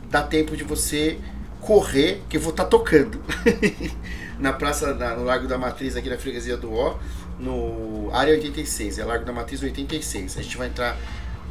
dá 0.09 0.21
tempo 0.21 0.55
de 0.55 0.63
você 0.63 1.17
correr, 1.61 2.21
que 2.29 2.37
eu 2.37 2.41
vou 2.41 2.51
estar 2.51 2.65
tocando. 2.65 3.21
na 4.39 4.53
praça, 4.53 4.93
na- 4.93 5.15
no 5.15 5.23
Largo 5.23 5.47
da 5.47 5.57
Matriz, 5.57 5.95
aqui 5.95 6.09
na 6.09 6.17
freguesia 6.17 6.57
do 6.57 6.73
Ó, 6.73 6.95
no 7.39 8.09
área 8.13 8.33
86, 8.33 8.99
é 8.99 9.03
Largo 9.05 9.25
da 9.25 9.33
Matriz 9.33 9.61
86. 9.61 10.37
A 10.37 10.41
gente 10.41 10.57
vai 10.57 10.67
entrar 10.67 10.97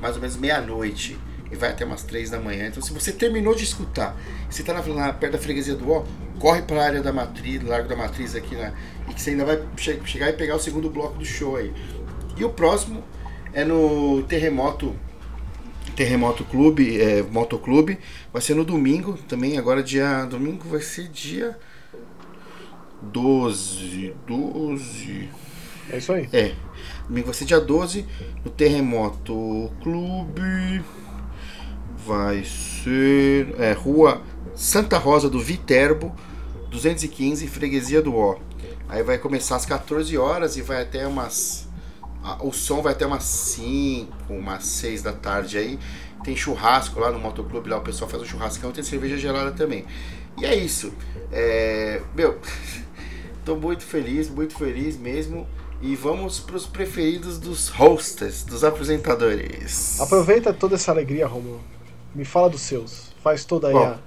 mais 0.01 0.15
ou 0.17 0.21
menos 0.23 0.37
meia-noite 0.37 1.19
e 1.51 1.57
vai 1.57 1.71
até 1.71 1.85
umas 1.85 2.03
3 2.03 2.31
da 2.31 2.39
manhã. 2.39 2.69
Então, 2.69 2.83
se 2.83 2.93
você 2.93 3.13
terminou 3.13 3.55
de 3.55 3.65
escutar, 3.65 4.17
você 4.49 4.63
tá 4.63 4.73
na, 4.73 4.83
na- 4.95 5.13
perto 5.13 5.33
da 5.33 5.39
freguesia 5.39 5.75
do 5.75 5.91
Ó, 5.91 6.05
corre 6.39 6.63
para 6.63 6.81
a 6.81 6.85
área 6.85 7.03
da 7.03 7.13
Matriz, 7.13 7.63
Largo 7.63 7.89
da 7.89 7.97
Matriz 7.97 8.35
aqui 8.37 8.55
na, 8.55 8.73
e 9.09 9.15
que 9.15 9.21
você 9.21 9.31
ainda 9.31 9.45
vai 9.45 9.61
che- 9.77 10.01
chegar 10.05 10.29
e 10.29 10.33
pegar 10.35 10.57
o 10.57 10.61
segundo 10.61 10.89
bloco 10.89 11.19
do 11.19 11.25
show 11.25 11.57
aí. 11.57 11.73
E 12.37 12.45
o 12.45 12.51
próximo 12.51 13.03
é 13.53 13.65
no 13.65 14.23
Terremoto 14.25 14.95
Terremoto 15.97 16.45
Clube, 16.45 17.01
é, 17.03 17.21
Motoclube, 17.23 17.99
vai 18.33 18.41
ser 18.41 18.55
no 18.55 18.65
domingo, 18.65 19.19
também 19.29 19.59
agora 19.59 19.83
dia. 19.83 20.25
Domingo 20.25 20.67
vai 20.69 20.81
ser 20.81 21.09
dia 21.09 21.59
12. 23.03 24.15
12. 24.27 25.29
É 25.91 25.99
isso 25.99 26.13
aí. 26.13 26.29
É. 26.33 26.55
Domingo 27.11 27.27
vai 27.27 27.35
ser 27.35 27.45
dia 27.45 27.61
12 27.61 28.07
no 28.45 28.51
Terremoto 28.53 29.73
Clube. 29.83 30.81
Vai 32.07 32.45
ser. 32.45 33.53
É, 33.59 33.73
Rua 33.73 34.23
Santa 34.55 34.97
Rosa 34.97 35.29
do 35.29 35.41
Viterbo, 35.41 36.15
215, 36.71 37.49
Freguesia 37.49 38.01
do 38.01 38.15
Ó. 38.15 38.39
Aí 38.89 39.03
vai 39.03 39.19
começar 39.19 39.57
às 39.57 39.67
14 39.67 40.17
horas 40.17 40.57
e 40.57 40.63
vai 40.63 40.83
até 40.83 41.05
umas. 41.05 41.69
O 42.43 42.53
som 42.53 42.81
vai 42.81 42.93
até 42.93 43.05
umas 43.05 43.25
5, 43.25 44.33
umas 44.33 44.65
6 44.67 45.03
da 45.03 45.13
tarde 45.13 45.59
aí. 45.59 45.81
Tem 46.23 46.37
churrasco 46.37 47.01
lá 47.01 47.11
no 47.11 47.19
motoclube, 47.19 47.69
lá 47.69 47.79
o 47.79 47.83
pessoal 47.83 48.09
faz 48.09 48.23
um 48.23 48.27
churrascão, 48.27 48.71
tem 48.71 48.85
cerveja 48.85 49.19
gelada 49.19 49.51
também. 49.51 49.85
E 50.39 50.45
é 50.45 50.55
isso. 50.55 50.93
É, 51.33 52.03
meu, 52.15 52.39
tô 53.45 53.57
muito 53.57 53.83
feliz, 53.83 54.31
muito 54.31 54.55
feliz 54.57 54.97
mesmo. 54.97 55.49
E 55.83 55.97
vamos 55.97 56.39
pros 56.39 56.67
preferidos 56.67 57.39
dos 57.39 57.69
hosts, 57.69 58.45
dos 58.45 58.63
apresentadores. 58.65 59.99
Aproveita 60.01 60.53
toda 60.53 60.75
essa 60.75 60.91
alegria, 60.91 61.27
Romulo. 61.27 61.61
Me 62.15 62.25
fala 62.25 62.51
dos 62.51 62.61
seus. 62.61 63.13
Faz 63.23 63.45
toda 63.45 63.69
aí 63.69 63.73
Bom, 63.73 63.85
a- 63.85 63.99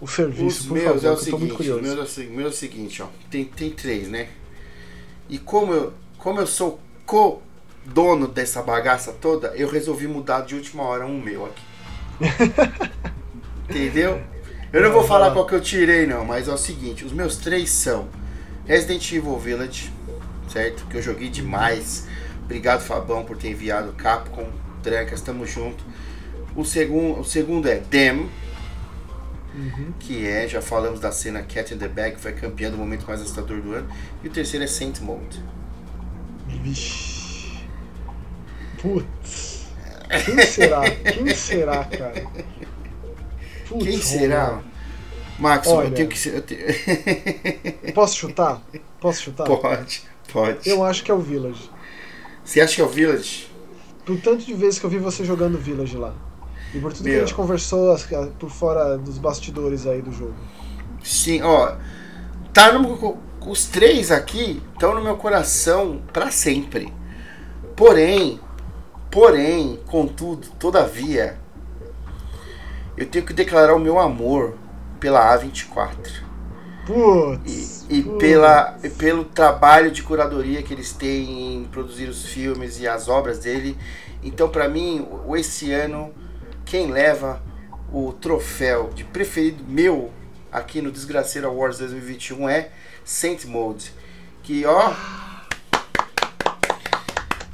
o 0.00 0.08
serviço, 0.08 0.60
Os 0.60 0.66
por 0.66 0.74
meus 0.74 0.84
favor, 0.86 1.04
é 1.04 1.08
o 1.08 1.12
muito 1.12 1.24
seguinte, 1.24 1.50
os 1.50 1.56
curioso. 1.56 1.82
meus 1.82 1.98
é 1.98 2.02
o, 2.02 2.06
se- 2.06 2.24
meu 2.24 2.46
é 2.46 2.48
o 2.48 2.52
seguinte, 2.52 3.02
ó. 3.02 3.06
Tem, 3.30 3.44
tem 3.44 3.70
três, 3.70 4.08
né? 4.08 4.28
E 5.28 5.38
como 5.38 5.72
eu, 5.74 5.92
como 6.16 6.40
eu 6.40 6.46
sou 6.46 6.80
co-dono 7.04 8.26
dessa 8.26 8.62
bagaça 8.62 9.12
toda, 9.12 9.48
eu 9.56 9.68
resolvi 9.68 10.06
mudar 10.08 10.40
de 10.40 10.54
última 10.54 10.84
hora 10.84 11.06
um 11.06 11.20
meu 11.20 11.44
aqui. 11.44 11.62
Entendeu? 13.68 14.22
Eu 14.72 14.82
não 14.82 14.92
vou 14.92 15.04
falar 15.04 15.32
qual 15.32 15.46
que 15.46 15.54
eu 15.54 15.60
tirei, 15.60 16.06
não, 16.06 16.24
mas 16.24 16.48
é 16.48 16.52
o 16.52 16.56
seguinte, 16.56 17.04
os 17.04 17.12
meus 17.12 17.36
três 17.36 17.70
são 17.70 18.08
Resident 18.66 19.10
Evil 19.12 19.36
Village, 19.38 19.92
certo? 20.50 20.86
Que 20.86 20.96
eu 20.98 21.02
joguei 21.02 21.28
demais. 21.28 22.06
Obrigado, 22.44 22.80
Fabão, 22.82 23.24
por 23.24 23.36
ter 23.36 23.50
enviado 23.50 23.92
Capcom, 23.92 24.48
Trancas, 24.82 25.20
tamo 25.20 25.46
junto. 25.46 25.84
O, 26.56 26.64
segun, 26.64 27.18
o 27.20 27.24
segundo 27.24 27.68
é 27.68 27.76
Dem, 27.76 28.28
Uhum. 29.52 29.92
que 29.98 30.26
é, 30.26 30.46
já 30.46 30.62
falamos 30.62 31.00
da 31.00 31.10
cena 31.10 31.42
Cat 31.42 31.74
in 31.74 31.78
the 31.78 31.88
Bag, 31.88 32.14
que 32.16 32.20
foi 32.22 32.32
campeã 32.32 32.70
do 32.70 32.76
momento 32.76 33.04
mais 33.06 33.20
assustador 33.20 33.60
do 33.60 33.72
ano. 33.74 33.88
E 34.22 34.28
o 34.28 34.30
terceiro 34.30 34.64
é 34.64 34.66
Saint 34.68 35.00
Mode. 35.00 35.42
Vixe. 36.46 37.58
Putz. 38.80 39.66
Quem 40.24 40.38
será? 40.46 40.82
Quem 40.90 41.34
será, 41.34 41.84
cara? 41.84 42.24
Putz, 43.68 43.84
Quem 43.84 43.98
será? 44.00 44.60
Max, 45.38 45.68
Olha. 45.68 45.88
eu 45.88 45.94
tenho 45.94 46.08
que 46.08 46.18
ser. 46.18 46.34
eu 46.34 46.42
tenho- 46.42 47.92
Posso 47.94 48.16
chutar? 48.16 48.62
Posso 49.00 49.22
chutar? 49.22 49.46
pode, 49.46 50.02
pode. 50.30 50.68
Eu 50.68 50.84
acho 50.84 51.04
que 51.04 51.10
é 51.10 51.14
o 51.14 51.20
Village. 51.20 51.70
Você 52.44 52.60
acha 52.60 52.74
que 52.74 52.80
é 52.80 52.84
o 52.84 52.88
Village? 52.88 53.48
Por 54.04 54.20
tanto 54.20 54.44
de 54.44 54.54
vezes 54.54 54.78
que 54.78 54.86
eu 54.86 54.90
vi 54.90 54.98
você 54.98 55.24
jogando 55.24 55.58
Village 55.58 55.96
lá. 55.96 56.14
E 56.74 56.78
por 56.78 56.92
tudo 56.92 57.04
que 57.04 57.10
Meu. 57.10 57.22
a 57.22 57.26
gente 57.26 57.34
conversou 57.34 57.96
por 58.38 58.50
fora 58.50 58.96
dos 58.96 59.18
bastidores 59.18 59.86
aí 59.86 60.00
do 60.00 60.12
jogo. 60.12 60.34
Sim, 61.02 61.42
ó. 61.42 61.76
Tá 62.52 62.72
no, 62.72 63.18
os 63.46 63.66
três 63.66 64.10
aqui 64.10 64.62
estão 64.72 64.94
no 64.94 65.02
meu 65.02 65.16
coração 65.16 66.02
pra 66.12 66.30
sempre. 66.30 66.92
Porém, 67.76 68.40
porém, 69.10 69.80
contudo, 69.86 70.48
todavia, 70.58 71.38
eu 72.96 73.06
tenho 73.06 73.24
que 73.24 73.32
declarar 73.32 73.74
o 73.74 73.78
meu 73.78 73.98
amor 73.98 74.56
pela 74.98 75.36
A24. 75.36 76.29
Putz. 76.92 77.86
E, 77.88 77.98
e 77.98 78.02
putz. 78.02 78.18
pela, 78.18 78.78
e 78.82 78.88
pelo 78.90 79.24
trabalho 79.24 79.90
de 79.90 80.02
curadoria 80.02 80.62
que 80.62 80.72
eles 80.74 80.92
têm 80.92 81.54
em 81.56 81.64
produzir 81.64 82.08
os 82.08 82.26
filmes 82.26 82.80
e 82.80 82.88
as 82.88 83.08
obras 83.08 83.38
dele. 83.38 83.76
Então, 84.22 84.48
pra 84.48 84.68
mim, 84.68 85.06
o- 85.26 85.36
esse 85.36 85.72
ano, 85.72 86.12
quem 86.64 86.90
leva 86.90 87.42
o 87.92 88.12
troféu 88.12 88.90
de 88.94 89.04
preferido 89.04 89.64
meu 89.66 90.10
aqui 90.52 90.80
no 90.82 90.90
Desgraceiro 90.90 91.46
Awards 91.48 91.78
2021 91.78 92.48
é 92.48 92.70
Saint 93.04 93.44
Mode. 93.44 93.92
Que, 94.42 94.64
ó. 94.66 94.92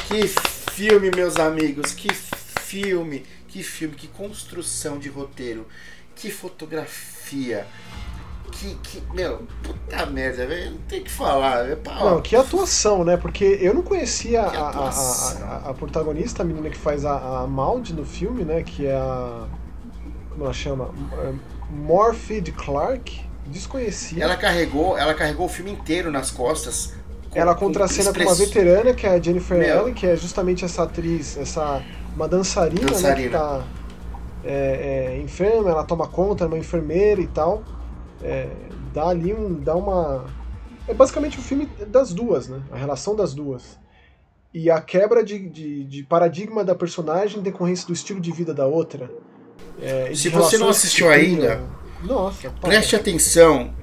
Que 0.08 0.26
filme, 0.72 1.10
meus 1.14 1.36
amigos. 1.36 1.92
Que 1.92 2.12
filme. 2.12 3.24
Que 3.48 3.62
filme. 3.62 3.94
Que 3.94 4.08
construção 4.08 4.98
de 4.98 5.08
roteiro. 5.08 5.66
Que 6.14 6.30
fotografia. 6.30 7.66
Que, 8.50 8.74
que 8.76 9.02
meu, 9.14 9.42
puta 9.62 10.06
merda, 10.06 10.46
velho. 10.46 10.72
Não 10.72 10.78
tem 10.88 11.00
o 11.00 11.04
que 11.04 11.10
falar. 11.10 11.68
É 11.68 11.76
pra, 11.76 11.94
Não, 11.94 12.20
que 12.20 12.34
atuação, 12.36 13.04
né? 13.04 13.16
Porque 13.16 13.58
eu 13.60 13.74
não 13.74 13.82
conhecia 13.82 14.42
a, 14.42 14.48
a, 14.48 14.88
a, 14.88 15.70
a- 15.70 15.74
protagonista, 15.74 16.42
a 16.42 16.46
menina 16.46 16.70
que 16.70 16.78
faz 16.78 17.04
a, 17.04 17.40
a 17.42 17.46
Maud 17.46 17.92
no 17.94 18.04
filme, 18.04 18.44
né? 18.44 18.62
Que 18.62 18.86
é 18.86 18.94
a. 18.94 19.44
Como 20.30 20.44
ela 20.44 20.52
chama? 20.54 20.90
Morphy 21.70 22.40
Clark. 22.52 23.24
Desconhecia. 23.46 24.24
Ela 24.24 24.36
carregou, 24.36 24.98
ela 24.98 25.14
carregou 25.14 25.46
o 25.46 25.48
filme 25.48 25.70
inteiro 25.70 26.10
nas 26.10 26.30
costas. 26.30 26.92
com- 27.30 27.38
Ela 27.38 27.54
com 27.54 27.66
contracena 27.66 28.12
com 28.12 28.18
uma 28.20 28.32
express- 28.32 28.48
veterana, 28.54 28.92
que 28.94 29.06
é 29.06 29.10
a 29.10 29.20
Jennifer 29.20 29.56
Meu. 29.58 29.78
Allen, 29.80 29.94
que 29.94 30.06
é 30.06 30.16
justamente 30.16 30.64
essa 30.64 30.82
atriz, 30.82 31.36
essa 31.36 31.80
uma 32.14 32.26
dançarina, 32.26 32.80
né, 32.80 32.86
que 32.88 32.92
Dançarina. 32.94 33.38
tá 33.38 33.64
é, 34.44 35.14
é, 35.16 35.20
enferma, 35.22 35.70
ela 35.70 35.84
toma 35.84 36.06
conta, 36.08 36.44
é 36.44 36.46
uma 36.46 36.58
enfermeira 36.58 37.20
e 37.20 37.26
tal. 37.26 37.62
É, 38.22 38.48
dá 38.92 39.08
ali 39.08 39.32
um. 39.34 39.54
dá 39.60 39.74
uma. 39.74 40.24
É 40.88 40.94
basicamente 40.94 41.38
o 41.38 41.42
filme 41.42 41.66
das 41.88 42.12
duas, 42.12 42.48
né? 42.48 42.62
A 42.70 42.76
relação 42.76 43.14
das 43.16 43.34
duas. 43.34 43.78
E 44.54 44.70
a 44.70 44.80
quebra 44.80 45.22
de, 45.22 45.48
de, 45.50 45.84
de 45.84 46.02
paradigma 46.04 46.64
da 46.64 46.74
personagem 46.74 47.40
em 47.40 47.42
decorrência 47.42 47.86
do 47.86 47.92
estilo 47.92 48.20
de 48.20 48.32
vida 48.32 48.54
da 48.54 48.66
outra. 48.66 49.10
É, 49.80 50.14
Se 50.14 50.28
você 50.30 50.56
não 50.56 50.68
assistiu 50.70 51.10
ainda, 51.10 51.62
Nossa. 52.02 52.50
Preste 52.62 52.96
atenção. 52.96 53.74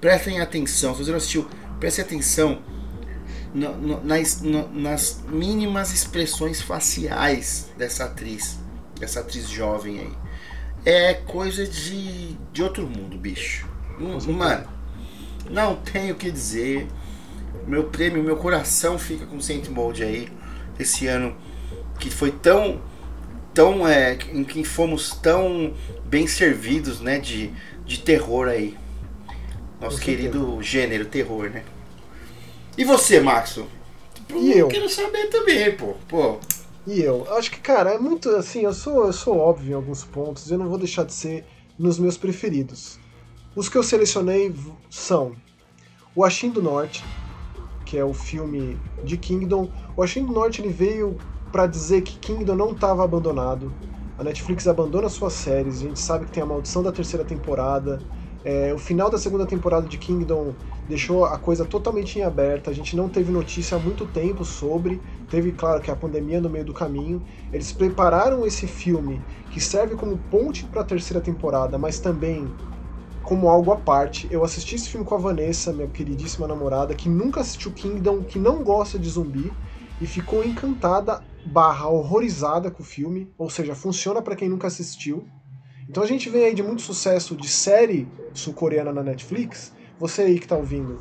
Prestem 0.00 0.40
atenção. 0.40 0.94
Se 0.94 1.02
você 1.04 1.10
não 1.10 1.16
assistiu, 1.16 1.48
preste 1.80 2.00
atenção 2.00 2.58
no- 3.54 3.74
no- 3.76 4.04
nas, 4.04 4.42
no- 4.42 4.68
nas 4.72 5.22
mínimas 5.28 5.92
expressões 5.92 6.60
faciais 6.60 7.68
dessa 7.76 8.04
atriz. 8.04 8.58
Dessa 9.00 9.20
atriz 9.20 9.48
jovem 9.48 9.98
aí. 10.00 10.12
É 10.86 11.14
coisa 11.14 11.66
de, 11.66 12.34
de 12.52 12.62
outro 12.62 12.86
mundo, 12.86 13.18
bicho. 13.18 13.68
Hum. 14.00 14.18
Mano, 14.32 14.68
não 15.50 15.74
tenho 15.74 16.14
o 16.14 16.16
que 16.16 16.30
dizer. 16.30 16.86
Meu 17.66 17.84
prêmio, 17.84 18.22
meu 18.22 18.36
coração 18.36 18.96
fica 18.96 19.26
com 19.26 19.40
Saint 19.40 19.68
Mode 19.68 20.04
aí. 20.04 20.28
Esse 20.78 21.08
ano 21.08 21.36
que 21.98 22.08
foi 22.08 22.30
tão 22.30 22.80
tão 23.52 23.88
é, 23.88 24.16
em 24.32 24.44
que 24.44 24.62
fomos 24.62 25.10
tão 25.10 25.74
bem 26.04 26.26
servidos, 26.26 27.00
né, 27.00 27.18
de, 27.18 27.50
de 27.84 27.98
terror 28.00 28.46
aí. 28.48 28.76
Nosso 29.80 29.98
querido 29.98 30.62
gênero 30.62 31.06
terror, 31.06 31.50
né? 31.50 31.64
E 32.78 32.84
você, 32.84 33.18
Maxo? 33.18 33.66
E 34.34 34.52
eu? 34.52 34.68
Quero 34.68 34.88
saber 34.88 35.26
também, 35.28 35.72
pô. 35.72 35.94
Pô, 36.06 36.38
E 36.86 37.00
eu? 37.00 37.26
Acho 37.34 37.50
que, 37.50 37.60
cara, 37.60 37.94
é 37.94 37.98
muito 37.98 38.30
assim, 38.30 38.60
eu 38.60 38.72
sou, 38.72 39.06
eu 39.06 39.12
sou 39.12 39.38
óbvio 39.38 39.72
em 39.72 39.74
alguns 39.74 40.04
pontos, 40.04 40.50
eu 40.50 40.56
não 40.56 40.68
vou 40.68 40.78
deixar 40.78 41.04
de 41.04 41.12
ser 41.12 41.44
nos 41.76 41.98
meus 41.98 42.16
preferidos. 42.16 42.98
Os 43.56 43.68
que 43.68 43.76
eu 43.76 43.82
selecionei 43.82 44.54
são 44.88 45.34
o 46.14 46.24
Ashin 46.24 46.50
do 46.50 46.62
Norte, 46.62 47.02
que 47.84 47.98
é 47.98 48.04
o 48.04 48.14
filme 48.14 48.78
de 49.02 49.16
Kingdom. 49.16 49.68
O 49.96 50.02
Ashen 50.02 50.24
do 50.24 50.32
Norte 50.32 50.62
ele 50.62 50.68
veio 50.68 51.18
para 51.50 51.66
dizer 51.66 52.02
que 52.02 52.18
Kingdom 52.18 52.54
não 52.54 52.70
estava 52.70 53.02
abandonado. 53.02 53.72
A 54.16 54.22
Netflix 54.22 54.66
abandona 54.68 55.08
suas 55.08 55.32
séries, 55.32 55.78
a 55.78 55.80
gente 55.80 55.98
sabe 56.00 56.26
que 56.26 56.32
tem 56.32 56.42
a 56.42 56.46
maldição 56.46 56.82
da 56.82 56.92
terceira 56.92 57.24
temporada. 57.24 58.00
É, 58.48 58.72
o 58.72 58.78
final 58.78 59.10
da 59.10 59.18
segunda 59.18 59.44
temporada 59.44 59.88
de 59.88 59.98
Kingdom 59.98 60.54
deixou 60.88 61.24
a 61.24 61.36
coisa 61.36 61.64
totalmente 61.64 62.16
em 62.16 62.22
aberta. 62.22 62.70
A 62.70 62.72
gente 62.72 62.94
não 62.94 63.08
teve 63.08 63.32
notícia 63.32 63.76
há 63.76 63.80
muito 63.80 64.06
tempo 64.06 64.44
sobre. 64.44 65.02
Teve, 65.28 65.50
claro, 65.50 65.82
que 65.82 65.90
a 65.90 65.96
pandemia 65.96 66.40
no 66.40 66.48
meio 66.48 66.64
do 66.64 66.72
caminho. 66.72 67.20
Eles 67.52 67.72
prepararam 67.72 68.46
esse 68.46 68.68
filme 68.68 69.20
que 69.50 69.60
serve 69.60 69.96
como 69.96 70.16
ponte 70.16 70.64
para 70.64 70.82
a 70.82 70.84
terceira 70.84 71.20
temporada, 71.20 71.76
mas 71.76 71.98
também 71.98 72.46
como 73.20 73.48
algo 73.48 73.72
à 73.72 73.76
parte. 73.76 74.28
Eu 74.30 74.44
assisti 74.44 74.76
esse 74.76 74.90
filme 74.90 75.04
com 75.04 75.16
a 75.16 75.18
Vanessa, 75.18 75.72
minha 75.72 75.88
queridíssima 75.88 76.46
namorada, 76.46 76.94
que 76.94 77.08
nunca 77.08 77.40
assistiu 77.40 77.72
Kingdom, 77.72 78.22
que 78.22 78.38
não 78.38 78.62
gosta 78.62 78.96
de 78.96 79.08
zumbi 79.08 79.52
e 80.00 80.06
ficou 80.06 80.44
encantada 80.44 81.20
barra 81.44 81.88
horrorizada 81.88 82.70
com 82.70 82.84
o 82.84 82.86
filme, 82.86 83.28
ou 83.36 83.50
seja, 83.50 83.74
funciona 83.74 84.22
para 84.22 84.36
quem 84.36 84.48
nunca 84.48 84.68
assistiu. 84.68 85.26
Então 85.88 86.02
a 86.02 86.06
gente 86.06 86.28
vem 86.28 86.44
aí 86.44 86.54
de 86.54 86.62
muito 86.62 86.82
sucesso 86.82 87.36
de 87.36 87.48
série 87.48 88.08
sul-coreana 88.34 88.92
na 88.92 89.02
Netflix. 89.02 89.72
Você 89.98 90.22
aí 90.22 90.38
que 90.38 90.46
tá 90.46 90.56
ouvindo 90.56 90.98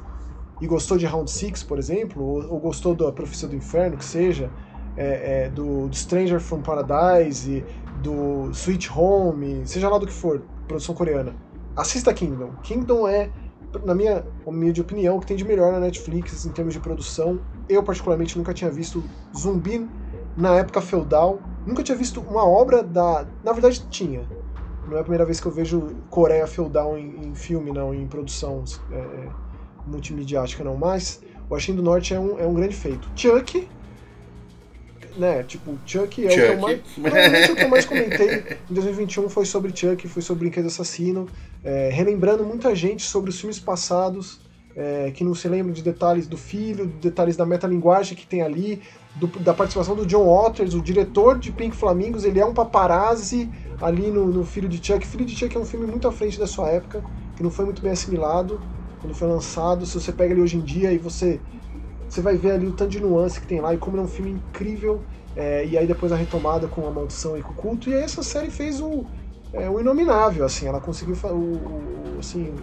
e 0.62 0.68
gostou 0.68 0.98
de 0.98 1.06
Round 1.06 1.30
Six, 1.30 1.64
por 1.64 1.78
exemplo, 1.78 2.24
ou, 2.24 2.54
ou 2.54 2.60
gostou 2.60 2.96
da 2.96 3.12
Profecia 3.12 3.48
do 3.48 3.56
Inferno, 3.56 3.98
que 3.98 4.06
seja, 4.06 4.50
é, 4.96 5.46
é, 5.46 5.50
do, 5.50 5.88
do, 5.90 5.96
Stranger 5.96 6.40
from 6.40 6.62
Paradise, 6.62 7.64
do 8.02 8.50
Sweet 8.52 8.90
Home, 8.92 9.68
seja 9.68 9.90
lá 9.90 9.98
do 9.98 10.06
que 10.06 10.14
for, 10.14 10.42
produção 10.68 10.96
coreana. 10.96 11.36
Assista 11.76 12.14
Kingdom. 12.14 12.52
Kingdom 12.64 13.08
é, 13.08 13.30
na 13.84 13.94
minha 13.94 14.26
humilde 14.46 14.80
opinião, 14.80 15.18
o 15.18 15.20
que 15.20 15.26
tem 15.26 15.36
de 15.36 15.44
melhor 15.44 15.74
na 15.74 15.80
Netflix 15.80 16.46
em 16.46 16.52
termos 16.52 16.74
de 16.74 16.80
produção. 16.80 17.42
Eu, 17.68 17.84
particularmente, 17.84 18.38
nunca 18.38 18.54
tinha 18.54 18.72
visto 18.72 19.04
zumbi 19.36 19.86
na 20.38 20.56
época 20.56 20.80
feudal. 20.80 21.40
Nunca 21.66 21.84
tinha 21.84 21.98
visto 21.98 22.22
uma 22.22 22.48
obra 22.48 22.82
da. 22.82 23.26
Na 23.44 23.52
verdade, 23.52 23.86
tinha. 23.90 24.26
Não 24.88 24.98
é 24.98 25.00
a 25.00 25.04
primeira 25.04 25.26
vez 25.26 25.40
que 25.40 25.46
eu 25.46 25.52
vejo 25.52 25.96
Coreia 26.10 26.46
feudal 26.46 26.98
em, 26.98 27.28
em 27.28 27.36
filme, 27.36 27.72
não, 27.72 27.94
em 27.94 28.08
produção 28.08 28.64
é, 28.92 28.96
é 28.96 29.30
multimediática, 29.88 30.64
não. 30.64 30.76
Mas 30.76 31.22
o 31.50 31.56
Achim 31.56 31.76
do 31.76 31.82
Norte 31.82 32.14
é 32.14 32.20
um, 32.20 32.40
é 32.40 32.46
um 32.46 32.54
grande 32.54 32.76
feito. 32.76 33.10
Chuck, 33.16 33.68
né? 35.18 35.44
Tipo, 35.44 35.78
Chuck 35.86 36.26
é 36.26 36.30
Chuck. 36.30 36.42
o 36.42 36.46
que 36.46 36.52
eu 36.52 36.60
mais. 36.60 36.82
Provavelmente 36.82 37.52
o 37.52 37.56
que 37.56 37.64
eu 37.64 37.70
mais 37.70 37.86
comentei 37.86 38.58
em 38.70 38.74
2021 38.74 39.30
foi 39.30 39.46
sobre 39.46 39.76
Chuck, 39.76 40.08
foi 40.08 40.22
sobre 40.22 40.46
Brinquedo 40.46 40.68
Assassino. 40.68 41.28
É, 41.64 41.90
relembrando 41.92 42.44
muita 42.44 42.76
gente 42.76 43.04
sobre 43.04 43.30
os 43.30 43.40
filmes 43.40 43.60
passados. 43.60 44.44
É, 44.78 45.10
que 45.12 45.24
não 45.24 45.34
se 45.34 45.48
lembra 45.48 45.72
de 45.72 45.82
detalhes 45.82 46.28
do 46.28 46.36
filho, 46.36 46.86
detalhes 46.86 47.38
da 47.38 47.46
metalinguagem 47.46 48.18
que 48.18 48.28
tem 48.28 48.42
ali, 48.42 48.82
do, 49.16 49.28
da 49.40 49.54
participação 49.54 49.96
do 49.96 50.06
John 50.06 50.26
Waters, 50.26 50.74
o 50.74 50.82
diretor 50.82 51.40
de 51.40 51.52
Pink 51.52 51.76
Flamingos, 51.76 52.26
ele 52.26 52.40
é 52.40 52.46
um 52.46 52.54
paparazzi 52.54 53.50
ali 53.82 54.12
no, 54.12 54.28
no 54.28 54.44
Filho 54.44 54.68
de 54.68 54.86
Chuck. 54.86 55.06
Filho 55.06 55.26
de 55.26 55.36
Chuck 55.36 55.56
é 55.56 55.60
um 55.60 55.66
filme 55.66 55.88
muito 55.88 56.08
à 56.08 56.12
frente 56.12 56.38
da 56.38 56.48
sua 56.48 56.70
época, 56.70 57.04
que 57.36 57.44
não 57.44 57.50
foi 57.50 57.66
muito 57.66 57.82
bem 57.82 57.92
assimilado 57.92 58.60
quando 59.00 59.14
foi 59.14 59.28
lançado. 59.28 59.86
Se 59.86 60.00
você 60.00 60.12
pega 60.12 60.34
ele 60.34 60.42
hoje 60.42 60.58
em 60.58 60.62
dia 60.62 60.92
e 60.92 60.98
você 60.98 61.40
você 62.08 62.22
vai 62.22 62.38
ver 62.38 62.52
ali 62.52 62.68
o 62.68 62.72
tanto 62.72 62.92
de 62.92 63.00
nuance 63.00 63.42
que 63.42 63.48
tem 63.48 63.60
lá 63.60 63.74
e 63.74 63.78
como 63.78 63.98
é 63.98 64.02
um 64.02 64.08
filme 64.08 64.32
incrível. 64.32 65.02
É, 65.36 65.66
e 65.66 65.78
aí 65.78 65.86
depois 65.86 66.12
a 66.12 66.16
retomada 66.16 66.68
com 66.68 66.88
a 66.88 66.92
maldição 66.92 67.38
e 67.38 67.42
com 67.42 67.52
o 67.52 67.56
culto. 67.56 67.90
E 67.90 67.94
aí 67.94 68.02
essa 68.02 68.24
série 68.24 68.50
fez 68.50 68.80
o, 68.80 69.06
é, 69.52 69.70
o 69.70 69.80
inominável, 69.80 70.46
assim, 70.46 70.66
ela 70.66 70.80
conseguiu 70.80 71.16
o, 71.26 71.36
o 71.36 72.20
assim, 72.20 72.54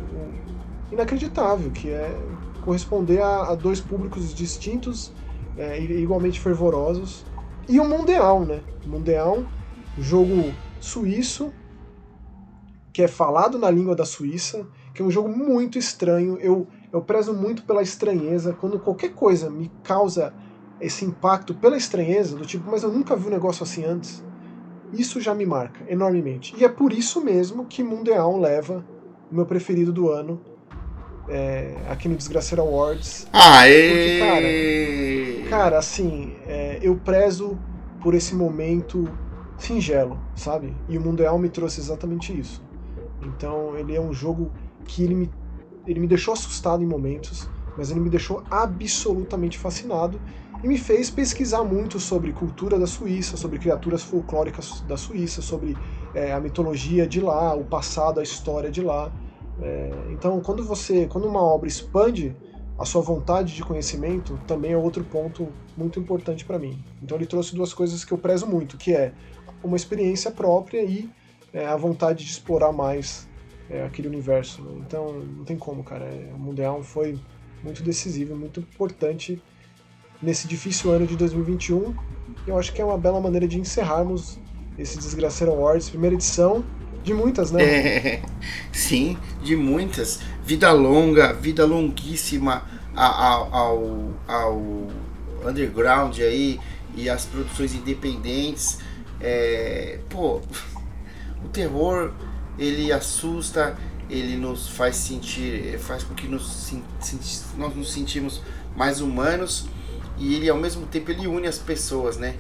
o 0.91 0.95
inacreditável, 0.95 1.71
que 1.71 1.91
é 1.91 2.17
corresponder 2.63 3.21
a, 3.21 3.51
a 3.51 3.55
dois 3.55 3.81
públicos 3.81 4.33
distintos 4.35 5.13
é, 5.57 5.81
igualmente 5.81 6.41
fervorosos. 6.41 7.25
E 7.69 7.79
o 7.79 7.85
Mundial, 7.85 8.45
né? 8.45 8.61
Mundial, 8.87 9.45
jogo 9.99 10.53
suíço, 10.81 11.53
que 12.93 13.03
é 13.03 13.09
falado 13.09 13.59
na 13.59 13.71
língua 13.71 13.95
da 13.95 14.05
Suíça, 14.05 14.67
que 14.93 15.01
é 15.01 15.05
um 15.05 15.11
jogo 15.11 15.29
muito 15.29 15.79
estranho. 15.79 16.37
Eu 16.39 16.67
eu 16.93 17.01
prezo 17.01 17.33
muito 17.33 17.63
pela 17.63 17.83
estranheza. 17.83 18.53
Quando 18.53 18.79
qualquer 18.79 19.15
coisa 19.15 19.49
me 19.49 19.73
causa 19.83 20.35
esse 20.81 21.05
impacto 21.05 21.55
pela 21.55 21.77
estranheza, 21.77 22.37
do 22.37 22.45
tipo, 22.45 22.71
mas 22.71 22.83
eu 22.83 22.93
nunca 22.93 23.17
vi 23.17 23.29
um 23.29 23.31
negócio 23.31 23.63
assim 23.63 23.85
antes, 23.85 24.23
isso 24.93 25.21
já 25.21 25.35
me 25.35 25.47
marca 25.47 25.81
enormemente. 25.89 26.55
E 26.59 26.65
é 26.65 26.69
por 26.69 26.93
isso 26.93 27.25
mesmo 27.25 27.65
que 27.65 27.83
Mundial 27.83 28.39
leva 28.39 28.85
o 29.31 29.35
meu 29.35 29.47
preferido 29.47 29.93
do 29.93 30.11
ano 30.11 30.41
é, 31.29 31.77
aqui 31.89 32.09
no 32.09 32.17
Desgraceiro 32.17 32.63
Awards. 32.63 33.27
Aê! 33.33 33.89
Porque, 33.89 34.19
cara, 34.19 34.47
cara 35.53 35.79
assim, 35.79 36.33
é, 36.47 36.79
eu 36.81 36.97
prezo 36.97 37.59
por 38.03 38.15
esse 38.15 38.35
momento 38.35 39.05
singelo, 39.59 40.19
sabe? 40.35 40.75
E 40.89 40.97
o 40.97 41.01
Mundial 41.01 41.39
me 41.39 41.51
trouxe 41.51 41.79
exatamente 41.79 42.37
isso. 42.37 42.63
Então 43.21 43.77
ele 43.77 43.95
é 43.95 44.01
um 44.01 44.15
jogo 44.15 44.51
que 44.87 45.05
ele 45.05 45.15
me 45.15 45.31
ele 45.87 46.01
me 46.01 46.07
deixou 46.07 46.33
assustado 46.33 46.83
em 46.83 46.87
momentos, 46.87 47.49
mas 47.77 47.91
ele 47.91 48.01
me 48.01 48.09
deixou 48.09 48.43
absolutamente 48.51 49.59
fascinado 49.59 50.19
e 50.63 50.69
me 50.69 50.79
fez 50.79 51.11
pesquisar 51.11 51.65
muito 51.65 51.99
sobre 51.99 52.33
cultura 52.33 52.79
da 52.79 52.87
Suíça, 52.87 53.37
sobre 53.37 53.59
criaturas 53.59 54.03
folclóricas 54.03 54.81
da 54.87 54.97
Suíça, 54.97 55.43
sobre 55.43 55.77
é, 56.15 56.33
a 56.33 56.41
mitologia 56.41 57.07
de 57.07 57.21
lá, 57.21 57.55
o 57.55 57.65
passado, 57.65 58.21
a 58.21 58.23
história 58.23 58.71
de 58.71 58.81
lá. 58.81 59.13
É, 59.61 59.91
então, 60.13 60.41
quando 60.41 60.65
você, 60.65 61.07
quando 61.07 61.27
uma 61.27 61.43
obra 61.43 61.69
expande 61.69 62.35
a 62.83 62.85
sua 62.85 63.01
vontade 63.01 63.55
de 63.55 63.63
conhecimento, 63.63 64.39
também 64.47 64.73
é 64.73 64.77
outro 64.77 65.05
ponto 65.05 65.49
muito 65.77 65.99
importante 66.01 66.45
para 66.45 66.59
mim. 66.59 66.83
Então, 67.03 67.17
ele 67.17 67.27
trouxe 67.27 67.55
duas 67.55 67.73
coisas 67.73 68.05
que 68.05 68.13
eu 68.13 68.19
prezo 68.19 68.47
muito, 68.47 68.77
que 68.77 68.93
é 68.93 69.13
uma 69.63 69.77
experiência 69.77 70.31
própria 70.31 70.83
e 70.83 71.09
é, 71.53 71.67
a 71.67 71.77
vontade 71.77 72.25
de 72.25 72.31
explorar 72.31 72.73
mais 72.73 73.29
é, 73.71 73.85
aquele 73.85 74.09
universo. 74.09 74.63
Né? 74.63 74.83
Então 74.87 75.13
não 75.13 75.45
tem 75.45 75.57
como, 75.57 75.85
cara. 75.85 76.05
É, 76.05 76.33
o 76.35 76.39
Mundial 76.39 76.83
foi 76.83 77.19
muito 77.63 77.83
decisivo, 77.83 78.35
muito 78.35 78.61
importante 78.61 79.41
nesse 80.21 80.49
difícil 80.49 80.91
ano 80.91 81.07
de 81.07 81.17
2021. 81.17 81.95
E 82.47 82.51
eu 82.51 82.59
acho 82.59 82.73
que 82.73 82.81
é 82.81 82.85
uma 82.85 82.99
bela 82.99 83.21
maneira 83.21 83.47
de 83.47 83.59
encerrarmos 83.59 84.39
esse 84.79 84.99
Desgraceiro 84.99 85.53
Awards, 85.53 85.89
primeira 85.89 86.15
edição. 86.15 86.65
De 87.05 87.13
muitas, 87.13 87.51
né? 87.51 87.65
É, 87.65 88.23
sim, 88.73 89.19
de 89.43 89.57
muitas. 89.57 90.21
Vida 90.45 90.71
longa, 90.73 91.33
vida 91.33 91.65
longuíssima 91.65 92.63
ao, 92.95 93.55
ao, 93.55 94.11
ao 94.29 94.63
underground 95.49 96.19
aí 96.21 96.61
e 96.95 97.09
as 97.09 97.25
produções 97.25 97.75
independentes. 97.75 98.79
É, 99.21 99.99
pô, 100.09 100.41
o 101.45 101.49
terror 101.49 102.13
ele 102.59 102.93
assusta, 102.93 103.77
ele 104.11 104.37
nos 104.37 104.69
faz 104.69 104.97
sentir, 104.97 105.79
faz 105.79 106.03
com 106.05 106.15
que 106.15 106.27
nos, 106.27 106.73
nós 107.57 107.75
nos 107.75 107.93
sentimos 107.93 108.43
mais 108.77 109.01
humanos 109.01 109.67
e 110.19 110.35
ele 110.35 110.49
ao 110.49 110.57
mesmo 110.57 110.87
tempo 110.87 111.11
ele 111.11 111.27
une 111.27 111.47
as 111.47 111.59
pessoas, 111.59 112.17
né? 112.17 112.35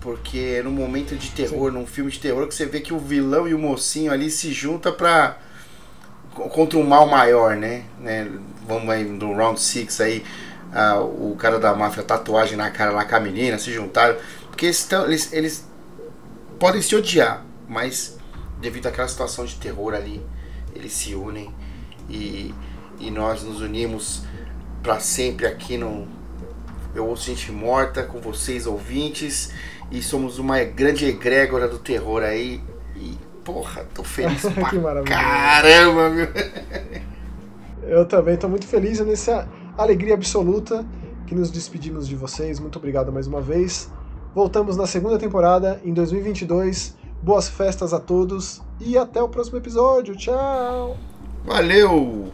Porque 0.00 0.60
no 0.62 0.70
momento 0.70 1.16
de 1.16 1.30
terror, 1.30 1.70
Sim. 1.70 1.78
num 1.78 1.86
filme 1.86 2.10
de 2.10 2.18
terror, 2.18 2.48
que 2.48 2.54
você 2.54 2.66
vê 2.66 2.80
que 2.80 2.92
o 2.92 2.98
vilão 2.98 3.46
e 3.46 3.54
o 3.54 3.58
mocinho 3.58 4.10
ali 4.10 4.30
se 4.30 4.52
juntam 4.52 4.92
pra. 4.92 5.38
Contra 6.34 6.78
um 6.78 6.86
mal 6.86 7.06
maior, 7.06 7.56
né? 7.56 7.84
né? 8.00 8.30
Vamos 8.66 8.88
aí 8.88 9.04
no 9.04 9.34
round 9.34 9.60
6 9.60 10.00
aí, 10.00 10.24
o 11.18 11.36
cara 11.36 11.58
da 11.58 11.74
máfia, 11.74 12.02
tatuagem 12.02 12.56
na 12.56 12.70
cara 12.70 12.90
lá 12.90 13.04
com 13.04 13.16
a 13.16 13.20
menina, 13.20 13.58
se 13.58 13.72
juntaram. 13.72 14.16
Porque 14.48 14.66
eles, 14.66 14.90
eles, 14.90 15.32
eles 15.32 15.68
podem 16.58 16.80
se 16.80 16.94
odiar, 16.94 17.44
mas 17.68 18.18
devido 18.60 18.86
àquela 18.86 19.08
situação 19.08 19.44
de 19.44 19.56
terror 19.56 19.94
ali, 19.94 20.24
eles 20.74 20.92
se 20.92 21.14
unem 21.14 21.52
e, 22.08 22.54
e 23.00 23.10
nós 23.10 23.42
nos 23.42 23.60
unimos 23.60 24.22
para 24.82 25.00
sempre 25.00 25.46
aqui 25.46 25.76
no 25.76 26.06
Eu 26.94 27.06
Ouço 27.06 27.26
Gente 27.26 27.50
Morta 27.50 28.02
com 28.02 28.20
vocês 28.20 28.66
ouvintes 28.66 29.52
e 29.90 30.02
somos 30.02 30.38
uma 30.38 30.62
grande 30.64 31.06
egrégora 31.06 31.66
do 31.68 31.78
terror 31.78 32.22
aí 32.22 32.62
porra, 33.44 33.84
tô 33.94 34.02
feliz 34.02 34.42
pra 34.54 35.02
caramba, 35.02 36.10
meu. 36.10 36.28
Eu 37.84 38.06
também 38.06 38.36
tô 38.36 38.48
muito 38.48 38.66
feliz 38.66 39.00
nessa 39.00 39.48
alegria 39.76 40.14
absoluta 40.14 40.84
que 41.26 41.34
nos 41.34 41.50
despedimos 41.50 42.06
de 42.06 42.16
vocês. 42.16 42.60
Muito 42.60 42.78
obrigado 42.78 43.12
mais 43.12 43.26
uma 43.26 43.40
vez. 43.40 43.90
Voltamos 44.34 44.76
na 44.76 44.86
segunda 44.86 45.18
temporada 45.18 45.80
em 45.84 45.92
2022 45.92 46.96
Boas 47.22 47.48
festas 47.48 47.94
a 47.94 48.00
todos 48.00 48.60
e 48.80 48.98
até 48.98 49.22
o 49.22 49.28
próximo 49.28 49.56
episódio. 49.56 50.16
Tchau! 50.16 50.96
Valeu! 51.44 52.32